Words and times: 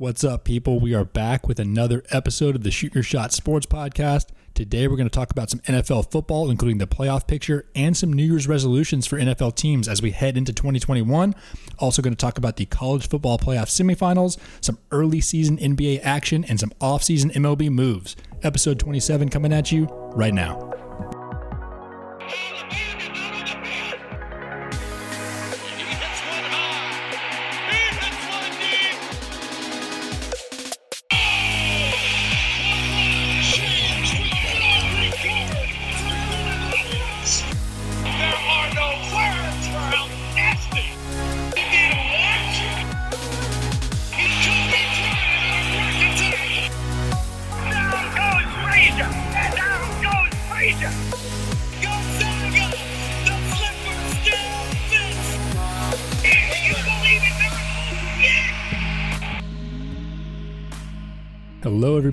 What's 0.00 0.22
up, 0.22 0.44
people? 0.44 0.78
We 0.78 0.94
are 0.94 1.04
back 1.04 1.48
with 1.48 1.58
another 1.58 2.04
episode 2.10 2.54
of 2.54 2.62
the 2.62 2.70
Shoot 2.70 2.94
Your 2.94 3.02
Shot 3.02 3.32
Sports 3.32 3.66
Podcast. 3.66 4.26
Today, 4.54 4.86
we're 4.86 4.94
going 4.94 5.08
to 5.08 5.12
talk 5.12 5.32
about 5.32 5.50
some 5.50 5.58
NFL 5.62 6.12
football, 6.12 6.52
including 6.52 6.78
the 6.78 6.86
playoff 6.86 7.26
picture 7.26 7.66
and 7.74 7.96
some 7.96 8.12
New 8.12 8.22
Year's 8.22 8.46
resolutions 8.46 9.08
for 9.08 9.18
NFL 9.18 9.56
teams 9.56 9.88
as 9.88 10.00
we 10.00 10.12
head 10.12 10.36
into 10.36 10.52
2021. 10.52 11.34
Also, 11.80 12.00
going 12.00 12.14
to 12.14 12.16
talk 12.16 12.38
about 12.38 12.58
the 12.58 12.66
college 12.66 13.08
football 13.08 13.38
playoff 13.38 13.66
semifinals, 13.66 14.38
some 14.60 14.78
early 14.92 15.20
season 15.20 15.56
NBA 15.58 16.00
action, 16.04 16.44
and 16.44 16.60
some 16.60 16.70
off-season 16.80 17.30
MLB 17.30 17.68
moves. 17.68 18.14
Episode 18.44 18.78
27 18.78 19.28
coming 19.30 19.52
at 19.52 19.72
you 19.72 19.86
right 20.14 20.32
now. 20.32 20.87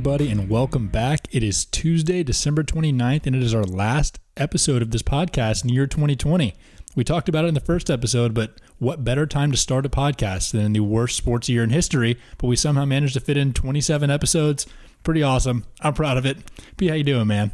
Everybody, 0.05 0.29
and 0.29 0.47
welcome 0.51 0.87
back. 0.87 1.27
It 1.31 1.41
is 1.41 1.65
Tuesday, 1.65 2.21
December 2.21 2.63
29th, 2.63 3.25
and 3.25 3.35
it 3.35 3.41
is 3.41 3.55
our 3.55 3.63
last 3.63 4.19
episode 4.37 4.83
of 4.83 4.91
this 4.91 5.01
podcast 5.01 5.63
in 5.63 5.71
year 5.71 5.87
2020. 5.87 6.53
We 6.95 7.03
talked 7.03 7.27
about 7.27 7.43
it 7.43 7.47
in 7.47 7.53
the 7.55 7.59
first 7.59 7.89
episode, 7.89 8.35
but 8.35 8.61
what 8.77 9.03
better 9.03 9.25
time 9.25 9.49
to 9.49 9.57
start 9.57 9.83
a 9.83 9.89
podcast 9.89 10.51
than 10.51 10.61
in 10.61 10.73
the 10.73 10.81
worst 10.81 11.17
sports 11.17 11.49
year 11.49 11.63
in 11.63 11.71
history? 11.71 12.19
But 12.37 12.45
we 12.45 12.55
somehow 12.55 12.85
managed 12.85 13.15
to 13.15 13.19
fit 13.19 13.35
in 13.35 13.51
27 13.51 14.11
episodes. 14.11 14.67
Pretty 15.01 15.23
awesome. 15.23 15.65
I'm 15.81 15.95
proud 15.95 16.17
of 16.17 16.25
it. 16.27 16.37
P, 16.77 16.87
how 16.87 16.93
you 16.93 17.03
doing, 17.03 17.25
man? 17.25 17.53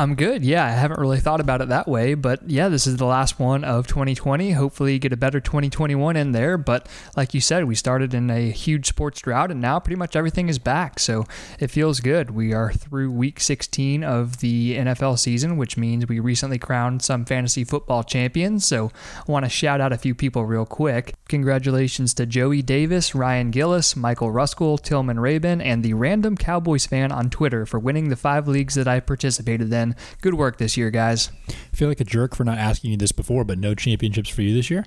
I'm 0.00 0.14
good. 0.14 0.42
Yeah, 0.42 0.64
I 0.64 0.70
haven't 0.70 0.98
really 0.98 1.20
thought 1.20 1.40
about 1.40 1.60
it 1.60 1.68
that 1.68 1.86
way, 1.86 2.14
but 2.14 2.48
yeah, 2.48 2.70
this 2.70 2.86
is 2.86 2.96
the 2.96 3.04
last 3.04 3.38
one 3.38 3.64
of 3.64 3.86
2020. 3.86 4.52
Hopefully, 4.52 4.98
get 4.98 5.12
a 5.12 5.16
better 5.16 5.40
2021 5.40 6.16
in 6.16 6.32
there. 6.32 6.56
But 6.56 6.88
like 7.18 7.34
you 7.34 7.42
said, 7.42 7.66
we 7.66 7.74
started 7.74 8.14
in 8.14 8.30
a 8.30 8.50
huge 8.50 8.86
sports 8.86 9.20
drought, 9.20 9.50
and 9.50 9.60
now 9.60 9.78
pretty 9.78 9.98
much 9.98 10.16
everything 10.16 10.48
is 10.48 10.58
back. 10.58 10.98
So 10.98 11.26
it 11.58 11.70
feels 11.70 12.00
good. 12.00 12.30
We 12.30 12.54
are 12.54 12.72
through 12.72 13.10
week 13.10 13.40
16 13.40 14.02
of 14.02 14.38
the 14.38 14.78
NFL 14.78 15.18
season, 15.18 15.58
which 15.58 15.76
means 15.76 16.06
we 16.06 16.18
recently 16.18 16.58
crowned 16.58 17.02
some 17.02 17.26
fantasy 17.26 17.62
football 17.62 18.02
champions. 18.02 18.64
So 18.64 18.90
I 19.18 19.30
want 19.30 19.44
to 19.44 19.50
shout 19.50 19.82
out 19.82 19.92
a 19.92 19.98
few 19.98 20.14
people 20.14 20.46
real 20.46 20.64
quick. 20.64 21.14
Congratulations 21.28 22.14
to 22.14 22.24
Joey 22.24 22.62
Davis, 22.62 23.14
Ryan 23.14 23.50
Gillis, 23.50 23.94
Michael 23.96 24.32
Ruskell, 24.32 24.80
Tillman 24.80 25.20
Rabin, 25.20 25.60
and 25.60 25.82
the 25.82 25.92
random 25.92 26.38
Cowboys 26.38 26.86
fan 26.86 27.12
on 27.12 27.28
Twitter 27.28 27.66
for 27.66 27.78
winning 27.78 28.08
the 28.08 28.16
five 28.16 28.48
leagues 28.48 28.76
that 28.76 28.88
I 28.88 29.00
participated 29.00 29.70
in. 29.70 29.89
Good 30.20 30.34
work 30.34 30.58
this 30.58 30.76
year, 30.76 30.90
guys. 30.90 31.30
I 31.48 31.76
feel 31.76 31.88
like 31.88 32.00
a 32.00 32.04
jerk 32.04 32.34
for 32.34 32.44
not 32.44 32.58
asking 32.58 32.92
you 32.92 32.96
this 32.96 33.12
before, 33.12 33.44
but 33.44 33.58
no 33.58 33.74
championships 33.74 34.28
for 34.28 34.42
you 34.42 34.54
this 34.54 34.70
year? 34.70 34.86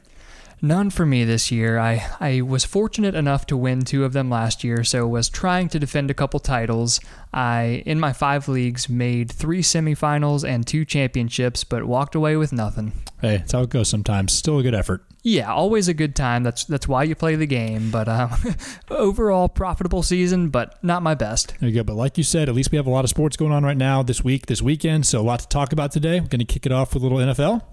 None 0.66 0.92
for 0.92 1.06
me 1.06 1.25
this 1.25 1.52
year. 1.52 1.78
I, 1.78 2.09
I 2.22 2.39
was 2.39 2.64
fortunate 2.64 3.16
enough 3.16 3.45
to 3.47 3.58
win 3.58 3.81
two 3.81 4.06
of 4.06 4.14
them 4.14 4.30
last 4.30 4.64
year, 4.64 4.86
so 4.86 5.06
was 5.06 5.28
trying 5.28 5.67
to 5.67 5.78
defend 5.78 6.09
a 6.09 6.14
couple 6.14 6.39
titles. 6.39 7.02
I, 7.33 7.83
in 7.86 8.00
my 8.00 8.14
five 8.14 8.47
leagues, 8.47 8.88
made 8.88 9.30
three 9.30 9.61
semifinals 9.61 10.47
and 10.47 10.66
two 10.66 10.86
championships, 10.86 11.66
but 11.66 11.84
walked 11.84 12.16
away 12.16 12.38
with 12.38 12.53
nothing. 12.53 12.94
Hey, 13.19 13.35
it's 13.35 13.51
how 13.51 13.63
it 13.63 13.72
goes 13.72 13.90
sometimes. 13.90 14.31
Still 14.31 14.59
a 14.59 14.63
good 14.63 14.74
effort. 14.74 15.03
Yeah, 15.22 15.51
always 15.51 15.90
a 15.90 15.94
good 15.94 16.16
time. 16.16 16.44
That's 16.44 16.63
that's 16.63 16.88
why 16.88 17.03
you 17.03 17.16
play 17.16 17.35
the 17.35 17.45
game. 17.45 17.91
But 17.91 18.07
um, 18.07 18.31
overall, 18.90 19.50
profitable 19.50 20.01
season, 20.01 20.47
but 20.47 20.81
not 20.81 21.03
my 21.03 21.13
best. 21.13 21.56
There 21.59 21.68
you 21.68 21.75
go. 21.75 21.84
But 21.84 21.95
like 21.95 22.18
you 22.18 22.24
said, 22.24 22.47
at 22.47 22.56
least 22.56 22.72
we 22.72 22.78
have 22.78 22.88
a 22.88 22.90
lot 22.90 23.03
of 23.03 23.09
sports 23.09 23.35
going 23.35 23.51
on 23.51 23.66
right 23.66 23.75
now 23.75 24.01
this 24.01 24.24
week, 24.24 24.45
this 24.45 24.62
weekend. 24.62 25.06
So 25.07 25.19
a 25.19 25.24
lot 25.24 25.41
to 25.41 25.47
talk 25.50 25.74
about 25.74 25.91
today. 25.91 26.22
We're 26.22 26.28
going 26.28 26.40
to 26.40 26.45
kick 26.45 26.66
it 26.66 26.72
off 26.72 26.94
with 26.94 27.03
a 27.03 27.06
little 27.06 27.18
NFL. 27.19 27.63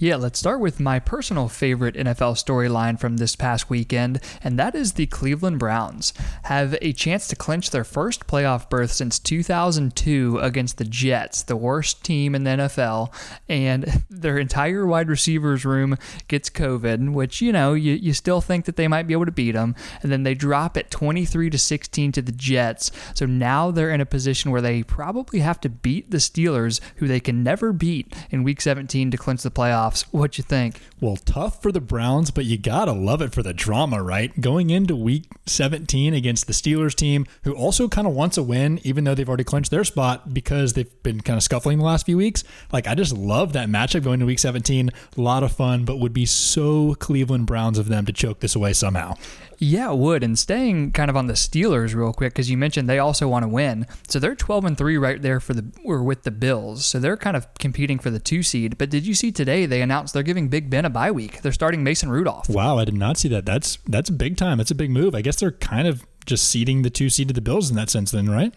Yeah, 0.00 0.14
let's 0.14 0.38
start 0.38 0.60
with 0.60 0.78
my 0.78 1.00
personal 1.00 1.48
favorite 1.48 1.96
NFL 1.96 2.34
storyline 2.34 3.00
from 3.00 3.16
this 3.16 3.34
past 3.34 3.68
weekend, 3.68 4.20
and 4.44 4.56
that 4.56 4.76
is 4.76 4.92
the 4.92 5.06
Cleveland 5.06 5.58
Browns 5.58 6.12
have 6.44 6.76
a 6.80 6.92
chance 6.92 7.26
to 7.26 7.34
clinch 7.34 7.70
their 7.70 7.82
first 7.82 8.28
playoff 8.28 8.70
berth 8.70 8.92
since 8.92 9.18
2002 9.18 10.38
against 10.38 10.78
the 10.78 10.84
Jets, 10.84 11.42
the 11.42 11.56
worst 11.56 12.04
team 12.04 12.36
in 12.36 12.44
the 12.44 12.50
NFL, 12.50 13.12
and 13.48 14.04
their 14.08 14.38
entire 14.38 14.86
wide 14.86 15.08
receivers 15.08 15.64
room 15.64 15.96
gets 16.28 16.48
COVID, 16.48 17.12
which 17.12 17.40
you 17.40 17.50
know 17.50 17.74
you, 17.74 17.94
you 17.94 18.12
still 18.12 18.40
think 18.40 18.66
that 18.66 18.76
they 18.76 18.86
might 18.86 19.08
be 19.08 19.14
able 19.14 19.26
to 19.26 19.32
beat 19.32 19.56
them, 19.56 19.74
and 20.00 20.12
then 20.12 20.22
they 20.22 20.34
drop 20.34 20.76
it 20.76 20.92
23 20.92 21.50
to 21.50 21.58
16 21.58 22.12
to 22.12 22.22
the 22.22 22.30
Jets. 22.30 22.92
So 23.14 23.26
now 23.26 23.72
they're 23.72 23.90
in 23.90 24.00
a 24.00 24.06
position 24.06 24.52
where 24.52 24.62
they 24.62 24.84
probably 24.84 25.40
have 25.40 25.60
to 25.62 25.68
beat 25.68 26.12
the 26.12 26.18
Steelers, 26.18 26.78
who 26.98 27.08
they 27.08 27.18
can 27.18 27.42
never 27.42 27.72
beat 27.72 28.14
in 28.30 28.44
Week 28.44 28.60
17 28.60 29.10
to 29.10 29.16
clinch 29.16 29.42
the 29.42 29.50
playoffs. 29.50 29.87
What 30.10 30.38
you 30.38 30.44
think? 30.44 30.80
Well, 31.00 31.16
tough 31.16 31.62
for 31.62 31.72
the 31.72 31.80
Browns, 31.80 32.30
but 32.30 32.44
you 32.44 32.58
gotta 32.58 32.92
love 32.92 33.22
it 33.22 33.32
for 33.32 33.42
the 33.42 33.52
drama, 33.52 34.02
right? 34.02 34.38
Going 34.40 34.70
into 34.70 34.96
week 34.96 35.26
17 35.46 36.12
against 36.14 36.46
the 36.46 36.52
Steelers 36.52 36.94
team, 36.94 37.26
who 37.44 37.52
also 37.54 37.88
kind 37.88 38.06
of 38.06 38.14
wants 38.14 38.36
a 38.36 38.42
win, 38.42 38.80
even 38.82 39.04
though 39.04 39.14
they've 39.14 39.28
already 39.28 39.44
clinched 39.44 39.70
their 39.70 39.84
spot 39.84 40.34
because 40.34 40.72
they've 40.72 41.02
been 41.02 41.20
kind 41.20 41.36
of 41.36 41.42
scuffling 41.42 41.78
the 41.78 41.84
last 41.84 42.06
few 42.06 42.16
weeks. 42.16 42.44
Like, 42.72 42.86
I 42.86 42.94
just 42.94 43.12
love 43.16 43.52
that 43.52 43.68
matchup 43.68 44.02
going 44.02 44.20
to 44.20 44.26
week 44.26 44.38
17. 44.38 44.90
A 45.16 45.20
lot 45.20 45.42
of 45.42 45.52
fun, 45.52 45.84
but 45.84 45.98
would 45.98 46.12
be 46.12 46.26
so 46.26 46.94
Cleveland 46.96 47.46
Browns 47.46 47.78
of 47.78 47.88
them 47.88 48.04
to 48.06 48.12
choke 48.12 48.40
this 48.40 48.54
away 48.54 48.72
somehow. 48.72 49.14
Yeah, 49.58 49.90
it 49.92 49.98
would. 49.98 50.22
And 50.22 50.38
staying 50.38 50.92
kind 50.92 51.10
of 51.10 51.16
on 51.16 51.26
the 51.26 51.34
Steelers 51.34 51.94
real 51.94 52.12
quick, 52.12 52.32
because 52.32 52.50
you 52.50 52.56
mentioned 52.56 52.88
they 52.88 52.98
also 52.98 53.28
want 53.28 53.42
to 53.42 53.48
win. 53.48 53.86
So 54.08 54.18
they're 54.18 54.34
12 54.34 54.64
and 54.64 54.78
3 54.78 54.96
right 54.96 55.20
there 55.20 55.40
for 55.40 55.52
the 55.52 55.72
or 55.84 56.02
with 56.02 56.22
the 56.22 56.30
Bills. 56.30 56.84
So 56.84 56.98
they're 56.98 57.16
kind 57.16 57.36
of 57.36 57.52
competing 57.54 57.98
for 57.98 58.10
the 58.10 58.20
two 58.20 58.42
seed. 58.42 58.78
But 58.78 58.90
did 58.90 59.06
you 59.06 59.14
see 59.14 59.32
today 59.32 59.66
they 59.66 59.82
announced 59.82 60.14
they're 60.14 60.22
giving 60.22 60.48
Big 60.48 60.70
Ben 60.70 60.84
a 60.84 60.90
bye 60.90 61.10
week? 61.10 61.42
They're 61.42 61.52
starting 61.52 61.82
Mason 61.82 62.10
Rudolph. 62.10 62.48
Wow, 62.48 62.78
I 62.78 62.84
did 62.84 62.94
not 62.94 63.16
see 63.16 63.28
that. 63.28 63.44
That's 63.44 63.78
that's 63.86 64.10
big 64.10 64.36
time. 64.36 64.58
That's 64.58 64.70
a 64.70 64.76
big 64.76 64.90
move. 64.90 65.14
I 65.14 65.22
guess 65.22 65.36
they're 65.36 65.52
kind 65.52 65.88
of 65.88 66.06
just 66.24 66.46
seeding 66.48 66.82
the 66.82 66.90
two 66.90 67.10
seed 67.10 67.28
to 67.28 67.34
the 67.34 67.40
Bills 67.40 67.70
in 67.70 67.76
that 67.76 67.90
sense, 67.90 68.10
then, 68.10 68.30
right? 68.30 68.54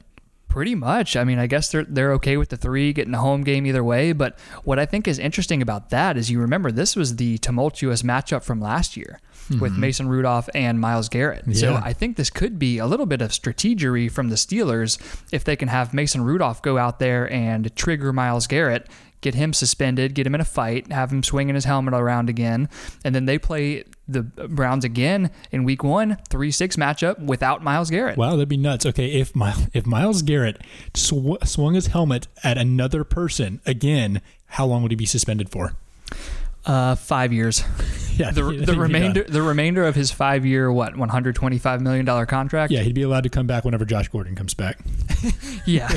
Pretty 0.50 0.76
much. 0.76 1.16
I 1.16 1.24
mean, 1.24 1.40
I 1.40 1.48
guess 1.48 1.72
they're 1.72 1.86
they're 1.86 2.12
okay 2.14 2.36
with 2.36 2.50
the 2.50 2.58
three, 2.58 2.92
getting 2.92 3.14
a 3.14 3.20
home 3.20 3.44
game 3.44 3.66
either 3.66 3.84
way. 3.84 4.12
But 4.12 4.38
what 4.66 4.80
I 4.80 4.86
think 4.86 5.08
is 5.08 5.18
interesting 5.18 5.62
about 5.62 5.90
that 5.90 6.18
is 6.18 6.30
you 6.30 6.40
remember 6.42 6.72
this 6.72 6.96
was 6.96 7.16
the 7.16 7.38
tumultuous 7.38 8.04
matchup 8.04 8.44
from 8.44 8.60
last 8.60 8.98
year 8.98 9.22
with 9.60 9.72
mm-hmm. 9.72 9.82
Mason 9.82 10.08
Rudolph 10.08 10.50
and 10.54 10.80
Myles 10.80 11.10
Garrett. 11.10 11.56
So 11.56 11.76
I 11.76 11.94
think 11.94 12.18
this 12.18 12.30
could 12.30 12.60
be 12.60 12.78
a 12.78 12.86
little 12.86 13.06
bit 13.06 13.22
of 13.22 13.32
strategery 13.32 14.12
from 14.12 14.30
the 14.30 14.36
Steelers 14.36 14.98
if 15.32 15.44
they 15.44 15.56
can 15.56 15.68
have 15.68 15.94
Mason 15.94 16.24
Rudolph 16.24 16.62
go 16.62 16.78
out 16.78 17.00
there 17.00 17.32
and 17.32 17.76
trigger 17.76 18.14
Myles 18.14 18.48
Garrett. 18.48 18.88
Get 19.22 19.36
him 19.36 19.54
suspended, 19.54 20.16
get 20.16 20.26
him 20.26 20.34
in 20.34 20.42
a 20.42 20.46
fight, 20.46 20.92
have 20.92 21.12
him 21.12 21.22
swinging 21.22 21.54
his 21.54 21.66
helmet 21.66 21.94
around 21.94 22.28
again, 22.28 22.68
and 23.06 23.14
then 23.14 23.26
they 23.26 23.38
play 23.38 23.84
the 24.08 24.24
Browns 24.24 24.84
again 24.84 25.30
in 25.52 25.64
Week 25.64 25.84
One, 25.84 26.18
three-six 26.30 26.76
matchup 26.76 27.20
without 27.20 27.64
Myles 27.64 27.92
Garrett. 27.92 28.18
Wow, 28.18 28.32
that'd 28.32 28.50
be 28.50 28.58
nuts. 28.58 28.84
Okay, 28.84 29.12
if 29.12 29.36
My, 29.36 29.54
if 29.76 29.86
Myles 29.86 30.24
Garrett 30.24 30.60
sw- 30.96 31.38
swung 31.44 31.76
his 31.76 31.88
helmet 31.88 32.28
at 32.44 32.58
another 32.58 33.04
person 33.04 33.62
again, 33.64 34.22
how 34.48 34.66
long 34.66 34.82
would 34.82 34.92
he 34.92 34.96
be 34.96 35.06
suspended 35.06 35.50
for? 35.50 35.76
Uh, 36.66 36.96
five 36.96 37.34
years. 37.34 37.64
Yeah, 38.14 38.30
The, 38.32 38.44
the 38.66 38.76
remainder 38.78 39.24
the 39.24 39.42
remainder 39.42 39.86
of 39.86 39.96
his 39.96 40.12
five 40.12 40.46
year 40.46 40.72
what 40.72 40.96
one 40.98 41.08
hundred 41.10 41.34
twenty 41.34 41.58
five 41.58 41.82
million 41.82 42.06
dollar 42.06 42.26
contract. 42.26 42.72
Yeah, 42.72 42.82
he'd 42.82 42.94
be 42.94 43.02
allowed 43.04 43.24
to 43.24 43.30
come 43.30 43.48
back 43.48 43.64
whenever 43.64 43.86
Josh 43.86 44.10
Gordon 44.10 44.36
comes 44.36 44.54
back. 44.54 44.78
Yeah, 45.66 45.90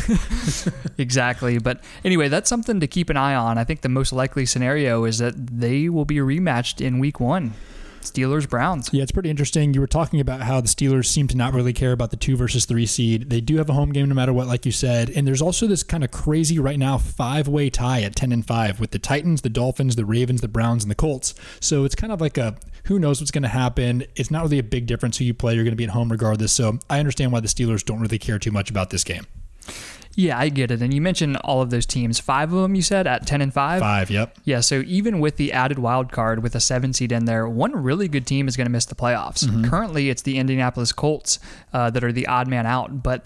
exactly. 0.99 1.59
But 1.59 1.83
anyway, 2.05 2.29
that's 2.29 2.49
something 2.49 2.81
to 2.81 2.87
keep 2.87 3.11
an 3.11 3.17
eye 3.17 3.35
on. 3.35 3.59
I 3.59 3.65
think 3.65 3.81
the 3.81 3.89
most 3.89 4.13
likely 4.13 4.47
scenario 4.47 5.05
is 5.05 5.19
that 5.19 5.35
they 5.37 5.89
will 5.89 6.05
be 6.05 6.17
rematched 6.17 6.81
in 6.81 6.99
Week 6.99 7.19
One. 7.19 7.55
Steelers 8.05 8.49
Browns. 8.49 8.91
Yeah, 8.93 9.03
it's 9.03 9.13
pretty 9.13 9.31
interesting. 9.31 9.75
You 9.75 9.81
were 9.81 9.87
talking 9.87 10.21
about 10.21 10.43
how 10.43 10.61
the 10.61 10.69
Steelers 10.69 11.07
seem 11.07 11.29
to 11.29 11.37
not 11.37 11.53
really 11.53 11.73
care 11.73 11.93
about 11.93 12.11
the 12.11 12.17
two 12.17 12.37
versus 12.37 12.65
three 12.65 12.87
seed. 12.87 13.31
They 13.31 13.41
do 13.41 13.57
have 13.57 13.69
a 13.69 13.73
home 13.73 13.93
game 13.93 14.09
no 14.09 14.15
matter 14.15 14.33
what, 14.33 14.47
like 14.47 14.67
you 14.67 14.73
said. 14.73 15.11
And 15.11 15.27
there's 15.27 15.43
also 15.43 15.67
this 15.67 15.83
kind 15.83 16.05
of 16.05 16.11
crazy 16.11 16.59
right 16.59 16.79
now 16.79 16.99
five 16.99 17.49
way 17.49 17.71
tie 17.71 18.03
at 18.03 18.15
ten 18.15 18.33
and 18.33 18.47
five 18.47 18.81
with 18.81 18.91
the 18.93 18.99
Titans, 18.99 19.43
the 19.43 19.49
Dolphins, 19.49 19.97
the 19.97 20.05
Ravens, 20.05 20.41
the 20.41 20.49
Browns, 20.49 20.85
and 20.85 20.91
the 20.91 20.97
Colts. 20.97 21.35
So 21.61 21.85
it's 21.85 21.95
kind 21.95 22.13
of 22.13 22.21
like 22.21 22.39
a 22.39 22.57
who 22.85 22.99
knows 22.99 23.21
what's 23.21 23.31
going 23.31 23.43
to 23.43 23.49
happen. 23.49 24.05
It's 24.15 24.31
not 24.31 24.43
really 24.43 24.59
a 24.59 24.63
big 24.63 24.87
difference 24.87 25.19
who 25.19 25.25
you 25.25 25.35
play. 25.35 25.55
You're 25.55 25.65
going 25.65 25.73
to 25.73 25.77
be 25.77 25.85
at 25.85 25.91
home 25.91 26.11
regardless. 26.11 26.53
So 26.53 26.79
I 26.91 26.99
understand 26.99 27.33
why 27.33 27.41
the 27.41 27.49
Steelers 27.49 27.85
don't 27.85 28.01
really 28.01 28.19
care 28.19 28.39
too 28.39 28.51
much 28.51 28.71
about 28.71 28.91
this 28.91 29.05
game. 29.05 29.27
Yeah, 30.17 30.39
I 30.39 30.49
get 30.49 30.71
it. 30.71 30.81
And 30.81 30.95
you 30.95 31.01
mentioned 31.01 31.37
all 31.39 31.61
of 31.61 31.71
those 31.71 31.87
teams. 31.87 32.21
Five 32.21 32.53
of 32.53 32.63
them, 32.63 32.75
you 32.75 32.83
said, 32.83 33.07
at 33.07 33.27
10 33.27 33.41
and 33.41 33.53
5? 33.53 33.81
Five, 33.81 34.11
yep. 34.11 34.37
Yeah, 34.45 34.61
so 34.61 34.83
even 34.87 35.21
with 35.21 35.37
the 35.37 35.53
added 35.53 35.79
wild 35.79 36.13
card 36.13 36.43
with 36.43 36.55
a 36.55 36.61
seven 36.61 36.93
seed 36.93 37.13
in 37.13 37.25
there, 37.25 37.49
one 37.49 37.73
really 37.73 38.09
good 38.09 38.27
team 38.27 38.47
is 38.47 38.57
going 38.57 38.67
to 38.67 38.71
miss 38.71 38.85
the 38.85 38.95
playoffs. 38.95 39.45
Currently, 39.69 40.11
it's 40.11 40.23
the 40.23 40.39
Indianapolis 40.39 40.93
Colts 40.93 41.39
uh, 41.73 41.91
that 41.91 42.05
are 42.05 42.13
the 42.13 42.27
odd 42.27 42.49
man 42.49 42.67
out. 42.67 43.03
But 43.03 43.25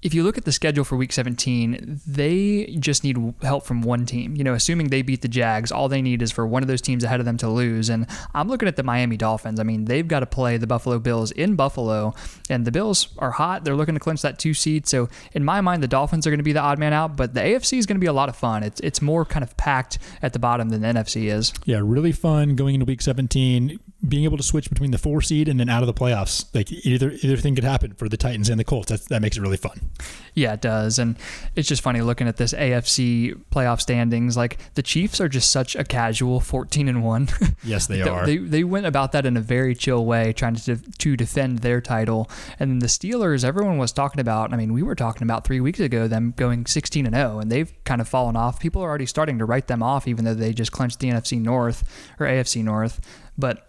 if 0.00 0.14
you 0.14 0.22
look 0.22 0.38
at 0.38 0.44
the 0.44 0.52
schedule 0.52 0.84
for 0.84 0.96
week 0.96 1.12
17, 1.12 2.00
they 2.06 2.76
just 2.78 3.02
need 3.02 3.34
help 3.42 3.64
from 3.64 3.82
one 3.82 4.06
team. 4.06 4.36
You 4.36 4.44
know, 4.44 4.54
assuming 4.54 4.88
they 4.88 5.02
beat 5.02 5.22
the 5.22 5.28
Jags, 5.28 5.72
all 5.72 5.88
they 5.88 6.00
need 6.00 6.22
is 6.22 6.30
for 6.30 6.46
one 6.46 6.62
of 6.62 6.68
those 6.68 6.80
teams 6.80 7.02
ahead 7.02 7.18
of 7.18 7.26
them 7.26 7.36
to 7.38 7.48
lose. 7.48 7.88
And 7.88 8.06
I'm 8.32 8.48
looking 8.48 8.68
at 8.68 8.76
the 8.76 8.84
Miami 8.84 9.16
Dolphins. 9.16 9.58
I 9.58 9.64
mean, 9.64 9.86
they've 9.86 10.06
got 10.06 10.20
to 10.20 10.26
play 10.26 10.56
the 10.56 10.68
Buffalo 10.68 11.00
Bills 11.00 11.32
in 11.32 11.56
Buffalo, 11.56 12.14
and 12.48 12.64
the 12.64 12.70
Bills 12.70 13.08
are 13.18 13.32
hot. 13.32 13.64
They're 13.64 13.74
looking 13.74 13.94
to 13.94 14.00
clinch 14.00 14.22
that 14.22 14.38
two 14.38 14.54
seed. 14.54 14.86
So, 14.86 15.08
in 15.32 15.44
my 15.44 15.60
mind, 15.60 15.82
the 15.82 15.88
Dolphins 15.88 16.26
are 16.26 16.30
going 16.30 16.38
to 16.38 16.44
be 16.44 16.52
the 16.52 16.60
odd 16.60 16.78
man 16.78 16.92
out, 16.92 17.16
but 17.16 17.34
the 17.34 17.40
AFC 17.40 17.78
is 17.78 17.86
going 17.86 17.96
to 17.96 18.00
be 18.00 18.06
a 18.06 18.12
lot 18.12 18.28
of 18.28 18.36
fun. 18.36 18.62
It's, 18.62 18.80
it's 18.80 19.02
more 19.02 19.24
kind 19.24 19.42
of 19.42 19.56
packed 19.56 19.98
at 20.22 20.32
the 20.32 20.38
bottom 20.38 20.68
than 20.68 20.82
the 20.82 20.88
NFC 20.88 21.32
is. 21.32 21.52
Yeah, 21.64 21.80
really 21.82 22.12
fun 22.12 22.54
going 22.54 22.74
into 22.74 22.86
week 22.86 23.02
17, 23.02 23.80
being 24.06 24.22
able 24.22 24.36
to 24.36 24.44
switch 24.44 24.68
between 24.68 24.92
the 24.92 24.98
four 24.98 25.20
seed 25.20 25.48
and 25.48 25.58
then 25.58 25.68
out 25.68 25.82
of 25.82 25.88
the 25.88 25.94
playoffs. 25.94 26.46
Like 26.54 26.70
either 26.70 27.10
either 27.10 27.36
thing 27.36 27.56
could 27.56 27.64
happen 27.64 27.94
for 27.94 28.08
the 28.08 28.16
Titans 28.16 28.48
and 28.48 28.58
the 28.58 28.64
Colts. 28.64 28.90
That's, 28.90 29.06
that 29.06 29.20
makes 29.20 29.36
it 29.36 29.40
really 29.40 29.56
fun. 29.56 29.90
Yeah, 30.34 30.52
it 30.52 30.60
does. 30.60 31.00
And 31.00 31.16
it's 31.56 31.66
just 31.66 31.82
funny 31.82 32.00
looking 32.00 32.28
at 32.28 32.36
this 32.36 32.52
AFC 32.52 33.34
playoff 33.50 33.80
standings. 33.80 34.36
Like 34.36 34.58
the 34.74 34.84
Chiefs 34.84 35.20
are 35.20 35.28
just 35.28 35.50
such 35.50 35.74
a 35.74 35.82
casual 35.82 36.38
14 36.38 36.88
and 36.88 37.02
1. 37.02 37.28
Yes, 37.64 37.86
they 37.86 38.02
are. 38.02 38.24
They, 38.24 38.36
they 38.36 38.62
went 38.62 38.86
about 38.86 39.12
that 39.12 39.26
in 39.26 39.36
a 39.36 39.40
very 39.40 39.74
chill 39.74 40.06
way, 40.06 40.32
trying 40.32 40.54
to, 40.54 40.76
to 40.76 41.16
defend 41.16 41.58
their 41.58 41.80
title. 41.80 42.30
And 42.58 42.70
then 42.70 42.78
the 42.78 42.86
Steelers, 42.86 43.44
everyone 43.44 43.78
was 43.78 43.90
talking 43.92 44.20
about, 44.20 44.52
I 44.52 44.56
mean, 44.56 44.72
we 44.72 44.82
were 44.82 44.94
talking 44.94 45.24
about 45.24 45.44
three 45.44 45.60
weeks 45.60 45.80
ago, 45.80 46.06
them 46.06 46.34
going 46.36 46.66
16 46.66 47.04
and 47.04 47.14
0, 47.14 47.40
and 47.40 47.50
they've 47.50 47.72
kind 47.84 48.00
of 48.00 48.08
fallen 48.08 48.36
off. 48.36 48.60
People 48.60 48.82
are 48.82 48.88
already 48.88 49.06
starting 49.06 49.38
to 49.38 49.44
write 49.44 49.66
them 49.66 49.82
off, 49.82 50.06
even 50.06 50.24
though 50.24 50.34
they 50.34 50.52
just 50.52 50.72
clinched 50.72 51.00
the 51.00 51.10
NFC 51.10 51.40
North 51.40 51.82
or 52.20 52.26
AFC 52.26 52.62
North. 52.62 53.00
But 53.36 53.67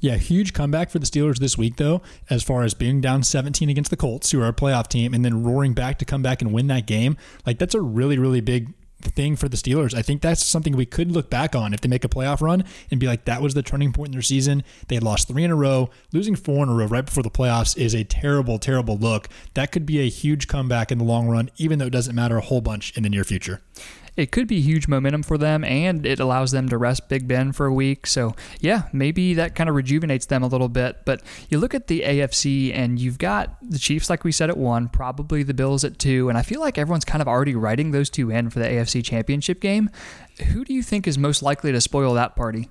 Yeah, 0.00 0.16
huge 0.16 0.52
comeback 0.52 0.90
for 0.90 1.00
the 1.00 1.06
Steelers 1.06 1.38
this 1.38 1.58
week, 1.58 1.76
though, 1.76 2.02
as 2.30 2.44
far 2.44 2.62
as 2.62 2.72
being 2.72 3.00
down 3.00 3.24
17 3.24 3.68
against 3.68 3.90
the 3.90 3.96
Colts, 3.96 4.30
who 4.30 4.40
are 4.40 4.46
a 4.46 4.52
playoff 4.52 4.86
team, 4.86 5.12
and 5.12 5.24
then 5.24 5.42
roaring 5.42 5.74
back 5.74 5.98
to 5.98 6.04
come 6.04 6.22
back 6.22 6.40
and 6.40 6.52
win 6.52 6.68
that 6.68 6.86
game. 6.86 7.16
Like, 7.44 7.58
that's 7.58 7.74
a 7.74 7.80
really, 7.80 8.16
really 8.16 8.40
big 8.40 8.74
thing 9.00 9.36
for 9.36 9.48
the 9.48 9.56
Steelers. 9.56 9.94
I 9.94 10.02
think 10.02 10.22
that's 10.22 10.44
something 10.44 10.76
we 10.76 10.86
could 10.86 11.10
look 11.12 11.30
back 11.30 11.54
on 11.54 11.72
if 11.72 11.80
they 11.80 11.88
make 11.88 12.04
a 12.04 12.08
playoff 12.08 12.40
run 12.40 12.64
and 12.90 12.98
be 12.98 13.06
like, 13.06 13.24
that 13.24 13.42
was 13.42 13.54
the 13.54 13.62
turning 13.62 13.92
point 13.92 14.08
in 14.08 14.12
their 14.12 14.22
season. 14.22 14.64
They 14.88 14.96
had 14.96 15.04
lost 15.04 15.28
three 15.28 15.44
in 15.44 15.50
a 15.50 15.56
row. 15.56 15.90
Losing 16.12 16.36
four 16.36 16.62
in 16.62 16.68
a 16.68 16.74
row 16.74 16.86
right 16.86 17.04
before 17.04 17.22
the 17.22 17.30
playoffs 17.30 17.76
is 17.76 17.94
a 17.94 18.04
terrible, 18.04 18.58
terrible 18.58 18.96
look. 18.96 19.28
That 19.54 19.72
could 19.72 19.86
be 19.86 20.00
a 20.00 20.08
huge 20.08 20.48
comeback 20.48 20.90
in 20.90 20.98
the 20.98 21.04
long 21.04 21.28
run, 21.28 21.50
even 21.56 21.78
though 21.78 21.86
it 21.86 21.92
doesn't 21.92 22.14
matter 22.14 22.36
a 22.36 22.42
whole 22.42 22.60
bunch 22.60 22.96
in 22.96 23.02
the 23.02 23.08
near 23.08 23.24
future. 23.24 23.62
It 24.18 24.32
could 24.32 24.48
be 24.48 24.60
huge 24.60 24.88
momentum 24.88 25.22
for 25.22 25.38
them 25.38 25.62
and 25.62 26.04
it 26.04 26.18
allows 26.18 26.50
them 26.50 26.68
to 26.68 26.76
rest 26.76 27.08
Big 27.08 27.28
Ben 27.28 27.52
for 27.52 27.66
a 27.66 27.72
week. 27.72 28.04
So, 28.04 28.34
yeah, 28.58 28.88
maybe 28.92 29.32
that 29.34 29.54
kind 29.54 29.70
of 29.70 29.76
rejuvenates 29.76 30.26
them 30.26 30.42
a 30.42 30.48
little 30.48 30.68
bit. 30.68 31.04
But 31.04 31.22
you 31.48 31.58
look 31.58 31.72
at 31.72 31.86
the 31.86 32.00
AFC 32.00 32.74
and 32.74 32.98
you've 32.98 33.18
got 33.18 33.56
the 33.62 33.78
Chiefs, 33.78 34.10
like 34.10 34.24
we 34.24 34.32
said, 34.32 34.50
at 34.50 34.58
one, 34.58 34.88
probably 34.88 35.44
the 35.44 35.54
Bills 35.54 35.84
at 35.84 36.00
two. 36.00 36.28
And 36.28 36.36
I 36.36 36.42
feel 36.42 36.60
like 36.60 36.78
everyone's 36.78 37.04
kind 37.04 37.22
of 37.22 37.28
already 37.28 37.54
writing 37.54 37.92
those 37.92 38.10
two 38.10 38.28
in 38.28 38.50
for 38.50 38.58
the 38.58 38.66
AFC 38.66 39.04
championship 39.04 39.60
game. 39.60 39.88
Who 40.52 40.64
do 40.64 40.74
you 40.74 40.82
think 40.82 41.06
is 41.06 41.16
most 41.16 41.40
likely 41.40 41.70
to 41.70 41.80
spoil 41.80 42.14
that 42.14 42.34
party? 42.34 42.68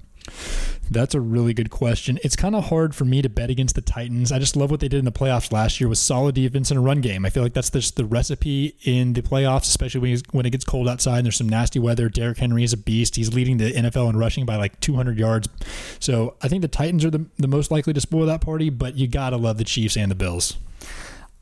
That's 0.90 1.14
a 1.14 1.20
really 1.20 1.54
good 1.54 1.70
question. 1.70 2.18
It's 2.24 2.36
kind 2.36 2.56
of 2.56 2.66
hard 2.66 2.96
for 2.96 3.04
me 3.04 3.22
to 3.22 3.30
bet 3.30 3.50
against 3.50 3.76
the 3.76 3.82
Titans. 3.82 4.32
I 4.32 4.40
just 4.40 4.56
love 4.56 4.72
what 4.72 4.80
they 4.80 4.88
did 4.88 5.00
in 5.00 5.06
the 5.06 5.12
playoffs 5.12 5.52
last 5.52 5.82
year 5.82 5.90
with 5.90 5.98
solid 5.98 6.36
defense 6.36 6.72
and 6.72 6.78
a 6.78 6.82
run 6.82 7.02
game. 7.02 7.26
I 7.26 7.30
feel 7.30 7.44
like 7.44 7.54
that's 7.54 7.70
just 7.70 7.98
the 7.98 8.06
recipe 8.06 8.76
in 8.84 9.14
the 9.14 9.22
playoffs, 9.22 9.64
especially 9.64 10.18
when, 10.32 10.46
it 10.46 10.52
gets 10.52 10.64
cold 10.64 10.88
outside 10.88 11.18
and 11.18 11.26
there's 11.26 11.36
some 11.36 11.50
nasty 11.50 11.80
weather. 11.80 12.08
Derrick 12.08 12.38
Henry 12.38 12.64
is 12.64 12.72
a 12.72 12.78
beast. 12.78 13.18
He's 13.18 13.34
leading 13.34 13.58
the 13.58 13.74
NFL 13.74 14.10
in 14.10 14.18
rushing 14.18 14.46
by 14.46 14.56
like 14.56 14.80
200 14.80 15.18
yards. 15.18 15.50
So 16.00 16.36
I 16.42 16.48
think 16.48 16.62
the 16.62 16.70
Titans 16.70 17.04
are 17.04 17.12
the, 17.12 17.26
the 17.38 17.48
most 17.48 17.70
likely 17.70 17.94
to 17.94 18.02
spoil 18.02 18.26
that 18.28 18.42
party, 18.42 18.70
but 18.70 18.96
you 18.96 19.08
got 19.08 19.32
to 19.32 19.38
love 19.38 19.58
the 19.58 19.66
Chiefs 19.66 19.98
and 19.98 20.10
the 20.10 20.16
Bills. 20.16 20.58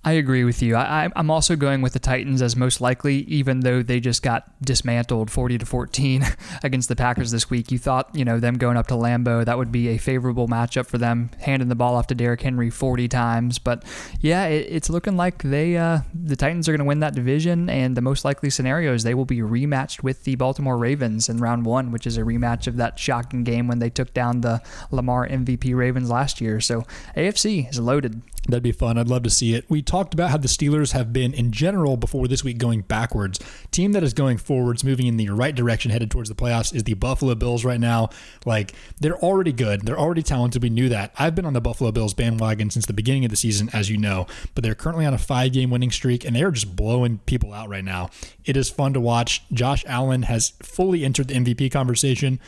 I 0.06 0.12
agree 0.14 0.44
with 0.44 0.62
you. 0.62 0.76
I, 0.76 1.10
I'm 1.16 1.32
also 1.32 1.56
going 1.56 1.82
with 1.82 1.94
the 1.94 2.00
Titans 2.00 2.44
as 2.44 2.56
most 2.56 2.80
likely, 2.80 3.22
even 3.22 3.62
though 3.62 3.82
they 3.82 4.00
just 4.00 4.22
got 4.22 4.44
dismantled 4.62 5.32
40 5.32 5.58
to 5.58 5.66
14 5.66 6.24
against 6.64 6.90
the 6.90 6.96
Packers 6.96 7.32
this 7.32 7.50
week. 7.50 7.72
You 7.72 7.80
thought, 7.80 8.14
you 8.14 8.24
know, 8.24 8.40
them 8.40 8.60
going 8.60 8.78
up 8.78 8.86
to 8.88 8.94
Lambeau 8.94 9.44
that 9.44 9.58
would 9.58 9.72
be 9.72 9.88
a 9.90 9.98
favorable 9.98 10.48
matchup 10.48 10.86
for 10.86 11.00
them, 11.00 11.32
handing 11.40 11.70
the 11.70 11.76
ball 11.76 11.96
off 11.96 12.06
to 12.08 12.16
Derrick 12.16 12.44
Henry 12.44 12.70
40 12.70 13.08
times. 13.08 13.58
But 13.58 13.84
yeah, 14.22 14.46
it, 14.46 14.68
it's 14.70 14.92
looking 14.92 15.18
like 15.18 15.42
they, 15.42 15.76
uh, 15.76 16.02
the 16.14 16.36
Titans 16.36 16.70
are 16.70 16.72
going 16.72 16.80
to 16.80 16.86
win 16.86 17.00
that 17.00 17.16
division, 17.16 17.68
and 17.68 17.98
the 17.98 18.02
most 18.02 18.24
likely 18.24 18.52
scenario 18.52 18.94
is 18.94 19.02
they 19.02 19.16
will 19.16 19.26
be 19.26 19.40
rematched 19.40 20.04
with 20.04 20.24
the 20.24 20.36
Baltimore 20.36 20.78
Ravens 20.78 21.30
in 21.30 21.38
round 21.38 21.66
one, 21.66 21.92
which 21.92 22.06
is 22.06 22.20
a 22.20 22.22
rematch 22.22 22.68
of 22.68 22.78
that 22.78 23.00
shocking 23.00 23.44
game 23.44 23.68
when 23.68 23.80
they 23.80 23.90
took 23.90 24.14
down 24.14 24.42
the 24.42 24.62
Lamar 24.92 25.28
MVP 25.28 25.76
Ravens 25.76 26.12
last 26.12 26.40
year. 26.40 26.62
So 26.62 26.84
AFC 27.18 27.68
is 27.72 27.80
loaded. 27.80 28.22
That'd 28.48 28.64
be 28.64 28.72
fun. 28.72 28.98
I'd 28.98 29.08
love 29.08 29.24
to 29.24 29.30
see 29.30 29.56
it. 29.56 29.66
We 29.70 29.82
talked 29.82 30.14
about 30.14 30.30
how 30.30 30.38
the 30.38 30.48
Steelers 30.48 30.92
have 30.92 31.12
been, 31.12 31.34
in 31.34 31.52
general, 31.52 31.98
before 31.98 32.28
this 32.28 32.44
week 32.44 32.60
going 32.60 32.82
backwards. 32.82 33.40
Team 33.72 33.92
that 33.94 34.04
is 34.04 34.14
going 34.14 34.38
forwards, 34.38 34.84
moving 34.84 35.08
in 35.08 35.18
the 35.18 35.30
right 35.30 35.56
direction, 35.56 35.90
headed 35.90 36.12
towards 36.12 36.30
the 36.30 36.36
playoffs, 36.36 36.74
is 36.74 36.84
the 36.84 36.94
Buffalo 36.94 37.34
Bills 37.34 37.66
right 37.66 37.80
now. 37.80 38.10
Like, 38.46 38.74
they're 39.00 39.18
already 39.18 39.52
good. 39.52 39.82
They're 39.86 40.00
already 40.00 40.22
talented. 40.22 40.62
We 40.62 40.70
knew 40.70 40.90
that. 40.90 41.12
I've 41.18 41.34
been 41.34 41.46
on 41.46 41.54
the 41.54 41.62
Buffalo 41.62 41.92
Bills 41.92 42.14
bandwagon 42.14 42.70
since 42.70 42.86
the 42.86 42.94
beginning 42.94 43.26
of 43.26 43.32
the 43.32 43.38
season, 43.38 43.70
as 43.74 43.90
you 43.90 43.98
know, 43.98 44.28
but 44.54 44.64
they're 44.64 44.76
currently 44.76 45.06
on 45.06 45.14
a 45.14 45.18
five 45.18 45.52
game 45.54 45.72
winning 45.72 45.92
streak, 45.92 46.24
and 46.24 46.36
they 46.36 46.44
are 46.44 46.52
just 46.52 46.76
blowing 46.76 47.20
people 47.26 47.52
out 47.52 47.68
right 47.68 47.86
now. 47.86 48.10
It 48.46 48.56
is 48.56 48.70
fun 48.70 48.94
to 48.94 49.00
watch. 49.00 49.44
Josh 49.52 49.84
Allen 49.88 50.24
has 50.24 50.50
fully 50.62 51.04
entered 51.04 51.30
the 51.30 51.36
MVP 51.36 51.72
conversation 51.72 52.40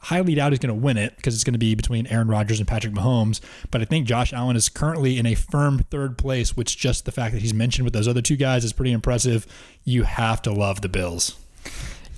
highly 0.00 0.34
doubt 0.34 0.52
he's 0.52 0.58
going 0.58 0.74
to 0.74 0.80
win 0.80 0.96
it 0.96 1.16
because 1.16 1.34
it's 1.34 1.44
going 1.44 1.54
to 1.54 1.58
be 1.58 1.74
between 1.74 2.06
Aaron 2.06 2.28
Rodgers 2.28 2.58
and 2.58 2.68
Patrick 2.68 2.94
Mahomes. 2.94 3.40
But 3.70 3.80
I 3.80 3.84
think 3.84 4.06
Josh 4.06 4.32
Allen 4.32 4.56
is 4.56 4.68
currently 4.68 5.18
in 5.18 5.26
a 5.26 5.34
firm 5.34 5.80
third 5.90 6.18
place, 6.18 6.56
which 6.56 6.76
just 6.76 7.04
the 7.04 7.12
fact 7.12 7.34
that 7.34 7.42
he's 7.42 7.54
mentioned 7.54 7.84
with 7.84 7.94
those 7.94 8.08
other 8.08 8.22
two 8.22 8.36
guys 8.36 8.64
is 8.64 8.72
pretty 8.72 8.92
impressive. 8.92 9.46
You 9.84 10.04
have 10.04 10.42
to 10.42 10.52
love 10.52 10.80
the 10.80 10.88
Bills. 10.88 11.36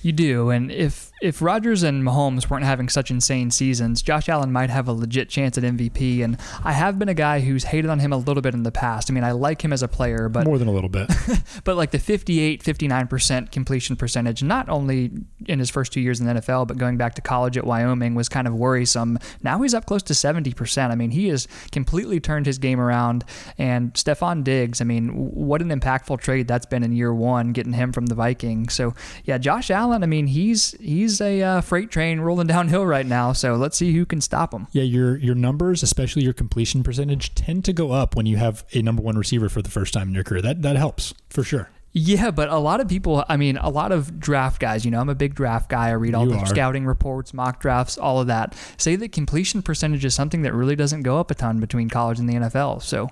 You 0.01 0.11
do, 0.11 0.49
and 0.49 0.71
if 0.71 1.08
if 1.21 1.41
Rodgers 1.41 1.83
and 1.83 2.03
Mahomes 2.03 2.49
weren't 2.49 2.65
having 2.65 2.89
such 2.89 3.11
insane 3.11 3.51
seasons, 3.51 4.01
Josh 4.01 4.29
Allen 4.29 4.51
might 4.51 4.69
have 4.69 4.87
a 4.87 4.93
legit 4.93 5.29
chance 5.29 5.57
at 5.57 5.63
MVP. 5.63 6.23
And 6.23 6.37
I 6.63 6.71
have 6.71 6.97
been 6.97 7.09
a 7.09 7.13
guy 7.13 7.41
who's 7.41 7.65
hated 7.65 7.89
on 7.89 7.99
him 7.99 8.13
a 8.13 8.17
little 8.17 8.41
bit 8.41 8.53
in 8.53 8.63
the 8.63 8.71
past. 8.71 9.09
I 9.09 9.13
mean, 9.13 9.23
I 9.23 9.31
like 9.31 9.63
him 9.63 9.73
as 9.73 9.83
a 9.83 9.87
player, 9.87 10.29
but 10.29 10.45
More 10.45 10.57
than 10.57 10.67
a 10.67 10.71
little 10.71 10.89
bit. 10.89 11.09
but 11.63 11.75
like 11.75 11.91
the 11.91 11.99
58, 11.99 12.63
59% 12.63 13.51
completion 13.51 13.95
percentage, 13.95 14.43
not 14.43 14.69
only 14.69 15.11
in 15.45 15.59
his 15.59 15.69
first 15.69 15.91
two 15.91 16.01
years 16.01 16.19
in 16.19 16.27
the 16.27 16.33
NFL, 16.33 16.67
but 16.67 16.77
going 16.77 16.97
back 16.97 17.15
to 17.15 17.21
college 17.21 17.57
at 17.57 17.65
Wyoming 17.65 18.15
was 18.15 18.29
kind 18.29 18.47
of 18.47 18.53
worrisome. 18.53 19.19
Now 19.43 19.61
he's 19.61 19.73
up 19.73 19.85
close 19.85 20.03
to 20.03 20.13
70%. 20.13 20.89
I 20.89 20.95
mean, 20.95 21.11
he 21.11 21.27
has 21.27 21.47
completely 21.71 22.19
turned 22.19 22.45
his 22.45 22.57
game 22.57 22.79
around. 22.79 23.25
And 23.57 23.93
Stefon 23.93 24.43
Diggs, 24.43 24.79
I 24.81 24.85
mean, 24.85 25.09
what 25.09 25.61
an 25.61 25.69
impactful 25.69 26.21
trade 26.21 26.47
that's 26.47 26.65
been 26.65 26.83
in 26.83 26.93
year 26.93 27.13
one, 27.13 27.51
getting 27.51 27.73
him 27.73 27.91
from 27.91 28.05
the 28.05 28.15
Vikings. 28.15 28.73
So 28.73 28.93
yeah, 29.25 29.37
Josh 29.37 29.69
Allen, 29.69 30.03
I 30.03 30.05
mean, 30.05 30.27
he's 30.27 30.71
he's 30.79 31.08
a 31.21 31.41
uh, 31.41 31.61
freight 31.61 31.89
train 31.91 32.19
rolling 32.19 32.47
downhill 32.47 32.85
right 32.85 33.05
now. 33.05 33.33
So 33.33 33.55
let's 33.55 33.77
see 33.77 33.93
who 33.93 34.05
can 34.05 34.21
stop 34.21 34.53
him. 34.53 34.67
yeah, 34.71 34.83
your 34.83 35.17
your 35.17 35.35
numbers, 35.35 35.81
especially 35.83 36.23
your 36.23 36.33
completion 36.33 36.83
percentage, 36.83 37.33
tend 37.35 37.65
to 37.65 37.73
go 37.73 37.91
up 37.91 38.15
when 38.15 38.25
you 38.25 38.37
have 38.37 38.63
a 38.73 38.81
number 38.81 39.01
one 39.01 39.17
receiver 39.17 39.49
for 39.49 39.61
the 39.61 39.69
first 39.71 39.93
time 39.93 40.09
in 40.09 40.13
your 40.13 40.23
career. 40.23 40.41
That 40.41 40.61
that 40.61 40.75
helps 40.75 41.13
for 41.29 41.43
sure. 41.43 41.69
Yeah, 41.91 42.29
but 42.29 42.49
a 42.49 42.59
lot 42.59 42.81
of 42.81 42.87
people, 42.87 43.25
I 43.27 43.35
mean, 43.35 43.57
a 43.57 43.69
lot 43.69 43.91
of 43.91 44.19
draft 44.19 44.61
guys, 44.61 44.85
you 44.85 44.91
know, 44.91 44.99
I'm 44.99 45.09
a 45.09 45.15
big 45.15 45.33
draft 45.33 45.69
guy. 45.69 45.87
I 45.87 45.93
read 45.93 46.13
all 46.13 46.23
You 46.25 46.33
the 46.33 46.37
are. 46.37 46.45
scouting 46.45 46.85
reports, 46.85 47.33
mock 47.33 47.59
drafts, 47.59 47.97
all 47.97 48.21
of 48.21 48.27
that. 48.27 48.55
Say 48.77 48.95
that 48.97 49.11
completion 49.11 49.63
percentage 49.63 50.05
is 50.05 50.13
something 50.13 50.43
that 50.43 50.53
really 50.53 50.75
doesn't 50.75 51.01
go 51.01 51.19
up 51.19 51.31
a 51.31 51.33
ton 51.35 51.59
between 51.59 51.89
college 51.89 52.19
and 52.19 52.29
the 52.29 52.35
NFL. 52.35 52.83
So 52.83 53.09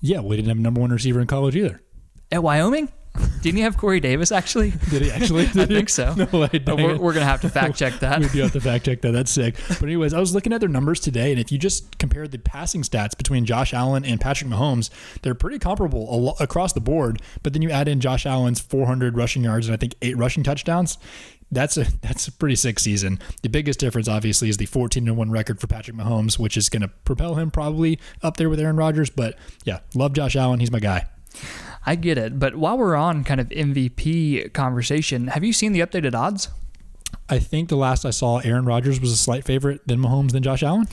Yeah, 0.00 0.22
we 0.22 0.34
didn't 0.34 0.48
have 0.48 0.58
a 0.58 0.60
number 0.60 0.80
one 0.80 0.90
receiver 0.90 1.20
in 1.20 1.28
college 1.28 1.54
either. 1.54 1.80
at 2.32 2.42
Wyoming, 2.42 2.90
didn't 3.42 3.58
you 3.58 3.64
have 3.64 3.76
Corey 3.76 4.00
Davis 4.00 4.30
actually? 4.30 4.70
Did 4.90 5.02
he 5.02 5.10
actually? 5.10 5.44
I 5.44 5.66
think 5.66 5.88
so. 5.88 6.14
No 6.14 6.26
way. 6.38 6.46
Dang 6.58 6.76
we're, 6.76 6.98
we're 6.98 7.12
going 7.12 7.24
to 7.24 7.24
have 7.24 7.40
to 7.40 7.48
fact 7.48 7.76
check 7.76 7.98
that. 8.00 8.20
we 8.20 8.28
do 8.28 8.42
have 8.42 8.52
to 8.52 8.60
fact 8.60 8.84
check 8.84 9.00
that. 9.02 9.12
That's 9.12 9.30
sick. 9.30 9.56
But 9.68 9.84
anyways, 9.84 10.12
I 10.12 10.20
was 10.20 10.34
looking 10.34 10.52
at 10.52 10.60
their 10.60 10.68
numbers 10.68 11.00
today, 11.00 11.30
and 11.30 11.40
if 11.40 11.50
you 11.50 11.58
just 11.58 11.98
compare 11.98 12.28
the 12.28 12.38
passing 12.38 12.82
stats 12.82 13.16
between 13.16 13.46
Josh 13.46 13.72
Allen 13.72 14.04
and 14.04 14.20
Patrick 14.20 14.50
Mahomes, 14.50 14.90
they're 15.22 15.34
pretty 15.34 15.58
comparable 15.58 16.12
a 16.14 16.16
lo- 16.16 16.34
across 16.38 16.72
the 16.74 16.80
board. 16.80 17.22
But 17.42 17.52
then 17.54 17.62
you 17.62 17.70
add 17.70 17.88
in 17.88 18.00
Josh 18.00 18.26
Allen's 18.26 18.60
400 18.60 19.16
rushing 19.16 19.42
yards 19.42 19.66
and 19.66 19.74
I 19.74 19.76
think 19.78 19.94
eight 20.02 20.16
rushing 20.16 20.42
touchdowns. 20.42 20.98
That's 21.52 21.76
a 21.76 21.84
that's 22.00 22.28
a 22.28 22.32
pretty 22.32 22.54
sick 22.54 22.78
season. 22.78 23.18
The 23.42 23.48
biggest 23.48 23.80
difference, 23.80 24.06
obviously, 24.06 24.48
is 24.48 24.56
the 24.58 24.66
14 24.66 25.08
and 25.08 25.16
one 25.16 25.30
record 25.30 25.60
for 25.60 25.66
Patrick 25.66 25.96
Mahomes, 25.96 26.38
which 26.38 26.56
is 26.56 26.68
going 26.68 26.82
to 26.82 26.88
propel 26.88 27.34
him 27.34 27.50
probably 27.50 27.98
up 28.22 28.36
there 28.36 28.48
with 28.48 28.60
Aaron 28.60 28.76
Rodgers. 28.76 29.10
But 29.10 29.36
yeah, 29.64 29.80
love 29.94 30.12
Josh 30.12 30.36
Allen. 30.36 30.60
He's 30.60 30.70
my 30.70 30.78
guy. 30.78 31.06
I 31.86 31.94
get 31.94 32.18
it. 32.18 32.38
But 32.38 32.56
while 32.56 32.76
we're 32.76 32.96
on 32.96 33.24
kind 33.24 33.40
of 33.40 33.48
MVP 33.48 34.52
conversation, 34.52 35.28
have 35.28 35.44
you 35.44 35.52
seen 35.52 35.72
the 35.72 35.80
updated 35.80 36.14
odds? 36.14 36.48
I 37.28 37.38
think 37.38 37.68
the 37.68 37.76
last 37.76 38.04
I 38.04 38.10
saw, 38.10 38.38
Aaron 38.38 38.64
Rodgers 38.64 39.00
was 39.00 39.12
a 39.12 39.16
slight 39.16 39.44
favorite, 39.44 39.82
then 39.86 39.98
Mahomes, 39.98 40.32
then 40.32 40.42
Josh 40.42 40.62
Allen. 40.62 40.88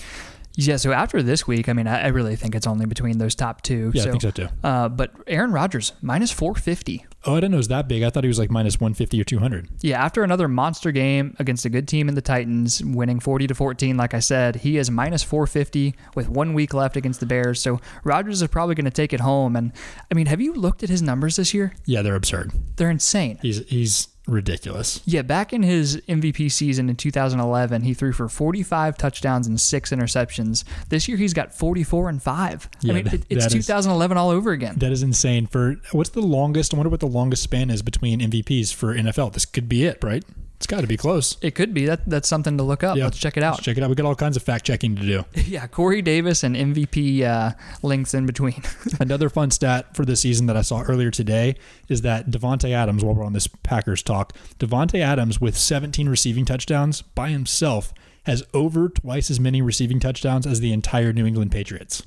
Yeah, 0.60 0.78
so 0.78 0.92
after 0.92 1.22
this 1.22 1.46
week, 1.46 1.70
I 1.70 1.74
mean, 1.74 1.86
I, 1.86 2.06
I 2.06 2.08
really 2.08 2.36
think 2.36 2.56
it's 2.56 2.66
only 2.66 2.88
between 2.88 3.20
those 3.20 3.36
top 3.36 3.62
two. 3.62 3.92
Yeah, 3.94 4.04
I 4.04 4.06
think 4.10 4.22
so 4.24 4.32
too. 4.32 4.48
Uh, 4.64 4.90
but 4.90 5.12
Aaron 5.28 5.52
Rodgers 5.52 5.94
minus 6.02 6.32
450. 6.32 7.06
Oh, 7.26 7.34
I 7.34 7.36
didn't 7.36 7.52
know 7.52 7.58
it 7.58 7.60
was 7.60 7.68
that 7.68 7.88
big. 7.88 8.02
I 8.02 8.10
thought 8.10 8.24
he 8.24 8.28
was 8.28 8.40
like 8.40 8.50
minus 8.50 8.80
150 8.80 9.22
or 9.22 9.24
200. 9.24 9.70
Yeah, 9.82 10.04
after 10.04 10.24
another 10.24 10.48
monster 10.48 10.92
game 10.92 11.36
against 11.38 11.66
a 11.66 11.70
good 11.70 11.88
team 11.88 12.10
in 12.10 12.16
the 12.16 12.22
Titans, 12.22 12.84
winning 12.84 13.20
40 13.20 13.48
to 13.48 13.54
14, 13.56 13.98
like 13.98 14.16
I 14.16 14.20
said, 14.20 14.58
he 14.58 14.78
is 14.78 14.90
minus 14.90 15.22
450 15.22 15.94
with 16.16 16.28
one 16.28 16.56
week 16.56 16.74
left 16.74 16.98
against 16.98 17.20
the 17.20 17.28
Bears. 17.28 17.62
So 17.62 17.80
Rodgers 18.04 18.42
is 18.42 18.48
probably 18.48 18.74
going 18.74 18.86
to 18.86 18.92
take 18.92 19.14
it 19.14 19.20
home. 19.20 19.56
And 19.56 19.74
I 20.12 20.16
mean, 20.16 20.26
have 20.26 20.42
you 20.42 20.54
looked 20.54 20.82
at 20.82 20.90
his 20.90 21.04
numbers 21.04 21.36
this 21.36 21.54
year? 21.54 21.74
Yeah, 21.86 22.02
they're 22.02 22.16
absurd. 22.16 22.52
They're 22.78 22.90
insane. 22.90 23.38
He's 23.44 23.68
he's 23.68 24.08
ridiculous. 24.28 25.02
Yeah, 25.06 25.22
back 25.22 25.54
in 25.54 25.64
his 25.64 25.98
MVP 26.08 26.52
season 26.52 26.90
in 26.90 26.96
2011, 26.96 27.82
he 27.84 27.94
threw 27.94 28.12
for 28.14 28.28
45 28.30 28.98
touchdowns 28.98 29.48
and 29.48 29.60
six 29.60 29.92
interceptions. 29.92 30.64
This 30.90 31.08
year, 31.08 31.18
he's 31.18 31.34
got 31.34 31.54
44 31.54 32.10
and 32.10 32.22
five. 32.22 32.70
Yeah, 32.82 32.94
I 32.94 32.96
mean, 32.96 33.08
it, 33.08 33.26
it's 33.30 33.46
that 33.46 33.56
is- 33.56 33.66
2011 33.66 34.18
all 34.18 34.30
over 34.30 34.52
again. 34.52 34.76
That 34.78 34.92
is 34.92 35.04
insane. 35.04 35.48
For 35.48 35.78
what's 35.92 36.10
the 36.12 36.22
longest? 36.22 36.74
I 36.74 36.78
wonder 36.78 36.90
what 36.90 37.00
the 37.00 37.08
longest 37.08 37.44
span 37.44 37.70
is 37.70 37.82
between 37.82 38.20
MVPs 38.20 38.74
for 38.74 38.94
NFL. 38.94 39.34
This 39.34 39.46
could 39.46 39.68
be 39.70 39.86
it, 39.86 40.04
right? 40.04 40.24
It's 40.58 40.66
got 40.66 40.82
to 40.82 40.88
be 40.88 40.98
close. 40.98 41.38
It 41.42 41.54
could 41.54 41.72
be. 41.74 41.86
That 41.86 42.02
That's 42.10 42.28
something 42.28 42.58
to 42.58 42.64
look 42.64 42.84
up. 42.84 42.98
Yeah. 42.98 43.06
Let's 43.06 43.20
check 43.20 43.38
it 43.38 43.42
Let's 43.42 43.60
out. 43.60 43.64
check 43.64 43.78
it 43.78 43.84
out. 43.84 43.90
We 43.90 43.96
got 43.96 44.08
all 44.08 44.16
kinds 44.16 44.36
of 44.36 44.44
fact 44.44 44.66
checking 44.66 44.96
to 44.96 45.02
do. 45.04 45.24
Yeah, 45.48 45.68
Corey 45.68 46.02
Davis 46.02 46.44
and 46.44 46.56
MVP 46.56 47.22
uh, 47.22 47.52
links 47.84 48.14
in 48.14 48.26
between. 48.26 48.62
Another 49.00 49.30
fun 49.30 49.52
stat 49.52 49.96
for 49.96 50.04
this 50.04 50.22
season 50.22 50.48
that 50.48 50.58
I 50.58 50.62
saw 50.62 50.82
earlier 50.82 51.12
today 51.12 51.56
is 51.88 52.02
that 52.02 52.30
Davante 52.32 52.72
Adams, 52.72 53.04
while 53.06 53.14
we're 53.16 53.24
on 53.24 53.34
this 53.34 53.48
Packers 53.48 54.04
talk, 54.04 54.34
Davante 54.60 55.00
Adams 55.00 55.40
with 55.40 55.56
17 55.58 56.10
receiving 56.10 56.44
touchdowns 56.44 57.02
by 57.04 57.30
himself 57.30 57.94
has 58.26 58.44
over 58.54 58.90
twice 58.90 59.32
as 59.32 59.40
many 59.40 59.62
receiving 59.62 60.00
touchdowns 60.00 60.46
as 60.46 60.60
the 60.60 60.74
entire 60.74 61.14
New 61.14 61.26
England 61.26 61.52
Patriots. 61.52 62.04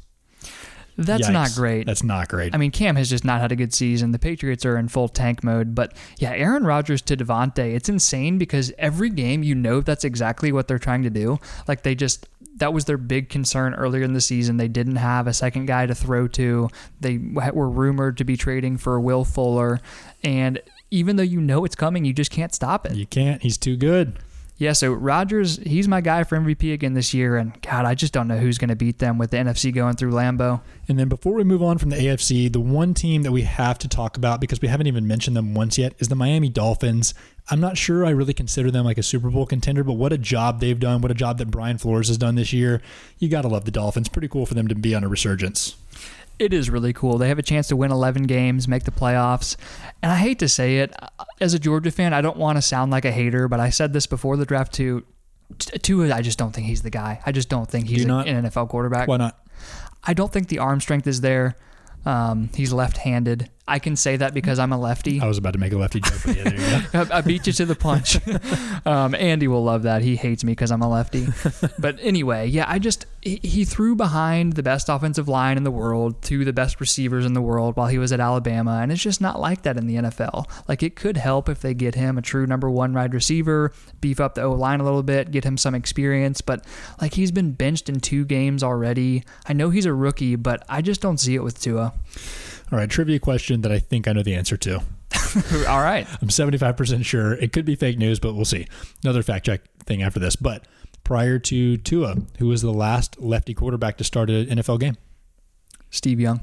That's 1.05 1.29
Yikes. 1.29 1.33
not 1.33 1.51
great. 1.55 1.87
That's 1.87 2.03
not 2.03 2.29
great. 2.29 2.55
I 2.55 2.59
mean, 2.59 2.71
Cam 2.71 2.97
has 2.97 3.09
just 3.09 3.25
not 3.25 3.41
had 3.41 3.53
a 3.53 3.57
good 3.57 3.73
season. 3.73 4.13
The 4.13 4.19
Patriots 4.19 4.67
are 4.67 4.77
in 4.77 4.89
full 4.89 5.09
tank 5.09 5.43
mode. 5.43 5.75
But 5.75 5.95
yeah, 6.19 6.33
Aaron 6.33 6.65
Rodgers 6.65 7.01
to 7.03 7.17
Davante, 7.17 7.75
it's 7.75 7.89
insane 7.89 8.37
because 8.39 8.73
every 8.79 9.09
game 9.09 9.43
you 9.43 9.55
know 9.55 9.81
that's 9.81 10.05
exactly 10.05 10.53
what 10.53 10.69
they're 10.69 10.79
trying 10.79 11.03
to 11.05 11.11
do. 11.11 11.39
Like 11.67 11.83
they 11.83 11.95
just 11.95 12.29
that 12.57 12.75
was 12.75 12.85
their 12.85 12.99
big 12.99 13.31
concern 13.31 13.75
earlier 13.75 14.03
in 14.03 14.13
the 14.13 14.21
season. 14.21 14.59
They 14.59 14.69
didn't 14.69 14.97
have 14.97 15.27
a 15.27 15.33
second 15.33 15.67
guy 15.67 15.87
to 15.87 15.95
throw 15.95 16.29
to. 16.29 16.69
They 17.01 17.19
were 17.19 17.69
rumored 17.69 18.19
to 18.19 18.25
be 18.25 18.37
trading 18.37 18.77
for 18.77 19.01
Will 19.01 19.25
Fuller, 19.25 19.81
and 20.23 20.61
even 20.91 21.17
though 21.17 21.23
you 21.23 21.41
know 21.41 21.65
it's 21.65 21.77
coming, 21.77 22.05
you 22.05 22.13
just 22.13 22.31
can't 22.31 22.55
stop 22.55 22.87
it. 22.87 22.95
you 22.95 23.07
can't. 23.07 23.43
He's 23.43 23.57
too 23.57 23.77
good. 23.77 24.19
Yeah, 24.61 24.75
so 24.75 24.93
Rodgers, 24.93 25.57
he's 25.57 25.89
my 25.89 26.03
guy 26.03 26.23
for 26.23 26.37
MVP 26.37 26.75
again 26.75 26.93
this 26.93 27.15
year, 27.15 27.39
and 27.39 27.59
God, 27.63 27.87
I 27.87 27.95
just 27.95 28.13
don't 28.13 28.29
know 28.29 28.37
who's 28.37 28.59
going 28.59 28.69
to 28.69 28.77
beat 28.77 28.99
them 28.99 29.17
with 29.17 29.31
the 29.31 29.39
NFC 29.39 29.75
going 29.75 29.97
through 29.97 30.13
Lambeau. 30.13 30.61
And 30.87 30.99
then 30.99 31.09
before 31.09 31.33
we 31.33 31.45
move 31.45 31.63
on 31.63 31.79
from 31.79 31.89
the 31.89 31.97
AFC, 31.97 32.53
the 32.53 32.61
one 32.61 32.93
team 32.93 33.23
that 33.23 33.33
we 33.33 33.41
have 33.41 33.79
to 33.79 33.89
talk 33.89 34.19
about 34.19 34.39
because 34.39 34.61
we 34.61 34.69
haven't 34.69 34.87
even 34.87 35.07
mentioned 35.07 35.35
them 35.35 35.55
once 35.55 35.79
yet 35.79 35.95
is 35.99 36.09
the 36.09 36.15
Miami 36.15 36.51
Dolphins. 36.51 37.15
I'm 37.49 37.59
not 37.59 37.79
sure 37.79 38.05
I 38.05 38.11
really 38.11 38.35
consider 38.35 38.71
them 38.71 38.85
like 38.85 38.99
a 38.99 39.03
Super 39.03 39.31
Bowl 39.31 39.47
contender, 39.47 39.83
but 39.83 39.95
what 39.95 40.13
a 40.13 40.19
job 40.19 40.61
they've 40.61 40.79
done. 40.79 41.01
What 41.01 41.11
a 41.11 41.15
job 41.15 41.39
that 41.39 41.51
Brian 41.51 41.79
Flores 41.79 42.09
has 42.09 42.19
done 42.19 42.35
this 42.35 42.53
year. 42.53 42.83
You 43.19 43.31
got 43.31 43.43
to 43.43 43.49
love 43.49 43.65
the 43.65 43.71
Dolphins. 43.71 44.11
Pretty 44.11 44.29
cool 44.29 44.45
for 44.45 44.53
them 44.53 44.69
to 44.69 44.75
be 44.75 44.95
on 44.95 45.05
a 45.05 45.09
resurgence. 45.09 45.75
It 46.41 46.55
is 46.55 46.71
really 46.71 46.95
cool. 46.95 47.19
They 47.19 47.29
have 47.29 47.39
a 47.39 47.43
chance 47.43 47.69
to 47.69 47.77
win 47.77 47.93
11 47.93 48.23
games, 48.23 48.67
make 48.67 48.85
the 48.85 48.91
playoffs. 48.91 49.57
And 50.03 50.11
I 50.11 50.17
hate 50.17 50.39
to 50.39 50.49
say 50.49 50.79
it, 50.79 50.95
as 51.39 51.53
a 51.53 51.59
Georgia 51.59 51.91
fan, 51.91 52.15
I 52.15 52.23
don't 52.23 52.39
want 52.39 52.57
to 52.57 52.63
sound 52.63 52.91
like 52.91 53.05
a 53.05 53.13
hater, 53.13 53.47
but 53.47 53.61
I 53.61 53.69
said 53.69 53.93
this 53.93 54.07
before 54.07 54.39
the 54.39 54.47
draft 54.47 54.73
too. 54.73 55.05
Tua, 55.59 56.15
I 56.15 56.23
just 56.23 56.39
don't 56.39 56.53
think 56.53 56.67
he's 56.67 56.81
the 56.81 56.89
guy. 56.89 57.21
I 57.27 57.33
just 57.33 57.51
don't 57.51 57.69
think 57.69 57.89
he's 57.89 58.07
not? 58.07 58.27
an 58.27 58.47
NFL 58.47 58.71
quarterback. 58.71 59.07
Why 59.07 59.19
not? 59.19 59.39
I 60.03 60.15
don't 60.15 60.33
think 60.33 60.49
the 60.49 60.61
arm 60.61 60.81
strength 60.81 61.07
is 61.07 61.21
there. 61.21 61.57
Um, 62.07 62.49
he's 62.55 62.73
left-handed. 62.73 63.51
I 63.71 63.79
can 63.79 63.95
say 63.95 64.17
that 64.17 64.35
because 64.35 64.59
I'm 64.59 64.73
a 64.73 64.79
lefty. 64.79 65.21
I 65.21 65.27
was 65.27 65.39
about 65.39 65.53
to 65.53 65.61
make 65.61 65.73
a 65.73 65.79
lefty 65.79 66.01
joke, 66.01 66.19
but 66.27 66.37
yeah, 66.37 66.43
there 66.43 66.55
you 66.55 66.89
go. 66.89 67.07
I, 67.15 67.19
I 67.19 67.21
beat 67.21 67.47
you 67.47 67.53
to 67.53 67.65
the 67.65 67.77
punch. 67.77 68.19
um, 68.85 69.15
Andy 69.15 69.47
will 69.47 69.63
love 69.63 69.85
that. 69.85 70.03
He 70.03 70.17
hates 70.17 70.43
me 70.43 70.53
because 70.53 70.73
I'm 70.73 70.83
a 70.83 70.91
lefty. 70.91 71.29
but 71.79 71.97
anyway, 72.03 72.49
yeah, 72.49 72.65
I 72.67 72.81
just 72.81 73.07
he, 73.23 73.39
he 73.45 73.65
threw 73.65 73.95
behind 73.95 74.55
the 74.55 74.65
best 74.65 74.89
offensive 74.89 75.29
line 75.29 75.57
in 75.57 75.63
the 75.63 75.71
world 75.71 76.21
to 76.23 76.45
the 76.45 76.53
best 76.53 76.81
receivers 76.81 77.25
in 77.25 77.35
the 77.35 77.41
world 77.41 77.77
while 77.77 77.87
he 77.87 77.97
was 77.97 78.11
at 78.11 78.19
Alabama, 78.19 78.81
and 78.83 78.91
it's 78.91 79.03
just 79.03 79.21
not 79.21 79.39
like 79.39 79.63
that 79.63 79.77
in 79.77 79.87
the 79.87 79.95
NFL. 79.95 80.51
Like 80.67 80.83
it 80.83 80.97
could 80.97 81.17
help 81.17 81.49
if 81.49 81.61
they 81.61 81.73
get 81.73 81.95
him 81.95 82.19
a 82.19 82.23
true 82.23 82.49
number 82.49 82.69
one 82.69 82.93
wide 82.93 83.15
receiver, 83.15 83.73
beef 84.01 84.19
up 84.19 84.35
the 84.35 84.43
O 84.43 84.53
line 84.53 84.81
a 84.81 84.85
little 84.85 85.05
bit, 85.05 85.31
get 85.31 85.45
him 85.45 85.57
some 85.57 85.77
experience. 85.77 86.41
But 86.41 86.65
like 87.01 87.15
he's 87.15 87.31
been 87.31 87.53
benched 87.53 87.89
in 87.89 88.01
two 88.01 88.25
games 88.25 88.65
already. 88.65 89.23
I 89.47 89.53
know 89.53 89.71
he's 89.71 89.87
a 89.87 89.95
rookie, 89.95 90.35
but 90.35 90.65
I 90.69 90.83
just 90.83 91.01
don't 91.01 91.19
see 91.19 91.37
it 91.37 91.45
with 91.45 91.61
Tua. 91.61 91.93
All 92.73 92.79
right, 92.79 92.89
trivia 92.89 93.19
question 93.19 93.63
that 93.63 93.73
I 93.73 93.79
think 93.79 94.07
I 94.07 94.13
know 94.13 94.23
the 94.23 94.35
answer 94.35 94.57
to. 94.59 94.77
All 95.69 95.81
right. 95.81 96.07
I'm 96.23 96.29
75% 96.29 97.05
sure. 97.05 97.33
It 97.35 97.53
could 97.53 97.65
be 97.65 97.75
fake 97.75 97.99
news, 97.99 98.21
but 98.21 98.35
we'll 98.35 98.45
see. 98.45 98.67
Another 99.03 99.23
fact 99.23 99.47
check 99.47 99.63
thing 99.85 100.03
after 100.03 100.21
this. 100.21 100.37
But 100.37 100.67
prior 101.03 101.39
to 101.39 101.77
Tua, 101.77 102.17
who 102.39 102.47
was 102.47 102.63
the 102.63 102.73
last 102.73 103.21
lefty 103.21 103.55
quarterback 103.55 103.97
to 103.99 104.05
start 104.05 104.31
an 104.31 104.47
NFL 104.47 104.81
game? 104.81 104.97
Steve 105.91 106.21
Young. 106.21 106.41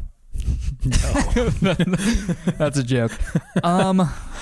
No. 0.85 1.73
That's 2.57 2.77
a 2.77 2.83
joke. 2.83 3.11
Um, 3.63 3.97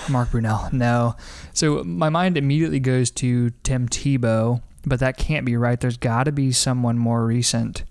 Mark 0.09 0.29
Brunell. 0.29 0.73
No. 0.73 1.15
So 1.53 1.83
my 1.83 2.09
mind 2.09 2.37
immediately 2.37 2.79
goes 2.79 3.11
to 3.11 3.51
Tim 3.63 3.87
Tebow, 3.87 4.61
but 4.85 4.99
that 4.99 5.17
can't 5.17 5.45
be 5.45 5.55
right. 5.55 5.79
There's 5.79 5.97
got 5.97 6.25
to 6.25 6.31
be 6.31 6.51
someone 6.51 6.97
more 6.97 7.25
recent. 7.25 7.83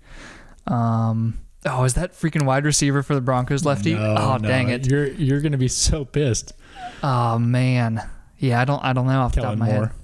Um, 0.67 1.39
oh, 1.65 1.83
is 1.83 1.95
that 1.95 2.13
freaking 2.13 2.45
wide 2.45 2.65
receiver 2.65 3.03
for 3.03 3.15
the 3.15 3.21
Broncos 3.21 3.65
lefty? 3.65 3.93
No, 3.93 4.15
oh, 4.17 4.37
no. 4.37 4.47
dang 4.47 4.69
it. 4.69 4.87
You're 4.87 5.07
you're 5.07 5.41
gonna 5.41 5.57
be 5.57 5.67
so 5.67 6.05
pissed. 6.05 6.53
Oh 7.03 7.37
man. 7.39 8.01
Yeah, 8.37 8.61
I 8.61 8.65
don't. 8.65 8.83
I 8.83 8.93
don't 8.93 9.07
know 9.07 9.19
off 9.21 9.33
the 9.33 9.41
top 9.41 9.55
Kellen 9.55 9.61
of 9.61 9.67
my 9.67 9.73
Moore. 9.73 9.85
head. 9.87 9.95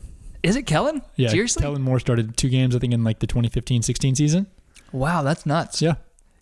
Is 0.43 0.55
it 0.55 0.63
Kellen? 0.63 1.01
Yeah, 1.15 1.29
Seriously? 1.29 1.61
Kellen 1.61 1.81
Moore 1.81 1.99
started 1.99 2.35
two 2.35 2.49
games, 2.49 2.75
I 2.75 2.79
think, 2.79 2.93
in 2.93 3.03
like 3.03 3.19
the 3.19 3.27
2015-16 3.27 4.17
season. 4.17 4.47
Wow, 4.91 5.21
that's 5.21 5.45
nuts. 5.45 5.81
Yeah. 5.81 5.95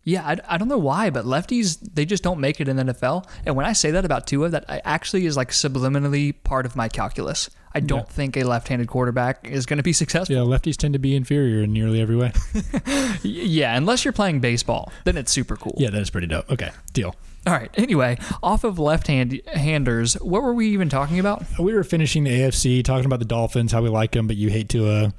Yeah, 0.10 0.26
I, 0.26 0.38
I 0.56 0.58
don't 0.58 0.68
know 0.68 0.78
why, 0.78 1.10
but 1.10 1.26
lefties 1.26 1.78
they 1.94 2.06
just 2.06 2.24
don't 2.24 2.40
make 2.40 2.60
it 2.60 2.68
in 2.68 2.76
the 2.76 2.84
NFL. 2.84 3.26
And 3.46 3.56
when 3.56 3.66
I 3.66 3.74
say 3.74 3.92
that 3.92 4.06
about 4.06 4.28
Tua, 4.28 4.50
that 4.50 4.66
I- 4.68 4.82
actually 4.86 5.26
is 5.26 5.38
like 5.38 5.50
subliminally 5.52 6.34
part 6.44 6.66
of 6.66 6.76
my 6.76 6.88
calculus. 6.90 7.50
I 7.74 7.80
don't 7.82 8.00
Yeah. 8.00 8.04
think 8.06 8.36
a 8.36 8.44
left-handed 8.44 8.88
quarterback 8.88 9.48
is 9.48 9.68
going 9.68 9.78
to 9.78 9.84
be 9.84 9.94
successful. 9.94 10.36
Yeah, 10.36 10.42
lefties 10.42 10.76
tend 10.76 10.94
to 10.94 11.00
be 11.00 11.16
inferior 11.16 11.62
in 11.64 11.72
nearly 11.74 12.02
every 12.02 12.16
way. 12.16 12.32
Yeah, 13.24 13.76
unless 13.76 14.06
you're 14.06 14.12
playing 14.14 14.40
baseball, 14.40 14.92
then 15.04 15.18
it's 15.18 15.32
super 15.32 15.56
cool. 15.56 15.76
yeah, 15.78 15.90
that 15.90 16.02
is 16.02 16.10
pretty 16.10 16.28
dope. 16.28 16.50
Okay, 16.50 16.72
deal. 16.94 17.16
All 17.48 17.54
right. 17.54 17.72
Anyway, 17.76 18.18
off 18.44 18.64
of 18.64 18.78
left-hand 18.78 19.42
handers, 19.48 20.16
what 20.22 20.44
were 20.44 20.54
we 20.54 20.68
even 20.70 20.90
talking 20.90 21.20
about? 21.20 21.44
We 21.58 21.74
were 21.74 21.84
finishing 21.84 22.26
the 22.26 22.32
AFC, 22.32 22.84
talking 22.84 23.06
about 23.06 23.20
the 23.20 23.26
Dolphins, 23.26 23.72
how 23.72 23.82
we 23.82 23.90
like 23.90 24.12
them, 24.12 24.28
but 24.28 24.36
you 24.36 24.50
hate 24.50 24.70
to. 24.70 24.88
Uh, 24.88 25.10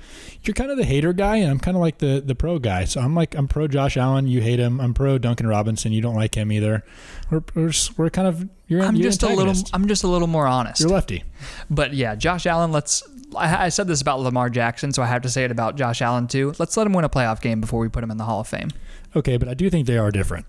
you're 0.43 0.55
kind 0.55 0.71
of 0.71 0.77
the 0.77 0.85
hater 0.85 1.13
guy, 1.13 1.37
and 1.37 1.51
I'm 1.51 1.59
kind 1.59 1.77
of 1.77 1.81
like 1.81 1.99
the 1.99 2.23
the 2.25 2.35
pro 2.35 2.59
guy. 2.59 2.85
So 2.85 3.01
I'm 3.01 3.15
like 3.15 3.35
I'm 3.35 3.49
pro 3.49 3.69
Josh 3.69 3.97
Allen. 3.97 4.27
You 4.27 4.41
hate 4.41 4.59
him. 4.59 4.81
I'm 4.81 4.95
pro 4.95 5.19
Duncan 5.19 5.47
Robinson. 5.47 5.93
You 5.93 6.03
don't 6.03 6.15
like 6.15 6.35
him 6.35 6.53
either. 6.53 6.85
We're 7.31 7.43
we're, 7.55 7.73
we're 7.97 8.11
kind 8.11 8.29
of 8.29 8.49
you're. 8.67 8.83
I'm 8.83 8.97
you're 8.97 9.05
just 9.05 9.23
a 9.23 9.29
little. 9.29 9.55
I'm 9.73 9.89
just 9.89 10.05
a 10.05 10.09
little 10.09 10.29
more 10.29 10.47
honest. 10.47 10.81
You're 10.81 10.91
lefty. 10.91 11.25
But 11.71 11.95
yeah, 11.95 12.15
Josh 12.15 12.47
Allen. 12.47 12.71
Let's. 12.71 13.03
I, 13.37 13.67
I 13.67 13.69
said 13.71 13.87
this 13.87 14.01
about 14.01 14.21
Lamar 14.21 14.51
Jackson, 14.51 14.93
so 14.93 15.03
I 15.03 15.07
have 15.07 15.23
to 15.23 15.29
say 15.29 15.45
it 15.45 15.51
about 15.51 15.77
Josh 15.77 16.03
Allen 16.03 16.27
too. 16.27 16.53
Let's 16.59 16.77
let 16.77 16.87
him 16.87 16.93
win 16.93 17.05
a 17.05 17.09
playoff 17.09 17.41
game 17.41 17.61
before 17.61 17.81
we 17.81 17.89
put 17.89 18.05
him 18.05 18.11
in 18.11 18.17
the 18.17 18.25
Hall 18.25 18.41
of 18.41 18.49
Fame. 18.49 18.69
Okay, 19.17 19.37
but 19.37 19.49
I 19.49 19.55
do 19.55 19.71
think 19.71 19.87
they 19.87 19.99
are 19.99 20.11
different, 20.11 20.47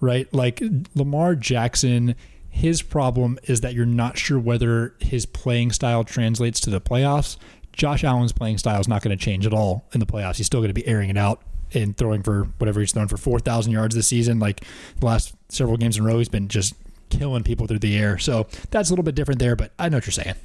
right? 0.00 0.32
Like 0.32 0.62
Lamar 0.94 1.34
Jackson, 1.34 2.14
his 2.48 2.82
problem 2.82 3.38
is 3.44 3.60
that 3.60 3.74
you're 3.74 3.86
not 3.86 4.18
sure 4.18 4.38
whether 4.38 4.94
his 4.98 5.26
playing 5.26 5.72
style 5.72 6.04
translates 6.04 6.60
to 6.60 6.70
the 6.70 6.80
playoffs. 6.80 7.36
Josh 7.72 8.04
Allen's 8.04 8.32
playing 8.32 8.58
style 8.58 8.80
is 8.80 8.88
not 8.88 9.02
going 9.02 9.16
to 9.16 9.22
change 9.22 9.46
at 9.46 9.52
all 9.52 9.84
in 9.92 10.00
the 10.00 10.06
playoffs. 10.06 10.36
He's 10.36 10.46
still 10.46 10.60
going 10.60 10.70
to 10.70 10.74
be 10.74 10.86
airing 10.86 11.10
it 11.10 11.18
out 11.18 11.42
and 11.74 11.96
throwing 11.96 12.22
for 12.22 12.44
whatever 12.58 12.80
he's 12.80 12.92
thrown 12.92 13.08
for 13.08 13.16
4,000 13.16 13.72
yards 13.72 13.94
this 13.94 14.06
season. 14.06 14.38
Like 14.38 14.62
the 14.98 15.06
last 15.06 15.34
several 15.48 15.76
games 15.76 15.98
in 15.98 16.04
a 16.04 16.06
row, 16.06 16.18
he's 16.18 16.28
been 16.28 16.48
just 16.48 16.74
killing 17.10 17.42
people 17.42 17.66
through 17.66 17.80
the 17.80 17.96
air. 17.96 18.18
So 18.18 18.46
that's 18.70 18.88
a 18.88 18.92
little 18.92 19.02
bit 19.02 19.14
different 19.14 19.40
there, 19.40 19.56
but 19.56 19.72
I 19.78 19.88
know 19.88 19.98
what 19.98 20.06
you're 20.06 20.12
saying. 20.12 20.36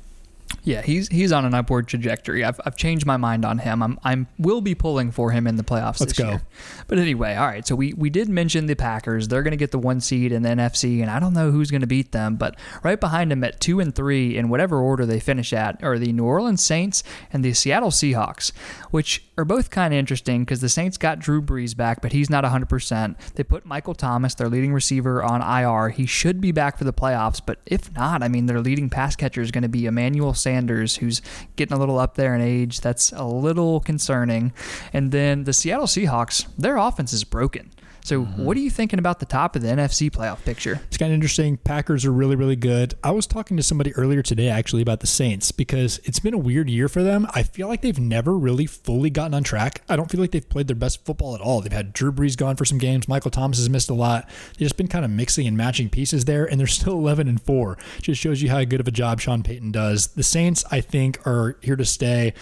Yeah, 0.63 0.81
he's 0.81 1.07
he's 1.07 1.31
on 1.31 1.45
an 1.45 1.53
upward 1.53 1.87
trajectory. 1.87 2.43
I've, 2.43 2.59
I've 2.65 2.75
changed 2.75 3.05
my 3.05 3.17
mind 3.17 3.45
on 3.45 3.59
him. 3.59 3.81
I'm 3.81 3.99
I'm 4.03 4.27
will 4.37 4.61
be 4.61 4.75
pulling 4.75 5.11
for 5.11 5.31
him 5.31 5.47
in 5.47 5.55
the 5.55 5.63
playoffs 5.63 5.99
Let's 5.99 6.13
go. 6.13 6.29
year. 6.29 6.41
But 6.87 6.99
anyway, 6.99 7.35
all 7.35 7.47
right. 7.47 7.65
So 7.65 7.75
we 7.75 7.93
we 7.93 8.09
did 8.09 8.29
mention 8.29 8.67
the 8.67 8.75
Packers. 8.75 9.27
They're 9.27 9.43
going 9.43 9.51
to 9.51 9.57
get 9.57 9.71
the 9.71 9.79
one 9.79 10.01
seed 10.01 10.31
in 10.31 10.43
the 10.43 10.49
NFC, 10.49 11.01
and 11.01 11.09
I 11.09 11.19
don't 11.19 11.33
know 11.33 11.51
who's 11.51 11.71
going 11.71 11.81
to 11.81 11.87
beat 11.87 12.11
them. 12.11 12.35
But 12.35 12.55
right 12.83 12.99
behind 12.99 13.31
them 13.31 13.43
at 13.43 13.59
two 13.59 13.79
and 13.79 13.93
three, 13.93 14.37
in 14.37 14.49
whatever 14.49 14.79
order 14.79 15.05
they 15.05 15.19
finish 15.19 15.51
at, 15.53 15.83
are 15.83 15.97
the 15.97 16.13
New 16.13 16.25
Orleans 16.25 16.63
Saints 16.63 17.03
and 17.33 17.43
the 17.43 17.53
Seattle 17.53 17.91
Seahawks, 17.91 18.51
which 18.91 19.25
are 19.37 19.45
both 19.45 19.69
kind 19.69 19.93
of 19.93 19.97
interesting 19.97 20.43
because 20.43 20.61
the 20.61 20.69
Saints 20.69 20.97
got 20.97 21.19
Drew 21.19 21.41
Brees 21.41 21.75
back, 21.75 22.01
but 22.01 22.11
he's 22.11 22.29
not 22.29 22.43
100. 22.43 22.69
percent 22.69 23.17
They 23.35 23.43
put 23.43 23.65
Michael 23.65 23.95
Thomas, 23.95 24.35
their 24.35 24.49
leading 24.49 24.73
receiver, 24.73 25.23
on 25.23 25.41
IR. 25.41 25.89
He 25.89 26.05
should 26.05 26.39
be 26.39 26.51
back 26.51 26.77
for 26.77 26.83
the 26.83 26.93
playoffs, 26.93 27.41
but 27.43 27.59
if 27.65 27.91
not, 27.93 28.21
I 28.23 28.27
mean, 28.27 28.45
their 28.45 28.61
leading 28.61 28.89
pass 28.89 29.15
catcher 29.15 29.41
is 29.41 29.51
going 29.51 29.63
to 29.63 29.69
be 29.69 29.85
Emmanuel 29.85 30.33
Sanders, 30.41 30.97
who's 30.97 31.21
getting 31.55 31.75
a 31.75 31.79
little 31.79 31.99
up 31.99 32.15
there 32.15 32.35
in 32.35 32.41
age. 32.41 32.81
That's 32.81 33.11
a 33.11 33.25
little 33.25 33.79
concerning. 33.79 34.53
And 34.93 35.11
then 35.11 35.43
the 35.43 35.53
Seattle 35.53 35.87
Seahawks, 35.87 36.47
their 36.57 36.77
offense 36.77 37.13
is 37.13 37.23
broken. 37.23 37.71
So, 38.03 38.21
Mm-hmm. 38.21 38.43
what 38.43 38.57
are 38.57 38.59
you 38.59 38.69
thinking 38.69 38.99
about 38.99 39.19
the 39.19 39.25
top 39.25 39.55
of 39.55 39.61
the 39.61 39.67
NFC 39.69 40.09
playoff 40.11 40.43
picture? 40.43 40.79
It's 40.87 40.97
kind 40.97 41.11
of 41.11 41.15
interesting. 41.15 41.57
Packers 41.57 42.05
are 42.05 42.11
really, 42.11 42.35
really 42.35 42.55
good. 42.55 42.95
I 43.03 43.11
was 43.11 43.25
talking 43.27 43.57
to 43.57 43.63
somebody 43.63 43.93
earlier 43.95 44.21
today 44.21 44.49
actually 44.49 44.81
about 44.81 44.99
the 44.99 45.07
Saints 45.07 45.51
because 45.51 45.99
it's 46.03 46.19
been 46.19 46.33
a 46.33 46.37
weird 46.37 46.69
year 46.69 46.87
for 46.89 47.03
them. 47.03 47.27
I 47.33 47.43
feel 47.43 47.67
like 47.67 47.81
they've 47.81 47.99
never 47.99 48.37
really 48.37 48.65
fully 48.65 49.09
gotten 49.09 49.33
on 49.33 49.43
track. 49.43 49.81
I 49.89 49.95
don't 49.95 50.09
feel 50.11 50.19
like 50.21 50.31
they've 50.31 50.47
played 50.47 50.67
their 50.67 50.75
best 50.75 51.05
football 51.05 51.35
at 51.35 51.41
all. 51.41 51.61
They've 51.61 51.71
had 51.71 51.93
Drew 51.93 52.11
Brees 52.11 52.35
gone 52.37 52.55
for 52.55 52.65
some 52.65 52.77
games. 52.77 53.07
Michael 53.07 53.31
Thomas 53.31 53.57
has 53.59 53.69
missed 53.69 53.89
a 53.89 53.93
lot. 53.93 54.27
They've 54.49 54.65
just 54.67 54.77
been 54.77 54.87
kind 54.87 55.05
of 55.05 55.11
mixing 55.11 55.47
and 55.47 55.55
matching 55.55 55.89
pieces 55.89 56.25
there, 56.25 56.45
and 56.45 56.59
they're 56.59 56.67
still 56.67 56.93
11 56.97 57.27
and 57.27 57.41
4. 57.41 57.77
Just 58.01 58.19
shows 58.21 58.41
you 58.41 58.49
how 58.49 58.63
good 58.63 58.79
of 58.81 58.87
a 58.87 58.91
job 58.91 59.19
Sean 59.21 59.43
Payton 59.43 59.71
does. 59.71 60.07
The 60.07 60.23
Saints, 60.23 60.63
I 60.71 60.81
think, 60.81 61.25
are 61.25 61.57
here 61.61 61.75
to 61.75 61.85
stay. 61.85 62.33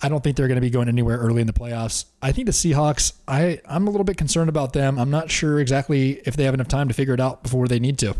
I 0.00 0.08
don't 0.08 0.22
think 0.22 0.36
they're 0.36 0.48
going 0.48 0.56
to 0.56 0.62
be 0.62 0.70
going 0.70 0.88
anywhere 0.88 1.18
early 1.18 1.40
in 1.40 1.46
the 1.46 1.52
playoffs. 1.52 2.04
I 2.22 2.32
think 2.32 2.46
the 2.46 2.52
Seahawks, 2.52 3.12
I, 3.26 3.60
I'm 3.66 3.86
a 3.86 3.90
little 3.90 4.04
bit 4.04 4.16
concerned 4.16 4.48
about 4.48 4.72
them. 4.72 4.98
I'm 4.98 5.10
not 5.10 5.30
sure 5.30 5.58
exactly 5.60 6.20
if 6.24 6.36
they 6.36 6.44
have 6.44 6.54
enough 6.54 6.68
time 6.68 6.88
to 6.88 6.94
figure 6.94 7.14
it 7.14 7.20
out 7.20 7.42
before 7.42 7.66
they 7.66 7.78
need 7.80 7.98
to. 7.98 8.14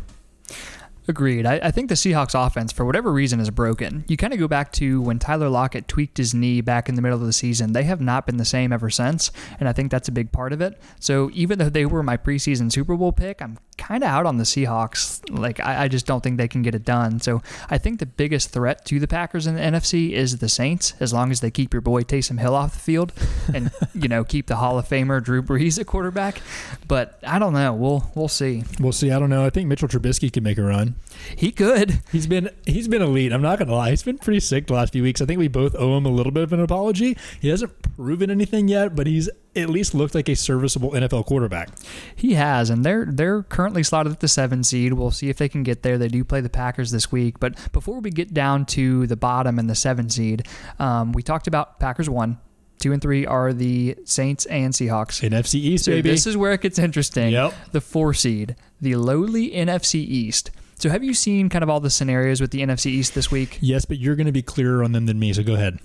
Agreed. 1.07 1.47
I, 1.47 1.55
I 1.63 1.71
think 1.71 1.89
the 1.89 1.95
Seahawks 1.95 2.35
offense, 2.35 2.71
for 2.71 2.85
whatever 2.85 3.11
reason, 3.11 3.41
is 3.41 3.49
broken. 3.49 4.05
You 4.09 4.19
kind 4.19 4.35
of 4.35 4.39
go 4.39 4.47
back 4.47 4.73
to 4.73 5.01
when 5.01 5.19
Tyler 5.19 5.49
Lockett 5.49 5.89
tweaked 5.89 6.19
his 6.19 6.35
knee 6.35 6.61
back 6.61 6.89
in 6.89 6.97
the 6.97 7.03
middle 7.03 7.19
of 7.19 7.25
the 7.25 7.33
season. 7.33 7.73
They 7.73 7.85
have 7.85 8.03
not 8.03 8.27
been 8.27 8.37
the 8.37 8.45
same 8.45 8.75
ever 8.75 8.91
since, 8.91 9.33
and 9.59 9.69
I 9.69 9.73
think 9.73 9.91
that's 9.91 10.09
a 10.09 10.13
big 10.13 10.33
part 10.33 10.53
of 10.53 10.61
it. 10.61 10.79
So 11.01 11.31
even 11.33 11.59
though 11.59 11.71
they 11.71 11.87
were 11.87 12.03
my 12.03 12.19
preseason 12.19 12.71
Super 12.71 12.95
Bowl 12.95 13.13
pick, 13.13 13.41
I'm 13.41 13.59
kind 13.79 14.03
of 14.05 14.11
out 14.11 14.27
on 14.27 14.37
the 14.37 14.45
Seahawks. 14.45 15.23
Like, 15.31 15.61
I, 15.61 15.85
I 15.85 15.89
just 15.89 16.07
don't 16.07 16.23
think 16.23 16.37
they 16.37 16.49
can 16.49 16.63
get 16.63 16.75
it 16.75 16.85
done. 16.85 17.21
So 17.21 17.43
I 17.71 17.79
think 17.79 18.01
the 18.01 18.07
biggest 18.07 18.51
threat 18.51 18.85
to 18.87 18.99
the 18.99 19.09
Packers 19.09 19.47
in 19.47 19.55
the 19.55 19.61
NFC 19.61 20.11
is 20.11 20.39
the 20.39 20.49
Saints, 20.49 20.95
as 21.01 21.13
long 21.13 21.31
as 21.31 21.41
they 21.41 21.51
keep 21.51 21.73
your 21.73 21.81
boy 21.81 22.03
Taysom 22.03 22.39
Hill 22.39 22.55
off 22.55 22.75
the 22.75 22.81
field 22.81 23.13
and, 23.55 23.71
you 23.95 24.09
know, 24.09 24.25
keep 24.25 24.47
the 24.47 24.57
Hall 24.57 24.79
of 24.79 24.89
Famer 24.89 25.23
Drew 25.23 25.43
Brees 25.43 25.79
at 25.79 25.87
quarterback. 25.87 26.43
But 26.87 27.19
I 27.27 27.39
don't 27.39 27.53
know. 27.53 27.73
We'll, 27.73 28.11
we'll 28.15 28.29
see. 28.29 28.65
We'll 28.81 28.93
see. 28.93 29.11
I 29.11 29.19
don't 29.19 29.31
know. 29.31 29.47
I 29.47 29.51
think 29.51 29.69
Mitchell 29.69 29.89
Trubisky 29.89 30.33
can 30.33 30.43
make 30.43 30.59
a 30.59 30.63
run. 30.63 30.97
He 31.37 31.53
could. 31.53 32.01
He's 32.13 32.27
been 32.27 32.51
he's 32.67 32.89
been 32.89 33.03
elite. 33.03 33.33
I'm 33.33 33.43
not 33.43 33.59
gonna 33.59 33.75
lie. 33.75 33.91
He's 33.91 34.03
been 34.03 34.19
pretty 34.19 34.41
sick 34.41 34.67
the 34.67 34.75
last 34.75 34.93
few 34.93 35.03
weeks. 35.03 35.21
I 35.21 35.27
think 35.27 35.39
we 35.39 35.49
both 35.49 35.75
owe 35.77 35.97
him 35.97 36.07
a 36.07 36.11
little 36.11 36.33
bit 36.33 36.43
of 36.43 36.53
an 36.53 36.61
apology. 36.61 37.17
He 37.41 37.49
hasn't 37.49 37.73
proven 37.97 38.31
anything 38.31 38.69
yet, 38.69 38.95
but 38.95 39.07
he's 39.07 39.29
at 39.63 39.69
least 39.71 39.95
looked 39.95 40.15
like 40.15 40.29
a 40.29 40.37
serviceable 40.37 40.91
NFL 40.93 41.27
quarterback. 41.27 41.69
He 42.17 42.35
has, 42.35 42.71
and 42.71 42.85
they're 42.85 43.05
they're 43.07 43.43
currently 43.43 43.83
slotted 43.83 44.13
at 44.13 44.21
the 44.21 44.29
seven 44.29 44.63
seed. 44.65 44.93
We'll 44.95 45.11
see 45.11 45.29
if 45.29 45.37
they 45.39 45.49
can 45.49 45.63
get 45.63 45.83
there. 45.83 45.99
They 45.99 46.09
do 46.09 46.25
play 46.25 46.41
the 46.41 46.51
Packers 46.51 46.91
this 46.91 47.11
week, 47.13 47.39
but 47.41 47.55
before 47.73 48.01
we 48.01 48.11
get 48.11 48.33
down 48.35 48.65
to 48.67 49.07
the 49.07 49.17
bottom 49.17 49.59
and 49.59 49.69
the 49.69 49.75
seven 49.75 50.09
seed, 50.11 50.47
um, 50.79 51.13
we 51.13 51.23
talked 51.23 51.47
about 51.47 51.79
Packers 51.81 52.09
one, 52.11 52.39
two, 52.79 52.93
and 52.93 53.03
three 53.03 53.27
are 53.27 53.53
the 53.53 53.97
Saints 54.05 54.47
and 54.47 54.73
Seahawks. 54.73 55.29
NFC 55.29 55.55
East, 55.57 55.85
So 55.87 55.93
baby. 55.93 56.11
this 56.11 56.27
is 56.27 56.37
where 56.37 56.53
it 56.53 56.61
gets 56.61 56.79
interesting. 56.79 57.31
Yep. 57.33 57.55
The 57.73 57.81
four 57.81 58.15
seed, 58.15 58.57
the 58.81 58.97
lowly 58.97 59.51
NFC 59.51 59.97
East. 59.97 60.51
So 60.81 60.89
have 60.91 61.03
you 61.03 61.13
seen 61.13 61.49
kind 61.49 61.65
of 61.65 61.69
all 61.71 61.81
the 61.81 61.91
scenarios 61.91 62.41
with 62.41 62.53
the 62.53 62.61
NFC 62.61 62.87
East 62.87 63.13
this 63.17 63.33
week? 63.33 63.59
yes, 63.61 63.85
but 63.85 63.99
you're 63.99 64.15
going 64.15 64.27
to 64.29 64.33
be 64.33 64.43
clearer 64.43 64.85
on 64.85 64.93
them 64.93 65.07
than 65.07 65.19
me. 65.19 65.33
So 65.33 65.43
go 65.43 65.55
ahead. 65.55 65.81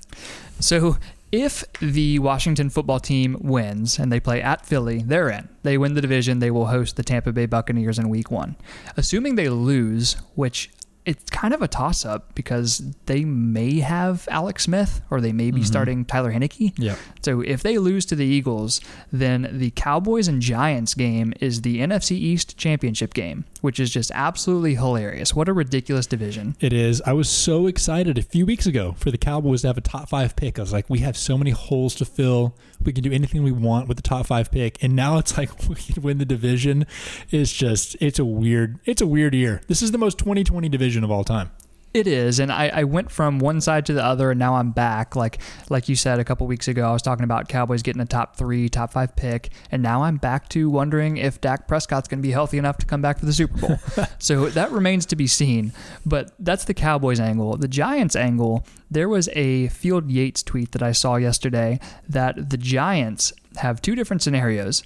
So 0.60 0.98
if 1.34 1.66
the 1.80 2.20
Washington 2.20 2.70
football 2.70 3.00
team 3.00 3.36
wins 3.42 3.98
and 3.98 4.12
they 4.12 4.20
play 4.20 4.40
at 4.40 4.63
Philly, 4.68 5.02
they're 5.04 5.30
in. 5.30 5.50
They 5.63 5.80
win 5.80 5.96
the 5.96 6.02
division, 6.02 6.38
they 6.38 6.52
will 6.52 6.68
host 6.68 6.96
the 6.96 7.04
Tampa 7.04 7.34
Bay 7.34 7.48
Buccaneers 7.48 7.98
in 7.98 8.08
week 8.08 8.30
one. 8.30 8.56
Assuming 8.98 9.34
they 9.34 9.50
lose, 9.50 10.13
which 10.36 10.70
it's 11.06 11.30
kind 11.32 11.56
of 11.56 11.63
a 11.63 11.68
toss 11.68 12.06
up 12.06 12.36
because 12.36 12.84
they 13.08 13.25
may 13.25 13.80
have 13.80 14.28
Alex 14.30 14.66
Smith 14.66 15.02
or 15.10 15.20
they 15.20 15.32
may 15.32 15.50
be 15.50 15.58
mm-hmm. 15.58 15.66
starting 15.66 16.06
Tyler 16.06 16.32
Heinicke. 16.32 16.74
Yep. 16.78 16.98
So 17.24 17.42
if 17.42 17.63
they 17.63 17.80
lose 17.80 18.06
to 18.06 18.16
the 18.16 18.25
Eagles, 18.25 18.80
then 19.12 19.50
the 19.52 19.72
Cowboys 19.72 20.28
and 20.28 20.40
Giants 20.40 20.94
game 20.94 21.34
is 21.42 21.63
the 21.63 21.80
NFC 21.80 22.12
East 22.12 22.58
championship 22.58 23.16
game, 23.16 23.46
which 23.63 23.79
is 23.79 23.89
just 23.89 24.12
absolutely 24.13 24.75
hilarious. 24.75 25.34
What 25.34 25.48
a 25.48 25.53
ridiculous 25.53 26.05
division. 26.05 26.58
It 26.60 26.74
is. 26.74 27.01
I 27.03 27.13
was 27.13 27.29
so 27.29 27.65
excited 27.67 28.17
a 28.17 28.22
few 28.22 28.46
weeks 28.46 28.65
ago 28.65 28.93
for 28.98 29.10
the 29.10 29.17
Cowboys 29.17 29.62
to 29.62 29.67
have 29.67 29.77
a 29.77 29.82
top 29.82 30.10
five 30.10 30.36
pick. 30.36 30.60
I 30.60 30.63
was 30.63 30.74
like, 30.74 30.89
we 30.89 31.00
have 31.00 31.15
so 31.15 31.38
many 31.38 31.51
holes 31.51 31.96
to 31.96 32.05
fill. 32.05 32.58
We 32.84 32.91
can 32.91 33.05
do 33.05 33.13
anything 33.13 33.41
we 33.41 33.53
want 33.53 33.88
with 33.88 33.96
the 33.96 34.03
top 34.03 34.25
five 34.25 34.51
pick. 34.51 34.84
And 34.84 34.98
now 34.98 35.17
it's 35.17 35.38
like 35.38 35.50
we 35.70 35.75
can 35.75 36.03
win 36.03 36.17
the 36.17 36.25
division. 36.25 36.86
It's 37.32 37.53
just, 37.53 37.96
it's 38.01 38.20
a 38.20 38.25
weird, 38.25 38.82
it's 38.84 39.01
a 39.01 39.08
weird 39.08 39.34
year. 39.34 39.62
This 39.70 39.82
is 39.82 39.91
the 39.91 39.98
most 39.98 40.17
2020 40.17 40.67
division 40.67 41.05
of 41.05 41.10
all 41.10 41.24
time. 41.24 41.50
It 41.93 42.07
is, 42.07 42.39
and 42.39 42.51
I, 42.51 42.69
I 42.69 42.84
went 42.86 43.12
from 43.12 43.38
one 43.38 43.62
side 43.62 43.86
to 43.86 43.93
the 43.93 44.03
other, 44.03 44.32
and 44.32 44.39
now 44.39 44.56
I'm 44.56 44.71
back. 44.71 45.15
Like 45.15 45.39
like 45.69 45.88
you 45.88 45.95
said 45.95 46.19
a 46.19 46.23
couple 46.23 46.47
weeks 46.47 46.67
ago, 46.67 46.89
I 46.89 46.91
was 46.91 47.03
talking 47.03 47.23
about 47.23 47.47
Cowboys 47.47 47.84
getting 47.84 48.01
a 48.01 48.06
top 48.06 48.36
three, 48.36 48.67
top 48.67 48.93
five 48.93 49.15
pick, 49.15 49.51
and 49.69 49.84
now 49.84 50.01
I'm 50.01 50.17
back 50.17 50.49
to 50.49 50.71
wondering 50.71 51.17
if 51.17 51.39
Dak 51.39 51.67
Prescott's 51.67 52.08
going 52.08 52.17
to 52.17 52.27
be 52.27 52.32
healthy 52.32 52.58
enough 52.58 52.77
to 52.77 52.88
come 52.88 53.03
back 53.03 53.19
for 53.19 53.27
the 53.27 53.34
Super 53.34 53.60
Bowl. 53.60 53.77
so 54.17 54.49
that 54.49 54.71
remains 54.71 55.06
to 55.06 55.15
be 55.15 55.27
seen. 55.27 55.71
But 56.03 56.34
that's 56.39 56.65
the 56.65 56.73
Cowboys 56.73 57.19
angle. 57.19 57.58
The 57.58 57.67
Giants 57.67 58.15
angle. 58.15 58.65
There 58.89 59.08
was 59.08 59.29
a 59.34 59.67
Field 59.67 60.10
Yates 60.10 60.41
tweet 60.41 60.71
that 60.71 60.82
I 60.82 60.93
saw 60.93 61.17
yesterday 61.17 61.79
that 62.10 62.49
the 62.49 62.58
Giants 62.58 63.34
have 63.58 63.84
two 63.84 63.93
different 63.93 64.23
scenarios. 64.23 64.82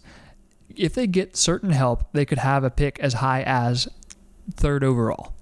If 0.75 0.93
they 0.93 1.07
get 1.07 1.37
certain 1.37 1.71
help, 1.71 2.11
they 2.11 2.25
could 2.25 2.39
have 2.39 2.65
a 2.65 2.69
pick 2.69 2.99
as 2.99 3.13
high 3.13 3.43
as 3.43 3.87
third 4.57 4.83
overall 4.83 5.36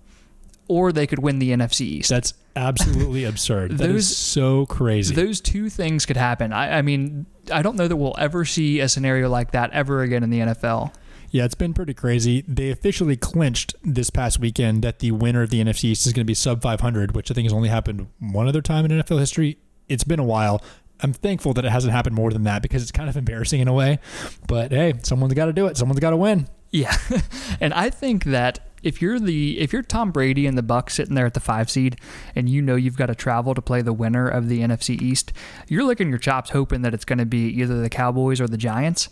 or 0.67 0.91
they 0.91 1.08
could 1.08 1.19
win 1.19 1.39
the 1.39 1.51
NFC 1.51 1.82
East. 1.82 2.10
That's 2.10 2.34
absolutely 2.56 3.23
absurd. 3.25 3.78
That 3.78 3.89
is 3.89 4.08
Those- 4.10 4.17
so 4.17 4.65
crazy. 4.65 5.13
Those 5.15 5.41
two 5.41 5.69
things 5.69 6.06
could 6.06 6.17
happen. 6.17 6.54
I, 6.54 6.80
I 6.80 6.82
mean, 6.82 7.25
I 7.51 7.62
don't 7.62 7.75
know 7.75 7.88
that 7.88 7.95
we'll 7.95 8.15
ever 8.17 8.45
see 8.45 8.80
a 8.80 8.89
scenario 8.89 9.30
like 9.30 9.51
that 9.51 9.71
ever 9.71 10.01
again 10.01 10.23
in 10.23 10.30
the 10.30 10.39
NFL. 10.39 10.93
Yeah, 11.32 11.43
it's 11.43 11.56
been 11.56 11.73
pretty 11.73 11.93
crazy. 11.93 12.45
They 12.47 12.69
officially 12.69 13.17
clinched 13.17 13.75
this 13.84 14.10
past 14.10 14.39
weekend 14.39 14.84
that 14.84 14.99
the 14.99 15.12
winner 15.12 15.41
of 15.41 15.49
the 15.49 15.62
NFC 15.62 15.86
East 15.86 16.08
is 16.08 16.13
going 16.13 16.21
to 16.21 16.25
be 16.25 16.34
sub 16.34 16.62
500, 16.62 17.13
which 17.13 17.30
I 17.30 17.34
think 17.34 17.45
has 17.45 17.51
only 17.54 17.67
happened 17.67 18.08
one 18.19 18.47
other 18.47 18.62
time 18.62 18.86
in 18.86 18.91
NFL 18.91 19.19
history. 19.19 19.58
It's 19.89 20.06
been 20.06 20.19
a 20.19 20.23
while. 20.23 20.62
I'm 21.01 21.12
thankful 21.12 21.54
that 21.56 21.65
it 21.65 21.71
hasn't 21.71 21.91
happened 21.91 22.15
more 22.15 22.32
than 22.32 22.43
that 22.43 22.62
because 22.62 22.82
it's 22.82 22.91
kind 22.93 23.10
of 23.10 23.17
embarrassing 23.17 23.60
in 23.60 23.67
a 23.67 23.73
way. 23.73 23.99
But 24.47 24.71
hey, 24.71 24.93
someone's 25.04 25.34
got 25.34 25.47
to 25.47 25.54
do 25.54 25.67
it. 25.67 25.75
Someone's 25.75 25.99
got 25.99 26.12
to 26.12 26.17
win. 26.17 26.47
Yeah, 26.71 26.95
and 27.60 27.73
I 27.73 27.89
think 27.89 28.23
that 28.25 28.60
if 28.86 29.02
you're 29.02 29.19
the 29.19 29.60
if 29.60 29.74
you're 29.74 29.82
Tom 29.82 30.12
Brady 30.12 30.45
and 30.45 30.58
the 30.58 30.63
Bucs 30.63 30.91
sitting 30.91 31.15
there 31.15 31.26
at 31.26 31.34
the 31.34 31.39
five 31.41 31.69
seed, 31.69 31.98
and 32.36 32.48
you 32.48 32.62
know 32.62 32.76
you've 32.76 32.95
got 32.95 33.08
to 33.08 33.15
travel 33.15 33.54
to 33.56 33.62
play 33.62 33.82
the 33.82 33.91
winner 33.91 34.28
of 34.28 34.48
the 34.48 34.62
NFC 34.62 35.02
East, 35.02 35.34
you're 35.67 35.84
licking 35.84 36.08
your 36.10 36.19
chops 36.19 36.52
hoping 36.52 36.84
that 36.84 36.93
it's 36.93 37.04
going 37.04 37.19
to 37.19 37.26
be 37.26 37.48
either 37.48 37.82
the 37.82 37.89
Cowboys 37.89 38.39
or 38.39 38.48
the 38.48 38.58
Giants. 38.58 39.10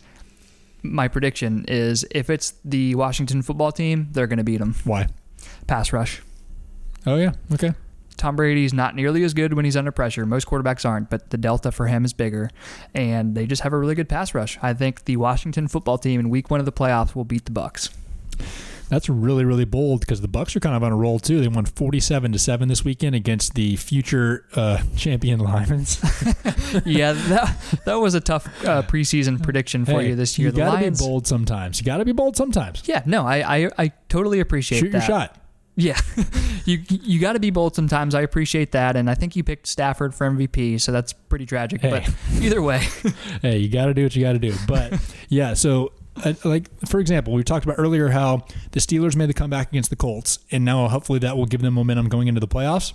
My 0.84 1.08
prediction 1.08 1.66
is 1.68 2.06
if 2.12 2.30
it's 2.30 2.54
the 2.64 2.94
Washington 2.96 3.42
football 3.42 3.72
team, 3.72 4.10
they're 4.12 4.28
going 4.28 4.38
to 4.38 4.44
beat 4.44 4.58
them. 4.58 4.76
Why? 4.84 5.08
Pass 5.66 5.92
rush. 5.92 6.22
Oh, 7.06 7.16
yeah. 7.16 7.34
Okay. 7.54 7.74
Tom 8.18 8.36
Brady's 8.36 8.74
not 8.74 8.96
nearly 8.96 9.24
as 9.24 9.34
good 9.34 9.54
when 9.54 9.66
he's 9.66 9.76
under 9.76 9.92
pressure. 9.92 10.26
Most 10.26 10.46
quarterbacks 10.46 10.88
aren't, 10.88 11.10
but 11.10 11.30
the 11.30 11.38
delta 11.38 11.72
for 11.72 11.88
him 11.88 12.06
is 12.06 12.14
bigger. 12.14 12.50
And 12.94 13.34
they 13.34 13.46
just 13.48 13.64
have 13.64 13.74
a 13.74 13.78
really 13.78 13.96
good 13.96 14.08
pass 14.08 14.36
rush. 14.36 14.60
I 14.62 14.74
think 14.74 15.06
the 15.06 15.18
Washington 15.18 15.68
football 15.68 15.98
team 15.98 16.20
in 16.20 16.30
week 16.30 16.52
one 16.52 16.60
of 16.60 16.66
the 16.66 16.72
playoffs 16.72 17.16
will 17.16 17.26
beat 17.26 17.46
the 17.46 17.52
Bucs. 17.52 17.90
That's 18.90 19.10
really, 19.10 19.46
really 19.46 19.66
bold 19.66 20.02
because 20.02 20.22
the 20.22 20.28
Bucs 20.28 20.56
are 20.56 20.60
kind 20.60 20.76
of 20.76 20.84
on 20.84 20.92
a 20.92 20.96
roll 20.96 21.20
too. 21.20 21.42
They 21.42 21.48
won 21.48 21.66
forty-seven 21.66 22.32
to 22.32 22.40
seven 22.40 22.70
this 22.70 22.86
weekend 22.86 23.16
against 23.16 23.56
the 23.56 23.76
future 23.76 24.46
uh, 24.56 24.82
champion 24.96 25.40
Lions. 25.40 26.00
yeah, 26.86 27.14
that 27.14 27.80
that 27.86 27.96
was 27.96 28.14
a 28.14 28.22
tough 28.22 28.46
uh, 28.66 28.84
preseason 28.84 29.42
prediction 29.42 29.86
for 29.86 30.02
Hey, 30.02 30.10
you 30.10 30.16
this 30.16 30.38
year. 30.38 30.48
You 30.48 30.52
the 30.52 30.58
got 30.58 30.72
to 30.72 30.78
be 30.78 30.84
Lions. 30.84 31.00
bold 31.00 31.28
sometimes. 31.28 31.80
You 31.80 31.86
got 31.86 31.98
to 31.98 32.06
be 32.06 32.12
bold 32.12 32.36
sometimes. 32.36 32.84
Yeah, 32.86 33.04
no, 33.06 33.26
I, 33.26 33.64
I 33.66 33.70
I 33.78 33.92
totally 34.10 34.40
appreciate 34.40 34.80
that. 34.80 34.86
Shoot 34.86 34.92
that. 34.92 35.08
your 35.08 35.20
shot. 35.20 35.40
Yeah, 35.76 36.00
you 36.66 36.84
you 36.88 37.20
got 37.20 37.34
to 37.34 37.40
be 37.40 37.50
bold 37.50 37.76
sometimes. 37.76 38.14
I 38.14 38.22
appreciate 38.22 38.74
that, 38.74 38.96
and 38.96 39.10
I 39.10 39.16
think 39.16 39.36
you 39.36 39.44
picked 39.44 39.66
Stafford 39.66 40.14
for 40.14 40.30
MVP, 40.30 40.80
so 40.80 40.92
that's 40.92 41.14
pretty 41.14 41.48
tragic. 41.48 41.82
Hey. 41.82 41.90
But 41.90 42.14
either 42.44 42.62
way, 42.62 42.78
hey, 43.42 43.58
you 43.58 43.70
got 43.70 43.88
to 43.88 43.94
do 43.96 44.04
what 44.04 44.16
you 44.16 44.22
got 44.22 44.34
to 44.34 44.40
do. 44.40 44.54
But 44.68 44.94
yeah, 45.30 45.56
so 45.56 45.92
uh, 46.24 46.34
like 46.44 46.70
for 46.88 47.00
example, 47.00 47.34
we 47.34 47.44
talked 47.44 47.66
about 47.66 47.80
earlier 47.80 48.10
how 48.10 48.46
the 48.72 48.80
Steelers 48.80 49.16
made 49.16 49.30
the 49.30 49.34
comeback 49.34 49.70
against 49.70 49.90
the 49.90 49.96
Colts, 49.96 50.40
and 50.52 50.64
now 50.64 50.88
hopefully 50.88 51.20
that 51.20 51.38
will 51.38 51.46
give 51.46 51.62
them 51.62 51.74
momentum 51.74 52.10
going 52.10 52.28
into 52.28 52.40
the 52.40 52.48
playoffs. 52.48 52.94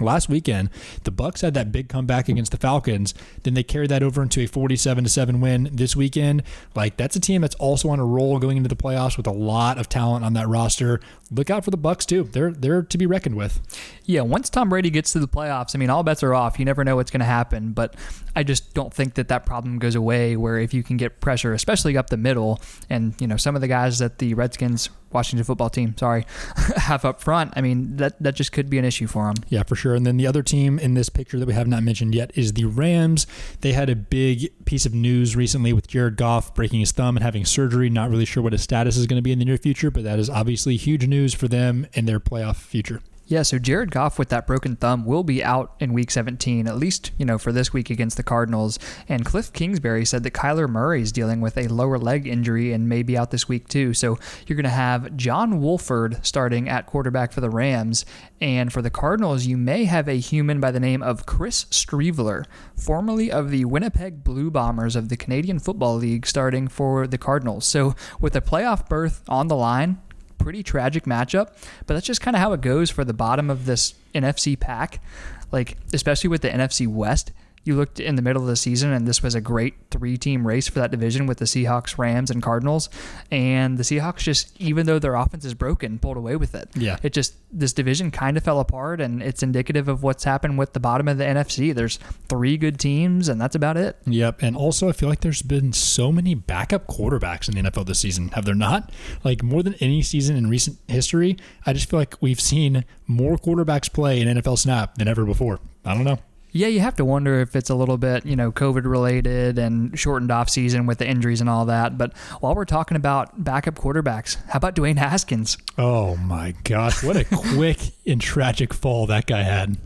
Last 0.00 0.28
weekend, 0.28 0.70
the 1.04 1.12
Bucs 1.12 1.42
had 1.42 1.54
that 1.54 1.70
big 1.70 1.88
comeback 1.88 2.28
against 2.28 2.50
the 2.50 2.58
Falcons. 2.58 3.14
Then 3.44 3.54
they 3.54 3.62
carried 3.62 3.90
that 3.90 4.02
over 4.02 4.22
into 4.22 4.40
a 4.40 4.46
47 4.46 5.04
to 5.04 5.10
7 5.10 5.40
win 5.40 5.68
this 5.72 5.94
weekend. 5.94 6.42
Like 6.74 6.96
that's 6.96 7.14
a 7.14 7.20
team 7.20 7.42
that's 7.42 7.54
also 7.56 7.90
on 7.90 8.00
a 8.00 8.04
roll 8.04 8.40
going 8.40 8.56
into 8.56 8.68
the 8.68 8.74
playoffs 8.74 9.16
with 9.16 9.28
a 9.28 9.32
lot 9.32 9.78
of 9.78 9.88
talent 9.88 10.24
on 10.24 10.32
that 10.32 10.48
roster. 10.48 10.98
Look 11.30 11.48
out 11.48 11.64
for 11.64 11.70
the 11.70 11.78
Bucs 11.78 12.06
too. 12.06 12.24
They're 12.24 12.50
they're 12.50 12.82
to 12.82 12.98
be 12.98 13.06
reckoned 13.06 13.36
with. 13.36 13.60
Yeah, 14.04 14.22
once 14.22 14.50
Tom 14.50 14.68
Brady 14.68 14.90
gets 14.90 15.12
to 15.12 15.20
the 15.20 15.28
playoffs, 15.28 15.76
I 15.76 15.78
mean, 15.78 15.90
all 15.90 16.02
bets 16.02 16.24
are 16.24 16.34
off. 16.34 16.58
You 16.58 16.64
never 16.64 16.82
know 16.82 16.96
what's 16.96 17.12
going 17.12 17.20
to 17.20 17.26
happen, 17.26 17.72
but 17.72 17.94
I 18.34 18.42
just 18.42 18.74
don't 18.74 18.92
think 18.92 19.14
that 19.14 19.28
that 19.28 19.46
problem 19.46 19.78
goes 19.78 19.94
away. 19.94 20.36
Where 20.36 20.58
if 20.58 20.74
you 20.74 20.82
can 20.82 20.96
get 20.96 21.20
pressure, 21.20 21.54
especially 21.54 21.96
up 21.96 22.10
the 22.10 22.16
middle, 22.16 22.60
and 22.90 23.14
you 23.20 23.28
know 23.28 23.36
some 23.36 23.54
of 23.54 23.60
the 23.60 23.68
guys 23.68 24.00
that 24.00 24.18
the 24.18 24.34
Redskins 24.34 24.90
Washington 25.14 25.44
football 25.44 25.70
team, 25.70 25.96
sorry, 25.96 26.26
have 26.76 27.04
up 27.04 27.20
front, 27.20 27.52
I 27.56 27.60
mean, 27.60 27.96
that, 27.96 28.20
that 28.22 28.34
just 28.34 28.52
could 28.52 28.68
be 28.68 28.78
an 28.78 28.84
issue 28.84 29.06
for 29.06 29.24
them. 29.26 29.36
Yeah, 29.48 29.62
for 29.62 29.76
sure. 29.76 29.94
And 29.94 30.06
then 30.06 30.16
the 30.16 30.26
other 30.26 30.42
team 30.42 30.78
in 30.78 30.94
this 30.94 31.08
picture 31.08 31.38
that 31.38 31.46
we 31.46 31.54
have 31.54 31.68
not 31.68 31.82
mentioned 31.82 32.14
yet 32.14 32.32
is 32.34 32.52
the 32.52 32.64
Rams. 32.64 33.26
They 33.60 33.72
had 33.72 33.88
a 33.88 33.96
big 33.96 34.52
piece 34.64 34.84
of 34.84 34.94
news 34.94 35.36
recently 35.36 35.72
with 35.72 35.88
Jared 35.88 36.16
Goff 36.16 36.54
breaking 36.54 36.80
his 36.80 36.92
thumb 36.92 37.16
and 37.16 37.24
having 37.24 37.44
surgery. 37.44 37.88
Not 37.88 38.10
really 38.10 38.24
sure 38.24 38.42
what 38.42 38.52
his 38.52 38.62
status 38.62 38.96
is 38.96 39.06
going 39.06 39.18
to 39.18 39.22
be 39.22 39.32
in 39.32 39.38
the 39.38 39.44
near 39.44 39.56
future, 39.56 39.90
but 39.90 40.04
that 40.04 40.18
is 40.18 40.28
obviously 40.28 40.76
huge 40.76 41.06
news 41.06 41.34
for 41.34 41.48
them 41.48 41.86
and 41.94 42.08
their 42.08 42.20
playoff 42.20 42.56
future. 42.56 43.00
Yeah, 43.26 43.40
so 43.40 43.58
Jared 43.58 43.90
Goff 43.90 44.18
with 44.18 44.28
that 44.28 44.46
broken 44.46 44.76
thumb 44.76 45.06
will 45.06 45.24
be 45.24 45.42
out 45.42 45.76
in 45.80 45.94
week 45.94 46.10
17, 46.10 46.68
at 46.68 46.76
least, 46.76 47.10
you 47.16 47.24
know, 47.24 47.38
for 47.38 47.52
this 47.52 47.72
week 47.72 47.88
against 47.88 48.18
the 48.18 48.22
Cardinals. 48.22 48.78
And 49.08 49.24
Cliff 49.24 49.50
Kingsbury 49.50 50.04
said 50.04 50.24
that 50.24 50.34
Kyler 50.34 50.68
Murray 50.68 51.00
is 51.00 51.10
dealing 51.10 51.40
with 51.40 51.56
a 51.56 51.68
lower 51.68 51.98
leg 51.98 52.26
injury 52.26 52.72
and 52.72 52.86
may 52.86 53.02
be 53.02 53.16
out 53.16 53.30
this 53.30 53.48
week 53.48 53.66
too. 53.66 53.94
So 53.94 54.18
you're 54.46 54.56
going 54.56 54.64
to 54.64 54.70
have 54.70 55.16
John 55.16 55.62
Wolford 55.62 56.18
starting 56.24 56.68
at 56.68 56.84
quarterback 56.84 57.32
for 57.32 57.40
the 57.40 57.48
Rams. 57.48 58.04
And 58.42 58.70
for 58.70 58.82
the 58.82 58.90
Cardinals, 58.90 59.46
you 59.46 59.56
may 59.56 59.84
have 59.86 60.06
a 60.06 60.18
human 60.18 60.60
by 60.60 60.70
the 60.70 60.78
name 60.80 61.02
of 61.02 61.24
Chris 61.24 61.64
Streveler, 61.70 62.44
formerly 62.76 63.32
of 63.32 63.50
the 63.50 63.64
Winnipeg 63.64 64.22
Blue 64.22 64.50
Bombers 64.50 64.96
of 64.96 65.08
the 65.08 65.16
Canadian 65.16 65.60
Football 65.60 65.96
League, 65.96 66.26
starting 66.26 66.68
for 66.68 67.06
the 67.06 67.16
Cardinals. 67.16 67.64
So 67.64 67.94
with 68.20 68.36
a 68.36 68.42
playoff 68.42 68.86
berth 68.86 69.22
on 69.30 69.48
the 69.48 69.56
line, 69.56 69.98
pretty 70.44 70.62
tragic 70.62 71.04
matchup, 71.04 71.48
but 71.86 71.94
that's 71.94 72.06
just 72.06 72.20
kind 72.20 72.36
of 72.36 72.40
how 72.40 72.52
it 72.52 72.60
goes 72.60 72.90
for 72.90 73.04
the 73.04 73.14
bottom 73.14 73.50
of 73.50 73.66
this 73.66 73.94
NFC 74.14 74.58
pack. 74.58 75.02
Like, 75.50 75.76
especially 75.92 76.28
with 76.28 76.42
the 76.42 76.50
NFC 76.50 76.86
West, 76.86 77.32
you 77.64 77.76
looked 77.76 77.98
in 77.98 78.16
the 78.16 78.22
middle 78.22 78.42
of 78.42 78.48
the 78.48 78.56
season, 78.56 78.92
and 78.92 79.08
this 79.08 79.22
was 79.22 79.34
a 79.34 79.40
great 79.40 79.74
three 79.90 80.16
team 80.16 80.46
race 80.46 80.68
for 80.68 80.78
that 80.78 80.90
division 80.90 81.26
with 81.26 81.38
the 81.38 81.46
Seahawks, 81.46 81.98
Rams, 81.98 82.30
and 82.30 82.42
Cardinals. 82.42 82.90
And 83.30 83.78
the 83.78 83.82
Seahawks 83.82 84.18
just, 84.18 84.58
even 84.60 84.86
though 84.86 84.98
their 84.98 85.14
offense 85.14 85.44
is 85.44 85.54
broken, 85.54 85.98
pulled 85.98 86.16
away 86.16 86.36
with 86.36 86.54
it. 86.54 86.68
Yeah. 86.74 86.98
It 87.02 87.12
just, 87.12 87.34
this 87.50 87.72
division 87.72 88.10
kind 88.10 88.36
of 88.36 88.44
fell 88.44 88.60
apart, 88.60 89.00
and 89.00 89.22
it's 89.22 89.42
indicative 89.42 89.88
of 89.88 90.02
what's 90.02 90.24
happened 90.24 90.58
with 90.58 90.74
the 90.74 90.80
bottom 90.80 91.08
of 91.08 91.18
the 91.18 91.24
NFC. 91.24 91.74
There's 91.74 91.98
three 92.28 92.56
good 92.56 92.78
teams, 92.78 93.28
and 93.28 93.40
that's 93.40 93.54
about 93.54 93.76
it. 93.76 93.96
Yep. 94.06 94.42
And 94.42 94.56
also, 94.56 94.88
I 94.88 94.92
feel 94.92 95.08
like 95.08 95.20
there's 95.20 95.42
been 95.42 95.72
so 95.72 96.12
many 96.12 96.34
backup 96.34 96.86
quarterbacks 96.86 97.48
in 97.48 97.54
the 97.54 97.70
NFL 97.70 97.86
this 97.86 98.00
season. 98.00 98.28
Have 98.28 98.44
there 98.44 98.54
not? 98.54 98.90
Like 99.22 99.42
more 99.42 99.62
than 99.62 99.74
any 99.80 100.02
season 100.02 100.36
in 100.36 100.48
recent 100.50 100.78
history, 100.86 101.36
I 101.64 101.72
just 101.72 101.88
feel 101.88 101.98
like 101.98 102.16
we've 102.20 102.40
seen 102.40 102.84
more 103.06 103.36
quarterbacks 103.36 103.92
play 103.92 104.20
in 104.20 104.28
NFL 104.28 104.58
snap 104.58 104.96
than 104.96 105.08
ever 105.08 105.24
before. 105.24 105.60
I 105.84 105.94
don't 105.94 106.04
know. 106.04 106.18
Yeah, 106.56 106.68
you 106.68 106.78
have 106.78 106.94
to 106.96 107.04
wonder 107.04 107.40
if 107.40 107.56
it's 107.56 107.68
a 107.68 107.74
little 107.74 107.98
bit, 107.98 108.24
you 108.24 108.36
know, 108.36 108.52
COVID 108.52 108.84
related 108.84 109.58
and 109.58 109.98
shortened 109.98 110.30
off 110.30 110.48
season 110.48 110.86
with 110.86 110.98
the 110.98 111.06
injuries 111.06 111.40
and 111.40 111.50
all 111.50 111.64
that. 111.64 111.98
But 111.98 112.16
while 112.38 112.54
we're 112.54 112.64
talking 112.64 112.96
about 112.96 113.42
backup 113.42 113.74
quarterbacks, 113.74 114.36
how 114.50 114.58
about 114.58 114.76
Dwayne 114.76 114.96
Haskins? 114.96 115.58
Oh 115.76 116.16
my 116.16 116.54
gosh, 116.62 117.02
what 117.02 117.16
a 117.16 117.24
quick 117.56 117.78
and 118.06 118.20
tragic 118.20 118.72
fall 118.72 119.04
that 119.06 119.26
guy 119.26 119.42
had. 119.42 119.78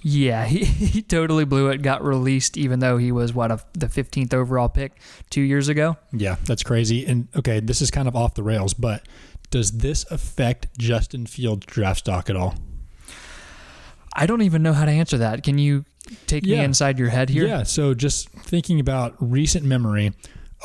Yeah, 0.00 0.46
he, 0.46 0.64
he 0.64 1.02
totally 1.02 1.44
blew 1.44 1.68
it. 1.68 1.82
Got 1.82 2.02
released, 2.02 2.56
even 2.56 2.78
though 2.78 2.96
he 2.96 3.12
was 3.12 3.34
what 3.34 3.50
a, 3.50 3.60
the 3.74 3.88
15th 3.88 4.32
overall 4.32 4.70
pick 4.70 4.98
two 5.28 5.42
years 5.42 5.68
ago. 5.68 5.98
Yeah, 6.14 6.36
that's 6.46 6.62
crazy. 6.62 7.04
And 7.04 7.28
okay, 7.36 7.60
this 7.60 7.82
is 7.82 7.90
kind 7.90 8.08
of 8.08 8.16
off 8.16 8.32
the 8.32 8.42
rails, 8.42 8.72
but 8.72 9.06
does 9.50 9.70
this 9.70 10.10
affect 10.10 10.78
Justin 10.78 11.26
Fields' 11.26 11.66
draft 11.66 11.98
stock 11.98 12.30
at 12.30 12.36
all? 12.36 12.54
I 14.14 14.24
don't 14.24 14.40
even 14.40 14.62
know 14.62 14.72
how 14.72 14.86
to 14.86 14.90
answer 14.90 15.18
that. 15.18 15.42
Can 15.42 15.58
you 15.58 15.84
take 16.26 16.44
me 16.44 16.56
inside 16.56 16.98
your 16.98 17.08
head 17.08 17.28
here? 17.30 17.46
Yeah, 17.46 17.62
so 17.62 17.94
just 17.94 18.28
thinking 18.30 18.80
about 18.80 19.14
recent 19.18 19.64
memory, 19.64 20.12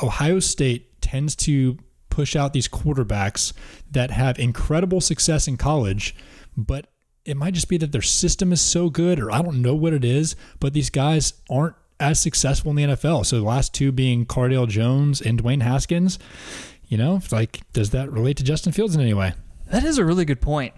Ohio 0.02 0.40
State 0.40 1.00
tends 1.00 1.34
to 1.36 1.78
push 2.10 2.36
out 2.36 2.52
these 2.52 2.68
quarterbacks 2.68 3.52
that 3.90 4.10
have 4.10 4.38
incredible 4.38 5.00
success 5.00 5.48
in 5.48 5.56
college, 5.56 6.14
but 6.56 6.88
it 7.24 7.36
might 7.36 7.54
just 7.54 7.68
be 7.68 7.76
that 7.78 7.92
their 7.92 8.02
system 8.02 8.52
is 8.52 8.60
so 8.60 8.90
good, 8.90 9.18
or 9.18 9.30
I 9.32 9.42
don't 9.42 9.62
know 9.62 9.74
what 9.74 9.92
it 9.92 10.04
is, 10.04 10.36
but 10.60 10.72
these 10.72 10.90
guys 10.90 11.34
aren't 11.48 11.76
as 12.00 12.20
successful 12.20 12.70
in 12.70 12.76
the 12.76 12.82
NFL. 12.96 13.24
So 13.24 13.36
the 13.36 13.44
last 13.46 13.72
two 13.72 13.92
being 13.92 14.26
Cardale 14.26 14.68
Jones 14.68 15.20
and 15.20 15.42
Dwayne 15.42 15.62
Haskins. 15.62 16.18
You 16.88 16.98
know, 16.98 17.22
like, 17.30 17.60
does 17.72 17.90
that 17.90 18.12
relate 18.12 18.36
to 18.38 18.44
Justin 18.44 18.72
Fields 18.72 18.94
in 18.94 19.00
any 19.00 19.14
way? 19.14 19.32
That 19.70 19.84
is 19.84 19.96
a 19.96 20.04
really 20.04 20.26
good 20.26 20.42
point. 20.42 20.74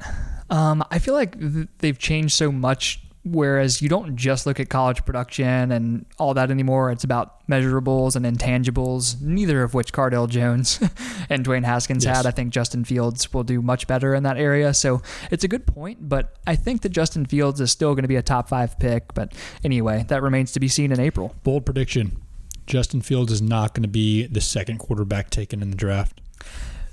Um, 0.49 0.85
I 0.91 1.01
feel 1.01 1.15
like 1.15 1.41
th- 1.41 1.67
they've 1.79 1.99
changed 1.99 2.35
so 2.35 2.53
much, 2.53 3.03
whereas 3.25 3.81
you 3.81 3.89
don't 3.89 4.17
just 4.17 4.47
look 4.47 4.61
at 4.61 4.69
college 4.69 5.05
production 5.05 5.73
and 5.73 6.05
all 6.19 6.35
that 6.35 6.51
anymore. 6.51 6.91
It's 6.91 7.05
about 7.05 7.47
measurables 7.49 8.17
and 8.17 8.25
intangibles, 8.27 9.21
neither 9.21 9.63
of 9.63 9.75
which 9.75 9.93
Cardale 9.93 10.29
Jones 10.29 10.79
and 11.31 11.45
Dwayne 11.45 11.65
Haskins 11.65 12.05
Yes. 12.05 12.17
had. 12.19 12.27
I 12.27 12.31
think 12.31 12.53
Justin 12.53 12.85
Fields 12.85 13.33
will 13.33 13.45
do 13.45 13.63
much 13.63 13.87
better 13.87 14.15
in 14.15 14.23
that 14.25 14.37
area. 14.37 14.75
So 14.75 15.03
it's 15.31 15.45
a 15.45 15.49
good 15.49 15.67
point, 15.67 16.09
but 16.09 16.37
I 16.47 16.55
think 16.57 16.83
that 16.83 16.91
Justin 16.91 17.25
Fields 17.27 17.61
is 17.61 17.71
still 17.73 17.95
going 17.95 18.03
to 18.03 18.09
be 18.09 18.17
a 18.17 18.23
top 18.23 18.49
five 18.49 18.79
pick. 18.79 19.15
But 19.15 19.33
anyway, 19.65 20.05
that 20.09 20.23
remains 20.23 20.53
to 20.53 20.61
be 20.61 20.69
seen 20.69 20.93
in 20.93 21.01
April. 21.01 21.35
Bold 21.43 21.65
prediction 21.67 22.19
Justin 22.67 23.01
Fields 23.03 23.31
is 23.33 23.43
not 23.43 23.75
going 23.75 23.83
to 23.83 23.89
be 23.89 24.27
the 24.27 24.41
second 24.41 24.79
quarterback 24.79 25.29
taken 25.31 25.61
in 25.63 25.71
the 25.71 25.77
draft. 25.77 26.21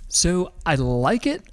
So 0.09 0.51
I 0.65 0.75
like 0.75 1.25
it, 1.25 1.43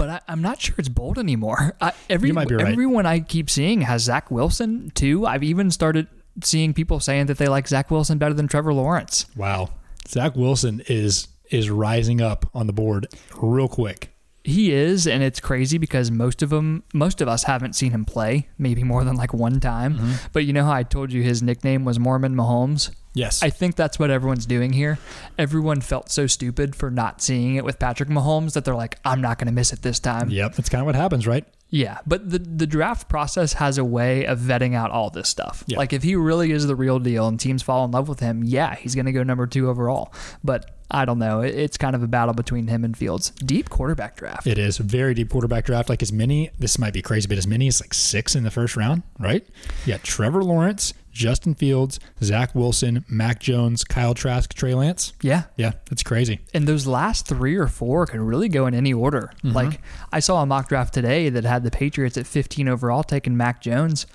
but 0.00 0.08
I, 0.08 0.20
I'm 0.28 0.40
not 0.40 0.58
sure 0.62 0.74
it's 0.78 0.88
bold 0.88 1.18
anymore. 1.18 1.76
I, 1.78 1.92
every 2.08 2.28
You 2.28 2.34
might 2.34 2.48
be 2.48 2.54
right. 2.54 2.68
everyone 2.68 3.04
I 3.04 3.20
keep 3.20 3.50
seeing 3.50 3.82
has 3.82 4.04
Zach 4.04 4.30
Wilson 4.30 4.90
too. 4.94 5.26
I've 5.26 5.42
even 5.42 5.70
started 5.70 6.06
seeing 6.42 6.72
people 6.72 7.00
saying 7.00 7.26
that 7.26 7.36
they 7.36 7.48
like 7.48 7.68
Zach 7.68 7.90
Wilson 7.90 8.16
better 8.16 8.32
than 8.32 8.48
Trevor 8.48 8.72
Lawrence. 8.72 9.26
Wow. 9.36 9.68
Zach 10.08 10.34
Wilson 10.36 10.80
is 10.88 11.28
is 11.50 11.68
rising 11.68 12.22
up 12.22 12.48
on 12.54 12.66
the 12.66 12.72
board 12.72 13.08
real 13.42 13.68
quick. 13.68 14.10
He 14.42 14.72
is, 14.72 15.06
and 15.06 15.22
it's 15.22 15.38
crazy 15.38 15.76
because 15.76 16.10
most 16.10 16.40
of 16.40 16.48
them, 16.48 16.82
most 16.94 17.20
of 17.20 17.28
us 17.28 17.42
haven't 17.42 17.74
seen 17.76 17.90
him 17.90 18.06
play, 18.06 18.48
maybe 18.56 18.82
more 18.82 19.04
than 19.04 19.16
like 19.16 19.34
one 19.34 19.60
time. 19.60 19.96
Mm-hmm. 19.96 20.12
But 20.32 20.46
you 20.46 20.54
know 20.54 20.64
how 20.64 20.72
I 20.72 20.82
told 20.82 21.12
you 21.12 21.22
his 21.22 21.42
nickname 21.42 21.84
was 21.84 21.98
Mormon 21.98 22.34
Mahomes? 22.34 22.90
Yes. 23.12 23.42
I 23.42 23.50
think 23.50 23.76
that's 23.76 23.98
what 23.98 24.10
everyone's 24.10 24.46
doing 24.46 24.72
here. 24.72 24.98
Everyone 25.38 25.80
felt 25.80 26.10
so 26.10 26.26
stupid 26.26 26.76
for 26.76 26.90
not 26.90 27.20
seeing 27.20 27.56
it 27.56 27.64
with 27.64 27.78
Patrick 27.78 28.08
Mahomes 28.08 28.52
that 28.54 28.64
they're 28.64 28.74
like, 28.74 28.98
I'm 29.04 29.20
not 29.20 29.38
going 29.38 29.46
to 29.48 29.52
miss 29.52 29.72
it 29.72 29.82
this 29.82 29.98
time. 29.98 30.30
yep. 30.30 30.54
That's 30.54 30.68
kind 30.68 30.80
of 30.80 30.86
what 30.86 30.94
happens, 30.94 31.26
right? 31.26 31.44
Yeah, 31.72 31.98
but 32.04 32.28
the 32.28 32.40
the 32.40 32.66
draft 32.66 33.08
process 33.08 33.52
has 33.52 33.78
a 33.78 33.84
way 33.84 34.26
of 34.26 34.40
vetting 34.40 34.74
out 34.74 34.90
all 34.90 35.08
this 35.08 35.28
stuff. 35.28 35.62
Yeah. 35.68 35.78
Like 35.78 35.92
if 35.92 36.02
he 36.02 36.16
really 36.16 36.50
is 36.50 36.66
the 36.66 36.74
real 36.74 36.98
deal 36.98 37.28
and 37.28 37.38
teams 37.38 37.62
fall 37.62 37.84
in 37.84 37.92
love 37.92 38.08
with 38.08 38.18
him, 38.18 38.42
yeah, 38.42 38.74
he's 38.74 38.96
going 38.96 39.06
to 39.06 39.12
go 39.12 39.22
number 39.22 39.46
2 39.46 39.68
overall. 39.68 40.12
But 40.42 40.68
I 40.90 41.04
don't 41.04 41.20
know. 41.20 41.42
It's 41.42 41.76
kind 41.76 41.94
of 41.94 42.02
a 42.02 42.08
battle 42.08 42.34
between 42.34 42.66
him 42.66 42.82
and 42.84 42.96
Fields. 42.96 43.30
Deep 43.30 43.70
quarterback 43.70 44.16
draft. 44.16 44.48
It 44.48 44.58
is 44.58 44.78
very 44.78 45.14
deep 45.14 45.30
quarterback 45.30 45.64
draft. 45.64 45.88
Like 45.88 46.02
as 46.02 46.12
many, 46.12 46.50
this 46.58 46.76
might 46.76 46.92
be 46.92 47.02
crazy, 47.02 47.28
but 47.28 47.38
as 47.38 47.46
many 47.46 47.68
as 47.68 47.80
like 47.80 47.94
six 47.94 48.34
in 48.34 48.42
the 48.42 48.50
first 48.50 48.76
round, 48.76 49.04
right? 49.20 49.46
Yeah. 49.86 49.98
Trevor 49.98 50.42
Lawrence, 50.42 50.92
Justin 51.12 51.54
Fields, 51.54 51.98
Zach 52.22 52.54
Wilson, 52.54 53.04
Mac 53.08 53.40
Jones, 53.40 53.84
Kyle 53.84 54.14
Trask, 54.14 54.52
Trey 54.54 54.74
Lance. 54.74 55.12
yeah. 55.22 55.44
Yeah, 55.56 55.72
that's 55.88 56.02
crazy. 56.02 56.40
And 56.54 56.66
those 56.68 56.86
last 56.86 57.26
3 57.26 57.56
or 57.56 57.66
4 57.66 58.06
could 58.06 58.20
really 58.20 58.48
go 58.48 58.66
in 58.66 58.74
any 58.74 58.92
order. 58.94 59.32
Mm-hmm. 59.44 59.56
Like 59.56 59.80
I 60.12 60.20
saw 60.20 60.42
a 60.42 60.46
mock 60.46 60.68
draft 60.68 60.94
today 60.94 61.28
that 61.30 61.44
had 61.44 61.64
the 61.64 61.70
Patriots 61.70 62.16
at 62.16 62.26
15 62.26 62.68
overall 62.68 63.02
taking 63.02 63.36
Mac 63.36 63.60
Jones. 63.60 64.06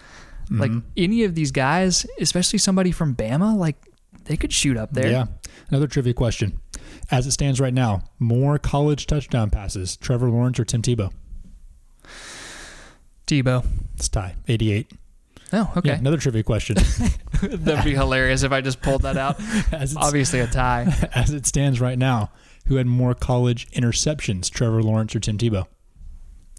Like 0.49 0.69
Mm-hmm. 0.71 0.87
any 0.95 1.23
of 1.23 1.33
these 1.33 1.51
guys, 1.51 2.05
especially 2.19 2.59
somebody 2.59 2.91
from 2.91 3.15
Bama, 3.15 3.55
like 3.57 3.77
they 4.25 4.37
could 4.37 4.53
shoot 4.53 4.77
up 4.77 4.91
there. 4.91 5.09
Yeah. 5.09 5.25
Another 5.69 5.87
trivia 5.87 6.13
question. 6.13 6.59
As 7.09 7.25
it 7.25 7.31
stands 7.31 7.59
right 7.59 7.73
now, 7.73 8.03
more 8.19 8.59
college 8.59 9.07
touchdown 9.07 9.49
passes, 9.49 9.97
Trevor 9.97 10.29
Lawrence 10.29 10.59
or 10.59 10.65
Tim 10.65 10.81
Tebow? 10.83 11.11
Tebow. 13.27 13.65
It's 13.95 14.07
tie, 14.09 14.35
88. 14.47 14.91
Oh, 15.57 15.71
okay. 15.77 15.89
Yeah, 15.89 15.95
another 15.97 16.17
trivia 16.17 16.43
question. 16.43 16.75
That'd 17.41 17.85
be 17.85 17.93
hilarious 17.93 18.43
if 18.43 18.51
I 18.51 18.59
just 18.59 18.81
pulled 18.81 19.03
that 19.03 19.15
out. 19.17 19.39
as, 19.71 19.95
Obviously 19.95 20.41
a 20.41 20.47
tie. 20.47 20.93
as 21.15 21.31
it 21.31 21.45
stands 21.45 21.79
right 21.79 21.97
now, 21.97 22.29
who 22.67 22.75
had 22.75 22.87
more 22.87 23.13
college 23.13 23.67
interceptions, 23.71 24.49
Trevor 24.51 24.83
Lawrence 24.83 25.15
or 25.15 25.21
Tim 25.21 25.37
Tebow? 25.37 25.65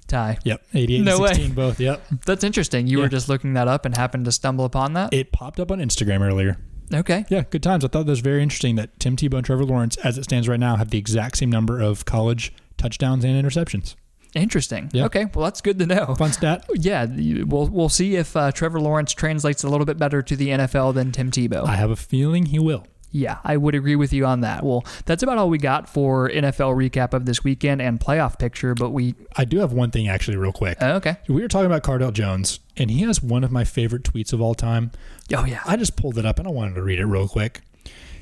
Tie. 0.08 0.38
Yep, 0.44 0.62
88 0.72 1.02
No 1.02 1.12
and 1.16 1.22
way. 1.22 1.28
16 1.34 1.52
both. 1.54 1.78
Yep. 1.80 2.06
That's 2.24 2.42
interesting. 2.44 2.86
You 2.86 2.98
Yeah. 2.98 3.04
were 3.04 3.08
just 3.10 3.28
looking 3.28 3.52
that 3.54 3.68
up 3.68 3.84
and 3.84 3.94
happened 3.96 4.24
to 4.24 4.32
stumble 4.32 4.64
upon 4.64 4.94
that. 4.94 5.12
It 5.12 5.30
popped 5.32 5.60
up 5.60 5.70
on 5.70 5.78
Instagram 5.80 6.20
earlier. 6.20 6.56
Okay. 6.94 7.24
Yeah, 7.28 7.42
good 7.50 7.62
times. 7.62 7.84
I 7.84 7.88
thought 7.88 8.06
that 8.06 8.12
was 8.12 8.20
very 8.20 8.42
interesting 8.42 8.76
that 8.76 8.98
Tim 9.00 9.16
Tebow 9.16 9.34
and 9.34 9.44
Trevor 9.44 9.64
Lawrence, 9.64 9.96
as 9.98 10.16
it 10.16 10.24
stands 10.24 10.48
right 10.48 10.60
now, 10.60 10.76
have 10.76 10.90
the 10.90 10.98
exact 10.98 11.36
same 11.36 11.50
number 11.50 11.80
of 11.80 12.04
college 12.04 12.52
touchdowns 12.78 13.24
and 13.24 13.44
interceptions. 13.44 13.96
Interesting. 14.36 14.90
Yeah. 14.92 15.06
Okay. 15.06 15.26
Well, 15.34 15.44
that's 15.44 15.60
good 15.60 15.78
to 15.78 15.86
know. 15.86 16.14
Fun 16.16 16.32
stat. 16.32 16.64
Yeah, 16.74 17.06
we'll 17.06 17.68
we'll 17.68 17.88
see 17.88 18.16
if 18.16 18.36
uh, 18.36 18.52
Trevor 18.52 18.80
Lawrence 18.80 19.12
translates 19.12 19.64
a 19.64 19.68
little 19.68 19.86
bit 19.86 19.98
better 19.98 20.22
to 20.22 20.36
the 20.36 20.48
NFL 20.48 20.94
than 20.94 21.10
Tim 21.12 21.30
Tebow. 21.30 21.64
I 21.66 21.76
have 21.76 21.90
a 21.90 21.96
feeling 21.96 22.46
he 22.46 22.58
will. 22.58 22.86
yeah, 23.12 23.38
I 23.44 23.56
would 23.56 23.74
agree 23.74 23.96
with 23.96 24.12
you 24.12 24.26
on 24.26 24.40
that. 24.42 24.62
Well, 24.62 24.84
that's 25.06 25.22
about 25.22 25.38
all 25.38 25.48
we 25.48 25.56
got 25.58 25.88
for 25.88 26.28
NFL 26.28 26.76
recap 26.76 27.14
of 27.14 27.24
this 27.24 27.42
weekend 27.42 27.80
and 27.80 27.98
playoff 27.98 28.38
picture. 28.38 28.74
But 28.74 28.90
we 28.90 29.14
I 29.36 29.44
do 29.46 29.58
have 29.60 29.72
one 29.72 29.90
thing 29.90 30.06
actually, 30.08 30.36
real 30.36 30.52
quick. 30.52 30.80
uh, 30.82 30.94
okay. 30.96 31.16
We 31.28 31.40
were 31.40 31.48
talking 31.48 31.66
about 31.66 31.82
Cardale 31.82 32.12
Jones, 32.12 32.60
and 32.76 32.90
he 32.90 33.00
has 33.02 33.22
one 33.22 33.42
of 33.42 33.50
my 33.50 33.64
favorite 33.64 34.02
tweets 34.02 34.32
of 34.34 34.40
all 34.42 34.54
time. 34.54 34.90
Oh 35.34 35.44
yeah. 35.46 35.62
I 35.64 35.76
just 35.76 35.96
pulled 35.96 36.18
it 36.18 36.26
up 36.26 36.38
and 36.38 36.46
I 36.46 36.50
wanted 36.50 36.74
to 36.74 36.82
read 36.82 36.98
it 37.00 37.06
real 37.06 37.26
quick. 37.28 37.62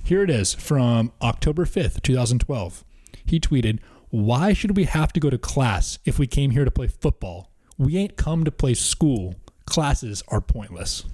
Here 0.02 0.22
it 0.22 0.30
is 0.30 0.54
from 0.54 1.12
October 1.22 1.64
5th, 1.64 2.02
2012. 2.02 2.84
He 3.26 3.40
tweeted, 3.40 3.78
Why 4.14 4.52
should 4.52 4.76
we 4.76 4.84
have 4.84 5.12
to 5.14 5.18
go 5.18 5.28
to 5.28 5.38
class 5.38 5.98
if 6.04 6.20
we 6.20 6.28
came 6.28 6.52
here 6.52 6.64
to 6.64 6.70
play 6.70 6.86
football? 6.86 7.50
We 7.76 7.96
ain't 7.96 8.16
come 8.16 8.44
to 8.44 8.52
play 8.52 8.74
school. 8.74 9.34
Classes 9.66 10.22
are 10.28 10.40
pointless. 10.40 11.04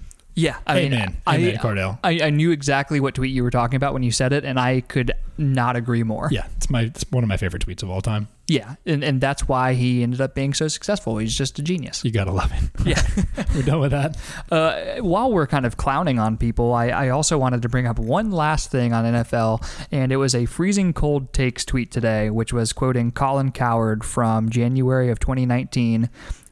Yeah, 0.41 0.57
I 0.65 0.79
Amen. 0.79 0.99
mean, 0.99 1.17
I, 1.27 1.35
Amen, 1.37 1.57
Cardale. 1.57 1.99
I, 2.03 2.19
I 2.23 2.29
knew 2.31 2.51
exactly 2.51 2.99
what 2.99 3.15
tweet 3.15 3.31
you 3.31 3.43
were 3.43 3.51
talking 3.51 3.77
about 3.77 3.93
when 3.93 4.01
you 4.01 4.11
said 4.11 4.33
it, 4.33 4.43
and 4.43 4.59
I 4.59 4.81
could 4.81 5.11
not 5.37 5.75
agree 5.75 6.03
more. 6.03 6.29
Yeah, 6.31 6.47
it's 6.57 6.69
my 6.69 6.81
it's 6.81 7.05
one 7.11 7.23
of 7.23 7.27
my 7.27 7.37
favorite 7.37 7.65
tweets 7.65 7.83
of 7.83 7.89
all 7.89 8.01
time. 8.01 8.27
Yeah, 8.47 8.75
and, 8.85 9.03
and 9.03 9.21
that's 9.21 9.47
why 9.47 9.73
he 9.75 10.03
ended 10.03 10.19
up 10.19 10.35
being 10.35 10.53
so 10.53 10.67
successful. 10.67 11.17
He's 11.19 11.37
just 11.37 11.57
a 11.59 11.61
genius. 11.61 12.03
You 12.03 12.11
gotta 12.11 12.31
love 12.31 12.51
it. 12.51 12.85
Yeah. 12.85 13.01
We're 13.55 13.61
done 13.61 13.79
with 13.79 13.91
that. 13.91 14.17
Uh, 14.51 15.01
while 15.01 15.31
we're 15.31 15.47
kind 15.47 15.65
of 15.65 15.77
clowning 15.77 16.19
on 16.19 16.37
people, 16.37 16.73
I, 16.73 16.87
I 16.87 17.09
also 17.09 17.37
wanted 17.37 17.61
to 17.61 17.69
bring 17.69 17.87
up 17.87 17.97
one 17.99 18.31
last 18.31 18.71
thing 18.71 18.91
on 18.93 19.05
NFL, 19.05 19.65
and 19.91 20.11
it 20.11 20.17
was 20.17 20.35
a 20.35 20.45
freezing 20.47 20.91
cold 20.91 21.31
takes 21.33 21.63
tweet 21.63 21.91
today, 21.91 22.29
which 22.29 22.51
was 22.51 22.73
quoting 22.73 23.11
Colin 23.11 23.51
Cowherd 23.51 24.03
from 24.03 24.49
January 24.49 25.09
of 25.09 25.19
2019. 25.19 26.09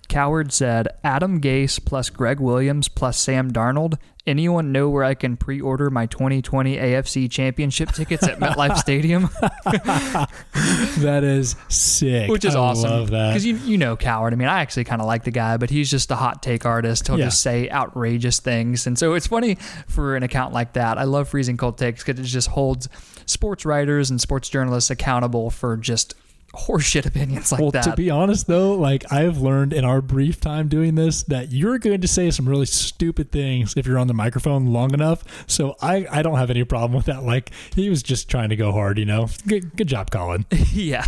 Cowherd 0.10 0.52
said, 0.52 0.88
Adam 1.04 1.40
Gase 1.40 1.84
plus 1.84 2.10
Gregg 2.10 2.40
Williams 2.40 2.90
plus 2.90 3.18
Sam 3.20 3.52
Darnold. 3.52 3.98
Anyone 4.28 4.72
know 4.72 4.90
where 4.90 5.04
I 5.04 5.14
can 5.16 5.38
pre 5.38 5.62
order 5.62 5.90
my 5.90 6.06
2020 6.06 6.76
AFC 6.78 7.32
Championship 7.32 7.92
tickets 7.94 8.28
at 8.28 8.40
MetLife 8.40 8.78
Stadium? 8.86 9.30
That 11.00 11.24
is 11.24 11.56
sick. 11.70 12.30
Which 12.30 12.44
is 12.46 12.56
I 12.56 12.60
awesome. 12.60 12.90
Love 12.90 13.10
that. 13.12 13.30
Because 13.30 13.46
you, 13.46 13.56
you 13.58 13.78
know 13.78 13.96
Cowherd. 13.96 14.34
I 14.34 14.36
mean, 14.36 14.48
I 14.48 14.60
actually 14.62 14.84
kind 14.84 15.02
of 15.02 15.08
like 15.08 15.24
the 15.24 15.32
guy, 15.32 15.58
but 15.58 15.70
he's 15.70 15.90
just 15.90 16.12
a 16.12 16.16
hot 16.16 16.44
take 16.44 16.66
artist. 16.66 17.08
He'll 17.08 17.18
Yeah. 17.18 17.26
just 17.26 17.42
say 17.42 17.70
outrageous 17.70 18.40
things. 18.40 18.86
And 18.86 18.98
so 19.00 19.14
it's 19.14 19.28
funny 19.28 19.56
for 19.88 20.16
an 20.16 20.24
account 20.24 20.54
like 20.54 20.74
that. 20.74 20.98
I 20.98 21.04
love 21.06 21.30
Freezing 21.30 21.58
Cold 21.58 21.78
Takes 21.78 22.04
because 22.04 22.20
it 22.20 22.24
just 22.24 22.50
holds 22.50 22.90
sports 23.26 23.66
writers 23.66 24.10
and 24.10 24.20
sports 24.20 24.50
journalists 24.50 24.90
accountable 24.90 25.50
for 25.50 25.78
just 25.78 26.16
horseshit 26.54 27.06
opinions 27.06 27.52
like 27.52 27.62
well, 27.62 27.72
that. 27.72 27.84
to 27.84 27.96
be 27.96 28.10
honest, 28.10 28.48
though, 28.48 28.74
like 28.74 29.12
I've 29.12 29.38
learned 29.38 29.74
in 29.74 29.86
our 29.86 30.02
brief 30.02 30.40
time 30.40 30.68
doing 30.68 30.96
this 30.96 31.24
that 31.24 31.52
you're 31.52 31.78
going 31.78 32.02
to 32.02 32.08
say 32.08 32.32
some 32.32 32.48
really 32.48 32.66
stupid 32.66 33.32
things 33.32 33.74
if 33.78 33.86
you're 33.86 34.00
on 34.00 34.08
the 34.08 34.14
microphone 34.14 34.68
long 34.68 34.94
enough. 34.94 35.24
So 35.48 35.76
I, 35.82 36.08
I 36.12 36.22
don't 36.22 36.38
have 36.38 36.50
any 36.50 36.64
problem 36.64 36.96
with 36.96 37.06
that. 37.06 37.24
Like 37.24 37.52
he 37.76 37.90
was 37.90 38.04
just 38.04 38.30
trying 38.30 38.50
to 38.50 38.56
go 38.56 38.72
hard, 38.72 38.98
you 38.98 39.06
know. 39.06 39.30
Good, 39.48 39.76
good 39.76 39.88
job, 39.88 40.12
Colin. 40.12 40.46
yeah. 40.74 41.06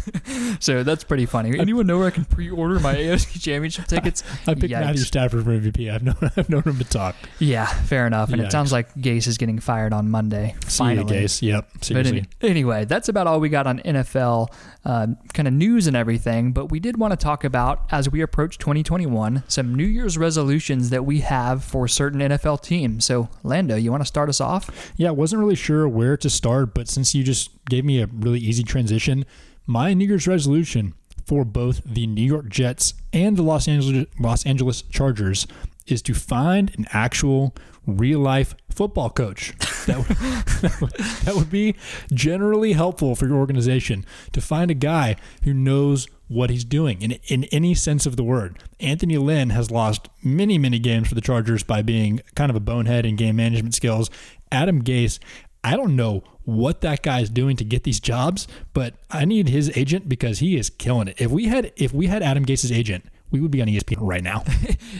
So 0.59 0.83
that's 0.83 1.03
pretty 1.03 1.25
funny. 1.25 1.57
Anyone 1.57 1.87
know 1.87 1.99
where 1.99 2.07
I 2.07 2.11
can 2.11 2.25
pre 2.25 2.49
order 2.49 2.79
my 2.79 2.95
AFC 2.95 3.41
Championship 3.41 3.87
tickets? 3.87 4.23
I 4.47 4.53
picked 4.53 4.73
Yikes. 4.73 4.81
Matthew 4.81 5.03
Stafford 5.03 5.43
for 5.43 5.51
MVP. 5.51 5.91
I've 5.91 6.03
known 6.03 6.31
I've 6.37 6.49
known 6.49 6.63
him 6.63 6.77
to 6.77 6.83
talk. 6.83 7.15
Yeah, 7.39 7.65
fair 7.65 8.07
enough. 8.07 8.31
And 8.31 8.41
Yikes. 8.41 8.45
it 8.45 8.51
sounds 8.51 8.71
like 8.71 8.93
Gase 8.95 9.27
is 9.27 9.37
getting 9.37 9.59
fired 9.59 9.93
on 9.93 10.09
Monday. 10.09 10.55
See 10.67 10.83
you, 10.83 11.03
Gase. 11.03 11.41
Yep. 11.41 11.69
But 11.73 11.85
Seriously. 11.85 12.27
any, 12.41 12.49
anyway, 12.49 12.85
that's 12.85 13.09
about 13.09 13.27
all 13.27 13.39
we 13.39 13.49
got 13.49 13.67
on 13.67 13.79
NFL 13.79 14.49
uh, 14.83 15.07
kind 15.33 15.47
of 15.47 15.53
news 15.53 15.87
and 15.87 15.95
everything. 15.95 16.51
But 16.51 16.71
we 16.71 16.79
did 16.79 16.97
want 16.97 17.11
to 17.11 17.17
talk 17.17 17.43
about, 17.43 17.83
as 17.91 18.09
we 18.09 18.21
approach 18.21 18.57
2021, 18.57 19.43
some 19.47 19.75
New 19.75 19.85
Year's 19.85 20.17
resolutions 20.17 20.89
that 20.89 21.05
we 21.05 21.19
have 21.21 21.63
for 21.63 21.87
certain 21.87 22.19
NFL 22.19 22.61
teams. 22.61 23.05
So, 23.05 23.29
Lando, 23.43 23.75
you 23.75 23.91
want 23.91 24.01
to 24.01 24.07
start 24.07 24.29
us 24.29 24.41
off? 24.41 24.93
Yeah, 24.97 25.09
I 25.09 25.11
wasn't 25.11 25.41
really 25.41 25.55
sure 25.55 25.87
where 25.87 26.17
to 26.17 26.29
start, 26.29 26.73
but 26.73 26.87
since 26.87 27.13
you 27.13 27.23
just 27.23 27.51
gave 27.65 27.85
me 27.85 28.01
a 28.01 28.07
really 28.07 28.39
easy 28.39 28.63
transition, 28.63 29.25
my 29.65 29.93
New 29.93 30.07
Year's 30.07 30.27
resolution 30.27 30.93
for 31.25 31.45
both 31.45 31.81
the 31.85 32.07
New 32.07 32.25
York 32.25 32.49
Jets 32.49 32.93
and 33.13 33.37
the 33.37 33.43
Los 33.43 33.67
Angeles 33.67 34.07
Los 34.19 34.45
Angeles 34.45 34.81
Chargers 34.81 35.47
is 35.87 36.01
to 36.03 36.13
find 36.13 36.71
an 36.77 36.85
actual 36.91 37.55
real 37.85 38.19
life 38.19 38.55
football 38.69 39.09
coach. 39.09 39.53
That 39.81 39.97
would, 39.97 40.91
that 41.25 41.35
would, 41.35 41.49
be 41.49 41.75
generally 42.13 42.73
helpful 42.73 43.15
for 43.15 43.25
your 43.25 43.37
organization 43.37 44.05
to 44.31 44.39
find 44.39 44.69
a 44.69 44.75
guy 44.75 45.15
who 45.43 45.55
knows 45.55 46.07
what 46.27 46.51
he's 46.51 46.63
doing 46.63 47.01
in, 47.01 47.13
in 47.25 47.45
any 47.45 47.73
sense 47.73 48.05
of 48.05 48.15
the 48.15 48.23
word. 48.23 48.59
Anthony 48.79 49.17
Lynn 49.17 49.49
has 49.49 49.71
lost 49.71 50.07
many, 50.21 50.59
many 50.59 50.77
games 50.77 51.07
for 51.07 51.15
the 51.15 51.19
Chargers 51.19 51.63
by 51.63 51.81
being 51.81 52.21
kind 52.35 52.51
of 52.51 52.55
a 52.55 52.59
bonehead 52.59 53.07
in 53.07 53.15
game 53.15 53.37
management 53.37 53.73
skills. 53.73 54.11
Adam 54.51 54.83
Gase, 54.83 55.17
I 55.63 55.75
don't 55.75 55.95
know 55.95 56.23
what 56.43 56.81
that 56.81 57.01
guy 57.01 57.21
is 57.21 57.29
doing 57.29 57.55
to 57.57 57.63
get 57.63 57.83
these 57.83 57.99
jobs, 57.99 58.47
but 58.73 58.93
I 59.09 59.25
need 59.25 59.49
his 59.49 59.75
agent 59.75 60.07
because 60.07 60.39
he 60.39 60.57
is 60.57 60.69
killing 60.69 61.07
it. 61.07 61.19
If 61.19 61.31
we 61.31 61.45
had 61.45 61.71
if 61.75 61.93
we 61.93 62.07
had 62.07 62.23
Adam 62.23 62.45
Gase's 62.45 62.71
agent, 62.71 63.05
we 63.31 63.39
would 63.41 63.51
be 63.51 63.61
on 63.61 63.67
ESPN 63.67 63.97
right 63.99 64.23
now. 64.23 64.43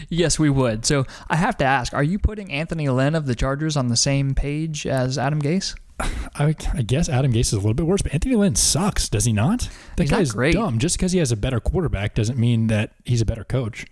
Yes, 0.08 0.38
we 0.38 0.50
would. 0.50 0.84
So, 0.84 1.06
I 1.30 1.36
have 1.36 1.56
to 1.58 1.64
ask 1.64 1.94
are 1.94 2.02
you 2.02 2.18
putting 2.18 2.52
Anthony 2.52 2.88
Lynn 2.88 3.14
of 3.14 3.26
the 3.26 3.34
Chargers 3.34 3.76
on 3.76 3.88
the 3.88 3.96
same 3.96 4.34
page 4.34 4.86
as 4.86 5.16
Adam 5.16 5.40
Gase? 5.40 5.74
I, 6.00 6.54
I 6.74 6.82
guess 6.82 7.08
Adam 7.08 7.32
Gase 7.32 7.40
is 7.40 7.52
a 7.54 7.56
little 7.56 7.74
bit 7.74 7.86
worse, 7.86 8.02
but 8.02 8.12
Anthony 8.12 8.34
Lynn 8.36 8.54
sucks, 8.54 9.08
does 9.08 9.24
he 9.24 9.32
not? 9.32 9.68
That 9.96 10.04
He's 10.04 10.10
guy 10.10 10.16
not 10.16 10.22
is 10.22 10.32
great. 10.32 10.54
dumb. 10.54 10.78
Just 10.78 10.96
because 10.98 11.12
he 11.12 11.18
has 11.18 11.32
a 11.32 11.36
better 11.36 11.60
quarterback 11.60 12.14
doesn't 12.14 12.38
mean 12.38 12.66
that 12.68 12.92
he's 13.04 13.20
a 13.20 13.24
better 13.26 13.44
coach. 13.44 13.86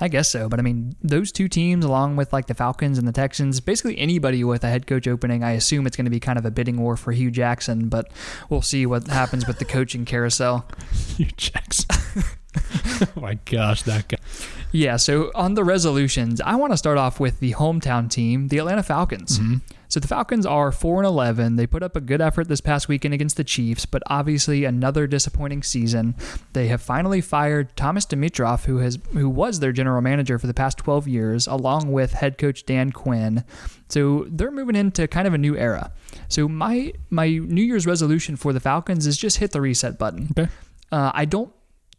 I 0.00 0.06
guess 0.08 0.28
so, 0.28 0.48
but 0.48 0.58
I 0.60 0.62
mean, 0.62 0.94
those 1.02 1.32
two 1.32 1.48
teams, 1.48 1.84
along 1.84 2.16
with 2.16 2.32
like 2.32 2.46
the 2.46 2.54
Falcons 2.54 2.98
and 2.98 3.08
the 3.08 3.12
Texans, 3.12 3.60
basically 3.60 3.98
anybody 3.98 4.44
with 4.44 4.62
a 4.62 4.68
head 4.68 4.86
coach 4.86 5.08
opening, 5.08 5.42
I 5.42 5.52
assume 5.52 5.86
it's 5.86 5.96
going 5.96 6.04
to 6.04 6.10
be 6.10 6.20
kind 6.20 6.38
of 6.38 6.44
a 6.46 6.50
bidding 6.52 6.80
war 6.80 6.96
for 6.96 7.10
Hue 7.12 7.30
Jackson, 7.32 7.88
but 7.88 8.10
we'll 8.48 8.62
see 8.62 8.86
what 8.86 9.08
happens 9.08 9.46
with 9.46 9.58
the 9.58 9.64
coaching 9.64 10.04
carousel. 10.04 10.66
Hue 11.16 11.26
Jackson. 11.36 11.86
oh 13.16 13.20
my 13.20 13.34
gosh, 13.44 13.82
that 13.82 14.08
guy. 14.08 14.18
Yeah, 14.72 14.96
so 14.96 15.30
on 15.34 15.54
the 15.54 15.64
resolutions, 15.64 16.40
I 16.40 16.56
want 16.56 16.72
to 16.72 16.76
start 16.76 16.98
off 16.98 17.18
with 17.18 17.40
the 17.40 17.52
hometown 17.52 18.10
team, 18.10 18.48
the 18.48 18.58
Atlanta 18.58 18.82
Falcons. 18.82 19.40
So 19.88 20.00
the 20.00 20.08
Falcons 20.08 20.44
are 20.44 20.70
4 20.70 20.98
and 20.98 21.06
11. 21.06 21.56
They 21.56 21.66
put 21.66 21.82
up 21.82 21.96
a 21.96 22.00
good 22.00 22.20
effort 22.20 22.48
this 22.48 22.60
past 22.60 22.88
weekend 22.88 23.14
against 23.14 23.38
the 23.38 23.44
Chiefs, 23.44 23.86
but 23.86 24.02
obviously 24.06 24.64
another 24.64 25.06
disappointing 25.06 25.62
season. 25.62 26.14
They 26.52 26.68
have 26.68 26.82
finally 26.82 27.22
fired 27.22 27.74
Thomas 27.74 28.04
Dimitroff, 28.04 28.66
who 28.66 28.78
has 28.78 28.98
who 29.12 29.30
was 29.30 29.60
their 29.60 29.72
general 29.72 30.02
manager 30.02 30.38
for 30.38 30.46
the 30.46 30.54
past 30.54 30.76
12 30.78 31.08
years, 31.08 31.46
along 31.46 31.90
with 31.90 32.12
head 32.12 32.36
coach 32.36 32.66
Dan 32.66 32.92
Quinn. 32.92 33.44
So 33.88 34.26
they're 34.28 34.50
moving 34.50 34.76
into 34.76 35.08
kind 35.08 35.26
of 35.26 35.32
a 35.32 35.38
new 35.38 35.56
era. 35.56 35.90
So 36.28 36.48
my 36.48 36.92
my 37.08 37.28
New 37.28 37.62
Year's 37.62 37.86
resolution 37.86 38.36
for 38.36 38.52
the 38.52 38.60
Falcons 38.60 39.06
is 39.06 39.16
just 39.16 39.38
hit 39.38 39.52
the 39.52 39.62
reset 39.62 39.98
button. 39.98 40.28
Okay. 40.38 40.50
Uh, 40.92 41.12
I 41.14 41.24
don't 41.24 41.52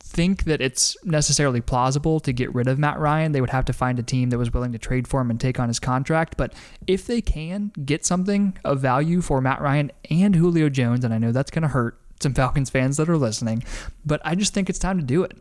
think 0.10 0.46
that 0.46 0.60
it's 0.60 0.98
necessarily 1.06 1.62
plausible 1.62 2.20
to 2.22 2.34
get 2.34 2.54
rid 2.54 2.68
of 2.68 2.80
Matt 2.80 3.00
Ryan. 3.00 3.32
They 3.32 3.42
would 3.42 3.52
have 3.52 3.66
to 3.66 3.74
find 3.74 4.00
a 4.00 4.04
team 4.04 4.32
that 4.32 4.40
was 4.40 4.52
willing 4.52 4.72
to 4.72 4.80
trade 4.80 5.08
for 5.08 5.22
him 5.22 5.30
and 5.30 5.40
take 5.40 5.60
on 5.60 5.68
his 5.68 5.80
contract. 5.80 6.36
But 6.36 6.54
if 6.88 7.06
they 7.06 7.22
can 7.22 7.72
get 7.86 8.06
something 8.06 8.58
of 8.66 8.80
value 8.80 9.22
for 9.22 9.40
Matt 9.40 9.62
Ryan 9.62 9.92
and 10.10 10.36
Julio 10.36 10.68
Jones, 10.68 11.06
and 11.06 11.14
I 11.14 11.20
know 11.20 11.32
that's 11.32 11.52
going 11.52 11.62
to 11.62 11.70
hurt 11.70 12.00
some 12.20 12.34
Falcons 12.40 12.72
fans 12.72 12.98
that 12.98 13.08
are 13.08 13.18
listening, 13.18 13.64
but 14.04 14.20
I 14.26 14.34
just 14.34 14.54
think 14.54 14.68
it's 14.70 14.80
time 14.80 14.98
to 14.98 15.06
do 15.06 15.24
it. 15.24 15.38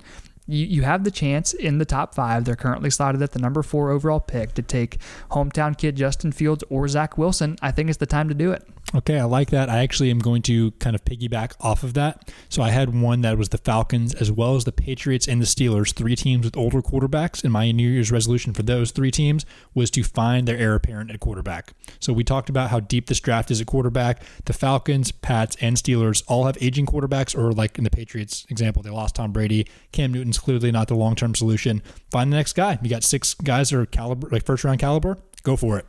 You, 0.50 0.81
have 0.83 1.04
the 1.04 1.11
chance 1.11 1.52
in 1.52 1.76
the 1.76 1.85
top 1.85 2.14
five. 2.14 2.46
They're 2.46 2.57
currently 2.57 2.88
slotted 2.88 3.20
at 3.20 3.33
the 3.33 3.38
number 3.38 3.62
four 3.62 3.90
overall 3.90 4.20
pick 4.20 4.54
to 4.54 4.62
take 4.62 4.96
hometown 5.31 5.76
kid 5.76 5.94
Justin 5.96 6.33
Fields 6.33 6.64
or 6.70 6.88
Zach 6.88 7.18
Wilson. 7.18 7.59
I 7.61 7.70
think 7.70 7.90
it's 7.90 7.98
the 7.98 8.07
time 8.07 8.28
to 8.28 8.35
do 8.35 8.52
it. 8.52 8.66
Okay, 8.94 9.18
I 9.18 9.24
like 9.24 9.51
that. 9.51 9.68
I 9.68 9.79
actually 9.83 10.11
am 10.11 10.18
going 10.18 10.40
to 10.42 10.70
kind 10.72 10.96
of 10.96 11.05
piggyback 11.05 11.53
off 11.61 11.83
of 11.83 11.92
that. 11.94 12.33
So 12.48 12.62
I 12.62 12.70
had 12.70 12.98
one 12.98 13.20
that 13.20 13.37
was 13.37 13.51
the 13.51 13.59
Falcons 13.59 14.14
as 14.14 14.33
well 14.33 14.57
as 14.57 14.64
the 14.64 14.72
Patriots 14.72 15.29
and 15.29 15.42
the 15.42 15.46
Steelers, 15.46 15.92
three 15.92 16.16
teams 16.16 16.46
with 16.46 16.57
older 16.57 16.81
quarterbacks. 16.81 17.44
And 17.44 17.53
my 17.53 17.70
New 17.70 17.87
Year's 17.87 18.11
resolution 18.11 18.55
for 18.55 18.62
those 18.62 18.90
three 18.90 19.11
teams 19.11 19.44
was 19.74 19.90
to 19.90 20.03
find 20.03 20.48
their 20.48 20.57
heir 20.57 20.74
apparent 20.74 21.11
at 21.11 21.20
quarterback. 21.20 21.74
So 22.01 22.14
we 22.14 22.24
talked 22.24 22.48
about 22.48 22.70
how 22.70 22.81
deep 22.81 23.09
this 23.09 23.20
draft 23.20 23.51
is 23.51 23.61
at 23.61 23.66
quarterback. 23.66 24.22
The 24.46 24.55
Falcons, 24.55 25.12
Pats, 25.12 25.57
and 25.61 25.77
Steelers 25.77 26.22
all 26.27 26.46
have 26.46 26.57
aging 26.59 26.87
quarterbacks, 26.87 27.37
or 27.37 27.53
like 27.53 27.77
in 27.77 27.85
the 27.85 27.90
Patriots 27.90 28.46
example, 28.48 28.83
they 28.83 28.90
lost 28.90 29.16
Tom 29.16 29.33
Brady. 29.33 29.66
Cam 29.92 30.12
Newton's 30.12 30.38
clearly 30.38 30.72
not 30.72 30.88
the 30.88 30.94
long 30.94 31.14
term 31.14 31.35
solution. 31.35 31.83
Find 32.11 32.33
the 32.33 32.37
next 32.37 32.55
guy. 32.55 32.79
You 32.81 32.88
got 32.88 33.05
six 33.05 33.35
guys 33.35 33.68
that 33.68 33.79
are 33.79 33.87
caliber, 33.87 34.31
like 34.31 34.46
first 34.46 34.64
round 34.64 34.79
caliber. 34.79 35.18
Go 35.42 35.57
for 35.57 35.79
it. 35.79 35.85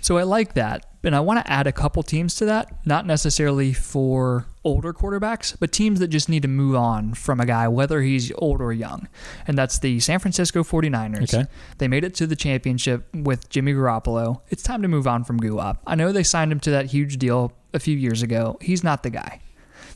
So 0.00 0.18
I 0.18 0.22
like 0.22 0.54
that. 0.54 0.86
And 1.02 1.16
I 1.16 1.20
want 1.20 1.44
to 1.44 1.50
add 1.50 1.66
a 1.66 1.72
couple 1.72 2.02
teams 2.02 2.34
to 2.36 2.44
that, 2.44 2.84
not 2.84 3.06
necessarily 3.06 3.72
for 3.72 4.46
older 4.64 4.92
quarterbacks, 4.92 5.56
but 5.58 5.72
teams 5.72 5.98
that 6.00 6.08
just 6.08 6.28
need 6.28 6.42
to 6.42 6.48
move 6.48 6.76
on 6.76 7.14
from 7.14 7.40
a 7.40 7.46
guy, 7.46 7.68
whether 7.68 8.02
he's 8.02 8.30
old 8.36 8.60
or 8.60 8.72
young. 8.72 9.08
And 9.46 9.56
that's 9.56 9.78
the 9.78 9.98
San 10.00 10.18
Francisco 10.18 10.62
49ers. 10.62 11.34
Okay. 11.34 11.48
They 11.78 11.88
made 11.88 12.04
it 12.04 12.14
to 12.16 12.26
the 12.26 12.36
championship 12.36 13.06
with 13.14 13.48
Jimmy 13.48 13.72
Garoppolo. 13.72 14.42
It's 14.48 14.62
time 14.62 14.82
to 14.82 14.88
move 14.88 15.06
on 15.06 15.24
from 15.24 15.40
Guap. 15.40 15.78
I 15.86 15.94
know 15.94 16.12
they 16.12 16.22
signed 16.22 16.52
him 16.52 16.60
to 16.60 16.70
that 16.72 16.86
huge 16.86 17.16
deal 17.16 17.52
a 17.72 17.78
few 17.78 17.96
years 17.96 18.22
ago. 18.22 18.58
He's 18.60 18.84
not 18.84 19.02
the 19.02 19.10
guy. 19.10 19.40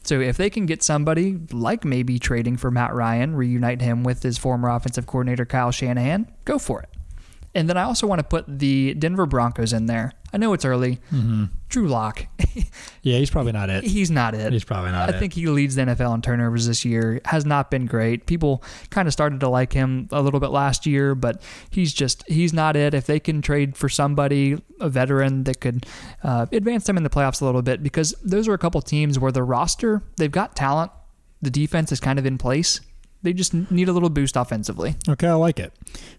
So 0.04 0.20
if 0.20 0.36
they 0.36 0.50
can 0.50 0.66
get 0.66 0.82
somebody 0.82 1.38
like 1.50 1.84
maybe 1.84 2.18
trading 2.18 2.56
for 2.56 2.70
Matt 2.70 2.94
Ryan, 2.94 3.34
reunite 3.36 3.80
him 3.80 4.04
with 4.04 4.22
his 4.22 4.38
former 4.38 4.68
offensive 4.68 5.06
coordinator 5.06 5.44
Kyle 5.44 5.70
Shanahan, 5.70 6.32
go 6.44 6.58
for 6.58 6.82
it. 6.82 6.88
And 7.54 7.68
then 7.68 7.76
I 7.76 7.82
also 7.84 8.06
want 8.06 8.18
to 8.18 8.24
put 8.24 8.44
the 8.48 8.94
Denver 8.94 9.26
Broncos 9.26 9.72
in 9.72 9.86
there. 9.86 10.12
I 10.32 10.36
know 10.38 10.52
it's 10.54 10.64
early. 10.64 10.98
Drew 11.68 11.86
Lock, 11.86 12.26
Yeah, 13.02 13.18
he's 13.18 13.30
probably 13.30 13.52
not 13.52 13.70
it. 13.70 13.84
he's 13.84 14.10
not 14.10 14.34
it. 14.34 14.52
He's 14.52 14.64
probably 14.64 14.90
not 14.90 15.08
I 15.08 15.12
it. 15.16 15.18
think 15.20 15.32
he 15.34 15.46
leads 15.46 15.76
the 15.76 15.82
NFL 15.82 16.12
in 16.16 16.22
turnovers 16.22 16.66
this 16.66 16.84
year. 16.84 17.20
Has 17.26 17.46
not 17.46 17.70
been 17.70 17.86
great. 17.86 18.26
People 18.26 18.64
kind 18.90 19.06
of 19.06 19.12
started 19.12 19.38
to 19.40 19.48
like 19.48 19.72
him 19.72 20.08
a 20.10 20.20
little 20.20 20.40
bit 20.40 20.50
last 20.50 20.86
year, 20.86 21.14
but 21.14 21.40
he's 21.70 21.92
just 21.94 22.24
he's 22.28 22.52
not 22.52 22.74
it. 22.74 22.94
If 22.94 23.06
they 23.06 23.20
can 23.20 23.40
trade 23.42 23.76
for 23.76 23.88
somebody, 23.88 24.60
a 24.80 24.88
veteran 24.88 25.44
that 25.44 25.60
could 25.60 25.86
uh, 26.24 26.46
advance 26.50 26.84
them 26.86 26.96
in 26.96 27.04
the 27.04 27.10
playoffs 27.10 27.40
a 27.40 27.44
little 27.44 27.62
bit, 27.62 27.82
because 27.84 28.12
those 28.24 28.48
are 28.48 28.54
a 28.54 28.58
couple 28.58 28.80
teams 28.82 29.18
where 29.20 29.30
the 29.32 29.44
roster 29.44 30.02
they've 30.16 30.32
got 30.32 30.56
talent. 30.56 30.90
the 31.42 31.50
defense 31.50 31.92
is 31.92 32.00
kind 32.00 32.18
of 32.18 32.26
in 32.26 32.38
place. 32.38 32.80
They 33.24 33.32
just 33.32 33.54
need 33.70 33.88
a 33.88 33.92
little 33.92 34.10
boost 34.10 34.36
offensively. 34.36 34.96
Okay, 35.08 35.26
I 35.26 35.32
like 35.32 35.58
it. 35.58 35.72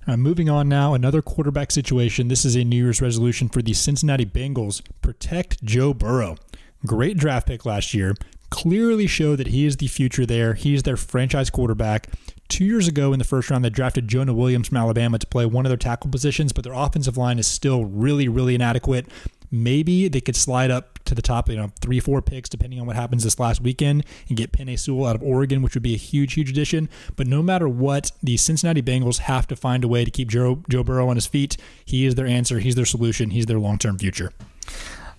Uh, 0.07 0.17
moving 0.17 0.49
on 0.49 0.67
now, 0.67 0.95
another 0.95 1.21
quarterback 1.21 1.71
situation. 1.71 2.29
This 2.29 2.43
is 2.43 2.55
a 2.55 2.63
New 2.63 2.83
Year's 2.83 2.99
resolution 2.99 3.47
for 3.47 3.61
the 3.61 3.73
Cincinnati 3.73 4.25
Bengals. 4.25 4.81
Protect 5.03 5.63
Joe 5.63 5.93
Burrow. 5.93 6.35
Great 6.83 7.17
draft 7.17 7.45
pick 7.45 7.63
last 7.63 7.93
year. 7.93 8.15
Clearly 8.49 9.05
showed 9.05 9.35
that 9.37 9.47
he 9.47 9.67
is 9.67 9.77
the 9.77 9.87
future 9.87 10.25
there. 10.25 10.55
He's 10.55 10.81
their 10.81 10.97
franchise 10.97 11.51
quarterback. 11.51 12.09
Two 12.47 12.65
years 12.65 12.87
ago 12.87 13.11
in 13.11 13.19
the 13.19 13.25
first 13.25 13.49
round, 13.49 13.65
they 13.65 13.69
drafted 13.69 14.07
Jonah 14.07 14.33
Williams 14.33 14.67
from 14.67 14.77
Alabama 14.77 15.17
to 15.17 15.27
play 15.27 15.45
one 15.45 15.65
of 15.65 15.69
their 15.69 15.77
tackle 15.77 16.11
positions, 16.11 16.53
but 16.53 16.63
their 16.63 16.73
offensive 16.73 17.17
line 17.17 17.39
is 17.39 17.47
still 17.47 17.85
really, 17.85 18.27
really 18.27 18.53
inadequate. 18.55 19.07
Maybe 19.51 20.07
they 20.07 20.21
could 20.21 20.35
slide 20.35 20.69
up 20.69 20.99
to 21.05 21.15
the 21.15 21.21
top, 21.21 21.49
you 21.49 21.55
know, 21.55 21.71
three, 21.79 21.99
four 21.99 22.21
picks, 22.21 22.49
depending 22.49 22.79
on 22.79 22.85
what 22.85 22.95
happens 22.95 23.23
this 23.23 23.39
last 23.39 23.61
weekend, 23.61 24.05
and 24.27 24.37
get 24.37 24.51
Penei 24.51 24.77
Sewell 24.77 25.07
out 25.07 25.15
of 25.15 25.23
Oregon, 25.23 25.61
which 25.61 25.73
would 25.75 25.83
be 25.83 25.93
a 25.93 25.97
huge, 25.97 26.33
huge 26.33 26.49
addition. 26.49 26.89
But 27.15 27.27
no 27.27 27.41
matter 27.41 27.67
what, 27.67 28.11
the 28.21 28.37
Cincinnati 28.37 28.81
Bengals 28.81 29.19
have 29.19 29.47
to 29.47 29.55
find 29.55 29.83
a 29.83 29.87
way 29.87 30.03
to 30.03 30.11
keep 30.11 30.29
Joe, 30.29 30.63
Joe 30.69 30.83
Burrow 30.83 31.09
on 31.09 31.15
his 31.15 31.27
feet. 31.27 31.57
He 31.83 32.05
is 32.05 32.15
their 32.15 32.27
answer. 32.27 32.59
He's 32.59 32.75
their 32.75 32.85
solution. 32.85 33.31
He's 33.31 33.45
their 33.45 33.59
long 33.59 33.77
term 33.77 33.97
future. 33.97 34.31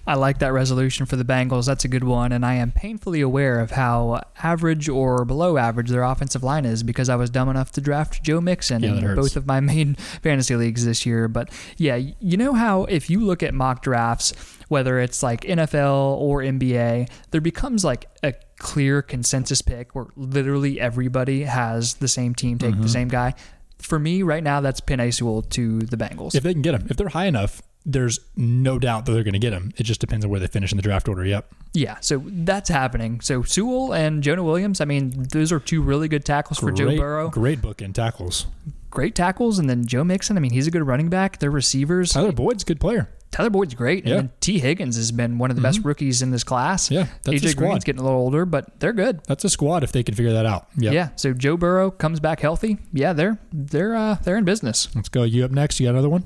I 0.07 0.15
like 0.15 0.39
that 0.39 0.53
resolution 0.53 1.05
for 1.07 1.17
the 1.17 1.25
Bengals. 1.25 1.67
That's 1.67 1.85
a 1.85 1.89
good 1.89 2.05
one. 2.05 2.31
And 2.33 2.47
I 2.47 2.55
am 2.55 2.71
painfully 2.73 3.21
aware 3.21 3.59
of 3.61 3.73
how 3.73 4.23
average 4.43 4.89
or 4.89 5.25
below 5.25 5.57
average 5.57 5.91
their 5.91 6.03
offensive 6.05 6.43
line 6.45 6.65
is 6.65 6.83
because 6.83 7.09
I 7.09 7.17
was 7.17 7.29
dumb 7.31 7.49
enough 7.49 7.73
to 7.73 7.81
draft 7.81 8.23
Joe 8.23 8.41
Mixon 8.41 8.83
Yeah, 8.83 8.95
in 8.95 9.15
both 9.17 9.35
of 9.37 9.47
my 9.47 9.59
main 9.61 9.95
fantasy 10.23 10.55
leagues 10.55 10.85
this 10.85 11.05
year. 11.05 11.27
But 11.27 11.51
yeah, 11.77 11.97
you 11.97 12.37
know 12.37 12.53
how 12.55 12.85
if 12.85 13.11
you 13.11 13.21
look 13.25 13.43
at 13.43 13.53
mock 13.55 13.83
drafts, 13.83 14.33
whether 14.69 15.01
it's 15.01 15.23
like 15.23 15.41
NFL 15.43 16.17
or 16.19 16.41
NBA, 16.41 17.09
there 17.33 17.41
becomes 17.41 17.85
like 17.85 18.07
a 18.23 18.33
clear 18.59 19.03
consensus 19.03 19.61
pick 19.61 19.95
where 19.95 20.07
literally 20.17 20.81
everybody 20.81 21.43
has 21.43 21.95
the 21.95 22.09
same 22.09 22.35
team 22.35 22.59
take 22.59 22.75
Mm-hmm. 22.75 22.83
the 22.83 22.89
same 22.89 23.09
guy. 23.09 23.35
For 23.79 23.99
me, 23.99 24.23
right 24.23 24.43
now, 24.43 24.61
that's 24.63 24.81
Penei 24.81 25.13
Sewell 25.13 25.43
to 25.43 25.81
the 25.81 25.97
Bengals. 25.99 26.35
If 26.35 26.43
they 26.43 26.53
can 26.55 26.63
get 26.63 26.75
him, 26.75 26.87
if 26.89 26.97
they're 26.97 27.09
high 27.11 27.27
enough, 27.27 27.61
there's 27.87 28.19
no 28.37 28.79
doubt 28.79 29.07
that 29.07 29.13
they're 29.13 29.23
going 29.23 29.33
to 29.33 29.39
get 29.39 29.53
him. 29.53 29.73
It 29.77 29.85
just 29.85 30.01
depends 30.01 30.25
on 30.25 30.31
where 30.31 30.41
they 30.41 30.49
finish 30.49 30.73
in 30.73 30.77
the 30.77 30.83
draft 30.83 31.09
order. 31.09 31.25
Yep. 31.25 31.49
Yeah, 31.73 31.99
so 32.01 32.23
that's 32.27 32.69
happening. 32.69 33.21
So 33.21 33.43
Sewell 33.43 33.95
and 33.95 34.23
Jonah 34.23 34.43
Williams, 34.43 34.81
I 34.81 34.85
mean, 34.87 35.29
those 35.31 35.53
are 35.53 35.61
two 35.61 35.81
really 35.81 36.09
good 36.09 36.25
tackles 36.25 36.59
for 36.59 36.73
Joe 36.73 36.97
Burrow. 36.97 37.31
Great 37.31 37.63
bookend 37.63 37.95
tackles. 37.95 38.47
Great 38.91 39.15
tackles. 39.15 39.59
And 39.59 39.71
then 39.71 39.87
Joe 39.87 40.03
Mixon, 40.03 40.37
I 40.37 40.41
mean, 40.41 40.53
he's 40.53 40.67
a 40.67 40.71
good 40.71 40.87
running 40.87 41.09
back. 41.09 41.39
Their 41.39 41.51
receivers. 41.51 42.13
Tyler 42.13 42.33
Boyd's 42.33 42.65
a 42.65 42.67
good 42.67 42.81
player. 42.81 43.09
Tyler 43.31 43.51
Boyd's 43.51 43.75
great. 43.75 44.05
Yeah. 44.05 44.13
Mm-hmm. 44.13 44.19
And 44.19 44.29
then 44.29 44.37
Tee 44.41 44.59
Higgins 44.59 44.97
has 44.97 45.13
been 45.13 45.39
one 45.39 45.51
of 45.51 45.57
the 45.57 45.63
best 45.63 45.85
rookies 45.85 46.23
in 46.23 46.31
this 46.31 46.43
class. 46.43 46.91
Yeah, 46.91 47.07
that's 47.23 47.43
a 47.43 47.47
AJ 47.47 47.51
squad. 47.51 47.67
Green's 47.67 47.85
getting 47.85 48.01
a 48.01 48.05
little 48.05 48.19
older, 48.19 48.47
but 48.47 48.81
they're 48.81 48.95
good. 48.95 49.23
That's 49.25 49.45
a 49.45 49.51
squad 49.51 49.85
if 49.85 49.93
they 49.93 50.03
can 50.03 50.15
figure 50.15 50.33
that 50.33 50.47
out. 50.47 50.69
Yeah. 50.77 50.93
Yeah. 50.93 51.09
So 51.17 51.35
Joe 51.35 51.57
Burrow 51.57 51.91
comes 51.91 52.19
back 52.19 52.41
healthy. 52.41 52.79
Yeah, 52.93 53.13
they're 53.13 53.39
they're 53.53 53.95
uh, 53.95 54.15
they're 54.23 54.39
in 54.39 54.45
business. 54.45 54.89
Let's 54.95 55.11
go. 55.11 55.25
You 55.25 55.45
up 55.45 55.51
next? 55.51 55.79
You 55.79 55.87
got 55.87 55.91
another 55.91 56.09
one? 56.09 56.25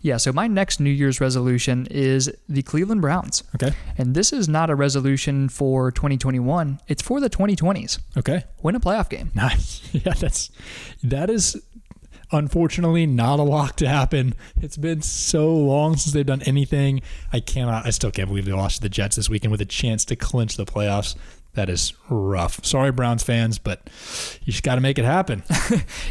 Yeah. 0.00 0.16
So 0.16 0.32
my 0.32 0.46
next 0.46 0.80
New 0.80 0.90
Year's 0.90 1.20
resolution 1.20 1.86
is 1.90 2.30
the 2.48 2.62
Cleveland 2.62 3.00
Browns. 3.00 3.42
Okay. 3.54 3.74
And 3.98 4.14
this 4.14 4.32
is 4.32 4.48
not 4.48 4.70
a 4.70 4.74
resolution 4.74 5.48
for 5.48 5.90
2021. 5.90 6.80
It's 6.88 7.02
for 7.02 7.20
the 7.20 7.30
2020s. 7.30 7.98
Okay. 8.16 8.44
Win 8.62 8.74
a 8.76 8.80
playoff 8.80 9.08
game. 9.08 9.30
Nice. 9.34 9.80
Yeah, 9.92 10.14
that's 10.14 10.50
that 11.02 11.28
is 11.30 11.60
unfortunately 12.32 13.06
not 13.06 13.38
a 13.38 13.42
lock 13.42 13.76
to 13.76 13.88
happen. 13.88 14.34
It's 14.60 14.76
been 14.76 15.02
so 15.02 15.52
long 15.54 15.96
since 15.96 16.14
they've 16.14 16.24
done 16.24 16.42
anything. 16.42 17.02
I 17.32 17.40
cannot 17.40 17.86
I 17.86 17.90
still 17.90 18.10
can't 18.10 18.28
believe 18.28 18.44
they 18.44 18.52
lost 18.52 18.76
to 18.76 18.82
the 18.82 18.88
Jets 18.88 19.16
this 19.16 19.28
weekend 19.28 19.50
with 19.50 19.60
a 19.60 19.66
chance 19.66 20.04
to 20.06 20.16
clinch 20.16 20.56
the 20.56 20.64
playoffs. 20.64 21.16
That 21.54 21.68
is 21.68 21.92
rough. 22.08 22.64
Sorry, 22.64 22.92
Browns 22.92 23.22
fans, 23.22 23.58
but 23.58 23.80
you 24.44 24.52
just 24.52 24.62
got 24.62 24.76
to 24.76 24.80
make 24.80 24.98
it 24.98 25.04
happen. 25.04 25.42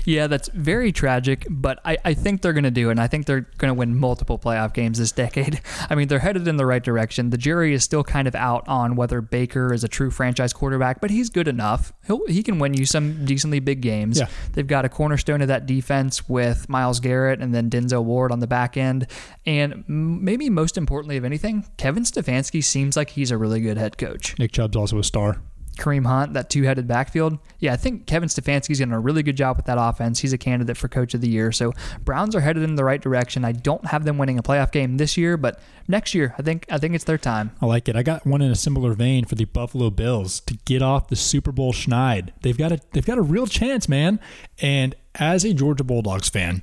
Yeah, 0.06 0.28
that's 0.28 0.50
very 0.50 0.92
tragic, 0.92 1.46
but 1.50 1.80
I, 1.86 1.98
I 2.04 2.14
think 2.14 2.42
they're 2.42 2.54
going 2.54 2.64
to 2.64 2.72
do 2.72 2.90
it, 2.90 2.92
and 2.92 3.02
I 3.02 3.08
think 3.08 3.26
they're 3.26 3.48
going 3.58 3.70
to 3.70 3.74
win 3.74 3.98
multiple 3.98 4.40
playoff 4.40 4.74
games 4.74 4.98
this 4.98 5.12
decade. 5.24 5.62
I 5.90 5.96
mean, 5.96 6.08
they're 6.08 6.20
headed 6.20 6.48
in 6.48 6.58
the 6.58 6.66
right 6.66 6.84
direction. 6.84 7.30
The 7.30 7.38
jury 7.38 7.74
is 7.74 7.84
still 7.84 8.04
kind 8.04 8.28
of 8.28 8.34
out 8.36 8.68
on 8.68 8.96
whether 8.96 9.22
Baker 9.22 9.74
is 9.74 9.84
a 9.84 9.88
true 9.88 10.10
franchise 10.10 10.54
quarterback, 10.54 11.02
but 11.02 11.12
he's 11.12 11.30
good 11.30 11.48
enough. 11.48 11.94
He'll, 12.08 12.26
he 12.28 12.42
can 12.44 12.60
win 12.60 12.74
you 12.74 12.86
some 12.86 13.26
decently 13.26 13.60
big 13.60 13.82
games. 13.82 14.20
Yeah. 14.20 14.30
They've 14.54 14.66
got 14.66 14.86
a 14.86 14.90
cornerstone 14.90 15.42
of 15.42 15.48
that 15.48 15.66
defense 15.66 16.28
with 16.28 16.68
Myles 16.70 17.00
Garrett 17.00 17.42
and 17.42 17.54
then 17.54 17.70
Denzel 17.70 18.04
Ward 18.04 18.32
on 18.32 18.40
the 18.40 18.48
back 18.48 18.78
end. 18.78 19.06
And 19.46 19.84
maybe 19.88 20.50
most 20.50 20.78
importantly 20.78 21.18
of 21.18 21.26
anything, 21.26 21.68
Kevin 21.78 22.04
Stefanski 22.04 22.64
seems 22.64 22.98
like 22.98 23.12
he's 23.12 23.32
a 23.32 23.38
really 23.38 23.60
good 23.62 23.78
head 23.78 23.98
coach. 23.98 24.38
Nick 24.40 24.54
Chubb's 24.54 24.76
also 24.76 24.98
a 24.98 25.04
star. 25.04 25.39
Kareem 25.80 26.06
Hunt, 26.06 26.34
that 26.34 26.50
two 26.50 26.64
headed 26.64 26.88
backfield. 26.88 27.40
Yeah, 27.60 27.74
I 27.74 27.78
think 27.78 28.06
Kevin 28.06 28.30
Stefanski's 28.30 28.80
done 28.80 28.92
a 28.92 29.00
really 29.00 29.24
good 29.24 29.38
job 29.38 29.58
with 29.58 29.66
that 29.66 29.78
offense. 29.80 30.20
He's 30.20 30.34
a 30.34 30.38
candidate 30.38 30.78
for 30.78 30.88
coach 30.88 31.14
of 31.14 31.22
the 31.22 31.30
year. 31.30 31.52
So 31.52 31.74
Browns 32.04 32.36
are 32.36 32.42
headed 32.42 32.64
in 32.64 32.76
the 32.76 32.84
right 32.84 33.02
direction. 33.02 33.46
I 33.46 33.54
don't 33.54 33.86
have 33.88 34.06
them 34.06 34.18
winning 34.18 34.38
a 34.38 34.44
playoff 34.44 34.72
game 34.72 34.98
this 34.98 35.18
year, 35.18 35.38
but 35.38 35.60
next 35.88 36.14
year 36.14 36.36
I 36.38 36.42
think 36.42 36.66
I 36.70 36.78
think 36.78 36.96
it's 36.96 37.04
their 37.04 37.18
time. 37.18 37.52
I 37.62 37.66
like 37.66 37.90
it. 37.90 37.96
I 37.96 38.04
got 38.04 38.26
one 38.26 38.42
in 38.42 38.52
a 38.52 38.56
similar 38.56 38.94
vein 38.94 39.26
for 39.26 39.36
the 39.36 39.46
Buffalo 39.46 39.90
Bills 39.90 40.40
to 40.42 40.56
get 40.66 40.82
off 40.82 41.08
the 41.08 41.16
Super 41.16 41.52
Bowl 41.52 41.74
schneid. 41.74 42.32
They've 42.42 42.58
got 42.58 42.72
a 42.72 42.80
they've 42.92 43.06
got 43.06 43.18
a 43.18 43.24
real 43.24 43.48
chance, 43.48 43.90
man. 43.90 44.20
And 44.62 44.96
as 45.16 45.44
a 45.44 45.54
Georgia 45.54 45.84
Bulldogs 45.84 46.30
fan, 46.30 46.62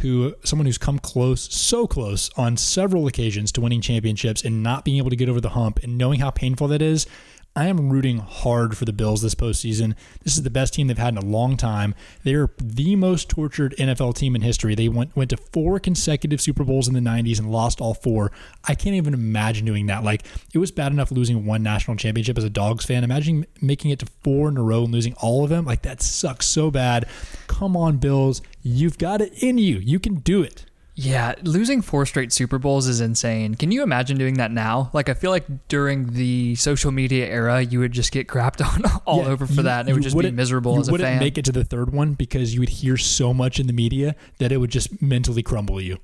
who 0.00 0.34
someone 0.44 0.66
who's 0.66 0.78
come 0.78 0.98
close, 0.98 1.52
so 1.54 1.86
close 1.86 2.30
on 2.36 2.56
several 2.56 3.06
occasions 3.06 3.52
to 3.52 3.60
winning 3.60 3.80
championships 3.80 4.44
and 4.44 4.62
not 4.62 4.84
being 4.84 4.98
able 4.98 5.10
to 5.10 5.16
get 5.16 5.28
over 5.28 5.40
the 5.40 5.50
hump 5.50 5.80
and 5.82 5.98
knowing 5.98 6.20
how 6.20 6.30
painful 6.30 6.68
that 6.68 6.82
is, 6.82 7.06
I 7.56 7.66
am 7.66 7.90
rooting 7.90 8.18
hard 8.18 8.76
for 8.76 8.84
the 8.84 8.92
Bills 8.92 9.20
this 9.20 9.34
postseason. 9.34 9.94
This 10.22 10.36
is 10.36 10.44
the 10.44 10.50
best 10.50 10.74
team 10.74 10.86
they've 10.86 10.96
had 10.96 11.14
in 11.14 11.18
a 11.18 11.24
long 11.24 11.56
time. 11.56 11.94
They're 12.22 12.50
the 12.62 12.94
most 12.94 13.28
tortured 13.28 13.74
NFL 13.78 14.14
team 14.14 14.36
in 14.36 14.42
history. 14.42 14.76
They 14.76 14.88
went 14.88 15.16
went 15.16 15.30
to 15.30 15.36
four 15.36 15.80
consecutive 15.80 16.40
Super 16.40 16.62
Bowls 16.62 16.86
in 16.86 16.94
the 16.94 17.00
90s 17.00 17.38
and 17.40 17.50
lost 17.50 17.80
all 17.80 17.94
four. 17.94 18.30
I 18.64 18.74
can't 18.76 18.94
even 18.94 19.12
imagine 19.12 19.66
doing 19.66 19.86
that. 19.86 20.04
Like 20.04 20.24
it 20.54 20.58
was 20.58 20.70
bad 20.70 20.92
enough 20.92 21.10
losing 21.10 21.46
one 21.46 21.64
national 21.64 21.96
championship 21.96 22.38
as 22.38 22.44
a 22.44 22.50
Dogs 22.50 22.84
fan. 22.84 23.02
Imagine 23.02 23.44
making 23.60 23.90
it 23.90 23.98
to 24.00 24.06
four 24.22 24.48
in 24.48 24.56
a 24.56 24.62
row 24.62 24.84
and 24.84 24.92
losing 24.92 25.14
all 25.14 25.42
of 25.42 25.50
them. 25.50 25.64
Like 25.64 25.82
that 25.82 26.00
sucks 26.00 26.46
so 26.46 26.70
bad. 26.70 27.06
Come 27.48 27.76
on, 27.76 27.96
Bills. 27.96 28.40
You've 28.62 28.98
got 28.98 29.20
it 29.20 29.42
in 29.42 29.58
you. 29.58 29.78
You 29.78 29.98
can 29.98 30.16
do 30.16 30.42
it. 30.42 30.67
Yeah, 31.00 31.36
losing 31.44 31.80
four 31.80 32.06
straight 32.06 32.32
Super 32.32 32.58
Bowls 32.58 32.88
is 32.88 33.00
insane. 33.00 33.54
Can 33.54 33.70
you 33.70 33.84
imagine 33.84 34.18
doing 34.18 34.34
that 34.38 34.50
now? 34.50 34.90
Like 34.92 35.08
I 35.08 35.14
feel 35.14 35.30
like 35.30 35.46
during 35.68 36.12
the 36.12 36.56
social 36.56 36.90
media 36.90 37.26
era, 37.28 37.60
you 37.62 37.78
would 37.78 37.92
just 37.92 38.10
get 38.10 38.26
crapped 38.26 38.60
on 38.74 38.82
all 39.06 39.18
Yeah, 39.22 39.28
over 39.28 39.46
for 39.46 39.52
you- 39.52 39.62
that, 39.62 39.80
and 39.80 39.88
it 39.90 39.92
would 39.92 40.02
just 40.02 40.18
be 40.18 40.28
miserable 40.32 40.74
you 40.74 40.80
as 40.80 40.88
a 40.88 40.90
wouldn't 40.90 41.06
fan. 41.08 41.20
make 41.20 41.38
it 41.38 41.44
to 41.44 41.52
the 41.52 41.62
third 41.62 41.92
one 41.92 42.14
because 42.14 42.52
you 42.52 42.58
would 42.58 42.68
hear 42.68 42.96
so 42.96 43.32
much 43.32 43.60
in 43.60 43.68
the 43.68 43.72
media 43.72 44.16
that 44.38 44.50
it 44.50 44.56
would 44.56 44.70
just 44.70 45.00
mentally 45.00 45.42
crumble 45.44 45.80
you. 45.80 45.98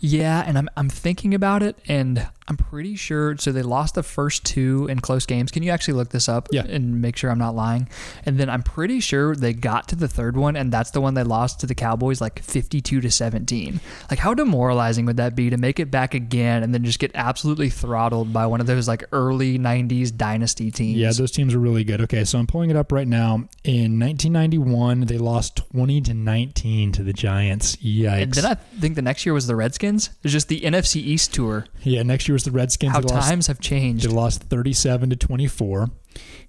Yeah, 0.00 0.42
and 0.46 0.56
I'm 0.58 0.68
I'm 0.76 0.88
thinking 0.88 1.34
about 1.34 1.62
it, 1.62 1.78
and 1.86 2.26
I'm 2.48 2.56
pretty 2.56 2.96
sure. 2.96 3.36
So 3.36 3.52
they 3.52 3.62
lost 3.62 3.94
the 3.94 4.02
first 4.02 4.44
two 4.44 4.86
in 4.90 5.00
close 5.00 5.24
games. 5.26 5.50
Can 5.52 5.62
you 5.62 5.70
actually 5.70 5.94
look 5.94 6.08
this 6.08 6.28
up? 6.28 6.48
Yeah. 6.50 6.64
and 6.66 7.00
make 7.00 7.16
sure 7.16 7.30
I'm 7.30 7.38
not 7.38 7.54
lying. 7.54 7.88
And 8.24 8.38
then 8.38 8.50
I'm 8.50 8.62
pretty 8.62 8.98
sure 9.00 9.36
they 9.36 9.52
got 9.52 9.88
to 9.88 9.96
the 9.96 10.08
third 10.08 10.36
one, 10.36 10.56
and 10.56 10.72
that's 10.72 10.90
the 10.90 11.00
one 11.00 11.14
they 11.14 11.22
lost 11.22 11.60
to 11.60 11.66
the 11.66 11.74
Cowboys, 11.74 12.20
like 12.20 12.40
52 12.42 13.00
to 13.00 13.10
17. 13.10 13.78
Like 14.10 14.18
how 14.18 14.34
demoralizing 14.34 15.04
would 15.06 15.18
that 15.18 15.36
be 15.36 15.50
to 15.50 15.56
make 15.58 15.78
it 15.78 15.90
back 15.90 16.14
again 16.14 16.62
and 16.62 16.72
then 16.74 16.82
just 16.82 16.98
get 16.98 17.10
absolutely 17.14 17.68
throttled 17.70 18.32
by 18.32 18.46
one 18.46 18.60
of 18.60 18.66
those 18.66 18.88
like 18.88 19.04
early 19.12 19.58
90s 19.58 20.16
dynasty 20.16 20.70
teams? 20.70 20.98
Yeah, 20.98 21.12
those 21.12 21.30
teams 21.30 21.54
are 21.54 21.58
really 21.60 21.84
good. 21.84 22.00
Okay, 22.00 22.24
so 22.24 22.38
I'm 22.38 22.46
pulling 22.46 22.70
it 22.70 22.76
up 22.76 22.90
right 22.90 23.06
now. 23.08 23.44
In 23.64 23.98
1991, 24.00 25.02
they 25.02 25.18
lost 25.18 25.56
20 25.72 26.00
to 26.02 26.14
19 26.14 26.92
to 26.92 27.02
the 27.02 27.12
Giants. 27.12 27.76
Yikes. 27.76 28.22
And 28.22 28.32
then 28.32 28.46
I 28.46 28.54
think 28.54 28.94
the 28.96 29.02
next 29.02 29.26
year 29.26 29.34
was 29.34 29.46
the 29.46 29.54
Redskins. 29.56 29.89
It's 29.96 30.32
just 30.32 30.48
the 30.48 30.60
NFC 30.60 30.96
East 30.96 31.34
tour. 31.34 31.66
yeah, 31.82 32.02
next 32.02 32.28
year 32.28 32.34
was 32.34 32.44
the 32.44 32.50
Redskins. 32.50 32.92
How 32.92 33.00
they 33.00 33.12
lost, 33.14 33.28
times 33.28 33.46
have 33.48 33.60
changed. 33.60 34.04
They 34.04 34.12
lost 34.12 34.42
37 34.44 35.10
to 35.10 35.16
24. 35.16 35.90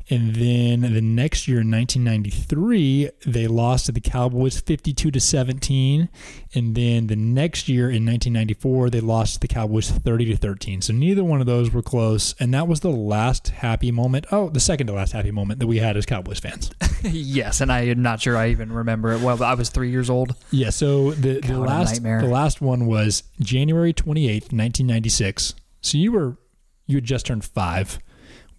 And 0.10 0.36
then 0.36 0.82
the 0.82 1.02
next 1.02 1.48
year 1.48 1.62
in 1.62 1.72
1993, 1.72 3.10
they 3.26 3.48
lost 3.48 3.86
to 3.86 3.92
the 3.92 4.02
Cowboys 4.02 4.60
52 4.60 5.12
to 5.12 5.20
17. 5.20 6.10
And 6.54 6.76
then 6.76 7.08
the 7.08 7.16
next 7.16 7.70
year 7.70 7.86
in 7.86 8.06
1994, 8.06 8.90
they 8.90 9.00
lost 9.00 9.36
to 9.36 9.40
the 9.40 9.48
Cowboys 9.48 9.90
30 9.90 10.26
to 10.26 10.38
13. 10.38 10.82
So 10.82 10.94
neither 10.94 11.24
one 11.24 11.40
of 11.40 11.46
those 11.46 11.72
were 11.72 11.82
close. 11.82 12.36
And 12.40 12.54
that 12.54 12.68
was 12.68 12.82
the 12.82 12.92
last 12.92 13.50
happy 13.50 13.92
moment. 13.92 14.26
Oh, 14.32 14.50
the 14.50 14.60
second 14.60 14.88
to 14.88 14.94
last 14.94 15.14
happy 15.14 15.32
moment 15.32 15.60
that 15.60 15.68
we 15.68 15.78
had 15.78 15.96
as 15.98 16.06
Cowboys 16.06 16.40
fans. 16.40 16.72
yes, 17.04 17.62
and 17.62 17.72
I 17.72 17.82
am 17.82 18.02
not 18.02 18.22
sure 18.22 18.38
I 18.38 18.50
even 18.50 18.72
remember 18.72 19.12
it. 19.14 19.22
Well, 19.22 19.42
I 19.44 19.54
was 19.54 19.70
three 19.70 19.92
years 19.92 20.10
old. 20.10 20.36
Yeah, 20.52 20.70
so 20.70 21.12
the, 21.12 21.40
the 21.42 21.54
God, 21.54 21.58
a 21.58 21.60
last 21.60 22.04
the 22.04 22.28
last 22.28 22.62
one 22.62 22.86
was 22.86 23.24
January 23.40 23.94
28th, 23.94 24.52
1996. 24.52 25.56
So 25.82 25.98
you 25.98 26.12
were 26.12 26.38
you 26.86 26.98
had 26.98 27.06
just 27.06 27.26
turned 27.26 27.46
5 27.46 28.00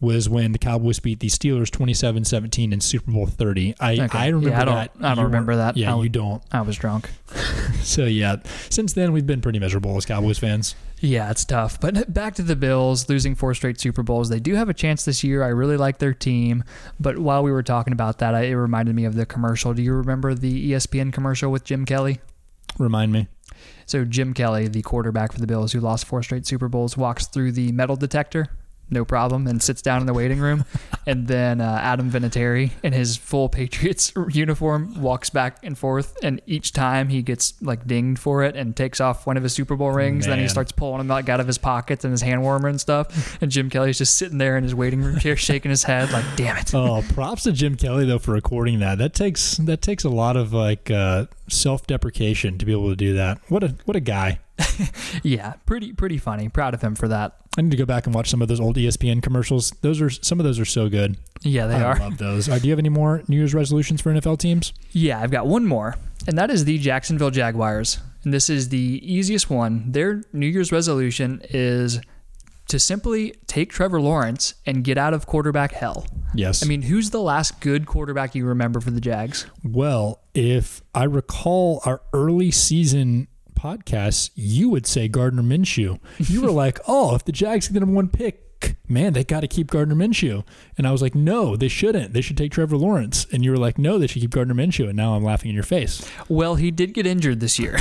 was 0.03 0.29
when 0.29 0.53
the 0.53 0.59
Cowboys 0.59 0.99
beat 1.01 1.21
the 1.21 1.29
Steelers 1.29 1.71
27-17 1.71 2.73
in 2.73 2.81
Super 2.83 3.11
Bowl 3.13 3.25
30. 3.27 3.75
I 3.81 3.93
Okay. 4.01 4.19
I 4.19 4.27
remember 4.27 4.49
Yeah, 4.51 4.61
I 4.61 4.65
don't- 4.67 4.75
that. 4.75 4.91
I 5.01 5.09
don't 5.15 5.19
You 5.19 5.25
remember 5.25 5.57
that. 5.57 5.77
Yeah, 5.79 5.95
I 5.97 6.03
you 6.03 6.09
don't. 6.11 6.43
I 6.53 6.61
was 6.61 6.77
drunk. 6.77 7.09
So 7.83 8.05
yeah, 8.05 8.37
since 8.71 8.93
then 8.93 9.13
we've 9.13 9.27
been 9.27 9.41
pretty 9.41 9.59
miserable 9.59 9.97
as 9.97 10.07
Cowboys 10.07 10.39
fans. 10.39 10.77
Yeah, 11.01 11.31
it's 11.33 11.45
tough. 11.45 11.81
But 11.81 12.13
back 12.15 12.37
to 12.37 12.43
the 12.43 12.55
Bills, 12.55 13.09
losing 13.09 13.35
four 13.35 13.55
straight 13.55 13.81
Super 13.81 14.05
Bowls. 14.05 14.29
They 14.29 14.39
do 14.39 14.55
have 14.55 14.69
a 14.69 14.75
chance 14.75 15.05
this 15.05 15.25
year. 15.25 15.43
I 15.43 15.49
really 15.49 15.77
like 15.77 15.99
their 15.99 16.15
team. 16.15 16.63
But 17.01 17.19
while 17.19 17.43
we 17.43 17.51
were 17.51 17.65
talking 17.65 17.93
about 17.93 18.19
that, 18.19 18.35
it 18.45 18.57
reminded 18.57 18.95
me 18.95 19.05
of 19.05 19.17
the 19.17 19.27
commercial. 19.27 19.75
Do 19.75 19.83
you 19.83 19.95
remember 19.95 20.33
the 20.35 20.71
ESPN 20.73 21.13
commercial 21.13 21.51
with 21.51 21.65
Jim 21.65 21.85
Kelly? 21.85 22.21
Remind 22.79 23.13
me. 23.13 23.27
So 23.87 24.05
Jim 24.05 24.33
Kelly, 24.33 24.69
the 24.69 24.83
quarterback 24.83 25.33
for 25.33 25.41
the 25.41 25.47
Bills 25.49 25.73
who 25.73 25.81
lost 25.81 26.05
four 26.07 26.23
straight 26.23 26.47
Super 26.47 26.69
Bowls, 26.69 26.97
walks 26.97 27.27
through 27.27 27.53
the 27.53 27.73
metal 27.73 27.97
detector, 27.97 28.47
no 28.93 29.05
problem, 29.05 29.47
and 29.47 29.63
sits 29.63 29.83
down 29.83 30.01
in 30.01 30.07
the 30.07 30.15
waiting 30.15 30.39
room. 30.39 30.65
and 31.07 31.27
then 31.27 31.61
uh, 31.61 31.79
Adam 31.83 32.11
Vinatieri, 32.11 32.71
in 32.83 32.93
his 32.93 33.17
full 33.17 33.49
Patriots 33.49 34.13
uniform, 34.31 35.01
walks 35.01 35.31
back 35.31 35.59
and 35.63 35.77
forth. 35.77 36.17
And 36.23 36.41
each 36.47 36.73
time 36.73 37.09
he 37.09 37.23
gets 37.23 37.55
like 37.63 37.87
dinged 37.87 38.21
for 38.21 38.43
it 38.45 38.57
and 38.57 38.77
takes 38.77 39.01
off 39.01 39.27
one 39.27 39.37
of 39.37 39.43
his 39.43 39.53
Super 39.53 39.77
Bowl 39.77 39.91
rings. 39.91 40.27
Then 40.27 40.39
he 40.39 40.49
starts 40.49 40.73
pulling 40.73 40.99
them 40.99 41.09
like 41.09 41.29
out 41.29 41.41
of 41.41 41.47
his 41.47 41.59
pockets 41.59 42.05
and 42.05 42.13
his 42.13 42.23
hand 42.23 42.43
warmer 42.43 42.69
and 42.69 42.81
stuff. 42.81 43.31
And 43.43 43.51
Jim 43.51 43.71
Kelly's 43.71 43.99
just 43.99 44.17
sitting 44.19 44.39
there 44.39 44.57
in 44.57 44.63
his 44.63 44.75
waiting 44.75 45.03
room 45.03 45.19
chair, 45.19 45.37
shaking 45.37 45.71
his 45.71 45.83
head 45.83 46.13
like, 46.13 46.25
"Damn 46.37 46.57
it." 46.59 46.73
Oh, 46.75 47.03
props 47.15 47.45
to 47.45 47.53
Jim 47.53 47.77
Kelly 47.77 48.05
though 48.05 48.19
for 48.19 48.33
recording 48.33 48.79
that. 48.81 48.99
That 48.99 49.15
takes 49.15 49.57
that 49.57 49.83
takes 49.83 50.05
a 50.05 50.09
lot 50.09 50.37
of 50.37 50.53
like 50.53 50.91
uh, 50.91 51.27
self 51.49 51.87
deprecation 51.87 52.59
to 52.59 52.67
be 52.67 52.73
able 52.73 52.91
to 52.91 52.97
do 52.97 53.15
that. 53.15 53.41
What 53.49 53.65
a 53.65 53.75
what 53.85 53.97
a 53.97 54.01
guy. 54.01 54.39
Yeah, 55.23 55.55
pretty 55.67 55.93
pretty 55.93 56.19
funny. 56.19 56.49
Proud 56.49 56.75
of 56.75 56.81
him 56.83 56.95
for 56.95 57.07
that. 57.09 57.37
I 57.57 57.61
need 57.63 57.71
to 57.71 57.77
go 57.77 57.85
back 57.85 58.07
and 58.07 58.15
watch 58.15 58.31
some 58.31 58.41
of 58.43 58.49
those 58.49 58.61
old 58.61 58.77
ESPN 58.77 59.23
commercials. 59.23 59.71
Those 59.83 60.01
are 60.01 60.09
some 60.11 60.41
of 60.41 60.45
those 60.45 60.59
are 60.59 60.65
so 60.65 60.89
good. 60.89 61.17
Yeah, 61.43 61.67
they 61.67 61.75
I 61.77 61.83
are. 61.83 61.99
love 61.99 62.19
those. 62.19 62.49
Uh, 62.49 62.59
do 62.59 62.67
you 62.67 62.73
have 62.73 62.79
any 62.79 62.89
more 62.89 63.23
New 63.29 63.37
Year's 63.37 63.55
resolutions 63.55 64.01
for 64.01 64.13
NFL 64.13 64.39
teams? 64.39 64.73
Yeah, 64.93 65.21
I've 65.21 65.31
got 65.31 65.47
one 65.47 65.67
more, 65.67 65.97
and 66.27 66.37
that 66.39 66.51
is 66.51 66.65
the 66.65 66.79
Jacksonville 66.79 67.31
Jaguars. 67.31 67.99
And 68.25 68.33
this 68.33 68.49
is 68.49 68.71
the 68.71 69.01
easiest 69.03 69.51
one. 69.51 69.91
Their 69.93 70.23
New 70.33 70.47
Year's 70.47 70.73
resolution 70.73 71.43
is 71.51 72.01
to 72.69 72.79
simply 72.79 73.35
take 73.47 73.71
Trevor 73.71 74.01
Lawrence 74.01 74.55
and 74.65 74.83
get 74.85 74.97
out 74.97 75.13
of 75.13 75.27
quarterback 75.27 75.73
hell. 75.73 76.07
Yes. 76.35 76.65
I 76.65 76.69
mean, 76.69 76.83
who's 76.83 77.11
the 77.11 77.21
last 77.21 77.61
good 77.61 77.85
quarterback 77.87 78.35
you 78.35 78.47
remember 78.47 78.81
for 78.81 78.91
the 78.91 79.01
Jags? 79.01 79.47
well, 79.63 80.21
if 80.35 80.81
I 80.95 81.05
recall 81.05 81.83
our 81.85 82.01
early 82.15 82.51
season 82.51 83.29
podcasts, 83.63 84.31
you 84.35 84.69
would 84.69 84.87
say 84.87 85.09
Gardner 85.09 85.43
Minshew. 85.43 85.99
You 86.19 86.43
were 86.43 86.51
like, 86.65 86.79
"Oh, 86.87 87.15
if 87.15 87.25
the 87.25 87.33
Jags 87.33 87.69
get 87.69 87.75
the 87.75 87.81
number 87.81 87.95
one 87.95 88.09
pick, 88.09 88.77
man, 88.89 89.13
they 89.13 89.25
got 89.25 89.41
to 89.41 89.49
keep 89.49 89.71
Gardner 89.71 89.95
Minshew." 89.95 90.45
And 90.77 90.87
I 90.87 90.93
was 90.93 91.03
like, 91.03 91.15
"No, 91.15 91.57
they 91.57 91.69
shouldn't. 91.69 92.13
They 92.13 92.21
should 92.21 92.37
take 92.37 92.53
Trevor 92.53 92.77
Lawrence." 92.77 93.27
And 93.33 93.45
you 93.45 93.51
were 93.51 93.57
like, 93.57 93.79
"No, 93.79 93.99
they 93.99 94.07
should 94.07 94.23
keep 94.23 94.31
Gardner 94.31 94.55
Minshew." 94.55 94.89
And 94.89 94.97
now 94.97 95.15
I'm 95.15 95.25
laughing 95.25 95.51
in 95.51 95.55
your 95.55 95.65
face. 95.65 96.09
Well, 96.29 96.57
he 96.57 96.71
did 96.71 96.95
get 96.95 97.07
injured 97.07 97.41
this 97.41 97.59
year. 97.59 97.79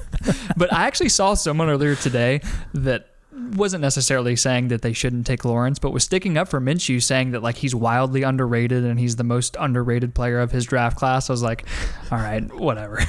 but 0.56 0.72
I 0.72 0.86
actually 0.86 1.10
saw 1.10 1.34
someone 1.34 1.68
earlier 1.68 1.96
today 1.96 2.40
that 2.74 3.10
wasn't 3.54 3.82
necessarily 3.82 4.34
saying 4.36 4.68
that 4.68 4.82
they 4.82 4.92
shouldn't 4.92 5.26
take 5.26 5.44
Lawrence, 5.44 5.78
but 5.78 5.90
was 5.90 6.04
sticking 6.04 6.38
up 6.38 6.48
for 6.48 6.60
Minshew, 6.60 7.02
saying 7.02 7.32
that 7.32 7.42
like 7.42 7.56
he's 7.56 7.74
wildly 7.74 8.22
underrated 8.22 8.84
and 8.84 8.98
he's 8.98 9.16
the 9.16 9.24
most 9.24 9.56
underrated 9.60 10.14
player 10.14 10.40
of 10.40 10.52
his 10.52 10.64
draft 10.64 10.96
class. 10.96 11.28
I 11.28 11.32
was 11.32 11.42
like, 11.42 11.66
all 12.10 12.18
right, 12.18 12.42
whatever. 12.54 13.00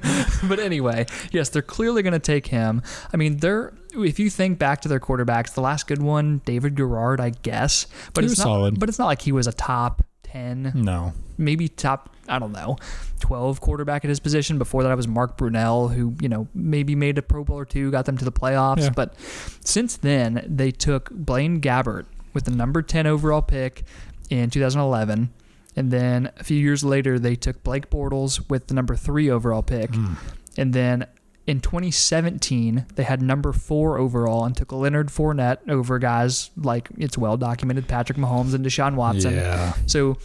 but 0.48 0.58
anyway, 0.58 1.06
yes, 1.30 1.48
they're 1.50 1.62
clearly 1.62 2.02
going 2.02 2.12
to 2.12 2.18
take 2.18 2.48
him. 2.48 2.82
I 3.12 3.16
mean, 3.16 3.38
they're 3.38 3.72
if 3.94 4.18
you 4.18 4.28
think 4.28 4.58
back 4.58 4.82
to 4.82 4.88
their 4.88 5.00
quarterbacks, 5.00 5.54
the 5.54 5.60
last 5.62 5.86
good 5.86 6.02
one, 6.02 6.42
David 6.44 6.74
Garrard, 6.74 7.20
I 7.20 7.30
guess, 7.30 7.86
but 8.12 8.24
He 8.24 8.30
it's 8.30 8.38
not. 8.38 8.44
solid. 8.44 8.80
But 8.80 8.88
it's 8.88 8.98
not 8.98 9.06
like 9.06 9.22
he 9.22 9.32
was 9.32 9.46
a 9.46 9.52
top 9.52 10.02
ten 10.32 10.72
No. 10.74 11.12
maybe 11.38 11.68
top 11.68 12.10
I 12.28 12.38
don't 12.40 12.52
know, 12.52 12.76
12 13.20 13.60
quarterback 13.60 14.04
at 14.04 14.08
his 14.08 14.18
position. 14.18 14.58
Before 14.58 14.82
that, 14.82 14.90
I 14.90 14.96
was 14.96 15.06
Mark 15.06 15.38
Brunell, 15.38 15.94
who 15.94 16.14
you 16.20 16.28
know 16.28 16.48
maybe 16.54 16.94
made 16.94 17.18
a 17.18 17.22
Pro 17.22 17.44
Bowl 17.44 17.58
or 17.58 17.64
two, 17.64 17.90
got 17.90 18.04
them 18.04 18.18
to 18.18 18.24
the 18.24 18.32
playoffs. 18.32 18.80
Yeah. 18.80 18.90
But 18.90 19.14
since 19.64 19.96
then, 19.96 20.44
they 20.48 20.70
took 20.70 21.10
Blaine 21.10 21.60
Gabbert 21.60 22.06
with 22.34 22.44
the 22.44 22.50
number 22.50 22.82
10 22.82 23.06
overall 23.06 23.42
pick 23.42 23.84
in 24.28 24.50
2011. 24.50 25.30
And 25.76 25.90
then 25.90 26.32
a 26.38 26.44
few 26.44 26.56
years 26.56 26.82
later, 26.82 27.18
they 27.18 27.36
took 27.36 27.62
Blake 27.62 27.90
Bortles 27.90 28.48
with 28.48 28.66
the 28.66 28.74
number 28.74 28.96
three 28.96 29.30
overall 29.30 29.62
pick. 29.62 29.94
Hmm. 29.94 30.14
And 30.56 30.72
then 30.72 31.06
in 31.46 31.60
2017, 31.60 32.86
they 32.96 33.04
had 33.04 33.22
number 33.22 33.52
four 33.52 33.98
overall 33.98 34.44
and 34.44 34.56
took 34.56 34.72
Leonard 34.72 35.08
Fournette 35.08 35.58
over 35.68 35.98
guys 35.98 36.50
like 36.56 36.88
it's 36.96 37.16
well 37.16 37.36
documented 37.36 37.86
Patrick 37.86 38.18
Mahomes 38.18 38.54
and 38.54 38.64
Deshaun 38.64 38.94
Watson. 38.94 39.34
Yeah. 39.34 39.74
So 39.86 40.18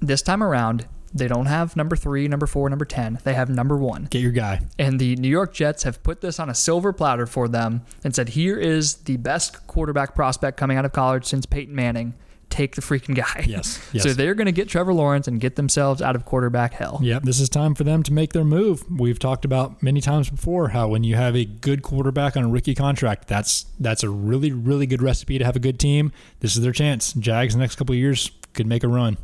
this 0.00 0.22
time 0.22 0.42
around, 0.42 0.86
they 1.12 1.28
don't 1.28 1.46
have 1.46 1.76
number 1.76 1.96
three, 1.96 2.26
number 2.28 2.46
four, 2.46 2.68
number 2.68 2.84
10. 2.84 3.20
They 3.24 3.34
have 3.34 3.48
number 3.48 3.76
one. 3.76 4.08
Get 4.10 4.20
your 4.20 4.32
guy. 4.32 4.60
And 4.78 4.98
the 4.98 5.14
New 5.16 5.28
York 5.28 5.54
Jets 5.54 5.84
have 5.84 6.02
put 6.02 6.20
this 6.20 6.40
on 6.40 6.50
a 6.50 6.54
silver 6.54 6.92
platter 6.92 7.26
for 7.26 7.46
them 7.48 7.82
and 8.02 8.14
said, 8.14 8.30
here 8.30 8.58
is 8.58 8.94
the 8.94 9.16
best 9.16 9.66
quarterback 9.68 10.14
prospect 10.14 10.56
coming 10.56 10.76
out 10.76 10.84
of 10.84 10.92
college 10.92 11.24
since 11.24 11.46
Peyton 11.46 11.74
Manning. 11.74 12.14
Take 12.54 12.76
the 12.76 12.82
freaking 12.82 13.16
guy. 13.16 13.44
Yes, 13.48 13.84
yes. 13.92 14.04
So 14.04 14.12
they're 14.12 14.34
going 14.34 14.46
to 14.46 14.52
get 14.52 14.68
Trevor 14.68 14.94
Lawrence 14.94 15.26
and 15.26 15.40
get 15.40 15.56
themselves 15.56 16.00
out 16.00 16.14
of 16.14 16.24
quarterback 16.24 16.72
hell. 16.72 17.00
Yep, 17.02 17.24
this 17.24 17.40
is 17.40 17.48
time 17.48 17.74
for 17.74 17.82
them 17.82 18.04
to 18.04 18.12
make 18.12 18.32
their 18.32 18.44
move. 18.44 18.84
We've 18.88 19.18
talked 19.18 19.44
about 19.44 19.82
many 19.82 20.00
times 20.00 20.30
before 20.30 20.68
how 20.68 20.86
when 20.86 21.02
you 21.02 21.16
have 21.16 21.34
a 21.34 21.44
good 21.44 21.82
quarterback 21.82 22.36
on 22.36 22.44
a 22.44 22.48
rookie 22.48 22.76
contract, 22.76 23.26
that's 23.26 23.66
that's 23.80 24.04
a 24.04 24.08
really 24.08 24.52
really 24.52 24.86
good 24.86 25.02
recipe 25.02 25.36
to 25.36 25.44
have 25.44 25.56
a 25.56 25.58
good 25.58 25.80
team. 25.80 26.12
This 26.38 26.54
is 26.54 26.62
their 26.62 26.70
chance. 26.70 27.12
Jags 27.14 27.54
the 27.54 27.60
next 27.60 27.74
couple 27.74 27.92
of 27.92 27.98
years 27.98 28.30
could 28.52 28.68
make 28.68 28.84
a 28.84 28.88
run. 28.88 29.18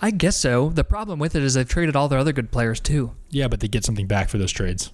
I 0.00 0.12
guess 0.12 0.36
so. 0.36 0.68
The 0.68 0.84
problem 0.84 1.18
with 1.18 1.34
it 1.34 1.42
is 1.42 1.54
they've 1.54 1.68
traded 1.68 1.96
all 1.96 2.06
their 2.06 2.20
other 2.20 2.32
good 2.32 2.52
players 2.52 2.78
too. 2.78 3.16
Yeah, 3.30 3.48
but 3.48 3.58
they 3.58 3.66
get 3.66 3.84
something 3.84 4.06
back 4.06 4.28
for 4.28 4.38
those 4.38 4.52
trades. 4.52 4.92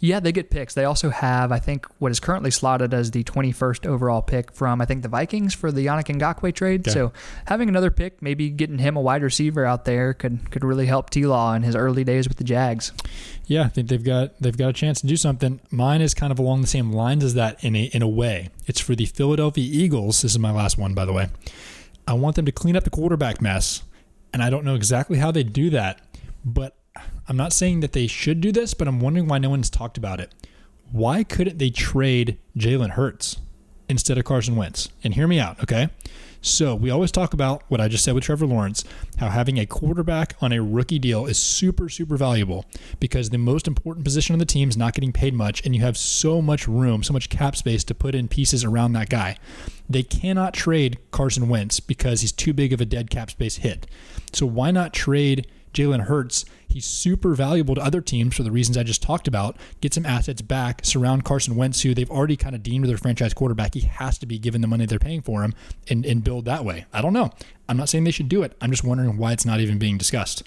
Yeah, 0.00 0.20
they 0.20 0.32
get 0.32 0.50
picks. 0.50 0.74
They 0.74 0.84
also 0.84 1.10
have, 1.10 1.52
I 1.52 1.58
think, 1.58 1.86
what 1.98 2.12
is 2.12 2.20
currently 2.20 2.50
slotted 2.50 2.94
as 2.94 3.10
the 3.10 3.24
21st 3.24 3.86
overall 3.86 4.22
pick 4.22 4.52
from, 4.52 4.80
I 4.80 4.84
think, 4.84 5.02
the 5.02 5.08
Vikings 5.08 5.54
for 5.54 5.72
the 5.72 5.86
Yannick 5.86 6.06
Ngakoue 6.16 6.54
trade. 6.54 6.90
So 6.90 7.12
having 7.46 7.68
another 7.68 7.90
pick, 7.90 8.22
maybe 8.22 8.50
getting 8.50 8.78
him 8.78 8.96
a 8.96 9.00
wide 9.00 9.22
receiver 9.22 9.64
out 9.64 9.84
there 9.84 10.14
could 10.14 10.50
could 10.50 10.64
really 10.64 10.86
help 10.86 11.10
T 11.10 11.26
Law 11.26 11.54
in 11.54 11.62
his 11.62 11.76
early 11.76 12.04
days 12.04 12.28
with 12.28 12.38
the 12.38 12.44
Jags. 12.44 12.92
Yeah, 13.46 13.62
I 13.62 13.68
think 13.68 13.88
they've 13.88 14.02
got 14.02 14.40
they've 14.40 14.56
got 14.56 14.68
a 14.68 14.72
chance 14.72 15.00
to 15.00 15.06
do 15.06 15.16
something. 15.16 15.60
Mine 15.70 16.00
is 16.00 16.14
kind 16.14 16.32
of 16.32 16.38
along 16.38 16.60
the 16.62 16.66
same 16.66 16.92
lines 16.92 17.24
as 17.24 17.34
that 17.34 17.62
in 17.64 17.76
a 17.76 17.84
in 17.84 18.02
a 18.02 18.08
way. 18.08 18.50
It's 18.66 18.80
for 18.80 18.94
the 18.94 19.06
Philadelphia 19.06 19.64
Eagles. 19.64 20.22
This 20.22 20.32
is 20.32 20.38
my 20.38 20.50
last 20.50 20.78
one, 20.78 20.94
by 20.94 21.04
the 21.04 21.12
way. 21.12 21.28
I 22.08 22.14
want 22.14 22.36
them 22.36 22.44
to 22.46 22.52
clean 22.52 22.76
up 22.76 22.84
the 22.84 22.90
quarterback 22.90 23.40
mess, 23.40 23.82
and 24.32 24.42
I 24.42 24.50
don't 24.50 24.64
know 24.64 24.74
exactly 24.74 25.18
how 25.18 25.30
they 25.30 25.42
do 25.42 25.70
that, 25.70 26.00
but 26.44 26.76
I'm 27.28 27.36
not 27.36 27.52
saying 27.52 27.80
that 27.80 27.92
they 27.92 28.06
should 28.06 28.40
do 28.40 28.52
this, 28.52 28.74
but 28.74 28.86
I'm 28.86 29.00
wondering 29.00 29.26
why 29.26 29.38
no 29.38 29.50
one's 29.50 29.70
talked 29.70 29.98
about 29.98 30.20
it. 30.20 30.32
Why 30.92 31.24
couldn't 31.24 31.58
they 31.58 31.70
trade 31.70 32.38
Jalen 32.56 32.90
Hurts 32.90 33.38
instead 33.88 34.18
of 34.18 34.24
Carson 34.24 34.54
Wentz? 34.54 34.88
And 35.02 35.14
hear 35.14 35.26
me 35.26 35.40
out, 35.40 35.60
okay? 35.62 35.88
So 36.40 36.76
we 36.76 36.90
always 36.90 37.10
talk 37.10 37.34
about 37.34 37.64
what 37.68 37.80
I 37.80 37.88
just 37.88 38.04
said 38.04 38.14
with 38.14 38.22
Trevor 38.22 38.46
Lawrence, 38.46 38.84
how 39.16 39.30
having 39.30 39.58
a 39.58 39.66
quarterback 39.66 40.36
on 40.40 40.52
a 40.52 40.62
rookie 40.62 41.00
deal 41.00 41.26
is 41.26 41.38
super, 41.38 41.88
super 41.88 42.16
valuable 42.16 42.66
because 43.00 43.30
the 43.30 43.38
most 43.38 43.66
important 43.66 44.04
position 44.04 44.32
on 44.32 44.38
the 44.38 44.44
team 44.44 44.68
is 44.68 44.76
not 44.76 44.94
getting 44.94 45.12
paid 45.12 45.34
much, 45.34 45.64
and 45.66 45.74
you 45.74 45.82
have 45.82 45.96
so 45.96 46.40
much 46.40 46.68
room, 46.68 47.02
so 47.02 47.12
much 47.12 47.30
cap 47.30 47.56
space 47.56 47.82
to 47.82 47.94
put 47.94 48.14
in 48.14 48.28
pieces 48.28 48.62
around 48.62 48.92
that 48.92 49.08
guy. 49.08 49.36
They 49.90 50.04
cannot 50.04 50.54
trade 50.54 50.98
Carson 51.10 51.48
Wentz 51.48 51.80
because 51.80 52.20
he's 52.20 52.32
too 52.32 52.52
big 52.52 52.72
of 52.72 52.80
a 52.80 52.84
dead 52.86 53.10
cap 53.10 53.30
space 53.30 53.56
hit. 53.56 53.88
So 54.32 54.46
why 54.46 54.70
not 54.70 54.92
trade 54.92 55.48
Jalen 55.74 56.02
Hurts? 56.02 56.44
He's 56.76 56.84
super 56.84 57.34
valuable 57.34 57.74
to 57.74 57.80
other 57.80 58.02
teams 58.02 58.36
for 58.36 58.42
the 58.42 58.50
reasons 58.50 58.76
I 58.76 58.82
just 58.82 59.00
talked 59.00 59.26
about. 59.26 59.56
Get 59.80 59.94
some 59.94 60.04
assets 60.04 60.42
back, 60.42 60.84
surround 60.84 61.24
Carson 61.24 61.56
Wentz, 61.56 61.80
who 61.80 61.94
they've 61.94 62.10
already 62.10 62.36
kind 62.36 62.54
of 62.54 62.62
deemed 62.62 62.84
their 62.84 62.98
franchise 62.98 63.32
quarterback. 63.32 63.72
He 63.72 63.80
has 63.80 64.18
to 64.18 64.26
be 64.26 64.38
given 64.38 64.60
the 64.60 64.66
money 64.66 64.84
they're 64.84 64.98
paying 64.98 65.22
for 65.22 65.42
him 65.42 65.54
and, 65.88 66.04
and 66.04 66.22
build 66.22 66.44
that 66.44 66.66
way. 66.66 66.84
I 66.92 67.00
don't 67.00 67.14
know. 67.14 67.30
I'm 67.66 67.78
not 67.78 67.88
saying 67.88 68.04
they 68.04 68.10
should 68.10 68.28
do 68.28 68.42
it. 68.42 68.54
I'm 68.60 68.70
just 68.70 68.84
wondering 68.84 69.16
why 69.16 69.32
it's 69.32 69.46
not 69.46 69.60
even 69.60 69.78
being 69.78 69.96
discussed. 69.96 70.42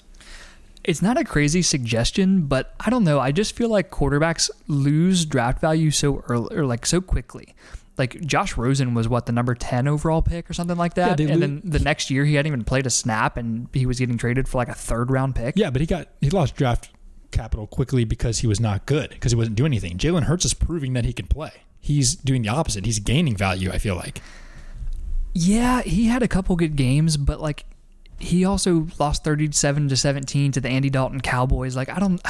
It's 0.84 1.02
not 1.02 1.18
a 1.18 1.24
crazy 1.24 1.62
suggestion, 1.62 2.42
but 2.42 2.76
I 2.78 2.90
don't 2.90 3.02
know. 3.02 3.18
I 3.18 3.32
just 3.32 3.56
feel 3.56 3.68
like 3.68 3.90
quarterbacks 3.90 4.50
lose 4.68 5.24
draft 5.24 5.60
value 5.60 5.90
so 5.90 6.22
early 6.28 6.56
or 6.56 6.64
like 6.64 6.86
so 6.86 7.00
quickly. 7.00 7.56
Like 7.98 8.20
Josh 8.22 8.56
Rosen 8.56 8.94
was 8.94 9.08
what 9.08 9.26
the 9.26 9.32
number 9.32 9.54
ten 9.54 9.86
overall 9.86 10.22
pick 10.22 10.48
or 10.48 10.54
something 10.54 10.76
like 10.76 10.94
that, 10.94 11.18
they 11.18 11.24
and 11.24 11.42
then 11.42 11.60
the 11.64 11.78
next 11.80 12.10
year 12.10 12.24
he 12.24 12.34
hadn't 12.34 12.50
even 12.50 12.64
played 12.64 12.86
a 12.86 12.90
snap, 12.90 13.36
and 13.36 13.68
he 13.72 13.84
was 13.84 13.98
getting 13.98 14.16
traded 14.16 14.48
for 14.48 14.58
like 14.58 14.68
a 14.68 14.74
third 14.74 15.10
round 15.10 15.34
pick. 15.34 15.54
Yeah, 15.56 15.70
but 15.70 15.80
he 15.80 15.86
got 15.86 16.08
he 16.20 16.30
lost 16.30 16.56
draft 16.56 16.90
capital 17.30 17.66
quickly 17.66 18.04
because 18.04 18.38
he 18.38 18.46
was 18.46 18.58
not 18.58 18.86
good 18.86 19.10
because 19.10 19.32
he 19.32 19.36
wasn't 19.36 19.56
doing 19.56 19.72
anything. 19.72 19.98
Jalen 19.98 20.24
Hurts 20.24 20.44
is 20.44 20.54
proving 20.54 20.94
that 20.94 21.04
he 21.04 21.12
can 21.12 21.26
play. 21.26 21.52
He's 21.78 22.14
doing 22.14 22.42
the 22.42 22.48
opposite. 22.48 22.86
He's 22.86 22.98
gaining 22.98 23.36
value. 23.36 23.70
I 23.70 23.78
feel 23.78 23.96
like. 23.96 24.22
Yeah, 25.32 25.82
he 25.82 26.06
had 26.06 26.22
a 26.22 26.28
couple 26.28 26.56
good 26.56 26.76
games, 26.76 27.16
but 27.16 27.40
like 27.40 27.64
he 28.20 28.44
also 28.44 28.86
lost 28.98 29.24
37 29.24 29.88
to 29.88 29.96
17 29.96 30.52
to 30.52 30.60
the 30.60 30.68
Andy 30.68 30.90
Dalton 30.90 31.20
Cowboys. 31.20 31.74
Like 31.74 31.88
I 31.88 31.98
don't 31.98 32.20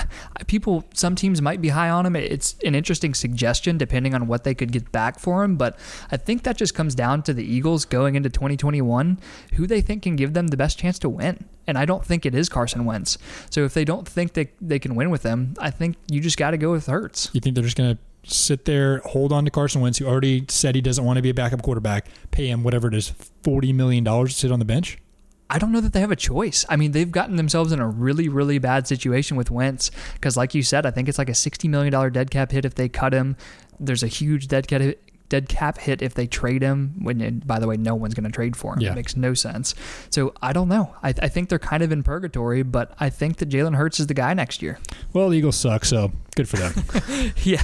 people 0.46 0.84
some 0.94 1.16
teams 1.16 1.42
might 1.42 1.60
be 1.60 1.68
high 1.68 1.90
on 1.90 2.06
him. 2.06 2.14
It's 2.14 2.56
an 2.64 2.74
interesting 2.74 3.12
suggestion 3.12 3.76
depending 3.76 4.14
on 4.14 4.28
what 4.28 4.44
they 4.44 4.54
could 4.54 4.72
get 4.72 4.90
back 4.92 5.18
for 5.18 5.42
him, 5.42 5.56
but 5.56 5.76
I 6.10 6.16
think 6.16 6.44
that 6.44 6.56
just 6.56 6.74
comes 6.74 6.94
down 6.94 7.22
to 7.24 7.34
the 7.34 7.44
Eagles 7.44 7.84
going 7.84 8.14
into 8.14 8.30
2021, 8.30 9.18
who 9.54 9.66
they 9.66 9.80
think 9.80 10.04
can 10.04 10.16
give 10.16 10.32
them 10.32 10.48
the 10.48 10.56
best 10.56 10.78
chance 10.78 10.98
to 11.00 11.08
win. 11.08 11.44
And 11.66 11.76
I 11.76 11.84
don't 11.84 12.04
think 12.04 12.24
it 12.24 12.34
is 12.34 12.48
Carson 12.48 12.84
Wentz. 12.84 13.18
So 13.50 13.64
if 13.64 13.74
they 13.74 13.84
don't 13.84 14.08
think 14.08 14.34
they 14.34 14.52
they 14.60 14.78
can 14.78 14.94
win 14.94 15.10
with 15.10 15.24
him, 15.24 15.54
I 15.58 15.70
think 15.70 15.96
you 16.08 16.20
just 16.20 16.38
got 16.38 16.52
to 16.52 16.58
go 16.58 16.70
with 16.70 16.86
Hurts. 16.86 17.30
You 17.32 17.40
think 17.40 17.56
they're 17.56 17.64
just 17.64 17.76
going 17.76 17.96
to 17.96 18.00
sit 18.22 18.64
there, 18.64 18.98
hold 18.98 19.32
on 19.32 19.44
to 19.44 19.50
Carson 19.50 19.80
Wentz, 19.80 19.98
who 19.98 20.06
already 20.06 20.44
said 20.48 20.74
he 20.74 20.80
doesn't 20.80 21.04
want 21.04 21.16
to 21.16 21.22
be 21.22 21.30
a 21.30 21.34
backup 21.34 21.62
quarterback, 21.62 22.06
pay 22.30 22.48
him 22.48 22.62
whatever 22.62 22.88
it 22.88 22.94
is, 22.94 23.12
$40 23.42 23.74
million 23.74 24.04
to 24.04 24.28
sit 24.28 24.52
on 24.52 24.58
the 24.58 24.64
bench? 24.64 24.98
I 25.50 25.58
don't 25.58 25.72
know 25.72 25.80
that 25.80 25.92
they 25.92 26.00
have 26.00 26.12
a 26.12 26.16
choice. 26.16 26.64
I 26.68 26.76
mean, 26.76 26.92
they've 26.92 27.10
gotten 27.10 27.34
themselves 27.34 27.72
in 27.72 27.80
a 27.80 27.88
really, 27.88 28.28
really 28.28 28.58
bad 28.58 28.86
situation 28.86 29.36
with 29.36 29.50
Wentz 29.50 29.90
because, 30.14 30.36
like 30.36 30.54
you 30.54 30.62
said, 30.62 30.86
I 30.86 30.92
think 30.92 31.08
it's 31.08 31.18
like 31.18 31.28
a 31.28 31.32
$60 31.32 31.68
million 31.68 32.12
dead 32.12 32.30
cap 32.30 32.52
hit 32.52 32.64
if 32.64 32.76
they 32.76 32.88
cut 32.88 33.12
him. 33.12 33.36
There's 33.80 34.04
a 34.04 34.06
huge 34.06 34.46
dead 34.46 34.68
cap 34.68 34.80
dead 35.30 35.48
cap 35.48 35.78
hit 35.78 36.02
if 36.02 36.12
they 36.12 36.26
trade 36.26 36.60
him. 36.60 36.94
When, 36.98 37.22
and 37.22 37.46
by 37.46 37.58
the 37.58 37.66
way, 37.66 37.78
no 37.78 37.94
one's 37.94 38.12
going 38.12 38.24
to 38.24 38.30
trade 38.30 38.54
for 38.54 38.74
him. 38.74 38.80
Yeah. 38.80 38.92
It 38.92 38.96
makes 38.96 39.16
no 39.16 39.32
sense. 39.32 39.74
So 40.10 40.34
I 40.42 40.52
don't 40.52 40.68
know. 40.68 40.94
I, 41.02 41.14
I 41.22 41.28
think 41.28 41.48
they're 41.48 41.58
kind 41.58 41.82
of 41.82 41.90
in 41.90 42.02
purgatory, 42.02 42.62
but 42.62 42.92
I 43.00 43.08
think 43.08 43.38
that 43.38 43.48
Jalen 43.48 43.76
Hurts 43.76 43.98
is 43.98 44.08
the 44.08 44.14
guy 44.14 44.34
next 44.34 44.60
year. 44.60 44.78
Well, 45.14 45.30
the 45.30 45.38
Eagles 45.38 45.56
suck, 45.56 45.86
so 45.86 46.12
good 46.36 46.48
for 46.48 46.56
them. 46.56 47.32
yeah. 47.42 47.62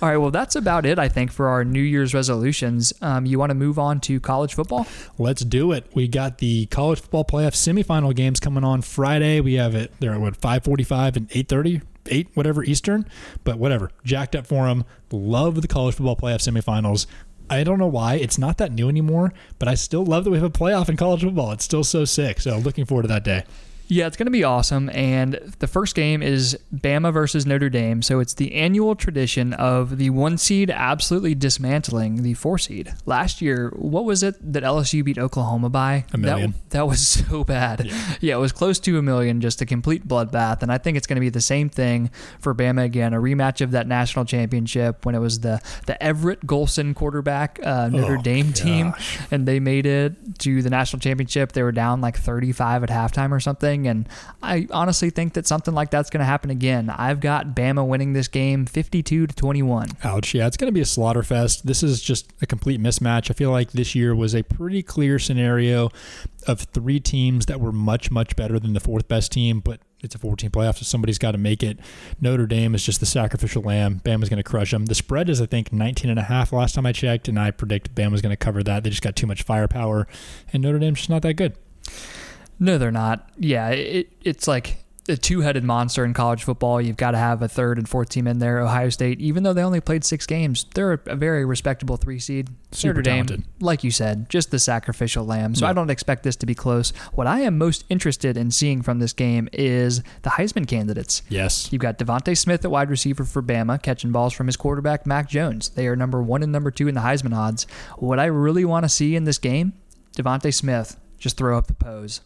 All 0.00 0.08
right. 0.08 0.16
Well, 0.16 0.30
that's 0.30 0.54
about 0.54 0.86
it, 0.86 0.98
I 0.98 1.08
think, 1.08 1.32
for 1.32 1.48
our 1.48 1.64
New 1.64 1.82
Year's 1.82 2.14
resolutions. 2.14 2.92
Um, 3.00 3.26
you 3.26 3.38
want 3.38 3.50
to 3.50 3.54
move 3.54 3.78
on 3.78 4.00
to 4.00 4.20
college 4.20 4.54
football? 4.54 4.86
Let's 5.18 5.44
do 5.44 5.72
it. 5.72 5.86
We 5.94 6.06
got 6.08 6.38
the 6.38 6.66
college 6.66 7.00
football 7.00 7.24
playoff 7.24 7.54
semifinal 7.54 8.14
games 8.14 8.40
coming 8.40 8.64
on 8.64 8.82
Friday. 8.82 9.40
We 9.40 9.54
have 9.54 9.74
it. 9.74 9.92
They're 10.00 10.12
at 10.12 10.20
what 10.20 10.40
5:45 10.40 11.16
and 11.16 11.28
8:30, 11.30 11.82
8 12.10 12.28
whatever 12.34 12.62
Eastern, 12.64 13.06
but 13.44 13.58
whatever. 13.58 13.90
Jacked 14.04 14.36
up 14.36 14.46
for 14.46 14.66
them. 14.66 14.84
Love 15.10 15.62
the 15.62 15.68
college 15.68 15.94
football 15.94 16.16
playoff 16.16 16.40
semifinals. 16.40 17.06
I 17.48 17.64
don't 17.64 17.78
know 17.78 17.86
why 17.86 18.14
it's 18.14 18.38
not 18.38 18.58
that 18.58 18.72
new 18.72 18.88
anymore, 18.88 19.32
but 19.58 19.68
I 19.68 19.74
still 19.74 20.04
love 20.04 20.24
that 20.24 20.30
we 20.30 20.36
have 20.38 20.44
a 20.44 20.50
playoff 20.50 20.88
in 20.88 20.96
college 20.96 21.22
football. 21.22 21.50
It's 21.50 21.64
still 21.64 21.82
so 21.82 22.04
sick. 22.04 22.40
So 22.40 22.58
looking 22.58 22.84
forward 22.84 23.02
to 23.02 23.08
that 23.08 23.24
day. 23.24 23.44
Yeah, 23.90 24.06
it's 24.06 24.16
going 24.16 24.26
to 24.26 24.30
be 24.32 24.44
awesome. 24.44 24.88
And 24.94 25.34
the 25.58 25.66
first 25.66 25.96
game 25.96 26.22
is 26.22 26.56
Bama 26.72 27.12
versus 27.12 27.44
Notre 27.44 27.68
Dame. 27.68 28.02
So 28.02 28.20
it's 28.20 28.34
the 28.34 28.54
annual 28.54 28.94
tradition 28.94 29.52
of 29.54 29.98
the 29.98 30.10
one 30.10 30.38
seed 30.38 30.70
absolutely 30.70 31.34
dismantling 31.34 32.22
the 32.22 32.34
four 32.34 32.56
seed. 32.56 32.94
Last 33.04 33.42
year, 33.42 33.72
what 33.76 34.04
was 34.04 34.22
it 34.22 34.36
that 34.52 34.62
LSU 34.62 35.04
beat 35.04 35.18
Oklahoma 35.18 35.70
by? 35.70 36.04
A 36.12 36.18
million. 36.18 36.52
That, 36.52 36.70
that 36.70 36.86
was 36.86 37.06
so 37.28 37.42
bad. 37.42 37.90
Yeah. 38.20 38.36
it 38.36 38.40
was 38.40 38.52
close 38.52 38.78
to 38.80 38.96
a 38.98 39.02
million, 39.02 39.40
just 39.40 39.60
a 39.60 39.66
complete 39.66 40.06
bloodbath. 40.06 40.62
And 40.62 40.70
I 40.70 40.78
think 40.78 40.96
it's 40.96 41.06
going 41.06 41.16
to 41.16 41.20
be 41.20 41.28
the 41.30 41.40
same 41.40 41.68
thing 41.68 42.10
for 42.38 42.54
Bama 42.54 42.84
again, 42.84 43.12
a 43.12 43.18
rematch 43.18 43.60
of 43.60 43.72
that 43.72 43.88
national 43.88 44.24
championship 44.24 45.04
when 45.04 45.14
it 45.14 45.18
was 45.20 45.40
the, 45.40 45.60
the 45.86 46.00
Everett 46.02 46.46
Golson 46.46 46.94
quarterback 46.94 47.58
uh, 47.64 47.88
Notre 47.88 48.18
Oh, 48.18 48.22
Dame 48.22 48.52
team 48.52 48.92
and 49.30 49.46
they 49.46 49.60
made 49.60 49.86
it 49.86 50.38
to 50.40 50.62
the 50.62 50.70
national 50.70 51.00
championship. 51.00 51.52
They 51.52 51.62
were 51.62 51.72
down 51.72 52.00
like 52.00 52.16
35 52.16 52.84
at 52.84 52.88
halftime 52.88 53.32
or 53.32 53.40
something. 53.40 53.79
And 53.86 54.08
I 54.42 54.66
honestly 54.70 55.10
think 55.10 55.34
that 55.34 55.46
something 55.46 55.74
like 55.74 55.90
that's 55.90 56.10
going 56.10 56.20
to 56.20 56.26
happen 56.26 56.50
again. 56.50 56.90
I've 56.90 57.20
got 57.20 57.54
Bama 57.54 57.86
winning 57.86 58.12
this 58.12 58.28
game 58.28 58.66
52 58.66 59.26
to 59.26 59.34
21. 59.34 59.88
Ouch. 60.04 60.34
Yeah, 60.34 60.46
it's 60.46 60.56
going 60.56 60.68
to 60.68 60.72
be 60.72 60.80
a 60.80 60.86
slaughter 60.86 61.22
fest. 61.22 61.66
This 61.66 61.82
is 61.82 62.00
just 62.00 62.32
a 62.42 62.46
complete 62.46 62.80
mismatch. 62.80 63.30
I 63.30 63.34
feel 63.34 63.50
like 63.50 63.72
this 63.72 63.94
year 63.94 64.14
was 64.14 64.34
a 64.34 64.42
pretty 64.42 64.82
clear 64.82 65.18
scenario 65.18 65.90
of 66.46 66.60
three 66.60 67.00
teams 67.00 67.46
that 67.46 67.60
were 67.60 67.72
much, 67.72 68.10
much 68.10 68.36
better 68.36 68.58
than 68.58 68.72
the 68.72 68.80
fourth 68.80 69.08
best 69.08 69.32
team, 69.32 69.60
but 69.60 69.80
it's 70.02 70.14
a 70.14 70.18
14 70.18 70.50
playoff, 70.50 70.78
so 70.78 70.84
somebody's 70.84 71.18
got 71.18 71.32
to 71.32 71.38
make 71.38 71.62
it. 71.62 71.78
Notre 72.20 72.46
Dame 72.46 72.74
is 72.74 72.84
just 72.84 73.00
the 73.00 73.06
sacrificial 73.06 73.62
lamb. 73.62 74.00
Bama's 74.02 74.28
going 74.28 74.38
to 74.38 74.42
crush 74.42 74.70
them. 74.70 74.86
The 74.86 74.94
spread 74.94 75.28
is, 75.28 75.42
I 75.42 75.46
think, 75.46 75.72
19 75.72 76.10
and 76.10 76.18
a 76.18 76.22
half 76.22 76.52
last 76.52 76.74
time 76.74 76.86
I 76.86 76.92
checked, 76.92 77.28
and 77.28 77.38
I 77.38 77.50
predict 77.50 77.94
Bama's 77.94 78.22
going 78.22 78.30
to 78.30 78.36
cover 78.36 78.62
that. 78.62 78.82
They 78.82 78.90
just 78.90 79.02
got 79.02 79.16
too 79.16 79.26
much 79.26 79.42
firepower, 79.42 80.06
and 80.52 80.62
Notre 80.62 80.78
Dame's 80.78 81.00
just 81.00 81.10
not 81.10 81.22
that 81.22 81.34
good. 81.34 81.56
No, 82.60 82.78
they're 82.78 82.90
not. 82.92 83.28
Yeah, 83.38 83.70
it, 83.70 84.12
it's 84.22 84.46
like 84.46 84.76
a 85.08 85.16
two-headed 85.16 85.64
monster 85.64 86.04
in 86.04 86.12
college 86.14 86.44
football. 86.44 86.80
You've 86.80 86.98
got 86.98 87.12
to 87.12 87.18
have 87.18 87.42
a 87.42 87.48
third 87.48 87.78
and 87.78 87.88
fourth 87.88 88.10
team 88.10 88.28
in 88.28 88.38
there. 88.38 88.60
Ohio 88.60 88.90
State, 88.90 89.18
even 89.20 89.42
though 89.42 89.52
they 89.54 89.62
only 89.62 89.80
played 89.80 90.04
six 90.04 90.24
games, 90.26 90.66
they're 90.74 90.92
a 91.06 91.16
very 91.16 91.44
respectable 91.44 91.96
three 91.96 92.20
seed. 92.20 92.48
Super 92.70 92.92
Notre 92.96 93.02
Dame, 93.02 93.26
talented. 93.26 93.44
like 93.60 93.82
you 93.82 93.90
said, 93.90 94.28
just 94.28 94.50
the 94.52 94.58
sacrificial 94.60 95.24
lamb. 95.24 95.54
So 95.56 95.64
Yeah. 95.64 95.70
I 95.70 95.72
don't 95.72 95.90
expect 95.90 96.22
this 96.22 96.36
to 96.36 96.46
be 96.46 96.54
close. 96.54 96.92
What 97.14 97.26
I 97.26 97.40
am 97.40 97.58
most 97.58 97.84
interested 97.88 98.36
in 98.36 98.50
seeing 98.52 98.82
from 98.82 99.00
this 99.00 99.12
game 99.14 99.48
is 99.52 100.02
the 100.22 100.30
Heisman 100.30 100.68
candidates. 100.68 101.22
Yes. 101.28 101.72
You've 101.72 101.82
got 101.82 101.98
DeVonta 101.98 102.36
Smith 102.38 102.64
at 102.64 102.70
wide 102.70 102.90
receiver 102.90 103.24
for 103.24 103.42
Bama, 103.42 103.82
catching 103.82 104.12
balls 104.12 104.32
from 104.34 104.46
his 104.46 104.56
quarterback, 104.58 105.06
Mac 105.06 105.28
Jones. 105.28 105.70
They 105.70 105.88
are 105.88 105.96
number 105.96 106.22
one 106.22 106.42
and 106.44 106.52
number 106.52 106.70
two 106.70 106.86
in 106.86 106.94
the 106.94 107.00
Heisman 107.00 107.34
odds. 107.34 107.66
What 107.96 108.20
I 108.20 108.26
really 108.26 108.66
want 108.66 108.84
to 108.84 108.88
see 108.88 109.16
in 109.16 109.24
this 109.24 109.38
game, 109.38 109.72
DeVonta 110.16 110.54
Smith 110.54 110.96
just 111.18 111.36
throw 111.36 111.58
up 111.58 111.66
the 111.66 111.74
pose. 111.74 112.20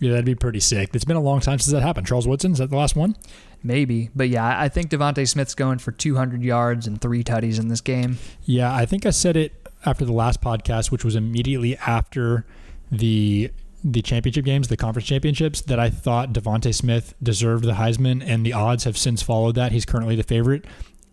Yeah, 0.00 0.10
that'd 0.12 0.24
be 0.24 0.34
pretty 0.36 0.60
sick. 0.60 0.90
It's 0.94 1.04
been 1.04 1.16
a 1.16 1.20
long 1.20 1.40
time 1.40 1.58
since 1.58 1.72
that 1.72 1.82
happened. 1.82 2.06
Charles 2.06 2.28
Woodson, 2.28 2.52
is 2.52 2.58
that 2.58 2.70
the 2.70 2.76
last 2.76 2.94
one? 2.94 3.16
Maybe. 3.64 4.10
But 4.14 4.28
yeah, 4.28 4.58
I- 4.60 4.68
think 4.68 4.90
DeVonta 4.90 5.26
Smith's 5.28 5.54
going 5.56 5.78
for 5.78 5.90
200 5.90 6.42
yards 6.44 6.86
and 6.86 7.00
three 7.00 7.24
tutties 7.24 7.58
in 7.58 7.66
this 7.68 7.80
game. 7.80 8.18
Yeah, 8.44 8.72
I 8.72 8.86
think 8.86 9.04
I 9.06 9.10
said 9.10 9.36
it 9.36 9.66
after 9.84 10.04
the 10.04 10.12
last 10.12 10.40
podcast, 10.40 10.90
which 10.92 11.04
was 11.04 11.16
immediately 11.16 11.76
after 11.78 12.46
the 12.90 13.50
the 13.84 14.02
championship 14.02 14.44
games, 14.44 14.66
the 14.66 14.76
conference 14.76 15.06
championships, 15.06 15.60
that 15.62 15.78
I 15.78 15.88
thought 15.88 16.32
DeVonta 16.32 16.74
Smith 16.74 17.14
deserved 17.22 17.62
the 17.64 17.74
Heisman, 17.74 18.24
and 18.26 18.44
the 18.44 18.52
odds 18.52 18.82
have 18.84 18.98
since 18.98 19.22
followed 19.22 19.54
that. 19.54 19.70
He's 19.70 19.84
currently 19.86 20.16
the 20.16 20.24
favorite. 20.24 20.64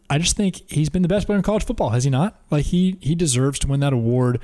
I 0.10 0.18
just 0.18 0.36
think 0.36 0.62
he's 0.68 0.90
been 0.90 1.04
the 1.04 1.08
best 1.08 1.28
player 1.28 1.38
in 1.38 1.44
college 1.44 1.64
football, 1.64 1.92
has 1.92 2.04
he 2.06 2.10
not? 2.10 2.40
Like 2.50 2.66
he 2.66 2.98
he 3.02 3.14
deserves 3.16 3.60
to 3.60 3.68
win 3.68 3.82
that 3.82 3.94
award. 3.94 4.40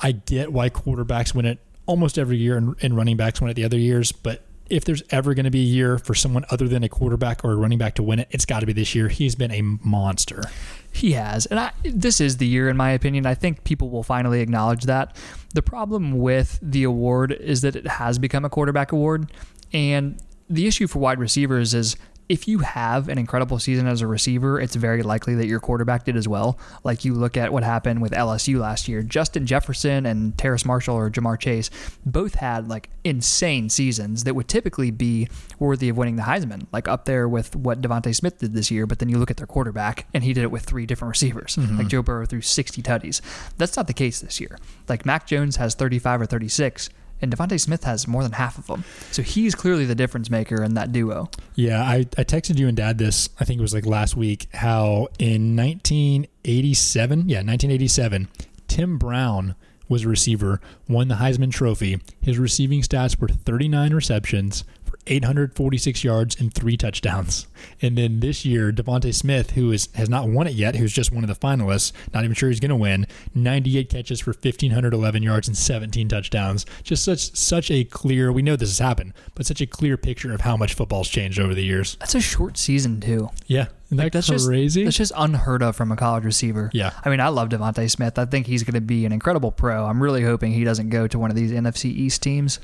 I 0.00 0.12
get 0.12 0.52
why 0.52 0.68
quarterbacks 0.68 1.32
win 1.34 1.46
it 1.46 1.60
almost 1.86 2.18
every 2.18 2.36
year 2.36 2.56
and, 2.56 2.74
and 2.82 2.96
running 2.96 3.16
backs 3.16 3.40
win 3.40 3.50
it 3.50 3.54
the 3.54 3.64
other 3.64 3.78
years, 3.78 4.12
but 4.12 4.42
if 4.70 4.84
there's 4.84 5.02
ever 5.10 5.34
going 5.34 5.44
to 5.44 5.50
be 5.50 5.60
a 5.60 5.64
year 5.64 5.98
for 5.98 6.14
someone 6.14 6.44
other 6.50 6.66
than 6.66 6.82
a 6.82 6.88
quarterback 6.88 7.44
or 7.44 7.52
a 7.52 7.56
running 7.56 7.78
back 7.78 7.94
to 7.94 8.02
win 8.02 8.18
it, 8.18 8.28
it's 8.30 8.46
got 8.46 8.60
to 8.60 8.66
be 8.66 8.72
this 8.72 8.94
year. 8.94 9.08
He's 9.08 9.34
been 9.34 9.50
a 9.50 9.60
monster. 9.60 10.42
He 10.90 11.12
has. 11.12 11.44
And 11.46 11.60
I, 11.60 11.72
this 11.82 12.20
is 12.20 12.38
the 12.38 12.46
year, 12.46 12.68
in 12.68 12.76
my 12.76 12.90
opinion. 12.90 13.26
I 13.26 13.34
think 13.34 13.64
people 13.64 13.90
will 13.90 14.02
finally 14.02 14.40
acknowledge 14.40 14.84
that. 14.84 15.16
The 15.52 15.62
problem 15.62 16.18
with 16.18 16.58
the 16.62 16.84
award 16.84 17.32
is 17.32 17.60
that 17.60 17.76
it 17.76 17.86
has 17.86 18.18
become 18.18 18.44
a 18.44 18.50
quarterback 18.50 18.92
award. 18.92 19.30
And 19.72 20.18
the 20.48 20.66
issue 20.66 20.86
for 20.86 20.98
wide 20.98 21.18
receivers 21.18 21.74
is 21.74 21.96
if 22.28 22.48
you 22.48 22.60
have 22.60 23.08
an 23.08 23.18
incredible 23.18 23.58
season 23.58 23.86
as 23.86 24.00
a 24.00 24.06
receiver, 24.06 24.58
it's 24.60 24.74
very 24.74 25.02
likely 25.02 25.34
that 25.34 25.46
your 25.46 25.60
quarterback 25.60 26.04
did 26.04 26.16
as 26.16 26.26
well. 26.26 26.58
Like 26.82 27.04
you 27.04 27.12
look 27.14 27.36
at 27.36 27.52
what 27.52 27.62
happened 27.62 28.00
with 28.00 28.12
LSU 28.12 28.58
last 28.58 28.88
year. 28.88 29.02
Justin 29.02 29.46
Jefferson 29.46 30.06
and 30.06 30.36
Terrace 30.38 30.64
Marshall 30.64 30.96
or 30.96 31.10
Ja'Marr 31.10 31.38
Chase 31.38 31.70
both 32.06 32.36
had 32.36 32.68
like 32.68 32.88
insane 33.04 33.68
seasons 33.68 34.24
that 34.24 34.34
would 34.34 34.48
typically 34.48 34.90
be 34.90 35.28
worthy 35.58 35.90
of 35.90 35.96
winning 35.96 36.16
the 36.16 36.22
Heisman, 36.22 36.66
like 36.72 36.88
up 36.88 37.04
there 37.04 37.28
with 37.28 37.54
what 37.54 37.82
DeVonta 37.82 38.14
Smith 38.14 38.38
did 38.38 38.54
this 38.54 38.70
year. 38.70 38.86
But 38.86 39.00
then 39.00 39.08
you 39.08 39.18
look 39.18 39.30
at 39.30 39.36
their 39.36 39.46
quarterback 39.46 40.06
and 40.14 40.24
he 40.24 40.32
did 40.32 40.44
it 40.44 40.50
with 40.50 40.62
three 40.62 40.86
different 40.86 41.10
receivers. 41.10 41.56
Mm-hmm. 41.56 41.78
Like 41.78 41.88
Joe 41.88 42.02
Burrow 42.02 42.24
threw 42.24 42.40
60 42.40 42.82
tutties. 42.82 43.20
That's 43.58 43.76
not 43.76 43.86
the 43.86 43.92
case 43.92 44.20
this 44.20 44.40
year. 44.40 44.58
Like 44.88 45.04
Mac 45.04 45.26
Jones 45.26 45.56
has 45.56 45.74
35 45.74 46.22
or 46.22 46.26
36. 46.26 46.88
And 47.24 47.34
DeVonta 47.34 47.58
Smith 47.58 47.84
has 47.84 48.06
more 48.06 48.22
than 48.22 48.32
half 48.32 48.58
of 48.58 48.66
them. 48.66 48.84
So 49.10 49.22
he's 49.22 49.54
clearly 49.54 49.86
the 49.86 49.94
difference 49.94 50.30
maker 50.30 50.62
in 50.62 50.74
that 50.74 50.92
duo. 50.92 51.30
Yeah, 51.54 51.82
I, 51.82 52.06
I 52.18 52.24
texted 52.24 52.58
you 52.58 52.68
and 52.68 52.76
dad 52.76 52.98
this, 52.98 53.30
I 53.40 53.44
think 53.44 53.58
it 53.58 53.62
was 53.62 53.74
like 53.74 53.86
last 53.86 54.14
week, 54.16 54.46
how 54.52 55.08
in 55.18 55.56
1987, 55.56 57.28
yeah, 57.28 57.38
1987, 57.38 58.28
Tim 58.68 58.98
Brown 58.98 59.54
was 59.88 60.04
a 60.04 60.08
receiver, 60.08 60.60
won 60.88 61.08
the 61.08 61.16
Heisman 61.16 61.50
Trophy. 61.50 62.00
His 62.20 62.38
receiving 62.38 62.82
stats 62.82 63.18
were 63.18 63.28
39 63.28 63.94
receptions 63.94 64.64
846 65.06 66.04
yards 66.04 66.40
and 66.40 66.52
three 66.52 66.76
touchdowns. 66.76 67.46
And 67.80 67.96
then 67.96 68.20
this 68.20 68.44
year, 68.44 68.72
DeVonta 68.72 69.14
Smith, 69.14 69.52
who 69.52 69.72
is 69.72 69.88
has 69.94 70.08
not 70.08 70.28
won 70.28 70.46
it 70.46 70.54
yet, 70.54 70.76
who's 70.76 70.92
just 70.92 71.12
one 71.12 71.24
of 71.24 71.28
the 71.28 71.46
finalists, 71.46 71.92
not 72.12 72.24
even 72.24 72.34
sure 72.34 72.48
he's 72.48 72.60
going 72.60 72.70
to 72.70 72.76
win, 72.76 73.06
98 73.34 73.88
catches 73.88 74.20
for 74.20 74.30
1,511 74.30 75.22
yards 75.22 75.48
and 75.48 75.56
17 75.56 76.08
touchdowns. 76.08 76.66
Just 76.82 77.04
such 77.04 77.34
such 77.36 77.70
a 77.70 77.84
clear, 77.84 78.32
we 78.32 78.42
know 78.42 78.56
this 78.56 78.70
has 78.70 78.78
happened, 78.78 79.12
but 79.34 79.46
such 79.46 79.60
a 79.60 79.66
clear 79.66 79.96
picture 79.96 80.32
of 80.32 80.42
how 80.42 80.56
much 80.56 80.74
football's 80.74 81.08
changed 81.08 81.38
over 81.38 81.54
the 81.54 81.64
years. 81.64 81.96
That's 82.00 82.14
a 82.14 82.20
short 82.20 82.56
season, 82.56 83.00
too. 83.00 83.30
Yeah, 83.46 83.66
isn't 83.86 83.96
that 83.98 84.12
That's 84.12 84.46
crazy? 84.46 84.84
Just, 84.84 84.98
that's 84.98 85.10
just 85.10 85.20
unheard 85.22 85.62
of 85.62 85.76
from 85.76 85.92
a 85.92 85.96
college 85.96 86.24
receiver. 86.24 86.70
Yeah. 86.72 86.92
I 87.04 87.10
mean, 87.10 87.20
I 87.20 87.28
love 87.28 87.50
DeVonta 87.50 87.88
Smith. 87.90 88.18
I 88.18 88.24
think 88.24 88.46
he's 88.46 88.62
going 88.64 88.74
to 88.74 88.80
be 88.80 89.06
an 89.06 89.12
incredible 89.12 89.52
pro. 89.52 89.84
I'm 89.84 90.02
really 90.02 90.22
hoping 90.22 90.52
he 90.52 90.64
doesn't 90.64 90.88
go 90.88 91.06
to 91.06 91.18
one 91.18 91.30
of 91.30 91.36
these 91.36 91.52
NFC 91.52 91.86
East 91.86 92.22
teams. 92.22 92.58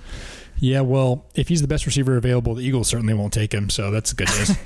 Yeah, 0.60 0.82
well, 0.82 1.24
if 1.34 1.48
he's 1.48 1.62
the 1.62 1.68
best 1.68 1.86
receiver 1.86 2.16
available, 2.16 2.54
the 2.54 2.62
Eagles 2.62 2.88
certainly 2.88 3.14
won't 3.14 3.32
take 3.32 3.52
him, 3.52 3.70
so 3.70 3.90
that's 3.90 4.12
good 4.12 4.28
news. 4.28 4.56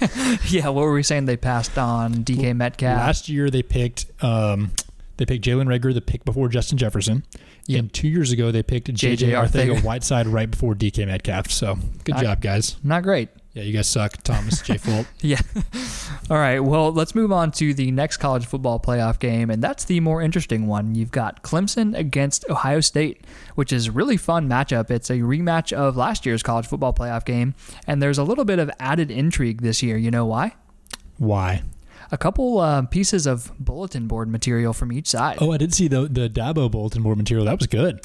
yeah, 0.53 0.69
what 0.69 0.83
were 0.83 0.93
we 0.93 1.05
saying? 1.05 1.27
They 1.27 1.37
passed 1.37 1.79
on 1.79 2.15
DK 2.25 2.55
Metcalf. 2.57 2.99
Last 2.99 3.29
year 3.29 3.49
they 3.49 3.63
picked 3.63 4.07
um, 4.23 4.73
They 5.17 5.25
picked 5.25 5.45
Jalen 5.45 5.67
Reagor 5.67 5.95
the 5.95 6.01
pick 6.01 6.25
before 6.25 6.49
Justin 6.49 6.79
Jefferson. 6.79 7.23
Yep. 7.67 7.79
And 7.79 7.93
two 7.93 8.09
years 8.09 8.33
ago, 8.33 8.51
they 8.51 8.63
picked 8.63 8.93
JJ, 8.93 9.31
Arcega. 9.31 9.83
Whiteside 9.83 10.27
right 10.27 10.51
before 10.51 10.75
DK 10.75 11.07
Metcalf. 11.07 11.51
So 11.51 11.79
good 12.03 12.17
I- 12.17 12.23
job, 12.23 12.41
guys. 12.41 12.77
Not 12.83 13.05
great. 13.05 13.29
Yeah, 13.55 13.63
you 13.63 13.73
guys 13.73 13.87
suck. 13.87 14.21
Thomas, 14.25 14.61
J. 14.63 14.75
Folt. 14.79 15.07
Yeah. 15.21 15.41
All 16.29 16.37
right. 16.37 16.59
Well, 16.59 16.93
let's 16.93 17.15
move 17.15 17.31
on 17.31 17.53
to 17.53 17.73
the 17.73 17.93
next 17.93 18.17
college 18.17 18.47
football 18.47 18.81
playoff 18.81 19.21
game, 19.21 19.49
and 19.49 19.63
that's 19.63 19.85
the 19.85 20.01
more 20.01 20.21
interesting 20.21 20.67
one. 20.67 20.97
You've 20.97 21.13
got 21.13 21.43
Clemson 21.45 21.97
against 21.97 22.45
Ohio 22.51 22.81
State, 22.81 23.25
which 23.55 23.73
is 23.73 23.87
a 23.87 23.93
really 23.93 24.17
fun 24.17 24.49
matchup. 24.49 24.91
It's 24.91 25.09
a 25.09 25.19
rematch 25.19 25.73
of 25.73 25.97
last 25.97 26.27
year's 26.27 26.43
college 26.43 26.67
football 26.67 26.93
playoff 26.93 27.25
game, 27.25 27.55
and 27.87 28.03
there's 28.03 28.19
a 28.19 28.25
little 28.25 28.45
bit 28.45 28.59
of 28.59 28.71
added 28.81 29.13
intrigue 29.13 29.63
this 29.63 29.85
year. 29.85 29.97
You 29.97 30.11
know 30.11 30.27
why? 30.27 30.57
Why? 31.19 31.63
A 32.13 32.19
couple 32.19 32.59
uh, 32.59 32.83
pieces 32.83 33.27
of 33.27 33.53
bulletin 33.59 34.07
board 34.07 34.29
material 34.29 34.73
from 34.73 34.93
each 34.93 35.09
side. 35.09 35.39
Oh, 35.41 35.53
I 35.53 35.57
did 35.57 35.75
see 35.75 35.89
the 35.89 36.03
the 36.03 36.29
Dabo 36.29 36.71
bulletin 36.71 37.03
board 37.03 37.19
material. 37.19 37.47
That 37.47 37.59
was 37.59 37.67
good. 37.67 38.01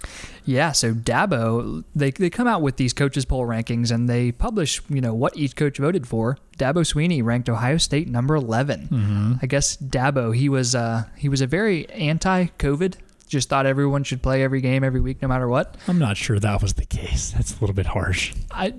Yeah, 0.46 0.72
so 0.72 0.94
Dabo, 0.94 1.84
they, 1.96 2.10
they 2.10 2.32
come 2.32 2.48
out 2.48 2.64
with 2.64 2.78
these 2.78 2.92
coaches 2.92 3.24
poll 3.24 3.46
rankings 3.46 3.92
and 3.92 4.10
they 4.10 4.32
publish, 4.32 4.82
you 4.90 5.00
know, 5.00 5.14
what 5.14 5.38
each 5.38 5.56
coach 5.56 5.78
voted 5.78 6.08
for. 6.08 6.38
Dabo 6.58 6.78
Swinney 6.82 7.24
ranked 7.24 7.50
Ohio 7.50 7.78
State 7.78 8.08
number 8.08 8.36
11. 8.36 8.88
Mm-hmm. 8.92 9.34
I 9.42 9.46
guess 9.46 9.78
Dabo, 9.78 10.36
he 10.36 10.50
was 10.50 10.74
uh, 10.74 11.04
he 11.16 11.30
was 11.30 11.42
a 11.42 11.48
very 11.48 11.88
anti-COVID. 11.92 12.96
Just 13.28 13.48
thought 13.48 13.68
everyone 13.68 14.04
should 14.04 14.24
play 14.24 14.42
every 14.42 14.60
game 14.60 14.84
every 14.84 15.00
week, 15.00 15.22
no 15.22 15.28
matter 15.28 15.48
what. 15.48 15.76
I'm 15.88 16.00
not 16.00 16.18
sure 16.18 16.40
that 16.40 16.64
was 16.64 16.74
the 16.74 16.86
case. 16.86 17.30
That's 17.32 17.56
a 17.56 17.60
little 17.60 17.76
bit 17.76 17.86
harsh. 17.86 18.34
I 18.50 18.74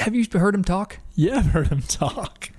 have 0.00 0.16
you 0.16 0.26
heard 0.32 0.56
him 0.56 0.64
talk? 0.64 0.98
Yeah, 1.14 1.36
I've 1.36 1.46
heard 1.46 1.68
him 1.68 1.82
talk. 1.82 2.50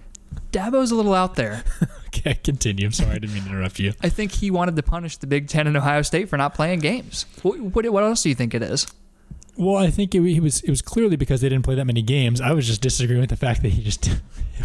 Dabo's 0.55 0.91
a 0.91 0.95
little 0.95 1.13
out 1.13 1.35
there. 1.35 1.63
Okay, 2.17 2.35
continue. 2.35 2.85
I'm 2.85 2.93
sorry, 2.93 3.11
I 3.11 3.19
didn't 3.19 3.33
mean 3.33 3.43
to 3.43 3.49
interrupt 3.49 3.77
you. 3.77 3.91
I 4.01 4.07
think 4.07 4.31
he 4.31 4.49
wanted 4.49 4.77
to 4.77 4.83
punish 4.83 5.17
the 5.17 5.27
Big 5.27 5.49
Ten 5.49 5.67
and 5.67 5.75
Ohio 5.75 6.01
State 6.01 6.29
for 6.29 6.37
not 6.37 6.53
playing 6.53 6.79
games. 6.79 7.25
What, 7.43 7.59
what, 7.59 7.85
what 7.91 8.03
else 8.03 8.23
do 8.23 8.29
you 8.29 8.35
think 8.35 8.53
it 8.53 8.63
is? 8.63 8.87
Well, 9.57 9.75
I 9.75 9.89
think 9.91 10.15
it, 10.15 10.21
he 10.23 10.39
was 10.39 10.61
it 10.61 10.69
was 10.69 10.81
clearly 10.81 11.17
because 11.17 11.41
they 11.41 11.49
didn't 11.49 11.65
play 11.65 11.75
that 11.75 11.83
many 11.83 12.01
games. 12.01 12.39
I 12.39 12.53
was 12.53 12.67
just 12.67 12.81
disagreeing 12.81 13.19
with 13.19 13.31
the 13.31 13.35
fact 13.35 13.61
that 13.63 13.69
he 13.73 13.83
just 13.83 14.09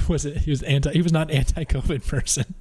was 0.08 0.24
it 0.26 0.36
he 0.38 0.50
was 0.50 0.62
anti 0.62 0.92
he 0.92 1.02
was 1.02 1.12
not 1.12 1.28
anti-COVID 1.32 2.06
person. 2.06 2.54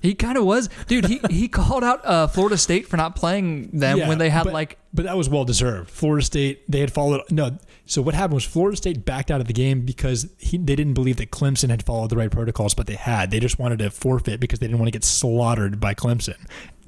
He 0.00 0.14
kind 0.14 0.38
of 0.38 0.44
was, 0.44 0.68
dude. 0.86 1.06
He 1.06 1.20
he 1.28 1.48
called 1.58 1.82
out 1.82 2.06
uh, 2.06 2.28
Florida 2.28 2.56
State 2.56 2.86
for 2.86 2.96
not 2.96 3.16
playing 3.16 3.70
them 3.76 3.98
Yeah, 3.98 4.06
when 4.08 4.18
they 4.18 4.30
had 4.30 4.44
but- 4.44 4.52
like 4.52 4.78
but 4.94 5.06
that 5.06 5.16
was 5.16 5.28
well 5.28 5.44
deserved. 5.44 5.90
Florida 5.90 6.24
State 6.24 6.70
they 6.70 6.78
had 6.80 6.92
followed 6.92 7.22
no. 7.32 7.58
So 7.86 8.02
what 8.02 8.14
happened 8.14 8.34
was 8.34 8.44
Florida 8.44 8.76
State 8.76 9.04
backed 9.04 9.30
out 9.30 9.40
of 9.40 9.46
the 9.46 9.52
game 9.52 9.82
because 9.82 10.28
he, 10.38 10.58
they 10.58 10.74
didn't 10.74 10.94
believe 10.94 11.16
that 11.18 11.30
Clemson 11.30 11.70
had 11.70 11.84
followed 11.84 12.10
the 12.10 12.16
right 12.16 12.30
protocols, 12.30 12.74
but 12.74 12.88
they 12.88 12.96
had. 12.96 13.30
They 13.30 13.38
just 13.38 13.58
wanted 13.60 13.78
to 13.78 13.90
forfeit 13.90 14.40
because 14.40 14.58
they 14.58 14.66
didn't 14.66 14.80
want 14.80 14.88
to 14.88 14.92
get 14.92 15.04
slaughtered 15.04 15.78
by 15.78 15.94
Clemson. 15.94 16.36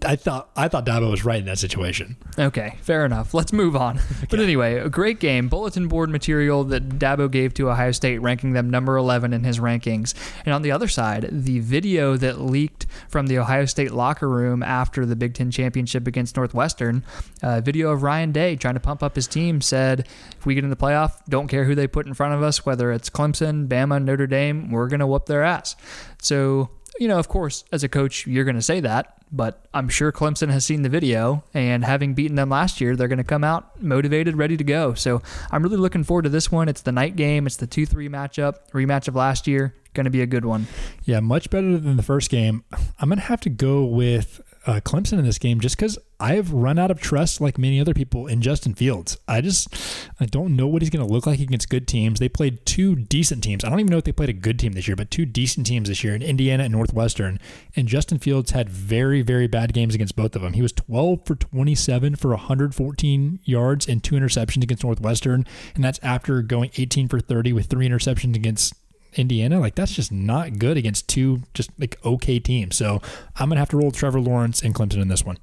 I 0.05 0.17
thought 0.17 0.51
I 0.57 0.69
thought 0.69 0.87
Dabo 0.87 1.11
was 1.11 1.25
right 1.25 1.41
in 1.41 1.47
that 1.47 1.59
situation. 1.59 2.17
Okay, 2.39 2.77
fair 2.83 3.05
enough. 3.05 3.35
Let's 3.35 3.53
move 3.53 3.77
on. 3.77 4.01
But 4.31 4.41
anyway, 4.41 4.75
a 4.75 4.91
great 4.91 5.21
game. 5.21 5.49
Bulletin 5.49 5.89
board 5.89 6.11
material 6.11 6.63
that 6.65 6.89
Dabo 6.99 7.31
gave 7.31 7.55
to 7.55 7.71
Ohio 7.71 7.93
State, 7.93 8.19
ranking 8.19 8.53
them 8.53 8.69
number 8.69 8.97
11 8.97 9.33
in 9.33 9.43
his 9.43 9.59
rankings. 9.59 10.13
And 10.45 10.53
on 10.53 10.61
the 10.61 10.71
other 10.71 10.87
side, 10.89 11.29
the 11.31 11.61
video 11.61 12.17
that 12.19 12.41
leaked 12.41 12.87
from 13.09 13.27
the 13.29 13.39
Ohio 13.39 13.65
State 13.65 13.93
locker 13.93 14.29
room 14.29 14.63
after 14.63 15.07
the 15.07 15.17
Big 15.17 15.33
Ten 15.35 15.51
championship 15.51 16.07
against 16.07 16.37
Northwestern, 16.37 17.05
a 17.43 17.63
video 17.63 17.91
of 17.91 18.03
Ryan 18.03 18.33
Day 18.33 18.57
trying 18.57 18.75
to 18.75 18.81
pump 18.81 19.03
up 19.03 19.15
his 19.17 19.27
team, 19.27 19.63
said, 19.63 20.07
if 20.37 20.45
we 20.45 20.55
get 20.55 20.65
in 20.65 20.71
the 20.71 20.77
playoff, 20.77 21.13
don't 21.29 21.49
care 21.49 21.65
who 21.65 21.75
they 21.75 21.87
put 21.87 22.07
in 22.07 22.13
front 22.13 22.35
of 22.35 22.43
us, 22.43 22.67
whether 22.67 22.93
it's 22.93 23.09
Clemson, 23.09 23.67
Bama, 23.67 24.03
Notre 24.03 24.27
Dame, 24.27 24.71
we're 24.71 24.89
going 24.89 25.01
to 25.01 25.07
whoop 25.07 25.27
their 25.27 25.43
ass. 25.43 25.75
So, 26.21 26.69
you 26.99 27.09
know, 27.09 27.19
of 27.19 27.29
course, 27.29 27.65
as 27.73 27.85
a 27.85 27.89
coach, 27.89 28.27
you're 28.27 28.45
going 28.45 28.57
to 28.57 28.63
say 28.63 28.81
that, 28.81 29.15
but 29.31 29.67
I'm 29.73 29.89
sure 29.89 30.11
Clemson 30.13 30.51
has 30.51 30.65
seen 30.65 30.83
the 30.83 30.89
video, 30.89 31.45
and 31.55 31.85
having 31.85 32.15
beaten 32.15 32.37
them 32.37 32.51
last 32.51 32.81
year, 32.81 32.97
they're 32.97 33.09
going 33.09 33.19
to 33.19 33.25
come 33.25 33.45
out 33.45 33.81
motivated, 33.83 34.37
ready 34.37 34.57
to 34.57 34.65
go. 34.65 34.95
So 34.95 35.23
I'm 35.51 35.63
really 35.63 35.77
looking 35.77 36.05
forward 36.05 36.23
to 36.23 36.29
this 36.29 36.51
one. 36.51 36.69
It's 36.69 36.83
the 36.83 36.93
night 36.93 37.17
game, 37.17 37.47
it's 37.47 37.57
the 37.57 37.67
2 37.67 37.87
3 37.87 38.09
matchup, 38.09 38.71
rematch 38.73 39.09
of 39.09 39.15
last 39.15 39.47
year. 39.47 39.75
Going 39.95 40.05
to 40.05 40.11
be 40.11 40.21
a 40.21 40.27
good 40.27 40.45
one. 40.45 40.67
Yeah, 41.05 41.21
much 41.21 41.51
better 41.51 41.79
than 41.79 41.97
the 41.97 42.03
first 42.03 42.31
game. 42.31 42.63
I'm 43.01 43.09
going 43.09 43.19
to 43.19 43.25
have 43.25 43.41
to 43.43 43.51
go 43.51 43.85
with 43.85 44.41
uh, 44.69 44.81
Clemson 44.81 45.19
in 45.19 45.25
this 45.25 45.39
game 45.39 45.61
just 45.61 45.79
because 45.79 45.99
I've 46.21 46.53
run 46.53 46.79
out 46.79 46.91
of 46.91 47.01
trust, 47.01 47.41
like 47.41 47.57
many 47.57 47.81
other 47.81 47.95
people, 47.95 48.27
in 48.27 48.43
Justin 48.43 48.75
Fields. 48.75 49.17
I 49.27 49.41
just 49.41 49.75
I 50.21 50.27
don't 50.27 50.57
know 50.57 50.67
what 50.67 50.83
he's 50.83 50.91
going 50.91 51.07
to 51.07 51.11
look 51.11 51.27
like 51.27 51.41
against 51.41 51.71
good 51.71 51.89
teams. 51.89 52.21
They 52.21 52.29
played 52.29 52.67
two 52.67 52.95
decent 52.95 53.43
teams. 53.43 53.65
I 53.65 53.71
don't 53.71 53.81
even 53.81 53.91
know 53.91 53.97
if 53.97 54.05
they 54.05 54.13
played 54.13 54.29
a 54.29 54.35
good 54.35 54.59
team 54.59 54.73
this 54.73 54.87
year, 54.87 54.95
but 54.95 55.11
two 55.11 55.25
decent 55.25 55.67
teams 55.67 55.89
this 55.89 56.05
year 56.05 56.15
in 56.15 56.21
Indiana 56.21 56.65
and 56.65 56.73
Northwestern. 56.73 57.41
And 57.77 57.89
Justin 57.89 58.19
Fields 58.19 58.51
had 58.51 58.69
very, 58.69 59.23
very 59.23 59.47
bad 59.47 59.73
games 59.73 59.95
against 59.95 60.17
both 60.17 60.37
of 60.37 60.43
them. 60.43 60.53
He 60.53 60.61
was 60.61 60.73
12 60.73 61.25
for 61.25 61.35
27 61.35 62.17
for 62.17 62.29
114 62.29 63.41
yards 63.45 63.89
and 63.89 64.05
two 64.05 64.17
interceptions 64.17 64.65
against 64.65 64.85
Northwestern, 64.85 65.47
and 65.75 65.83
that's 65.83 65.99
after 66.03 66.43
going 66.43 66.73
18 66.77 67.09
for 67.09 67.21
30 67.21 67.55
with 67.55 67.67
three 67.67 67.89
interceptions 67.89 68.37
against 68.37 68.75
Indiana, 69.19 69.61
like 69.61 69.75
that's 69.75 69.93
just 69.93 70.13
not 70.13 70.59
good 70.59 70.77
against 70.77 71.09
two 71.09 71.43
just 71.55 71.71
like 71.79 71.99
okay 72.05 72.39
teams. 72.39 72.77
So 72.77 73.03
I'm 73.37 73.49
gonna 73.49 73.61
have 73.61 73.71
to 73.71 73.77
roll 73.77 73.91
Trevor 73.91 74.21
Lawrence 74.21 74.63
and 74.63 74.75
Clemson 74.75 75.03
in 75.03 75.09
this 75.09 75.25
one. 75.25 75.39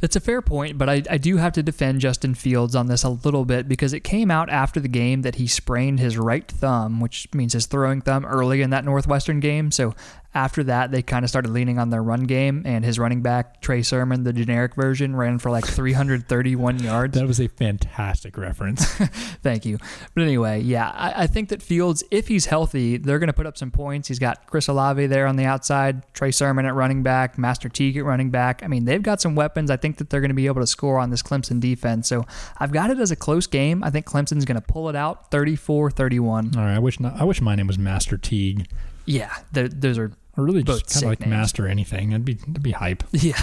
That's 0.00 0.16
a 0.16 0.20
fair 0.20 0.40
point, 0.40 0.78
but 0.78 0.88
I, 0.88 1.02
I 1.10 1.18
do 1.18 1.36
have 1.36 1.52
to 1.52 1.62
defend 1.62 2.00
Justin 2.00 2.34
Fields 2.34 2.74
on 2.74 2.86
this 2.86 3.04
a 3.04 3.10
little 3.10 3.44
bit 3.44 3.68
because 3.68 3.92
it 3.92 4.00
came 4.00 4.30
out 4.30 4.48
after 4.48 4.80
the 4.80 4.88
game 4.88 5.20
that 5.22 5.34
he 5.34 5.46
sprained 5.46 6.00
his 6.00 6.16
right 6.16 6.48
thumb, 6.48 7.00
which 7.00 7.28
means 7.34 7.52
his 7.52 7.66
throwing 7.66 8.00
thumb 8.00 8.24
early 8.24 8.62
in 8.62 8.70
that 8.70 8.86
Northwestern 8.86 9.40
game. 9.40 9.70
So 9.70 9.94
after 10.34 10.62
that, 10.64 10.92
they 10.92 11.02
kind 11.02 11.24
of 11.24 11.28
started 11.28 11.50
leaning 11.50 11.78
on 11.78 11.90
their 11.90 12.02
run 12.02 12.24
game, 12.24 12.62
and 12.64 12.84
his 12.84 12.98
running 12.98 13.20
back, 13.20 13.60
Trey 13.60 13.82
Sermon, 13.82 14.22
the 14.22 14.32
generic 14.32 14.76
version, 14.76 15.16
ran 15.16 15.38
for 15.38 15.50
like 15.50 15.66
331 15.66 16.78
yards. 16.78 17.14
That 17.18 17.26
was 17.26 17.40
a 17.40 17.48
fantastic 17.48 18.38
reference. 18.38 18.84
Thank 19.42 19.64
you. 19.64 19.78
But 20.14 20.22
anyway, 20.22 20.60
yeah, 20.60 20.90
I, 20.90 21.24
I 21.24 21.26
think 21.26 21.48
that 21.48 21.62
Fields, 21.62 22.04
if 22.12 22.28
he's 22.28 22.46
healthy, 22.46 22.96
they're 22.96 23.18
going 23.18 23.26
to 23.26 23.32
put 23.32 23.46
up 23.46 23.58
some 23.58 23.72
points. 23.72 24.06
He's 24.06 24.20
got 24.20 24.46
Chris 24.46 24.68
Olave 24.68 25.04
there 25.06 25.26
on 25.26 25.34
the 25.34 25.46
outside, 25.46 26.02
Trey 26.14 26.30
Sermon 26.30 26.64
at 26.64 26.74
running 26.74 27.02
back, 27.02 27.36
Master 27.36 27.68
Teague 27.68 27.96
at 27.96 28.04
running 28.04 28.30
back. 28.30 28.62
I 28.62 28.68
mean, 28.68 28.84
they've 28.84 29.02
got 29.02 29.20
some 29.20 29.34
weapons. 29.34 29.68
I 29.68 29.76
think 29.76 29.96
that 29.98 30.10
they're 30.10 30.20
going 30.20 30.30
to 30.30 30.34
be 30.34 30.46
able 30.46 30.60
to 30.60 30.66
score 30.66 30.98
on 30.98 31.10
this 31.10 31.22
Clemson 31.22 31.58
defense. 31.58 32.08
So 32.08 32.24
I've 32.58 32.72
got 32.72 32.90
it 32.90 33.00
as 33.00 33.10
a 33.10 33.16
close 33.16 33.48
game. 33.48 33.82
I 33.82 33.90
think 33.90 34.06
Clemson's 34.06 34.44
going 34.44 34.60
to 34.60 34.66
pull 34.66 34.88
it 34.88 34.96
out 34.96 35.30
34 35.32 35.90
31. 35.90 36.52
All 36.56 36.62
right, 36.62 36.74
I 36.74 36.78
wish 36.78 37.00
not, 37.00 37.20
I 37.20 37.24
wish 37.24 37.40
my 37.40 37.56
name 37.56 37.66
was 37.66 37.78
Master 37.78 38.16
Teague. 38.16 38.68
Yeah, 39.06 39.34
those 39.52 39.98
are 39.98 40.12
Or 40.36 40.44
really 40.44 40.62
just 40.62 40.88
kind 40.88 41.02
of 41.04 41.08
like 41.10 41.20
names. 41.20 41.30
Master 41.30 41.66
anything. 41.66 42.10
That'd 42.10 42.24
be 42.24 42.34
that'd 42.34 42.62
be 42.62 42.72
hype. 42.72 43.02
Yeah, 43.12 43.42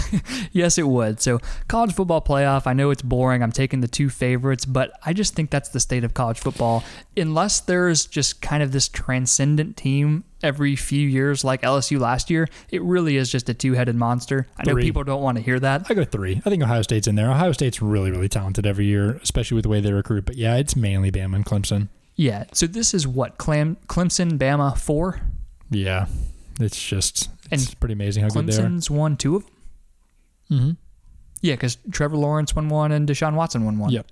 yes, 0.52 0.78
it 0.78 0.88
would. 0.88 1.20
So, 1.20 1.40
college 1.68 1.92
football 1.94 2.20
playoff, 2.22 2.66
I 2.66 2.72
know 2.72 2.90
it's 2.90 3.02
boring. 3.02 3.42
I'm 3.42 3.52
taking 3.52 3.80
the 3.80 3.88
two 3.88 4.08
favorites, 4.08 4.64
but 4.64 4.92
I 5.04 5.12
just 5.12 5.34
think 5.34 5.50
that's 5.50 5.68
the 5.68 5.80
state 5.80 6.02
of 6.02 6.14
college 6.14 6.38
football. 6.38 6.82
Unless 7.16 7.60
there's 7.60 8.06
just 8.06 8.40
kind 8.42 8.62
of 8.62 8.72
this 8.72 8.88
transcendent 8.88 9.76
team 9.76 10.24
every 10.42 10.76
few 10.76 11.06
years, 11.06 11.44
like 11.44 11.62
LSU 11.62 12.00
last 12.00 12.30
year, 12.30 12.48
it 12.70 12.82
really 12.82 13.16
is 13.16 13.30
just 13.30 13.48
a 13.48 13.54
two 13.54 13.74
headed 13.74 13.94
monster. 13.94 14.46
I 14.56 14.64
know 14.64 14.76
people 14.76 15.04
don't 15.04 15.22
want 15.22 15.36
to 15.36 15.42
hear 15.44 15.60
that. 15.60 15.86
I 15.90 15.94
go 15.94 16.04
three. 16.04 16.40
I 16.44 16.50
think 16.50 16.62
Ohio 16.62 16.82
State's 16.82 17.06
in 17.06 17.14
there. 17.14 17.30
Ohio 17.30 17.52
State's 17.52 17.80
really 17.82 18.10
really 18.10 18.28
talented 18.28 18.66
every 18.66 18.86
year, 18.86 19.20
especially 19.22 19.56
with 19.56 19.64
the 19.64 19.68
way 19.68 19.80
they 19.80 19.92
recruit. 19.92 20.24
But 20.24 20.36
yeah, 20.36 20.56
it's 20.56 20.74
mainly 20.74 21.10
Bama 21.12 21.36
and 21.36 21.46
Clemson. 21.46 21.88
Yeah, 22.16 22.44
so 22.52 22.66
this 22.66 22.94
is 22.94 23.06
what? 23.06 23.38
Clem, 23.38 23.76
Clemson, 23.86 24.38
Bama, 24.38 24.76
four? 24.76 25.20
Yeah, 25.70 26.06
it's 26.60 26.82
just 26.82 27.30
it's 27.50 27.66
And 27.66 27.80
pretty 27.80 27.92
amazing 27.94 28.22
how 28.22 28.30
good 28.30 28.46
they 28.46 28.56
are. 28.56 28.66
Clemson's 28.66 28.90
won 28.90 29.16
two 29.16 29.36
of 29.36 29.44
them? 29.44 29.52
Mm-hmm. 30.50 30.70
Yeah, 31.40 31.54
because 31.54 31.78
Trevor 31.90 32.16
Lawrence 32.16 32.54
won 32.54 32.68
one 32.68 32.92
and 32.92 33.08
Deshaun 33.08 33.34
Watson 33.34 33.64
won 33.64 33.78
one. 33.78 33.90
Yep. 33.90 34.06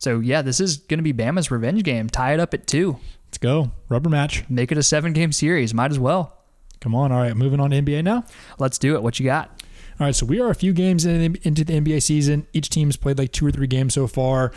So, 0.00 0.20
yeah, 0.20 0.42
this 0.42 0.60
is 0.60 0.76
going 0.78 0.98
to 0.98 1.02
be 1.02 1.12
Bama's 1.12 1.50
revenge 1.50 1.82
game. 1.82 2.08
Tie 2.08 2.34
it 2.34 2.40
up 2.40 2.54
at 2.54 2.66
two. 2.66 2.98
Let's 3.26 3.38
go. 3.38 3.70
Rubber 3.88 4.10
match. 4.10 4.44
Make 4.48 4.70
it 4.72 4.78
a 4.78 4.82
seven 4.82 5.12
game 5.12 5.32
series. 5.32 5.74
Might 5.74 5.90
as 5.90 5.98
well. 5.98 6.36
Come 6.80 6.94
on. 6.94 7.12
All 7.12 7.18
right, 7.18 7.36
moving 7.36 7.60
on 7.60 7.70
to 7.70 7.80
NBA 7.80 8.04
now. 8.04 8.24
Let's 8.58 8.78
do 8.78 8.94
it. 8.94 9.02
What 9.02 9.18
you 9.18 9.26
got? 9.26 9.62
All 9.98 10.06
right, 10.06 10.14
so 10.14 10.26
we 10.26 10.40
are 10.40 10.50
a 10.50 10.54
few 10.54 10.74
games 10.74 11.06
in, 11.06 11.36
into 11.42 11.64
the 11.64 11.80
NBA 11.80 12.02
season. 12.02 12.46
Each 12.52 12.68
team's 12.68 12.96
played 12.96 13.18
like 13.18 13.32
two 13.32 13.46
or 13.46 13.50
three 13.50 13.66
games 13.66 13.94
so 13.94 14.06
far. 14.06 14.52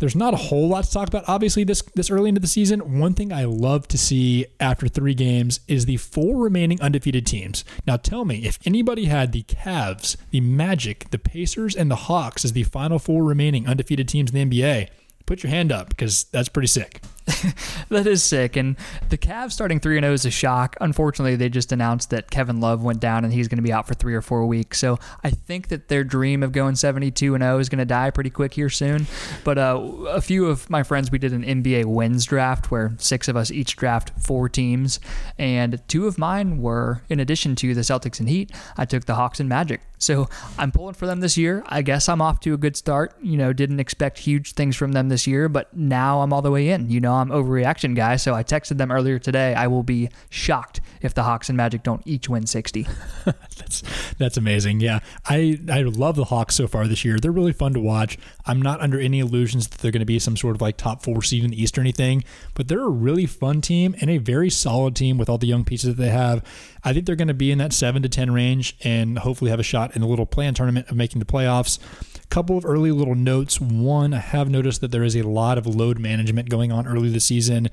There's 0.00 0.16
not 0.16 0.32
a 0.32 0.38
whole 0.38 0.66
lot 0.66 0.84
to 0.84 0.90
talk 0.90 1.08
about. 1.08 1.28
Obviously, 1.28 1.62
this 1.62 1.82
this 1.94 2.10
early 2.10 2.30
into 2.30 2.40
the 2.40 2.46
season, 2.46 2.98
one 2.98 3.12
thing 3.12 3.32
I 3.32 3.44
love 3.44 3.86
to 3.88 3.98
see 3.98 4.46
after 4.58 4.88
three 4.88 5.12
games 5.12 5.60
is 5.68 5.84
the 5.84 5.98
four 5.98 6.42
remaining 6.42 6.80
undefeated 6.80 7.26
teams. 7.26 7.64
Now, 7.86 7.98
tell 7.98 8.24
me 8.24 8.46
if 8.46 8.58
anybody 8.64 9.04
had 9.04 9.32
the 9.32 9.42
Cavs, 9.42 10.16
the 10.30 10.40
Magic, 10.40 11.10
the 11.10 11.18
Pacers, 11.18 11.76
and 11.76 11.90
the 11.90 11.96
Hawks 11.96 12.46
as 12.46 12.54
the 12.54 12.62
final 12.62 12.98
four 12.98 13.22
remaining 13.24 13.68
undefeated 13.68 14.08
teams 14.08 14.32
in 14.32 14.50
the 14.50 14.62
NBA. 14.62 14.88
put 15.26 15.42
your 15.42 15.50
hand 15.50 15.70
up 15.70 15.90
because 15.90 16.24
that's 16.24 16.48
pretty 16.48 16.66
sick. 16.66 17.02
that 17.88 18.06
is 18.06 18.22
sick. 18.22 18.56
And 18.56 18.76
the 19.08 19.18
Cavs 19.18 19.52
starting 19.52 19.80
3 19.80 20.00
0 20.00 20.12
is 20.12 20.24
a 20.24 20.30
shock. 20.30 20.76
Unfortunately, 20.80 21.36
they 21.36 21.48
just 21.48 21.72
announced 21.72 22.10
that 22.10 22.30
Kevin 22.30 22.60
Love 22.60 22.82
went 22.82 23.00
down 23.00 23.24
and 23.24 23.32
he's 23.32 23.48
going 23.48 23.58
to 23.58 23.62
be 23.62 23.72
out 23.72 23.86
for 23.86 23.94
three 23.94 24.14
or 24.14 24.22
four 24.22 24.46
weeks. 24.46 24.78
So 24.78 24.98
I 25.22 25.30
think 25.30 25.68
that 25.68 25.88
their 25.88 26.04
dream 26.04 26.42
of 26.42 26.52
going 26.52 26.76
72 26.76 27.36
0 27.36 27.58
is 27.58 27.68
going 27.68 27.78
to 27.78 27.84
die 27.84 28.10
pretty 28.10 28.30
quick 28.30 28.54
here 28.54 28.70
soon. 28.70 29.06
But 29.44 29.58
uh, 29.58 29.80
a 30.08 30.20
few 30.20 30.46
of 30.46 30.68
my 30.70 30.82
friends, 30.82 31.10
we 31.10 31.18
did 31.18 31.32
an 31.32 31.44
NBA 31.44 31.86
wins 31.86 32.24
draft 32.24 32.70
where 32.70 32.94
six 32.98 33.28
of 33.28 33.36
us 33.36 33.50
each 33.50 33.76
draft 33.76 34.12
four 34.20 34.48
teams. 34.48 35.00
And 35.38 35.80
two 35.88 36.06
of 36.06 36.18
mine 36.18 36.60
were, 36.60 37.02
in 37.08 37.20
addition 37.20 37.56
to 37.56 37.74
the 37.74 37.82
Celtics 37.82 38.20
and 38.20 38.28
Heat, 38.28 38.52
I 38.76 38.84
took 38.84 39.04
the 39.04 39.14
Hawks 39.14 39.40
and 39.40 39.48
Magic. 39.48 39.80
So 40.00 40.28
I'm 40.58 40.72
pulling 40.72 40.94
for 40.94 41.06
them 41.06 41.20
this 41.20 41.36
year. 41.36 41.62
I 41.66 41.82
guess 41.82 42.08
I'm 42.08 42.22
off 42.22 42.40
to 42.40 42.54
a 42.54 42.56
good 42.56 42.74
start. 42.74 43.14
You 43.22 43.36
know, 43.36 43.52
didn't 43.52 43.80
expect 43.80 44.18
huge 44.18 44.54
things 44.54 44.74
from 44.74 44.92
them 44.92 45.10
this 45.10 45.26
year, 45.26 45.48
but 45.48 45.76
now 45.76 46.22
I'm 46.22 46.32
all 46.32 46.40
the 46.40 46.50
way 46.50 46.70
in. 46.70 46.88
You 46.88 47.00
know, 47.00 47.14
I'm 47.20 47.30
overreaction 47.30 47.94
guy. 47.94 48.16
So 48.16 48.34
I 48.34 48.42
texted 48.42 48.78
them 48.78 48.90
earlier 48.90 49.18
today. 49.18 49.54
I 49.54 49.66
will 49.66 49.82
be 49.82 50.08
shocked 50.28 50.80
if 51.00 51.14
the 51.14 51.22
Hawks 51.22 51.48
and 51.48 51.56
Magic 51.56 51.82
don't 51.82 52.02
each 52.04 52.28
win 52.28 52.46
60. 52.46 52.86
that's 53.24 53.82
that's 54.18 54.36
amazing. 54.36 54.80
Yeah, 54.80 55.00
I 55.26 55.60
I 55.70 55.82
love 55.82 56.16
the 56.16 56.24
Hawks 56.24 56.54
so 56.54 56.66
far 56.66 56.86
this 56.86 57.04
year. 57.04 57.18
They're 57.18 57.32
really 57.32 57.52
fun 57.52 57.74
to 57.74 57.80
watch. 57.80 58.18
I'm 58.46 58.60
not 58.60 58.80
under 58.80 58.98
any 58.98 59.20
illusions 59.20 59.68
that 59.68 59.78
they're 59.78 59.90
going 59.90 60.00
to 60.00 60.06
be 60.06 60.18
some 60.18 60.36
sort 60.36 60.56
of 60.56 60.60
like 60.60 60.76
top 60.76 61.02
four 61.02 61.22
seed 61.22 61.44
in 61.44 61.50
the 61.50 61.62
East 61.62 61.78
or 61.78 61.80
anything, 61.80 62.24
but 62.54 62.68
they're 62.68 62.84
a 62.84 62.88
really 62.88 63.26
fun 63.26 63.60
team 63.60 63.94
and 64.00 64.10
a 64.10 64.18
very 64.18 64.50
solid 64.50 64.96
team 64.96 65.18
with 65.18 65.28
all 65.28 65.38
the 65.38 65.46
young 65.46 65.64
pieces 65.64 65.96
that 65.96 66.02
they 66.02 66.10
have. 66.10 66.44
I 66.82 66.92
think 66.92 67.06
they're 67.06 67.16
going 67.16 67.28
to 67.28 67.34
be 67.34 67.50
in 67.50 67.58
that 67.58 67.72
seven 67.72 68.02
to 68.02 68.08
ten 68.08 68.32
range 68.32 68.76
and 68.82 69.18
hopefully 69.18 69.50
have 69.50 69.60
a 69.60 69.64
shot 69.64 69.94
in 69.94 70.02
the 70.02 70.08
little 70.08 70.26
plan 70.26 70.54
tournament 70.54 70.88
of 70.88 70.96
making 70.96 71.18
the 71.18 71.26
playoffs 71.26 71.78
couple 72.30 72.56
of 72.56 72.64
early 72.64 72.92
little 72.92 73.14
notes. 73.14 73.60
One, 73.60 74.14
I 74.14 74.18
have 74.18 74.48
noticed 74.48 74.80
that 74.80 74.92
there 74.92 75.02
is 75.02 75.16
a 75.16 75.22
lot 75.22 75.58
of 75.58 75.66
load 75.66 75.98
management 75.98 76.48
going 76.48 76.72
on 76.72 76.86
early 76.86 77.10
this 77.10 77.24
season. 77.24 77.68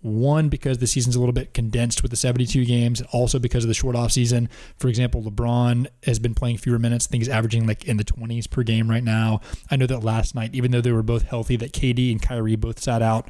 One, 0.00 0.48
because 0.48 0.78
the 0.78 0.86
season's 0.86 1.16
a 1.16 1.18
little 1.18 1.32
bit 1.32 1.52
condensed 1.52 2.02
with 2.02 2.12
the 2.12 2.16
72 2.16 2.64
games, 2.64 3.00
and 3.00 3.08
also 3.12 3.38
because 3.40 3.64
of 3.64 3.68
the 3.68 3.74
short 3.74 3.96
off 3.96 4.12
season. 4.12 4.48
For 4.78 4.88
example, 4.88 5.22
LeBron 5.22 5.88
has 6.04 6.20
been 6.20 6.34
playing 6.34 6.58
fewer 6.58 6.78
minutes. 6.78 7.06
I 7.06 7.10
think 7.10 7.22
he's 7.22 7.28
averaging 7.28 7.66
like 7.66 7.84
in 7.86 7.96
the 7.96 8.04
20s 8.04 8.48
per 8.48 8.62
game 8.62 8.88
right 8.88 9.02
now. 9.02 9.40
I 9.70 9.76
know 9.76 9.86
that 9.86 10.04
last 10.04 10.34
night, 10.34 10.54
even 10.54 10.70
though 10.70 10.80
they 10.80 10.92
were 10.92 11.02
both 11.02 11.22
healthy, 11.22 11.56
that 11.56 11.72
KD 11.72 12.12
and 12.12 12.22
Kyrie 12.22 12.56
both 12.56 12.78
sat 12.78 13.02
out. 13.02 13.28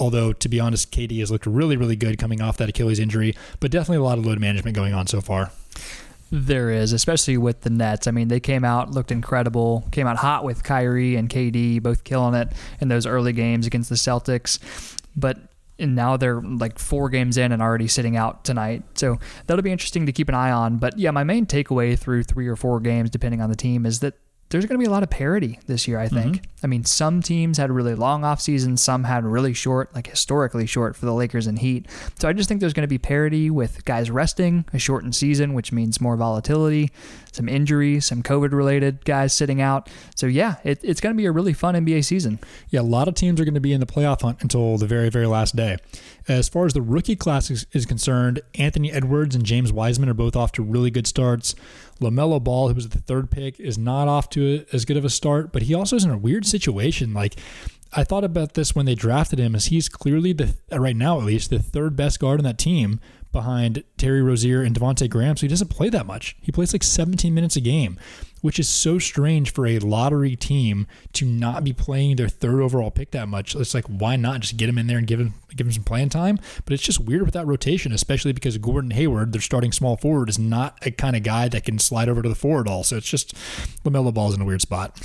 Although, 0.00 0.32
to 0.32 0.48
be 0.48 0.58
honest, 0.58 0.92
KD 0.92 1.18
has 1.20 1.30
looked 1.30 1.46
really, 1.46 1.76
really 1.76 1.96
good 1.96 2.18
coming 2.18 2.40
off 2.40 2.56
that 2.56 2.68
Achilles 2.68 2.98
injury, 2.98 3.36
but 3.60 3.70
definitely 3.70 3.98
a 3.98 4.02
lot 4.02 4.18
of 4.18 4.26
load 4.26 4.40
management 4.40 4.74
going 4.74 4.94
on 4.94 5.06
so 5.06 5.20
far. 5.20 5.52
There 6.30 6.70
is, 6.70 6.92
especially 6.92 7.38
with 7.38 7.62
the 7.62 7.70
Nets. 7.70 8.06
I 8.06 8.10
mean, 8.10 8.28
they 8.28 8.40
came 8.40 8.64
out, 8.64 8.90
looked 8.90 9.10
incredible, 9.10 9.88
came 9.92 10.06
out 10.06 10.18
hot 10.18 10.44
with 10.44 10.62
Kyrie 10.62 11.16
and 11.16 11.28
KD, 11.28 11.82
both 11.82 12.04
killing 12.04 12.34
it 12.34 12.52
in 12.80 12.88
those 12.88 13.06
early 13.06 13.32
games 13.32 13.66
against 13.66 13.88
the 13.88 13.96
Celtics. 13.96 14.58
But 15.16 15.38
now 15.78 16.16
they're 16.16 16.42
like 16.42 16.78
four 16.78 17.08
games 17.08 17.38
in 17.38 17.52
and 17.52 17.62
already 17.62 17.88
sitting 17.88 18.16
out 18.16 18.44
tonight. 18.44 18.82
So 18.94 19.18
that'll 19.46 19.62
be 19.62 19.72
interesting 19.72 20.06
to 20.06 20.12
keep 20.12 20.28
an 20.28 20.34
eye 20.34 20.50
on. 20.50 20.78
But 20.78 20.98
yeah, 20.98 21.12
my 21.12 21.24
main 21.24 21.46
takeaway 21.46 21.98
through 21.98 22.24
three 22.24 22.46
or 22.46 22.56
four 22.56 22.80
games, 22.80 23.10
depending 23.10 23.40
on 23.40 23.48
the 23.48 23.56
team, 23.56 23.86
is 23.86 24.00
that 24.00 24.14
there's 24.50 24.64
going 24.64 24.78
to 24.78 24.82
be 24.82 24.86
a 24.86 24.90
lot 24.90 25.02
of 25.02 25.10
parity 25.10 25.58
this 25.66 25.86
year, 25.86 25.98
I 25.98 26.08
think. 26.08 26.36
Mm-hmm. 26.36 26.64
I 26.64 26.66
mean, 26.66 26.84
some 26.84 27.22
teams 27.22 27.58
had 27.58 27.70
really 27.70 27.94
long 27.94 28.24
off 28.24 28.40
seasons, 28.40 28.82
some 28.82 29.04
had 29.04 29.24
really 29.24 29.52
short, 29.52 29.94
like 29.94 30.06
historically 30.06 30.66
short 30.66 30.96
for 30.96 31.04
the 31.06 31.12
Lakers 31.12 31.46
and 31.46 31.58
Heat. 31.58 31.86
So 32.18 32.28
I 32.28 32.32
just 32.32 32.48
think 32.48 32.60
there's 32.60 32.72
going 32.72 32.82
to 32.82 32.88
be 32.88 32.98
parity 32.98 33.50
with 33.50 33.84
guys 33.84 34.10
resting, 34.10 34.64
a 34.72 34.78
shortened 34.78 35.14
season, 35.14 35.52
which 35.52 35.70
means 35.70 36.00
more 36.00 36.16
volatility, 36.16 36.90
some 37.30 37.48
injuries, 37.48 38.06
some 38.06 38.22
COVID 38.22 38.52
related 38.52 39.04
guys 39.04 39.32
sitting 39.32 39.60
out. 39.60 39.90
So 40.16 40.26
yeah, 40.26 40.56
it, 40.64 40.80
it's 40.82 41.00
going 41.00 41.14
to 41.14 41.16
be 41.16 41.26
a 41.26 41.32
really 41.32 41.52
fun 41.52 41.74
NBA 41.74 42.04
season. 42.04 42.38
Yeah, 42.70 42.80
a 42.80 42.82
lot 42.82 43.06
of 43.06 43.14
teams 43.14 43.40
are 43.40 43.44
going 43.44 43.54
to 43.54 43.60
be 43.60 43.72
in 43.72 43.80
the 43.80 43.86
playoff 43.86 44.22
hunt 44.22 44.38
until 44.40 44.78
the 44.78 44.86
very, 44.86 45.10
very 45.10 45.26
last 45.26 45.54
day. 45.54 45.76
As 46.28 46.46
far 46.48 46.66
as 46.66 46.74
the 46.74 46.82
rookie 46.82 47.16
class 47.16 47.50
is, 47.50 47.66
is 47.72 47.86
concerned, 47.86 48.42
Anthony 48.54 48.92
Edwards 48.92 49.34
and 49.34 49.44
James 49.44 49.72
Wiseman 49.72 50.10
are 50.10 50.14
both 50.14 50.36
off 50.36 50.52
to 50.52 50.62
really 50.62 50.90
good 50.90 51.06
starts. 51.06 51.54
LaMelo 52.00 52.42
Ball, 52.44 52.68
who 52.68 52.74
was 52.74 52.90
the 52.90 52.98
third 52.98 53.30
pick, 53.30 53.58
is 53.58 53.78
not 53.78 54.08
off 54.08 54.28
to 54.30 54.66
as 54.70 54.84
good 54.84 54.98
of 54.98 55.06
a 55.06 55.10
start, 55.10 55.52
but 55.52 55.62
he 55.62 55.72
also 55.72 55.96
is 55.96 56.04
in 56.04 56.10
a 56.10 56.18
weird 56.18 56.44
situation. 56.44 57.14
Like, 57.14 57.36
I 57.94 58.04
thought 58.04 58.24
about 58.24 58.52
this 58.52 58.74
when 58.74 58.84
they 58.84 58.94
drafted 58.94 59.38
him, 59.38 59.54
as 59.54 59.66
he's 59.66 59.88
clearly 59.88 60.34
the 60.34 60.54
right 60.70 60.94
now 60.94 61.18
at 61.18 61.24
least 61.24 61.48
the 61.48 61.58
third 61.58 61.96
best 61.96 62.20
guard 62.20 62.38
on 62.38 62.44
that 62.44 62.58
team 62.58 63.00
behind 63.32 63.84
Terry 63.96 64.22
Rozier 64.22 64.62
and 64.62 64.74
Devonte 64.74 65.08
Graham. 65.08 65.36
So 65.36 65.42
he 65.42 65.48
doesn't 65.48 65.68
play 65.68 65.88
that 65.90 66.06
much. 66.06 66.36
He 66.40 66.52
plays 66.52 66.72
like 66.72 66.82
17 66.82 67.34
minutes 67.34 67.56
a 67.56 67.60
game 67.60 67.98
which 68.40 68.58
is 68.58 68.68
so 68.68 68.98
strange 68.98 69.52
for 69.52 69.66
a 69.66 69.78
lottery 69.78 70.36
team 70.36 70.86
to 71.12 71.24
not 71.24 71.64
be 71.64 71.72
playing 71.72 72.16
their 72.16 72.28
third 72.28 72.60
overall 72.60 72.90
pick 72.90 73.10
that 73.10 73.28
much. 73.28 73.54
It's 73.54 73.74
like 73.74 73.86
why 73.86 74.16
not 74.16 74.40
just 74.40 74.56
get 74.56 74.68
him 74.68 74.78
in 74.78 74.86
there 74.86 74.98
and 74.98 75.06
give 75.06 75.20
him 75.20 75.34
give 75.54 75.66
him 75.66 75.72
some 75.72 75.84
playing 75.84 76.10
time? 76.10 76.38
But 76.64 76.74
it's 76.74 76.82
just 76.82 77.00
weird 77.00 77.22
with 77.22 77.34
that 77.34 77.46
rotation, 77.46 77.92
especially 77.92 78.32
because 78.32 78.58
Gordon 78.58 78.90
Hayward, 78.92 79.32
their 79.32 79.40
starting 79.40 79.72
small 79.72 79.96
forward, 79.96 80.28
is 80.28 80.38
not 80.38 80.78
a 80.86 80.90
kind 80.90 81.16
of 81.16 81.22
guy 81.22 81.48
that 81.48 81.64
can 81.64 81.78
slide 81.78 82.08
over 82.08 82.22
to 82.22 82.28
the 82.28 82.34
forward 82.34 82.68
all. 82.68 82.84
So 82.84 82.96
it's 82.96 83.08
just 83.08 83.34
LaMelo 83.84 84.12
Ball's 84.12 84.34
in 84.34 84.40
a 84.40 84.44
weird 84.44 84.62
spot. 84.62 84.98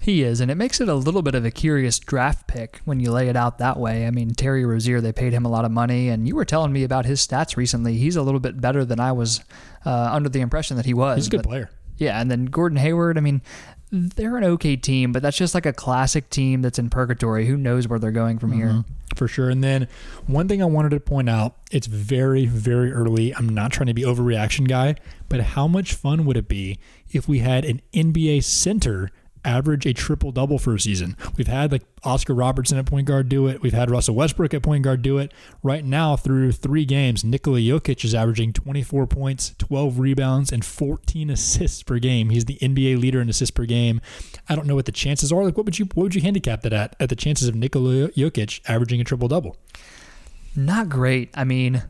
He 0.00 0.22
is, 0.22 0.40
and 0.40 0.50
it 0.50 0.54
makes 0.54 0.80
it 0.80 0.88
a 0.88 0.94
little 0.94 1.22
bit 1.22 1.34
of 1.34 1.44
a 1.44 1.50
curious 1.50 1.98
draft 1.98 2.46
pick 2.46 2.80
when 2.84 3.00
you 3.00 3.10
lay 3.10 3.28
it 3.28 3.36
out 3.36 3.58
that 3.58 3.78
way. 3.78 4.06
I 4.06 4.10
mean, 4.10 4.30
Terry 4.30 4.64
Rozier, 4.64 5.00
they 5.00 5.12
paid 5.12 5.32
him 5.32 5.44
a 5.44 5.48
lot 5.48 5.64
of 5.64 5.72
money, 5.72 6.08
and 6.08 6.28
you 6.28 6.36
were 6.36 6.44
telling 6.44 6.72
me 6.72 6.84
about 6.84 7.04
his 7.04 7.26
stats 7.26 7.56
recently. 7.56 7.96
He's 7.96 8.14
a 8.14 8.22
little 8.22 8.40
bit 8.40 8.60
better 8.60 8.84
than 8.84 9.00
I 9.00 9.12
was 9.12 9.40
uh, 9.84 10.10
under 10.12 10.28
the 10.28 10.40
impression 10.40 10.76
that 10.76 10.86
he 10.86 10.94
was. 10.94 11.16
He's 11.16 11.26
a 11.26 11.30
good 11.30 11.42
player. 11.42 11.70
Yeah, 11.96 12.20
and 12.20 12.30
then 12.30 12.46
Gordon 12.46 12.78
Hayward, 12.78 13.18
I 13.18 13.20
mean, 13.20 13.42
they're 13.90 14.36
an 14.36 14.44
okay 14.44 14.76
team, 14.76 15.12
but 15.12 15.22
that's 15.22 15.36
just 15.36 15.54
like 15.54 15.66
a 15.66 15.72
classic 15.72 16.30
team 16.30 16.62
that's 16.62 16.78
in 16.78 16.90
purgatory. 16.90 17.46
Who 17.46 17.56
knows 17.56 17.88
where 17.88 17.98
they're 17.98 18.12
going 18.12 18.38
from 18.38 18.52
mm-hmm. 18.52 18.70
here? 18.70 18.84
For 19.16 19.26
sure. 19.26 19.50
And 19.50 19.64
then 19.64 19.88
one 20.26 20.46
thing 20.46 20.62
I 20.62 20.66
wanted 20.66 20.90
to 20.90 21.00
point 21.00 21.28
out, 21.28 21.56
it's 21.70 21.86
very, 21.86 22.46
very 22.46 22.92
early. 22.92 23.34
I'm 23.34 23.48
not 23.48 23.72
trying 23.72 23.86
to 23.86 23.94
be 23.94 24.02
overreaction 24.02 24.68
guy, 24.68 24.96
but 25.28 25.40
how 25.40 25.66
much 25.66 25.94
fun 25.94 26.24
would 26.26 26.36
it 26.36 26.48
be 26.48 26.78
if 27.10 27.26
we 27.26 27.38
had 27.40 27.64
an 27.64 27.80
NBA 27.92 28.44
center 28.44 29.10
average 29.48 29.86
a 29.86 29.94
triple 29.94 30.30
double 30.30 30.58
for 30.58 30.74
a 30.74 30.80
season. 30.80 31.16
We've 31.36 31.48
had 31.48 31.72
like 31.72 31.82
Oscar 32.04 32.34
Robertson 32.34 32.78
at 32.78 32.84
point 32.86 33.06
guard 33.06 33.28
do 33.28 33.46
it. 33.46 33.62
We've 33.62 33.72
had 33.72 33.90
Russell 33.90 34.14
Westbrook 34.14 34.52
at 34.52 34.62
point 34.62 34.84
guard 34.84 35.00
do 35.00 35.16
it. 35.18 35.32
Right 35.62 35.84
now, 35.84 36.16
through 36.16 36.52
three 36.52 36.84
games, 36.84 37.24
Nikola 37.24 37.58
Jokic 37.58 38.04
is 38.04 38.14
averaging 38.14 38.52
24 38.52 39.06
points, 39.06 39.54
12 39.58 39.98
rebounds, 39.98 40.52
and 40.52 40.64
14 40.64 41.30
assists 41.30 41.82
per 41.82 41.98
game. 41.98 42.28
He's 42.28 42.44
the 42.44 42.58
NBA 42.60 43.00
leader 43.00 43.20
in 43.20 43.28
assists 43.28 43.50
per 43.50 43.64
game. 43.64 44.00
I 44.48 44.54
don't 44.54 44.66
know 44.66 44.74
what 44.74 44.86
the 44.86 44.92
chances 44.92 45.32
are. 45.32 45.42
Like, 45.44 45.56
what 45.56 45.64
would 45.64 45.78
you 45.78 45.86
what 45.94 46.04
would 46.04 46.14
you 46.14 46.20
handicap 46.20 46.62
that 46.62 46.72
at? 46.72 46.94
At 47.00 47.08
the 47.08 47.16
chances 47.16 47.48
of 47.48 47.54
Nikola 47.54 48.08
Jokic 48.10 48.60
averaging 48.68 49.00
a 49.00 49.04
triple 49.04 49.28
double? 49.28 49.56
Not 50.54 50.88
great. 50.88 51.30
I 51.34 51.44
mean, 51.44 51.84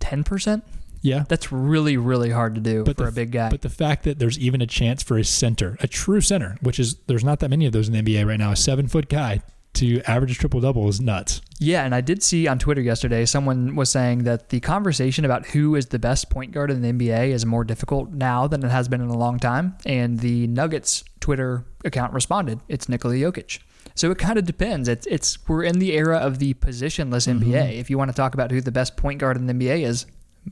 10 0.00 0.24
percent. 0.24 0.64
Yeah. 1.02 1.24
That's 1.28 1.50
really, 1.50 1.96
really 1.96 2.30
hard 2.30 2.54
to 2.56 2.60
do 2.60 2.84
but 2.84 2.96
for 2.96 3.04
the, 3.04 3.08
a 3.08 3.12
big 3.12 3.32
guy. 3.32 3.50
But 3.50 3.62
the 3.62 3.70
fact 3.70 4.04
that 4.04 4.18
there's 4.18 4.38
even 4.38 4.60
a 4.60 4.66
chance 4.66 5.02
for 5.02 5.18
a 5.18 5.24
center, 5.24 5.76
a 5.80 5.86
true 5.86 6.20
center, 6.20 6.56
which 6.60 6.78
is 6.78 6.96
there's 7.06 7.24
not 7.24 7.40
that 7.40 7.48
many 7.48 7.66
of 7.66 7.72
those 7.72 7.88
in 7.88 7.94
the 7.94 8.02
NBA 8.02 8.26
right 8.26 8.38
now, 8.38 8.52
a 8.52 8.56
seven 8.56 8.88
foot 8.88 9.08
guy 9.08 9.42
to 9.72 10.02
average 10.02 10.32
a 10.32 10.34
triple 10.34 10.60
double 10.60 10.88
is 10.88 11.00
nuts. 11.00 11.40
Yeah, 11.58 11.84
and 11.84 11.94
I 11.94 12.00
did 12.00 12.22
see 12.22 12.48
on 12.48 12.58
Twitter 12.58 12.80
yesterday 12.80 13.24
someone 13.24 13.76
was 13.76 13.90
saying 13.90 14.24
that 14.24 14.48
the 14.48 14.60
conversation 14.60 15.24
about 15.24 15.46
who 15.46 15.74
is 15.76 15.86
the 15.86 15.98
best 15.98 16.28
point 16.28 16.52
guard 16.52 16.70
in 16.70 16.82
the 16.82 16.92
NBA 16.92 17.28
is 17.28 17.46
more 17.46 17.64
difficult 17.64 18.10
now 18.10 18.46
than 18.46 18.64
it 18.64 18.70
has 18.70 18.88
been 18.88 19.00
in 19.00 19.08
a 19.08 19.16
long 19.16 19.38
time. 19.38 19.76
And 19.86 20.18
the 20.18 20.46
Nuggets 20.48 21.04
Twitter 21.20 21.64
account 21.84 22.12
responded, 22.12 22.60
"It's 22.68 22.88
Nikola 22.88 23.14
Jokic." 23.14 23.60
So 23.94 24.10
it 24.10 24.18
kind 24.18 24.38
of 24.38 24.44
depends. 24.44 24.88
It's 24.88 25.06
it's 25.06 25.38
we're 25.48 25.62
in 25.62 25.78
the 25.78 25.92
era 25.92 26.16
of 26.16 26.38
the 26.38 26.54
positionless 26.54 27.28
NBA. 27.28 27.42
Mm-hmm. 27.42 27.80
If 27.80 27.90
you 27.90 27.98
want 27.98 28.10
to 28.10 28.16
talk 28.16 28.34
about 28.34 28.50
who 28.50 28.60
the 28.60 28.72
best 28.72 28.96
point 28.96 29.20
guard 29.20 29.36
in 29.36 29.46
the 29.46 29.52
NBA 29.52 29.86
is, 29.86 30.06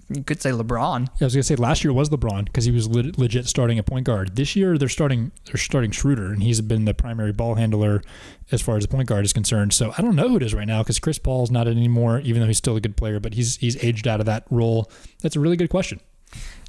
you 0.09 0.23
could 0.23 0.41
say 0.41 0.51
LeBron. 0.51 1.07
Yeah, 1.07 1.13
I 1.23 1.25
was 1.25 1.35
gonna 1.35 1.43
say 1.43 1.57
last 1.57 1.85
year 1.85 1.93
was 1.93 2.11
LeBron 2.11 2.47
because 2.47 2.65
he 2.65 2.71
was 2.71 2.89
le- 2.89 3.13
legit 3.17 3.47
starting 3.47 3.79
a 3.79 3.83
point 3.83 4.07
guard. 4.07 4.37
This 4.37 4.57
year 4.57 4.79
they're 4.79 4.89
starting 4.89 5.33
they're 5.47 5.57
starting 5.57 5.91
Schroeder, 5.91 6.27
and 6.27 6.43
he's 6.43 6.61
been 6.61 6.85
the 6.85 6.95
primary 6.95 7.33
ball 7.33 7.55
handler 7.55 8.03
as 8.51 8.63
far 8.63 8.77
as 8.77 8.85
the 8.85 8.89
point 8.89 9.09
guard 9.09 9.25
is 9.25 9.33
concerned. 9.33 9.73
So 9.73 9.93
I 9.97 10.03
don't 10.03 10.17
know 10.17 10.29
who 10.29 10.37
it 10.37 10.43
is 10.43 10.55
right 10.55 10.67
now 10.67 10.83
because 10.83 10.99
Chris 10.99 11.19
Paul's 11.19 11.51
not 11.51 11.69
anymore, 11.69 12.21
even 12.21 12.41
though 12.41 12.49
he's 12.49 12.59
still 12.59 12.77
a 12.77 12.81
good 12.81 12.97
player, 12.97 13.21
but 13.21 13.35
he's 13.35 13.57
he's 13.57 13.83
aged 13.83 14.07
out 14.07 14.21
of 14.21 14.27
that 14.27 14.45
role. 14.51 14.91
That's 15.23 15.37
a 15.37 15.41
really 15.41 15.57
good 15.57 15.71
question. 15.71 16.01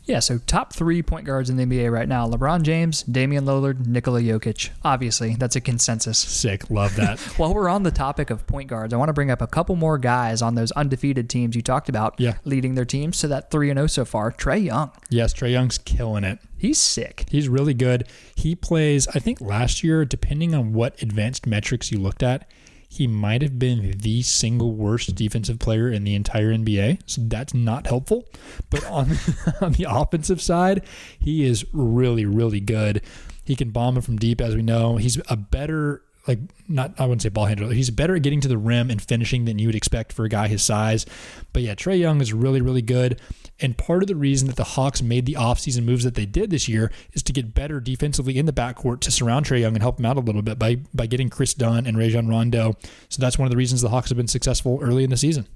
Yeah, 0.09 0.17
so 0.21 0.39
top 0.39 0.73
three 0.73 1.03
point 1.03 1.27
guards 1.27 1.51
in 1.51 1.57
the 1.57 1.63
NBA 1.63 1.91
right 1.91 2.09
now 2.09 2.27
LeBron 2.27 2.63
James, 2.63 3.03
Damian 3.03 3.45
Lillard, 3.45 3.85
Nikola 3.85 4.21
Jokic. 4.21 4.71
Obviously, 4.83 5.35
that's 5.35 5.55
a 5.55 5.61
consensus. 5.61 6.17
Sick. 6.17 6.71
Love 6.71 6.95
that. 6.95 7.19
While 7.37 7.53
we're 7.53 7.69
on 7.69 7.83
the 7.83 7.91
topic 7.91 8.31
of 8.31 8.47
point 8.47 8.69
guards, 8.69 8.91
I 8.91 8.97
want 8.97 9.09
to 9.09 9.13
bring 9.13 9.29
up 9.29 9.39
a 9.39 9.45
couple 9.45 9.75
more 9.75 9.99
guys 9.99 10.41
on 10.41 10.55
those 10.55 10.71
undefeated 10.71 11.29
teams 11.29 11.55
you 11.55 11.61
talked 11.61 11.89
about 11.89 12.15
yeah. 12.17 12.37
leading 12.43 12.73
their 12.73 12.85
teams 12.85 13.19
to 13.19 13.27
that 13.27 13.51
3 13.51 13.67
0 13.67 13.85
so 13.85 14.03
far. 14.03 14.31
Trae 14.31 14.63
Young. 14.65 14.91
Yes, 15.11 15.31
Trae 15.31 15.51
Young's 15.51 15.77
killing 15.77 16.23
it. 16.23 16.39
He's 16.57 16.79
sick. 16.79 17.25
He's 17.29 17.47
really 17.47 17.75
good. 17.75 18.07
He 18.33 18.55
plays, 18.55 19.07
I 19.09 19.19
think 19.19 19.39
last 19.39 19.83
year, 19.83 20.05
depending 20.05 20.55
on 20.55 20.73
what 20.73 20.99
advanced 21.03 21.45
metrics 21.45 21.91
you 21.91 21.99
looked 21.99 22.23
at, 22.23 22.49
he 22.91 23.05
might 23.05 23.43
have 23.43 23.59
been 23.59 23.93
the 23.99 24.23
single 24.23 24.73
worst 24.73 25.13
defensive 25.13 25.59
player 25.59 25.91
in 25.91 26.03
the 26.03 26.15
entire 26.15 26.51
NBA. 26.51 26.99
So 27.05 27.21
that's 27.23 27.53
not 27.53 27.85
helpful. 27.85 28.27
But 28.71 28.83
on, 28.87 29.11
on 29.61 29.73
the 29.73 29.85
offensive 29.87 30.41
side, 30.41 30.83
he 31.19 31.45
is 31.45 31.65
really, 31.71 32.25
really 32.25 32.59
good. 32.59 33.03
He 33.45 33.55
can 33.55 33.69
bomb 33.69 33.97
it 33.97 34.03
from 34.03 34.17
deep, 34.17 34.41
as 34.41 34.55
we 34.55 34.63
know. 34.63 34.97
He's 34.97 35.21
a 35.29 35.37
better 35.37 36.01
like 36.27 36.39
not 36.67 36.93
I 36.99 37.03
wouldn't 37.03 37.21
say 37.21 37.29
ball 37.29 37.45
handler. 37.45 37.71
He's 37.73 37.89
better 37.89 38.15
at 38.15 38.21
getting 38.21 38.41
to 38.41 38.47
the 38.47 38.57
rim 38.57 38.89
and 38.89 39.01
finishing 39.01 39.45
than 39.45 39.59
you 39.59 39.67
would 39.67 39.75
expect 39.75 40.13
for 40.13 40.25
a 40.25 40.29
guy 40.29 40.47
his 40.47 40.61
size. 40.63 41.05
But 41.53 41.63
yeah, 41.63 41.75
Trae 41.75 41.99
Young 41.99 42.21
is 42.21 42.33
really 42.33 42.61
really 42.61 42.81
good. 42.81 43.19
And 43.61 43.77
part 43.77 44.03
of 44.03 44.07
the 44.07 44.15
reason 44.15 44.47
that 44.47 44.55
the 44.55 44.63
Hawks 44.63 45.01
made 45.01 45.25
the 45.25 45.33
offseason 45.33 45.83
moves 45.83 46.05
that 46.05 46.15
they 46.15 46.25
did 46.25 46.49
this 46.49 46.69
year 46.69 46.91
is 47.13 47.21
to 47.23 47.33
get 47.33 47.53
better 47.53 47.81
defensively 47.81 48.37
in 48.37 48.45
the 48.45 48.53
backcourt 48.53 49.01
to 49.01 49.11
surround 49.11 49.45
Trae 49.45 49.59
Young 49.59 49.75
and 49.75 49.83
help 49.83 49.99
him 49.99 50.05
out 50.05 50.17
a 50.17 50.21
little 50.21 50.41
bit 50.41 50.59
by 50.59 50.77
by 50.93 51.07
getting 51.07 51.29
Kris 51.29 51.53
Dunn 51.53 51.85
and 51.85 51.97
Rajon 51.97 52.27
Rondo. 52.27 52.77
So 53.09 53.21
that's 53.21 53.37
one 53.37 53.45
of 53.45 53.51
the 53.51 53.57
reasons 53.57 53.81
the 53.81 53.89
Hawks 53.89 54.09
have 54.09 54.17
been 54.17 54.27
successful 54.27 54.79
early 54.81 55.03
in 55.03 55.09
the 55.09 55.17
season. 55.17 55.47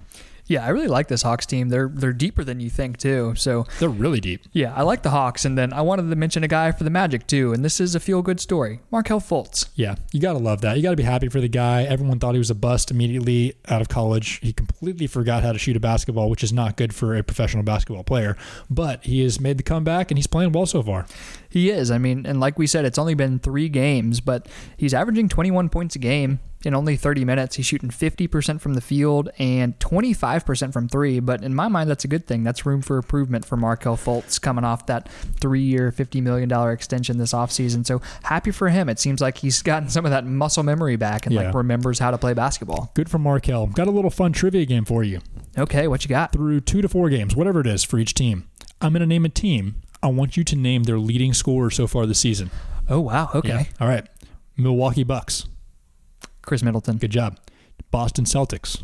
Yeah, 0.45 0.65
I 0.65 0.69
really 0.69 0.87
like 0.87 1.07
this 1.07 1.21
Hawks 1.21 1.45
team. 1.45 1.69
They're 1.69 1.87
they're 1.93 2.11
deeper 2.13 2.43
than 2.43 2.59
you 2.59 2.69
think 2.69 2.97
too. 2.97 3.33
So 3.35 3.65
They're 3.79 3.87
really 3.89 4.19
deep. 4.19 4.41
yeah, 4.51 4.73
I 4.75 4.81
like 4.81 5.01
the 5.01 5.09
Hawks. 5.11 5.45
And 5.45 5.57
then 5.57 5.71
I 5.71 5.81
wanted 5.81 6.09
to 6.09 6.15
mention 6.15 6.43
a 6.43 6.47
guy 6.47 6.71
for 6.73 6.83
the 6.83 6.89
Magic 6.89 7.27
too. 7.27 7.53
And 7.53 7.63
this 7.63 7.79
is 7.79 7.95
a 7.95 7.99
feel 7.99 8.21
good 8.21 8.39
story. 8.39 8.81
Markelle 8.91 9.21
Fultz. 9.21 9.69
Yeah, 9.75 9.95
you 10.11 10.19
got 10.19 10.33
to 10.33 10.39
love 10.39 10.61
that. 10.61 10.75
You 10.77 10.83
got 10.83 10.89
to 10.91 10.95
be 10.97 11.03
happy 11.03 11.29
for 11.29 11.39
the 11.39 11.47
guy. 11.47 11.83
Everyone 11.83 12.19
thought 12.19 12.33
he 12.35 12.39
was 12.39 12.49
a 12.49 12.55
bust 12.55 12.91
immediately 12.91 13.53
out 13.69 13.81
of 13.81 13.87
college. 13.89 14.39
He 14.41 14.51
completely 14.51 15.07
forgot 15.07 15.43
how 15.43 15.53
to 15.53 15.59
shoot 15.59 15.77
a 15.77 15.79
basketball, 15.79 16.29
which 16.29 16.43
is 16.43 16.51
not 16.51 16.75
good 16.75 16.93
for 16.93 17.15
a 17.15 17.23
professional 17.23 17.63
basketball 17.63 18.03
player. 18.03 18.35
But 18.69 19.03
he 19.05 19.21
has 19.23 19.39
made 19.39 19.57
the 19.57 19.63
comeback 19.63 20.11
and 20.11 20.17
he's 20.17 20.27
playing 20.27 20.51
well 20.51 20.65
so 20.65 20.83
far. 20.83 21.05
He 21.53 21.69
is. 21.69 21.91
I 21.91 21.99
mean, 21.99 22.25
and 22.25 22.39
like 22.39 22.57
we 22.57 22.65
said, 22.65 22.83
it's 22.83 22.97
only 22.97 23.13
been 23.13 23.37
three 23.37 23.69
games, 23.69 24.19
but 24.21 24.47
he's 24.75 24.91
averaging 24.91 25.29
21 25.29 25.69
points 25.69 25.95
a 25.95 25.99
game 25.99 26.39
in 26.65 26.73
only 26.73 26.95
30 26.95 27.25
minutes. 27.25 27.57
He's 27.57 27.67
shooting 27.67 27.89
50% 27.89 28.59
from 28.59 28.73
the 28.73 28.81
field 28.81 29.29
and 29.37 29.77
25% 29.77 30.73
from 30.73 30.89
three. 30.89 31.19
But 31.19 31.43
in 31.43 31.53
my 31.53 31.67
mind, 31.67 31.91
that's 31.91 32.05
a 32.05 32.07
good 32.07 32.25
thing. 32.25 32.43
That's 32.43 32.65
room 32.65 32.81
for 32.81 32.97
improvement 32.97 33.45
for 33.45 33.55
Markelle 33.55 33.97
Fultz 33.97 34.41
coming 34.41 34.63
off 34.63 34.87
that 34.87 35.07
three 35.39 35.61
year, 35.61 35.91
$50 35.91 36.23
million 36.23 36.51
extension 36.71 37.19
this 37.19 37.33
offseason. 37.33 37.85
So 37.85 38.01
happy 38.23 38.49
for 38.49 38.69
him. 38.69 38.89
It 38.89 38.97
seems 38.97 39.21
like 39.21 39.37
he's 39.37 39.61
gotten 39.61 39.89
some 39.89 40.05
of 40.05 40.11
that 40.11 40.25
muscle 40.25 40.63
memory 40.63 40.95
back 40.95 41.27
and 41.27 41.35
Yeah. 41.35 41.43
like 41.43 41.53
remembers 41.53 41.99
how 41.99 42.09
to 42.09 42.17
play 42.17 42.33
basketball. 42.33 42.89
Good 42.95 43.09
for 43.11 43.19
Markelle. 43.19 43.67
Got 43.67 43.87
a 43.87 43.91
little 43.91 44.09
fun 44.09 44.31
trivia 44.33 44.65
game 44.65 44.85
for 44.85 45.03
you. 45.03 45.19
Okay, 45.55 45.87
what 45.87 46.03
you 46.03 46.09
got? 46.09 46.31
Through 46.31 46.61
two 46.61 46.81
to 46.81 46.89
four 46.89 47.09
games, 47.11 47.35
whatever 47.35 47.59
it 47.59 47.67
is 47.67 47.83
for 47.83 47.99
each 47.99 48.15
team. 48.15 48.49
I'm 48.81 48.91
going 48.93 49.01
to 49.01 49.05
name 49.05 49.23
a 49.23 49.29
team. 49.29 49.75
I 50.03 50.07
want 50.07 50.35
you 50.35 50.43
to 50.43 50.55
name 50.55 50.83
their 50.83 50.99
leading 50.99 51.33
scorer 51.33 51.71
so 51.71 51.87
far 51.87 52.05
this 52.05 52.19
season. 52.19 52.51
Oh, 52.89 52.99
wow. 52.99 53.29
Okay. 53.33 53.47
Yeah. 53.49 53.63
All 53.79 53.87
right. 53.87 54.05
Milwaukee 54.57 55.03
Bucks. 55.03 55.45
Khris 56.41 56.61
Middleton, 56.61 56.97
Good 56.97 57.11
job. 57.11 57.39
Boston 57.89 58.25
Celtics. 58.25 58.83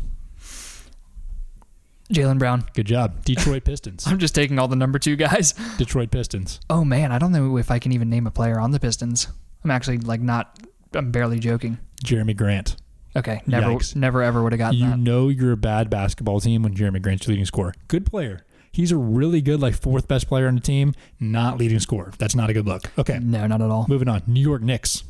Jaylen 2.12 2.38
Brown. 2.38 2.64
Good 2.74 2.86
job. 2.86 3.24
Detroit 3.24 3.64
Pistons. 3.64 4.06
I'm 4.08 4.18
just 4.18 4.34
taking 4.34 4.58
all 4.58 4.66
the 4.66 4.76
number 4.76 4.98
two 4.98 5.14
guys. 5.14 5.52
Detroit 5.78 6.10
Pistons. 6.10 6.58
Oh 6.68 6.84
man, 6.84 7.12
I 7.12 7.18
don't 7.18 7.32
know 7.32 7.56
if 7.56 7.70
I 7.70 7.78
can 7.78 7.92
even 7.92 8.08
name 8.10 8.26
a 8.26 8.30
player 8.30 8.58
on 8.58 8.72
the 8.72 8.80
Pistons. 8.80 9.28
I'm 9.62 9.70
actually 9.70 9.98
like 9.98 10.20
not. 10.20 10.58
I'm 10.92 11.12
barely 11.12 11.38
joking. 11.38 11.78
Jerami 12.04 12.36
Grant. 12.36 12.76
Okay, 13.14 13.42
never, 13.46 13.70
Yikes. 13.70 13.94
never 13.94 14.22
ever 14.22 14.42
would 14.42 14.52
have 14.52 14.58
gotten 14.58 14.78
that. 14.80 14.84
You 14.84 14.90
that. 14.90 14.98
know 14.98 15.28
you're 15.28 15.52
a 15.52 15.56
bad 15.56 15.90
basketball 15.90 16.40
team 16.40 16.62
when 16.62 16.74
Jerami 16.74 17.00
Grant's 17.02 17.26
your 17.26 17.32
leading 17.32 17.46
scorer. 17.46 17.74
Good 17.88 18.06
player. 18.06 18.44
He's 18.72 18.92
a 18.92 18.96
really 18.96 19.40
good, 19.40 19.60
like 19.60 19.74
fourth 19.74 20.06
best 20.06 20.28
player 20.28 20.46
on 20.46 20.54
the 20.54 20.60
team, 20.60 20.94
not 21.18 21.58
leading 21.58 21.80
scorer. 21.80 22.12
That's 22.18 22.34
not 22.36 22.50
a 22.50 22.52
good 22.52 22.66
look. 22.66 22.82
Okay, 22.96 23.18
No, 23.18 23.46
not 23.46 23.60
at 23.60 23.70
all. 23.70 23.86
moving 23.88 24.08
on. 24.08 24.22
New 24.26 24.40
York 24.40 24.62
Knicks. 24.62 25.02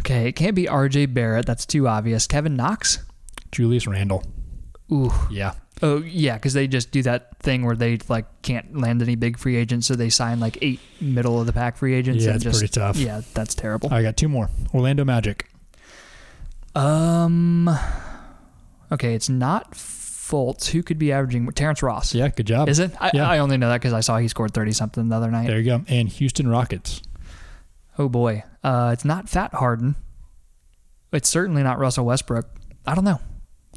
Okay, 0.00 0.28
it 0.28 0.32
can't 0.32 0.54
be 0.54 0.68
R.J. 0.68 1.06
Barrett. 1.06 1.46
That's 1.46 1.64
too 1.66 1.88
obvious. 1.88 2.26
Kevin 2.26 2.56
Knox. 2.56 2.98
Julius 3.50 3.86
Randle. 3.86 4.22
Ooh. 4.92 5.12
Yeah. 5.30 5.54
Oh 5.82 5.98
yeah, 6.02 6.34
because 6.34 6.54
they 6.54 6.66
just 6.66 6.90
do 6.90 7.02
that 7.04 7.38
thing 7.38 7.64
where 7.64 7.76
they 7.76 7.98
like 8.08 8.26
can't 8.42 8.76
land 8.78 9.00
any 9.00 9.14
big 9.14 9.38
free 9.38 9.56
agents, 9.56 9.86
so 9.86 9.94
they 9.94 10.08
sign 10.10 10.40
like 10.40 10.58
eight 10.60 10.80
middle 11.00 11.40
of 11.40 11.46
the 11.46 11.52
pack 11.52 11.76
free 11.76 11.94
agents. 11.94 12.24
Yeah, 12.24 12.36
just, 12.36 12.58
pretty 12.58 12.72
tough. 12.72 12.96
Yeah, 12.96 13.20
that's 13.32 13.54
terrible. 13.54 13.92
I 13.92 14.02
got 14.02 14.16
two 14.16 14.28
more. 14.28 14.50
Orlando 14.74 15.04
Magic. 15.04 15.48
Um. 16.74 17.70
Okay, 18.90 19.14
it's 19.14 19.28
not 19.28 19.74
Fultz. 20.28 20.66
Who 20.68 20.82
could 20.82 20.98
be 20.98 21.10
averaging? 21.12 21.46
Terrence 21.52 21.82
Ross. 21.82 22.14
Yeah, 22.14 22.28
good 22.28 22.46
job. 22.46 22.68
Is 22.68 22.78
it? 22.78 22.92
I, 23.00 23.10
Yeah. 23.14 23.28
I 23.28 23.38
only 23.38 23.56
know 23.56 23.68
that 23.68 23.80
because 23.80 23.92
I 23.92 24.00
saw 24.00 24.18
he 24.18 24.28
scored 24.28 24.52
thirty 24.52 24.72
something 24.72 25.08
the 25.08 25.16
other 25.16 25.30
night. 25.30 25.46
There 25.46 25.58
you 25.58 25.64
go. 25.64 25.84
And 25.88 26.08
Houston 26.08 26.48
Rockets. 26.48 27.00
Oh 27.98 28.08
boy, 28.08 28.44
uh, 28.62 28.90
it's 28.92 29.04
not 29.04 29.28
Fat 29.28 29.54
Harden. 29.54 29.96
It's 31.12 31.28
certainly 31.28 31.62
not 31.62 31.78
Russell 31.78 32.04
Westbrook. 32.04 32.46
I 32.86 32.94
don't 32.94 33.04
know. 33.04 33.20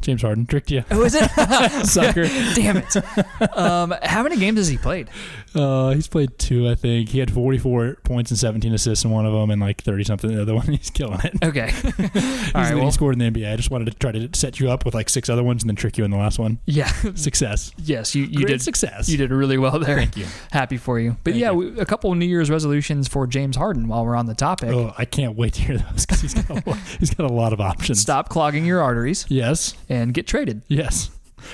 James 0.01 0.21
Harden 0.21 0.45
tricked 0.45 0.71
you. 0.71 0.83
Oh, 0.91 1.03
is 1.03 1.15
it? 1.15 1.29
Sucker. 1.85 2.23
Damn 2.55 2.77
it. 2.77 3.57
Um, 3.57 3.93
how 4.03 4.23
many 4.23 4.37
games 4.37 4.57
has 4.57 4.67
he 4.67 4.77
played? 4.77 5.09
Uh, 5.53 5.91
he's 5.91 6.07
played 6.07 6.37
two, 6.39 6.67
I 6.69 6.75
think. 6.75 7.09
He 7.09 7.19
had 7.19 7.29
44 7.31 7.97
points 8.03 8.31
and 8.31 8.37
17 8.39 8.73
assists 8.73 9.03
in 9.05 9.11
one 9.11 9.25
of 9.25 9.33
them, 9.33 9.51
and 9.51 9.61
like 9.61 9.81
30 9.81 10.03
something 10.05 10.29
in 10.29 10.35
the 10.37 10.41
other 10.41 10.55
one. 10.61 10.65
He's 10.67 10.89
killing 10.89 11.19
it. 11.23 11.33
Okay. 11.43 11.63
All 11.63 11.69
He's 11.71 11.83
right. 11.83 12.53
the 12.53 12.75
leading 12.75 12.99
Well, 12.99 13.09
in 13.11 13.19
the 13.19 13.31
NBA. 13.31 13.53
I 13.53 13.55
just 13.55 13.69
wanted 13.71 13.85
to 13.85 13.93
try 13.97 14.11
to 14.11 14.29
set 14.33 14.59
you 14.59 14.71
up 14.71 14.85
with 14.85 14.93
like 14.93 15.09
six 15.09 15.29
other 15.29 15.43
ones 15.43 15.63
and 15.63 15.69
then 15.69 15.75
trick 15.75 15.97
you 15.97 16.03
in 16.05 16.11
the 16.11 16.17
last 16.17 16.39
one. 16.39 16.59
yeah. 16.65 16.87
Success. 17.15 17.71
yes, 17.77 18.15
you, 18.15 18.23
you 18.23 18.37
Great 18.37 18.47
did. 18.47 18.61
success. 18.61 19.09
You 19.09 19.17
did 19.17 19.31
really 19.31 19.57
well 19.57 19.77
there. 19.79 19.97
Thank 19.97 20.17
you. 20.17 20.25
Happy 20.51 20.77
for 20.77 20.99
you. 20.99 21.17
But 21.23 21.31
Thank 21.33 21.41
yeah, 21.41 21.51
you. 21.51 21.79
a 21.79 21.85
couple 21.85 22.13
New 22.15 22.25
Year's 22.25 22.49
resolutions 22.49 23.07
for 23.07 23.27
James 23.27 23.55
Harden 23.55 23.87
while 23.87 24.05
we're 24.05 24.15
on 24.15 24.25
the 24.25 24.33
topic. 24.35 24.69
Oh, 24.69 24.93
I 24.97 25.05
can't 25.05 25.35
wait 25.35 25.53
to 25.53 25.61
hear 25.61 25.77
those 25.77 26.05
because 26.05 26.21
he's 26.21 26.33
got 26.33 26.65
a 26.65 26.73
he's 26.99 27.13
got 27.13 27.29
a 27.29 27.33
lot 27.33 27.53
of 27.53 27.59
options. 27.61 27.99
Stop 27.99 28.29
clogging 28.29 28.65
your 28.65 28.81
arteries 28.81 29.25
Yes. 29.29 29.75
And 29.91 30.13
get 30.13 30.27
traded. 30.27 30.61
Yes. 30.67 31.09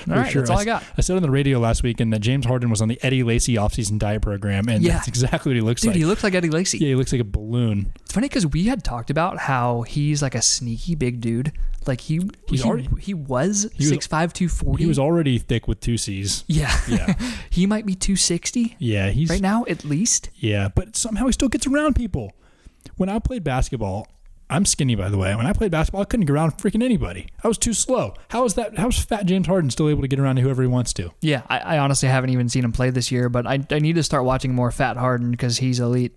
All 0.06 0.16
right, 0.16 0.30
sure. 0.30 0.42
that's 0.42 0.50
all 0.50 0.58
I 0.58 0.60
s- 0.60 0.66
got. 0.66 0.84
I 0.98 1.00
said 1.00 1.16
on 1.16 1.22
the 1.22 1.30
radio 1.30 1.58
last 1.58 1.82
week 1.82 1.98
and 2.00 2.12
that 2.12 2.18
James 2.18 2.44
Harden 2.44 2.68
was 2.68 2.82
on 2.82 2.88
the 2.88 2.98
Eddie 3.02 3.22
Lacy 3.22 3.54
offseason 3.54 3.98
diet 3.98 4.20
program, 4.20 4.68
and 4.68 4.82
Yeah. 4.84 4.92
that's 4.94 5.08
exactly 5.08 5.48
what 5.48 5.56
he 5.56 5.62
looks 5.62 5.80
Dude, 5.80 5.88
like. 5.88 5.94
Dude, 5.94 6.00
he 6.00 6.04
looks 6.04 6.22
like 6.22 6.34
Eddie 6.34 6.50
Lacy. 6.50 6.76
yeah, 6.76 6.88
he 6.88 6.94
looks 6.94 7.10
like 7.10 7.22
a 7.22 7.24
balloon. 7.24 7.90
It's 8.02 8.12
funny 8.12 8.28
because 8.28 8.46
we 8.46 8.64
had 8.64 8.84
talked 8.84 9.08
about 9.08 9.38
how 9.38 9.82
he's 9.82 10.20
like 10.20 10.34
a 10.34 10.42
sneaky 10.42 10.94
big 10.94 11.22
dude. 11.22 11.52
Like 11.86 12.02
he 12.02 12.20
He's 12.50 12.62
he, 12.64 12.68
already- 12.68 12.88
he 13.00 13.14
was 13.14 13.66
He 13.72 13.84
was- 13.84 13.88
six 13.88 14.06
five 14.06 14.34
two 14.34 14.50
forty. 14.50 14.82
He 14.82 14.86
was 14.86 14.98
already 14.98 15.38
thick 15.38 15.66
with 15.66 15.80
two 15.80 15.96
C's. 15.96 16.44
yeah 16.48 16.78
Yeah. 16.86 17.14
he 17.50 17.64
might 17.64 17.86
be 17.86 17.94
two 17.94 18.14
sixty 18.16 18.76
Yeah, 18.78 19.08
he's 19.08 19.30
right 19.30 19.40
now 19.40 19.64
at 19.70 19.86
least. 19.86 20.28
Yeah, 20.34 20.68
but 20.68 20.96
somehow 20.96 21.24
he 21.26 21.32
still 21.32 21.48
gets 21.48 21.66
around 21.66 21.96
people. 21.96 22.32
When 22.96 23.08
I 23.08 23.20
played 23.20 23.42
basketball, 23.42 24.06
I'm 24.50 24.64
skinny 24.64 24.94
by 24.94 25.08
the 25.08 25.18
way. 25.18 25.34
When 25.34 25.46
I 25.46 25.52
played 25.52 25.70
basketball, 25.70 26.02
I 26.02 26.04
couldn't 26.04 26.26
get 26.26 26.32
around 26.32 26.52
freaking 26.58 26.82
anybody. 26.82 27.28
I 27.44 27.48
was 27.48 27.58
too 27.58 27.74
slow. 27.74 28.14
How 28.28 28.44
is 28.44 28.54
that? 28.54 28.78
How's 28.78 28.98
Fat 28.98 29.26
James 29.26 29.46
Harden 29.46 29.70
still 29.70 29.88
able 29.88 30.02
to 30.02 30.08
get 30.08 30.18
around 30.18 30.36
to 30.36 30.42
whoever 30.42 30.62
he 30.62 30.68
wants 30.68 30.92
to? 30.94 31.12
Yeah, 31.20 31.42
I, 31.48 31.58
I 31.58 31.78
honestly 31.78 32.08
haven't 32.08 32.30
even 32.30 32.48
seen 32.48 32.64
him 32.64 32.72
play 32.72 32.90
this 32.90 33.12
year, 33.12 33.28
but 33.28 33.46
I, 33.46 33.58
I 33.70 33.78
need 33.78 33.96
to 33.96 34.02
start 34.02 34.24
watching 34.24 34.54
more 34.54 34.70
Fat 34.70 34.96
Harden 34.96 35.30
because 35.30 35.58
he's 35.58 35.80
elite. 35.80 36.16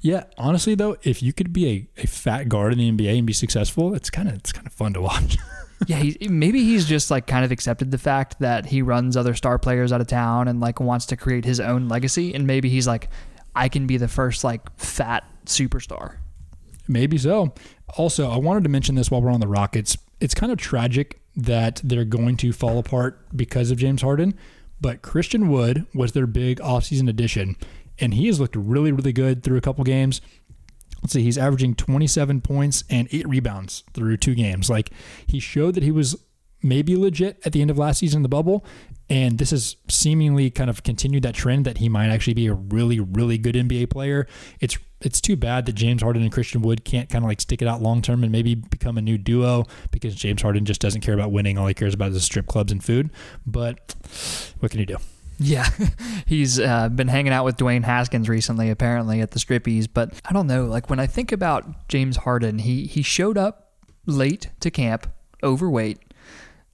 Yeah, 0.00 0.24
honestly 0.38 0.74
though, 0.74 0.96
if 1.02 1.22
you 1.22 1.32
could 1.32 1.52
be 1.52 1.88
a, 1.96 2.02
a 2.02 2.06
fat 2.06 2.48
guard 2.48 2.72
in 2.72 2.78
the 2.78 2.90
NBA 2.92 3.18
and 3.18 3.26
be 3.26 3.32
successful, 3.32 3.94
it's 3.94 4.10
kind 4.10 4.28
of 4.28 4.34
it's 4.34 4.52
kind 4.52 4.66
of 4.66 4.72
fun 4.72 4.94
to 4.94 5.00
watch. 5.00 5.36
Yeah, 5.86 5.98
he, 5.98 6.28
maybe 6.28 6.64
he's 6.64 6.86
just 6.86 7.10
like 7.10 7.26
kind 7.26 7.44
of 7.44 7.50
accepted 7.50 7.90
the 7.90 7.98
fact 7.98 8.38
that 8.38 8.64
he 8.64 8.80
runs 8.80 9.16
other 9.16 9.34
star 9.34 9.58
players 9.58 9.92
out 9.92 10.00
of 10.00 10.06
town 10.06 10.48
and 10.48 10.60
like 10.60 10.80
wants 10.80 11.04
to 11.06 11.16
create 11.16 11.44
his 11.44 11.60
own 11.60 11.88
legacy, 11.88 12.32
and 12.32 12.46
maybe 12.46 12.70
he's 12.70 12.86
like, 12.86 13.10
I 13.54 13.68
can 13.68 13.86
be 13.86 13.96
the 13.96 14.08
first 14.08 14.44
like 14.44 14.62
fat 14.78 15.24
superstar. 15.44 16.16
Maybe 16.86 17.18
so. 17.18 17.54
Also, 17.96 18.30
I 18.30 18.36
wanted 18.36 18.64
to 18.64 18.68
mention 18.70 18.94
this 18.94 19.10
while 19.10 19.22
we're 19.22 19.30
on 19.30 19.40
the 19.40 19.48
Rockets. 19.48 19.96
It's 20.20 20.34
kind 20.34 20.52
of 20.52 20.58
tragic 20.58 21.20
that 21.36 21.80
they're 21.84 22.04
going 22.04 22.36
to 22.38 22.52
fall 22.52 22.78
apart 22.78 23.26
because 23.34 23.70
of 23.70 23.78
James 23.78 24.02
Harden, 24.02 24.34
but 24.80 25.02
Christian 25.02 25.48
Wood 25.48 25.86
was 25.94 26.12
their 26.12 26.26
big 26.26 26.60
offseason 26.60 27.08
addition, 27.08 27.56
and 27.98 28.14
he 28.14 28.26
has 28.26 28.38
looked 28.38 28.56
really, 28.56 28.92
really 28.92 29.12
good 29.12 29.42
through 29.42 29.56
a 29.56 29.62
couple 29.62 29.84
games. 29.84 30.20
Let's 31.02 31.12
see, 31.12 31.22
he's 31.22 31.38
averaging 31.38 31.74
27 31.74 32.40
points 32.40 32.84
and 32.88 33.08
eight 33.12 33.28
rebounds 33.28 33.84
through 33.92 34.16
two 34.18 34.34
games. 34.34 34.70
Like, 34.70 34.90
he 35.26 35.38
showed 35.38 35.74
that 35.74 35.82
he 35.82 35.90
was 35.90 36.16
maybe 36.62 36.96
legit 36.96 37.38
at 37.44 37.52
the 37.52 37.60
end 37.60 37.70
of 37.70 37.78
last 37.78 37.98
season 37.98 38.18
in 38.18 38.22
the 38.22 38.28
bubble. 38.28 38.64
And 39.10 39.38
this 39.38 39.50
has 39.50 39.76
seemingly 39.88 40.50
kind 40.50 40.70
of 40.70 40.82
continued 40.82 41.22
that 41.24 41.34
trend 41.34 41.66
that 41.66 41.76
he 41.76 41.90
might 41.90 42.08
actually 42.08 42.34
be 42.34 42.46
a 42.46 42.54
really, 42.54 42.98
really 42.98 43.36
good 43.36 43.54
NBA 43.54 43.90
player. 43.90 44.26
It's 44.60 44.78
it's 45.00 45.20
too 45.20 45.36
bad 45.36 45.66
that 45.66 45.74
James 45.74 46.02
Harden 46.02 46.22
and 46.22 46.32
Christian 46.32 46.62
Wood 46.62 46.84
can't 46.84 47.08
kind 47.08 47.24
of 47.24 47.28
like 47.28 47.40
stick 47.40 47.60
it 47.60 47.68
out 47.68 47.82
long 47.82 48.02
term 48.02 48.22
and 48.22 48.32
maybe 48.32 48.54
become 48.54 48.96
a 48.96 49.02
new 49.02 49.18
duo 49.18 49.66
because 49.90 50.14
James 50.14 50.42
Harden 50.42 50.64
just 50.64 50.80
doesn't 50.80 51.02
care 51.02 51.14
about 51.14 51.30
winning. 51.30 51.58
All 51.58 51.66
he 51.66 51.74
cares 51.74 51.94
about 51.94 52.12
is 52.12 52.24
strip 52.24 52.46
clubs 52.46 52.72
and 52.72 52.82
food. 52.82 53.10
But 53.46 53.94
what 54.60 54.70
can 54.70 54.80
you 54.80 54.86
do? 54.86 54.96
Yeah, 55.38 55.68
he's 56.26 56.60
uh, 56.60 56.88
been 56.88 57.08
hanging 57.08 57.32
out 57.32 57.44
with 57.44 57.56
Dwayne 57.56 57.84
Haskins 57.84 58.28
recently, 58.28 58.70
apparently 58.70 59.20
at 59.20 59.32
the 59.32 59.38
strippies. 59.38 59.88
But 59.92 60.20
I 60.24 60.32
don't 60.32 60.46
know. 60.46 60.66
Like 60.66 60.88
when 60.88 61.00
I 61.00 61.06
think 61.06 61.32
about 61.32 61.88
James 61.88 62.18
Harden, 62.18 62.60
he 62.60 62.86
he 62.86 63.02
showed 63.02 63.36
up 63.36 63.72
late 64.06 64.50
to 64.60 64.70
camp, 64.70 65.08
overweight, 65.42 65.98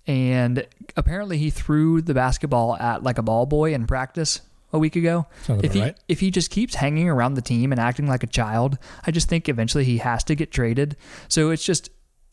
and 0.07 0.67
apparently 0.97 1.39
he 1.39 1.51
threw 1.51 2.01
the 2.03 2.15
basketball 2.15 2.77
at 2.77 3.03
like 3.03 3.19
a 3.19 3.23
ball 3.23 3.47
boy 3.47 3.73
in 3.73 3.87
practice 3.87 4.43
a 4.73 4.79
week 4.79 4.97
ago. 4.97 5.27
Sounds 5.43 5.63
if 5.65 5.73
he 5.73 5.81
right. 5.81 5.97
if 6.09 6.21
he 6.21 6.31
just 6.31 6.51
keeps 6.51 6.77
hanging 6.77 7.09
around 7.09 7.35
the 7.35 7.43
team 7.43 7.73
and 7.73 7.81
acting 7.81 8.07
like 8.07 8.23
a 8.23 8.29
child, 8.29 8.79
I 9.07 9.11
just 9.11 9.29
think 9.29 9.49
eventually 9.49 9.85
he 9.85 9.99
has 9.99 10.25
to 10.25 10.35
get 10.35 10.51
traded. 10.51 10.97
So 11.29 11.51
it's 11.51 11.65
just 11.65 11.91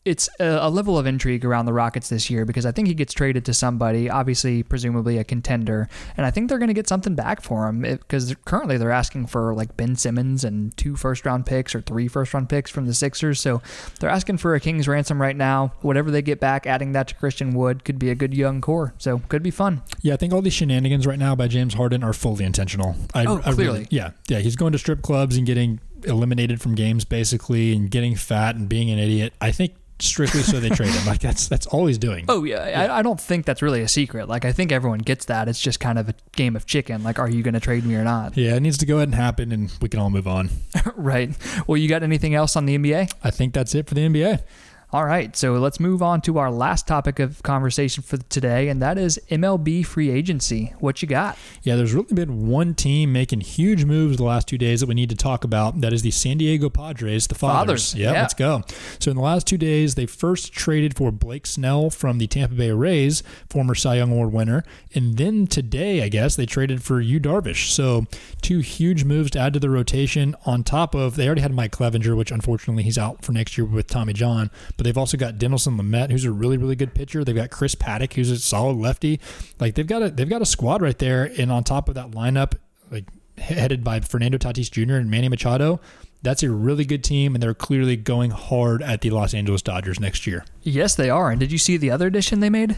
it's 0.08 0.28
a, 0.40 0.70
level 0.70 0.98
of 0.98 1.06
intrigue 1.06 1.44
around 1.44 1.66
the 1.66 1.72
Rockets 1.72 2.08
this 2.08 2.30
year 2.30 2.44
because 2.44 2.64
I 2.64 2.72
think 2.72 2.88
he 2.88 2.94
gets 2.94 3.12
traded 3.12 3.44
to 3.44 3.54
somebody, 3.54 4.08
obviously, 4.08 4.62
presumably 4.62 5.18
a 5.18 5.24
contender, 5.24 5.88
and 6.16 6.24
I 6.24 6.30
think 6.30 6.48
they're 6.48 6.58
going 6.58 6.68
to 6.68 6.74
get 6.74 6.88
something 6.88 7.14
back 7.14 7.42
for 7.42 7.68
him 7.68 7.82
because 7.82 8.34
currently 8.44 8.78
they're 8.78 8.90
asking 8.90 9.26
for 9.26 9.54
like 9.54 9.76
Ben 9.76 9.96
Simmons 9.96 10.44
and 10.44 10.76
two 10.76 10.96
first 10.96 11.26
round 11.26 11.46
picks 11.46 11.74
or 11.74 11.80
three 11.80 12.08
first 12.08 12.32
round 12.32 12.48
picks 12.48 12.70
from 12.70 12.86
the 12.86 12.94
Sixers. 12.94 13.40
So 13.40 13.60
they're 14.00 14.10
asking 14.10 14.38
for 14.38 14.54
a 14.54 14.60
king's 14.60 14.88
ransom 14.88 15.20
right 15.20 15.36
now. 15.36 15.72
Whatever 15.82 16.10
they 16.10 16.22
get 16.22 16.40
back, 16.40 16.66
adding 16.66 16.92
that 16.92 17.08
to 17.08 17.14
Christian 17.14 17.52
Wood 17.54 17.84
could 17.84 17.98
be 17.98 18.10
a 18.10 18.14
good 18.14 18.32
young 18.34 18.60
core. 18.60 18.94
So 18.98 19.18
could 19.28 19.42
be 19.42 19.50
fun. 19.50 19.82
Yeah, 20.00 20.14
I 20.14 20.16
think 20.16 20.32
all 20.32 20.42
these 20.42 20.54
shenanigans 20.54 21.06
right 21.06 21.18
now 21.18 21.34
by 21.34 21.48
James 21.48 21.74
Harden 21.74 22.02
are 22.02 22.12
fully 22.12 22.44
intentional. 22.44 22.96
I, 23.14 23.26
Oh, 23.26 23.42
I 23.44 23.52
clearly. 23.52 23.86
yeah, 23.90 24.12
yeah. 24.28 24.38
He's 24.38 24.56
going 24.56 24.72
to 24.72 24.78
strip 24.78 25.02
clubs 25.02 25.36
and 25.36 25.46
getting 25.46 25.80
eliminated 26.04 26.60
from 26.60 26.74
games 26.74 27.04
basically, 27.04 27.74
and 27.74 27.90
getting 27.90 28.14
fat 28.14 28.54
and 28.54 28.68
being 28.68 28.88
an 28.90 28.98
idiot. 28.98 29.32
I 29.40 29.50
think 29.50 29.74
strictly 30.00 30.42
so 30.42 30.60
they 30.60 30.68
trade 30.68 30.90
him. 30.90 31.06
Like 31.06 31.20
that's 31.20 31.48
that's 31.48 31.66
all 31.66 31.86
he's 31.86 31.98
doing. 31.98 32.24
Oh 32.28 32.44
yeah, 32.44 32.88
I, 32.90 32.98
I 32.98 33.02
don't 33.02 33.20
think 33.20 33.46
that's 33.46 33.62
really 33.62 33.82
a 33.82 33.88
secret. 33.88 34.28
Like 34.28 34.44
I 34.44 34.52
think 34.52 34.72
everyone 34.72 35.00
gets 35.00 35.26
that. 35.26 35.48
It's 35.48 35.60
just 35.60 35.80
kind 35.80 35.98
of 35.98 36.08
a 36.08 36.14
game 36.32 36.56
of 36.56 36.66
chicken. 36.66 37.02
Like, 37.02 37.18
are 37.18 37.28
you 37.28 37.42
going 37.42 37.54
to 37.54 37.60
trade 37.60 37.84
me 37.84 37.94
or 37.96 38.04
not? 38.04 38.36
Yeah, 38.36 38.54
it 38.54 38.60
needs 38.60 38.78
to 38.78 38.86
go 38.86 38.96
ahead 38.96 39.08
and 39.08 39.14
happen, 39.14 39.52
and 39.52 39.72
we 39.80 39.88
can 39.88 40.00
all 40.00 40.10
move 40.10 40.26
on. 40.26 40.50
right. 40.96 41.30
Well, 41.66 41.76
you 41.76 41.88
got 41.88 42.02
anything 42.02 42.34
else 42.34 42.56
on 42.56 42.66
the 42.66 42.76
NBA? 42.76 43.12
I 43.22 43.30
think 43.30 43.54
that's 43.54 43.74
it 43.74 43.88
for 43.88 43.94
the 43.94 44.02
NBA. 44.02 44.42
All 44.90 45.04
right, 45.04 45.36
so 45.36 45.52
let's 45.52 45.78
move 45.78 46.02
on 46.02 46.22
to 46.22 46.38
our 46.38 46.50
last 46.50 46.86
topic 46.86 47.18
of 47.18 47.42
conversation 47.42 48.02
for 48.02 48.16
today, 48.16 48.70
and 48.70 48.80
that 48.80 48.96
is 48.96 49.20
MLB 49.30 49.84
free 49.84 50.08
agency. 50.08 50.72
What 50.80 51.02
you 51.02 51.08
got? 51.08 51.36
Yeah, 51.62 51.76
there's 51.76 51.92
really 51.92 52.14
been 52.14 52.46
one 52.48 52.72
team 52.72 53.12
making 53.12 53.42
huge 53.42 53.84
moves 53.84 54.16
the 54.16 54.24
last 54.24 54.48
two 54.48 54.56
days 54.56 54.80
that 54.80 54.86
we 54.88 54.94
need 54.94 55.10
to 55.10 55.14
talk 55.14 55.44
about. 55.44 55.82
That 55.82 55.92
is 55.92 56.00
the 56.00 56.10
San 56.10 56.38
Diego 56.38 56.70
Padres, 56.70 57.26
the 57.26 57.34
Fathers. 57.34 57.90
Fathers, 57.90 57.94
Yeah, 57.96 58.12
yeah. 58.12 58.20
let's 58.22 58.32
go. 58.32 58.62
So 58.98 59.10
in 59.10 59.18
the 59.18 59.22
last 59.22 59.46
two 59.46 59.58
days, 59.58 59.94
they 59.94 60.06
first 60.06 60.54
traded 60.54 60.96
for 60.96 61.12
Blake 61.12 61.44
Snell 61.44 61.90
from 61.90 62.16
the 62.16 62.26
Tampa 62.26 62.54
Bay 62.54 62.70
Rays, 62.70 63.22
former 63.50 63.74
Cy 63.74 63.96
Young 63.96 64.12
Award 64.12 64.32
winner, 64.32 64.64
and 64.94 65.18
then 65.18 65.46
today, 65.46 66.02
I 66.02 66.08
guess, 66.08 66.34
they 66.34 66.46
traded 66.46 66.82
for 66.82 66.98
Yu 66.98 67.20
Darvish. 67.20 67.72
So 67.72 68.06
two 68.40 68.60
huge 68.60 69.04
moves 69.04 69.32
to 69.32 69.38
add 69.38 69.52
to 69.52 69.60
the 69.60 69.68
rotation. 69.68 70.34
On 70.46 70.64
top 70.64 70.94
of 70.94 71.16
they 71.16 71.26
already 71.26 71.42
had 71.42 71.52
Mike 71.52 71.72
Clevinger, 71.72 72.16
which 72.16 72.30
unfortunately 72.30 72.84
he's 72.84 72.96
out 72.96 73.22
for 73.22 73.32
next 73.32 73.58
year 73.58 73.66
with 73.66 73.86
Tommy 73.86 74.14
John, 74.14 74.50
but 74.78 74.84
they've 74.84 74.96
also 74.96 75.18
got 75.18 75.34
Dinelson 75.34 75.78
Lamet, 75.78 76.10
who's 76.10 76.24
a 76.24 76.32
really 76.32 76.56
really 76.56 76.76
good 76.76 76.94
pitcher. 76.94 77.24
They've 77.24 77.36
got 77.36 77.50
Chris 77.50 77.74
Paddack, 77.74 78.14
who's 78.14 78.30
a 78.30 78.38
solid 78.38 78.78
lefty. 78.78 79.20
Like 79.60 79.74
they've 79.74 79.86
got 79.86 80.02
a 80.02 80.10
they've 80.10 80.28
got 80.28 80.40
a 80.40 80.46
squad 80.46 80.80
right 80.80 80.96
there, 80.96 81.30
and 81.38 81.52
on 81.52 81.64
top 81.64 81.90
of 81.90 81.96
that 81.96 82.12
lineup, 82.12 82.54
like 82.90 83.04
headed 83.36 83.84
by 83.84 84.00
Fernando 84.00 84.38
Tatis 84.38 84.70
Jr. 84.70 84.94
and 84.94 85.10
Manny 85.10 85.28
Machado. 85.28 85.80
That's 86.22 86.42
a 86.42 86.50
really 86.50 86.84
good 86.84 87.04
team, 87.04 87.34
and 87.34 87.42
they're 87.42 87.54
clearly 87.54 87.96
going 87.96 88.32
hard 88.32 88.82
at 88.82 89.02
the 89.02 89.10
Los 89.10 89.34
Angeles 89.34 89.62
Dodgers 89.62 90.00
next 90.00 90.26
year. 90.26 90.44
Yes, 90.62 90.94
they 90.96 91.10
are. 91.10 91.30
And 91.30 91.38
did 91.38 91.52
you 91.52 91.58
see 91.58 91.76
the 91.76 91.92
other 91.92 92.08
addition 92.08 92.40
they 92.40 92.50
made? 92.50 92.76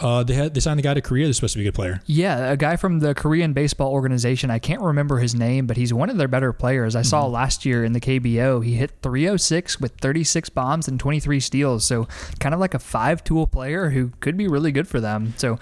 Uh, 0.00 0.24
they 0.24 0.34
had 0.34 0.54
they 0.54 0.60
signed 0.60 0.78
the 0.78 0.82
guy 0.82 0.94
to 0.94 1.00
Korea. 1.00 1.26
That's 1.26 1.38
supposed 1.38 1.54
to 1.54 1.58
be 1.58 1.64
a 1.64 1.68
good 1.68 1.74
player. 1.74 2.00
Yeah, 2.06 2.50
a 2.50 2.56
guy 2.56 2.76
from 2.76 3.00
the 3.00 3.14
Korean 3.14 3.52
baseball 3.52 3.92
organization. 3.92 4.50
I 4.50 4.58
can't 4.58 4.80
remember 4.80 5.18
his 5.18 5.34
name, 5.34 5.66
but 5.66 5.76
he's 5.76 5.94
one 5.94 6.10
of 6.10 6.16
their 6.16 6.28
better 6.28 6.52
players. 6.52 6.96
I 6.96 7.02
saw 7.02 7.26
last 7.26 7.64
year 7.64 7.84
in 7.84 7.92
the 7.92 8.00
KBO, 8.00 8.64
he 8.64 8.74
hit 8.74 8.92
306 9.02 9.80
with 9.80 9.92
36 10.00 10.48
bombs 10.50 10.88
and 10.88 10.98
23 10.98 11.38
steals. 11.40 11.84
So, 11.84 12.08
kind 12.40 12.54
of 12.54 12.60
like 12.60 12.74
a 12.74 12.78
five 12.78 13.22
tool 13.22 13.46
player 13.46 13.90
who 13.90 14.10
could 14.20 14.36
be 14.36 14.48
really 14.48 14.72
good 14.72 14.88
for 14.88 15.00
them. 15.00 15.34
So, 15.36 15.58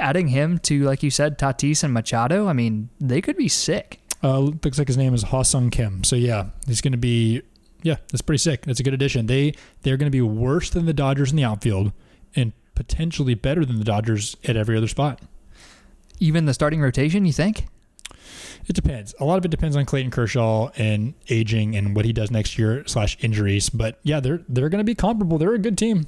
adding 0.00 0.28
him 0.28 0.58
to, 0.60 0.82
like 0.82 1.02
you 1.02 1.10
said, 1.10 1.38
Tatis 1.38 1.84
and 1.84 1.92
Machado, 1.94 2.48
I 2.48 2.52
mean, 2.52 2.88
they 3.00 3.20
could 3.20 3.36
be 3.36 3.48
sick. 3.48 4.00
Uh, 4.22 4.40
looks 4.40 4.78
like 4.78 4.88
his 4.88 4.96
name 4.96 5.14
is 5.14 5.22
Ha-Seong 5.24 5.70
Kim. 5.70 6.02
So 6.02 6.16
yeah, 6.16 6.46
he's 6.66 6.80
going 6.80 6.92
to 6.92 6.98
be 6.98 7.42
yeah, 7.82 7.96
that's 8.10 8.22
pretty 8.22 8.38
sick. 8.38 8.62
That's 8.62 8.80
a 8.80 8.82
good 8.82 8.94
addition. 8.94 9.26
They 9.26 9.54
they're 9.82 9.96
going 9.96 10.10
to 10.10 10.16
be 10.16 10.20
worse 10.20 10.70
than 10.70 10.86
the 10.86 10.92
Dodgers 10.92 11.30
in 11.30 11.36
the 11.36 11.44
outfield, 11.44 11.92
and 12.34 12.52
potentially 12.76 13.34
better 13.34 13.64
than 13.64 13.78
the 13.78 13.84
Dodgers 13.84 14.36
at 14.44 14.56
every 14.56 14.76
other 14.76 14.86
spot. 14.86 15.20
Even 16.20 16.44
the 16.44 16.54
starting 16.54 16.80
rotation, 16.80 17.24
you 17.24 17.32
think? 17.32 17.66
It 18.68 18.74
depends. 18.74 19.14
A 19.20 19.24
lot 19.24 19.38
of 19.38 19.44
it 19.44 19.50
depends 19.50 19.76
on 19.76 19.84
Clayton 19.84 20.10
Kershaw 20.10 20.70
and 20.76 21.14
aging 21.28 21.76
and 21.76 21.94
what 21.94 22.04
he 22.04 22.12
does 22.12 22.30
next 22.30 22.58
year 22.58 22.84
slash 22.86 23.16
injuries. 23.20 23.70
But 23.70 23.98
yeah, 24.02 24.20
they're 24.20 24.42
they're 24.48 24.68
going 24.68 24.80
to 24.80 24.84
be 24.84 24.94
comparable. 24.94 25.38
They're 25.38 25.54
a 25.54 25.58
good 25.58 25.78
team. 25.78 26.06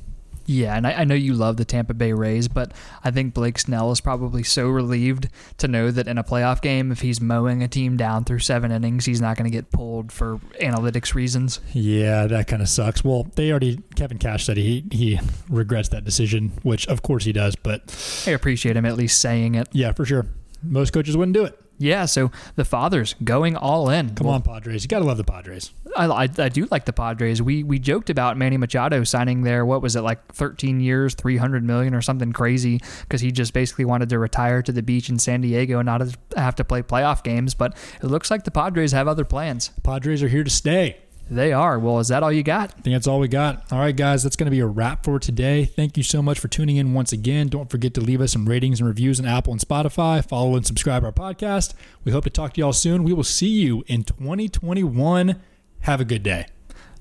Yeah, 0.48 0.76
and 0.76 0.86
I, 0.86 0.92
I 0.92 1.04
know 1.04 1.14
you 1.14 1.34
love 1.34 1.58
the 1.58 1.66
Tampa 1.66 1.92
Bay 1.92 2.14
Rays, 2.14 2.48
but 2.48 2.72
I 3.04 3.10
think 3.10 3.34
Blake 3.34 3.58
Snell 3.58 3.92
is 3.92 4.00
probably 4.00 4.42
so 4.42 4.68
relieved 4.70 5.28
to 5.58 5.68
know 5.68 5.90
that 5.90 6.08
in 6.08 6.16
a 6.16 6.24
playoff 6.24 6.62
game, 6.62 6.90
if 6.90 7.02
he's 7.02 7.20
mowing 7.20 7.62
a 7.62 7.68
team 7.68 7.98
down 7.98 8.24
through 8.24 8.38
seven 8.38 8.72
innings, 8.72 9.04
he's 9.04 9.20
not 9.20 9.36
going 9.36 9.44
to 9.44 9.54
get 9.54 9.70
pulled 9.70 10.10
for 10.10 10.38
analytics 10.62 11.14
reasons. 11.14 11.60
Yeah, 11.74 12.26
that 12.28 12.46
kind 12.46 12.62
of 12.62 12.70
sucks. 12.70 13.04
Well, 13.04 13.26
they 13.34 13.50
already 13.50 13.78
Kevin 13.94 14.16
Cash 14.16 14.46
said 14.46 14.56
he 14.56 14.84
he 14.90 15.20
regrets 15.50 15.90
that 15.90 16.04
decision, 16.04 16.52
which 16.62 16.88
of 16.88 17.02
course 17.02 17.24
he 17.24 17.32
does. 17.34 17.54
But 17.54 18.24
I 18.26 18.30
appreciate 18.30 18.74
him 18.74 18.86
at 18.86 18.96
least 18.96 19.20
saying 19.20 19.54
it. 19.54 19.68
yeah, 19.72 19.92
for 19.92 20.06
sure, 20.06 20.24
most 20.62 20.94
coaches 20.94 21.14
wouldn't 21.14 21.34
do 21.34 21.44
it. 21.44 21.60
Yeah, 21.78 22.06
so 22.06 22.30
the 22.56 22.64
fathers 22.64 23.14
going 23.22 23.56
all 23.56 23.88
in. 23.88 24.14
Come 24.14 24.26
on, 24.26 24.42
Padres. 24.42 24.82
You 24.82 24.88
got 24.88 24.98
to 24.98 25.04
love 25.04 25.16
the 25.16 25.24
Padres. 25.24 25.72
I, 25.96 26.06
I, 26.06 26.22
I 26.22 26.48
do 26.48 26.66
like 26.70 26.84
the 26.84 26.92
Padres. 26.92 27.40
We 27.40 27.62
we 27.62 27.78
joked 27.78 28.10
about 28.10 28.36
Manny 28.36 28.56
Machado 28.56 29.04
signing 29.04 29.42
there. 29.42 29.64
What 29.64 29.80
was 29.80 29.96
it 29.96 30.00
like? 30.02 30.32
13 30.32 30.80
years, 30.80 31.14
300 31.14 31.64
million 31.64 31.94
or 31.94 32.02
something 32.02 32.32
crazy 32.32 32.80
because 33.02 33.20
he 33.20 33.30
just 33.30 33.52
basically 33.52 33.84
wanted 33.84 34.08
to 34.08 34.18
retire 34.18 34.62
to 34.62 34.72
the 34.72 34.82
beach 34.82 35.08
in 35.08 35.18
San 35.18 35.40
Diego 35.40 35.78
and 35.78 35.86
not 35.86 36.02
have 36.36 36.56
to 36.56 36.64
play 36.64 36.82
playoff 36.82 37.22
games. 37.22 37.54
But 37.54 37.76
it 38.02 38.06
looks 38.06 38.30
like 38.30 38.44
the 38.44 38.50
Padres 38.50 38.92
have 38.92 39.08
other 39.08 39.24
plans. 39.24 39.70
Padres 39.82 40.22
are 40.22 40.28
here 40.28 40.44
to 40.44 40.50
stay. 40.50 40.98
They 41.30 41.52
are. 41.52 41.78
Well, 41.78 41.98
is 41.98 42.08
that 42.08 42.22
all 42.22 42.32
you 42.32 42.42
got? 42.42 42.70
I 42.70 42.80
think 42.80 42.94
that's 42.94 43.06
all 43.06 43.20
we 43.20 43.28
got. 43.28 43.70
All 43.70 43.78
right, 43.78 43.94
guys, 43.94 44.22
that's 44.22 44.36
going 44.36 44.46
to 44.46 44.50
be 44.50 44.60
a 44.60 44.66
wrap 44.66 45.04
for 45.04 45.18
today. 45.18 45.66
Thank 45.66 45.96
you 45.96 46.02
so 46.02 46.22
much 46.22 46.38
for 46.38 46.48
tuning 46.48 46.76
in 46.76 46.94
once 46.94 47.12
again. 47.12 47.48
Don't 47.48 47.70
forget 47.70 47.92
to 47.94 48.00
leave 48.00 48.20
us 48.20 48.32
some 48.32 48.48
ratings 48.48 48.80
and 48.80 48.88
reviews 48.88 49.20
on 49.20 49.26
Apple 49.26 49.52
and 49.52 49.60
Spotify. 49.60 50.26
Follow 50.26 50.56
and 50.56 50.66
subscribe 50.66 51.04
our 51.04 51.12
podcast. 51.12 51.74
We 52.04 52.12
hope 52.12 52.24
to 52.24 52.30
talk 52.30 52.54
to 52.54 52.60
y'all 52.60 52.72
soon. 52.72 53.04
We 53.04 53.12
will 53.12 53.24
see 53.24 53.48
you 53.48 53.84
in 53.86 54.04
2021. 54.04 55.40
Have 55.80 56.00
a 56.00 56.04
good 56.04 56.22
day. 56.22 56.46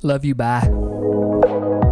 Love 0.01 0.25
you. 0.25 0.35
Bye. 0.35 1.86